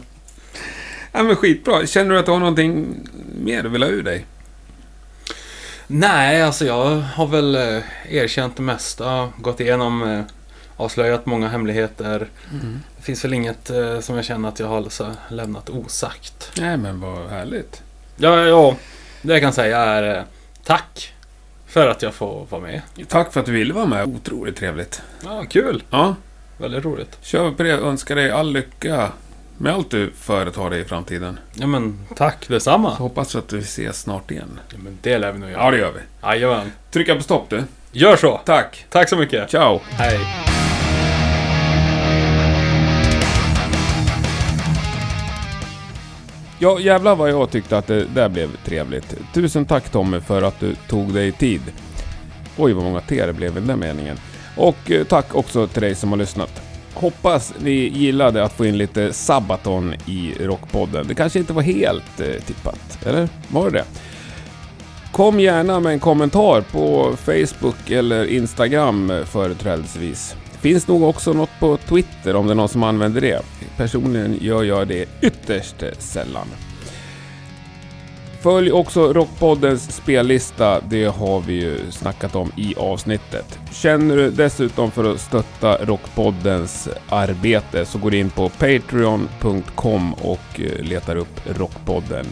ja, 1.12 1.24
men 1.24 1.36
skitbra. 1.36 1.88
Känner 1.88 2.14
du 2.14 2.20
att 2.20 2.26
du 2.26 2.32
har 2.32 2.40
någonting 2.40 2.96
mer 3.42 3.64
du 3.64 3.70
vill 3.70 3.84
ha 3.84 3.90
ur 3.90 4.04
dig? 4.04 4.26
Nej, 5.94 6.42
alltså 6.42 6.66
jag 6.66 6.96
har 6.96 7.28
väl 7.28 7.56
eh, 7.56 7.84
erkänt 8.10 8.56
det 8.56 8.62
mesta. 8.62 9.30
Gått 9.38 9.60
igenom, 9.60 10.04
eh, 10.04 10.24
avslöjat 10.78 11.26
många 11.26 11.48
hemligheter. 11.48 12.28
Mm. 12.52 12.80
Det 12.98 13.04
finns 13.04 13.26
väl 13.26 13.34
inget 13.34 13.70
eh, 13.70 14.00
som 14.00 14.16
jag 14.16 14.26
känner 14.26 14.50
att 14.50 14.60
jag 14.60 14.68
har 14.68 14.88
lämnat 15.34 15.70
osagt. 15.70 16.52
Nej, 16.60 16.78
men 16.78 17.00
vad 17.02 17.30
härligt. 17.30 17.84
Ja, 18.18 18.46
ja 18.46 18.76
det 19.22 19.34
jag 19.34 19.42
kan 19.42 19.54
säga 19.54 19.80
är 19.80 20.26
tack 20.64 21.14
för 21.68 21.88
att 21.88 22.02
jag 22.02 22.14
får 22.14 22.48
vara 22.50 22.62
med. 22.62 22.82
Tack 23.08 23.34
för 23.34 23.40
att 23.40 23.46
du 23.46 23.52
ville 23.52 23.74
vara 23.74 23.86
med. 23.86 24.06
Otroligt 24.06 24.56
trevligt. 24.56 25.02
Ja, 25.24 25.44
kul. 25.50 25.84
Ja. 25.90 26.16
Väldigt 26.58 26.86
roligt. 26.86 27.18
Kör 27.22 27.52
på 27.52 27.64
det. 27.64 27.72
Önskar 27.72 28.16
dig 28.16 28.32
all 28.32 28.52
lycka 28.54 29.12
med 29.62 29.74
allt 29.74 29.92
du 29.92 30.12
företar 30.12 30.70
dig 30.70 30.82
i 30.82 30.84
framtiden. 30.86 31.40
Ja 31.54 31.68
men 31.68 32.00
tack 32.16 32.48
detsamma. 32.48 32.96
Så 32.96 33.04
hoppas 33.04 33.36
att 33.36 33.54
vi 33.54 33.60
ses 33.60 34.02
snart 34.02 34.32
igen. 34.32 34.60
Ja 34.72 34.78
men 34.84 34.98
det 35.02 35.18
lär 35.18 35.32
vi 35.32 35.40
nog 35.40 35.50
göra. 35.50 35.64
Ja 35.64 35.72
det 35.72 35.78
gör 35.78 35.92
vi. 35.92 36.28
Jajamän. 36.28 36.72
Trycka 36.92 37.16
på 37.16 37.24
stopp 37.24 37.50
du. 37.50 37.64
Gör 37.92 38.16
så. 38.16 38.38
Tack. 38.46 38.86
Tack 38.90 39.10
så 39.10 39.18
mycket. 39.18 39.50
Ciao. 39.50 39.80
Hej. 39.90 40.20
Ja, 46.60 46.80
jävlar 46.80 47.16
vad 47.16 47.30
jag 47.30 47.52
tyckte 47.52 47.78
att 47.78 47.88
det 47.88 48.06
där 48.06 48.30
blev 48.30 48.50
trevligt. 48.66 49.16
Tusen 49.34 49.66
tack 49.66 49.90
Tommy 49.90 50.20
för 50.20 50.42
att 50.42 50.60
du 50.60 50.76
tog 50.76 51.14
dig 51.14 51.32
tid. 51.32 51.62
Oj, 52.58 52.74
vad 52.74 52.84
många 52.84 53.02
T 53.02 53.26
det 53.26 53.34
blev 53.34 53.58
i 53.58 53.62
den 53.62 53.80
meningen. 53.80 54.18
Och 54.58 54.92
eh, 54.92 55.04
tack 55.04 55.36
också 55.36 55.68
till 55.68 55.82
dig 55.82 55.96
som 55.96 56.10
har 56.10 56.18
lyssnat. 56.18 56.71
Hoppas 56.94 57.54
ni 57.60 57.72
gillade 57.72 58.44
att 58.44 58.54
få 58.54 58.66
in 58.66 58.78
lite 58.78 59.14
Sabaton 59.14 59.94
i 60.06 60.34
Rockpodden. 60.40 61.08
Det 61.08 61.16
kanske 61.16 61.40
inte 61.40 61.54
var 61.54 61.62
helt 61.62 62.20
eh, 62.20 62.42
tippat, 62.46 63.00
eller? 63.06 63.30
Var 63.48 63.70
det 63.70 63.78
det? 63.78 63.86
Kom 65.12 65.40
gärna 65.40 65.80
med 65.80 65.94
en 65.94 66.00
kommentar 66.00 66.62
på 66.62 67.16
Facebook 67.18 67.90
eller 67.90 68.26
Instagram 68.26 69.12
eh, 69.12 69.24
företrädesvis. 69.24 70.36
Finns 70.60 70.88
nog 70.88 71.04
också 71.04 71.34
något 71.34 71.60
på 71.60 71.78
Twitter 71.78 72.36
om 72.36 72.48
det 72.48 72.54
är 72.54 72.56
någon 72.56 72.70
som 72.70 72.84
använder 72.84 73.22
det. 73.22 73.42
Personligen 73.78 74.38
gör 74.42 74.64
jag 74.64 74.88
det 74.88 75.06
ytterst 75.22 75.84
eh, 75.84 75.90
sällan. 76.00 76.48
Följ 78.42 78.72
också 78.72 79.14
Rockpoddens 79.14 79.96
spellista, 79.96 80.82
det 80.90 81.06
har 81.06 81.42
vi 81.42 81.54
ju 81.54 81.92
snackat 81.92 82.36
om 82.36 82.52
i 82.58 82.76
avsnittet. 82.76 83.60
Känner 83.72 84.18
du 84.18 84.32
dessutom 84.32 84.92
för 84.92 85.14
att 85.14 85.20
stötta 85.20 85.86
Rockpoddens 85.86 86.90
arbete 87.10 87.86
så 87.86 87.98
går 87.98 88.12
du 88.12 88.18
in 88.18 88.30
på 88.30 88.50
Patreon.com 88.50 90.14
och 90.14 90.60
eh, 90.60 90.84
letar 90.84 91.16
upp 91.16 91.42
Rockpodden. 91.46 92.26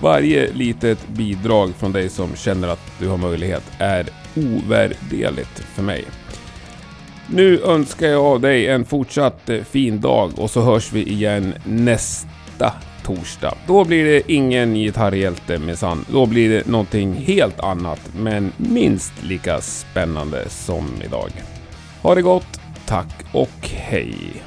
Varje 0.00 0.52
litet 0.52 1.08
bidrag 1.08 1.70
från 1.78 1.92
dig 1.92 2.08
som 2.08 2.36
känner 2.36 2.68
att 2.68 2.92
du 2.98 3.08
har 3.08 3.16
möjlighet 3.16 3.64
är 3.78 4.06
ovärderligt 4.36 5.58
för 5.74 5.82
mig. 5.82 6.04
Nu 7.26 7.60
önskar 7.60 8.06
jag 8.06 8.40
dig 8.40 8.66
en 8.66 8.84
fortsatt 8.84 9.48
eh, 9.50 9.62
fin 9.62 10.00
dag 10.00 10.30
och 10.36 10.50
så 10.50 10.60
hörs 10.60 10.92
vi 10.92 11.02
igen 11.02 11.54
nästa 11.64 12.72
torsdag. 13.04 13.54
Då 13.66 13.84
blir 13.84 14.04
det 14.04 14.32
ingen 14.32 14.74
gitarrhjälte 14.74 15.58
minsann. 15.58 16.04
Då 16.12 16.26
blir 16.26 16.48
det 16.48 16.66
någonting 16.66 17.12
helt 17.12 17.60
annat, 17.60 18.00
men 18.16 18.52
minst 18.56 19.12
lika 19.22 19.60
spännande 19.60 20.48
som 20.48 20.86
idag. 21.04 21.30
Ha 22.02 22.14
det 22.14 22.22
gott, 22.22 22.60
tack 22.86 23.24
och 23.32 23.68
hej! 23.68 24.42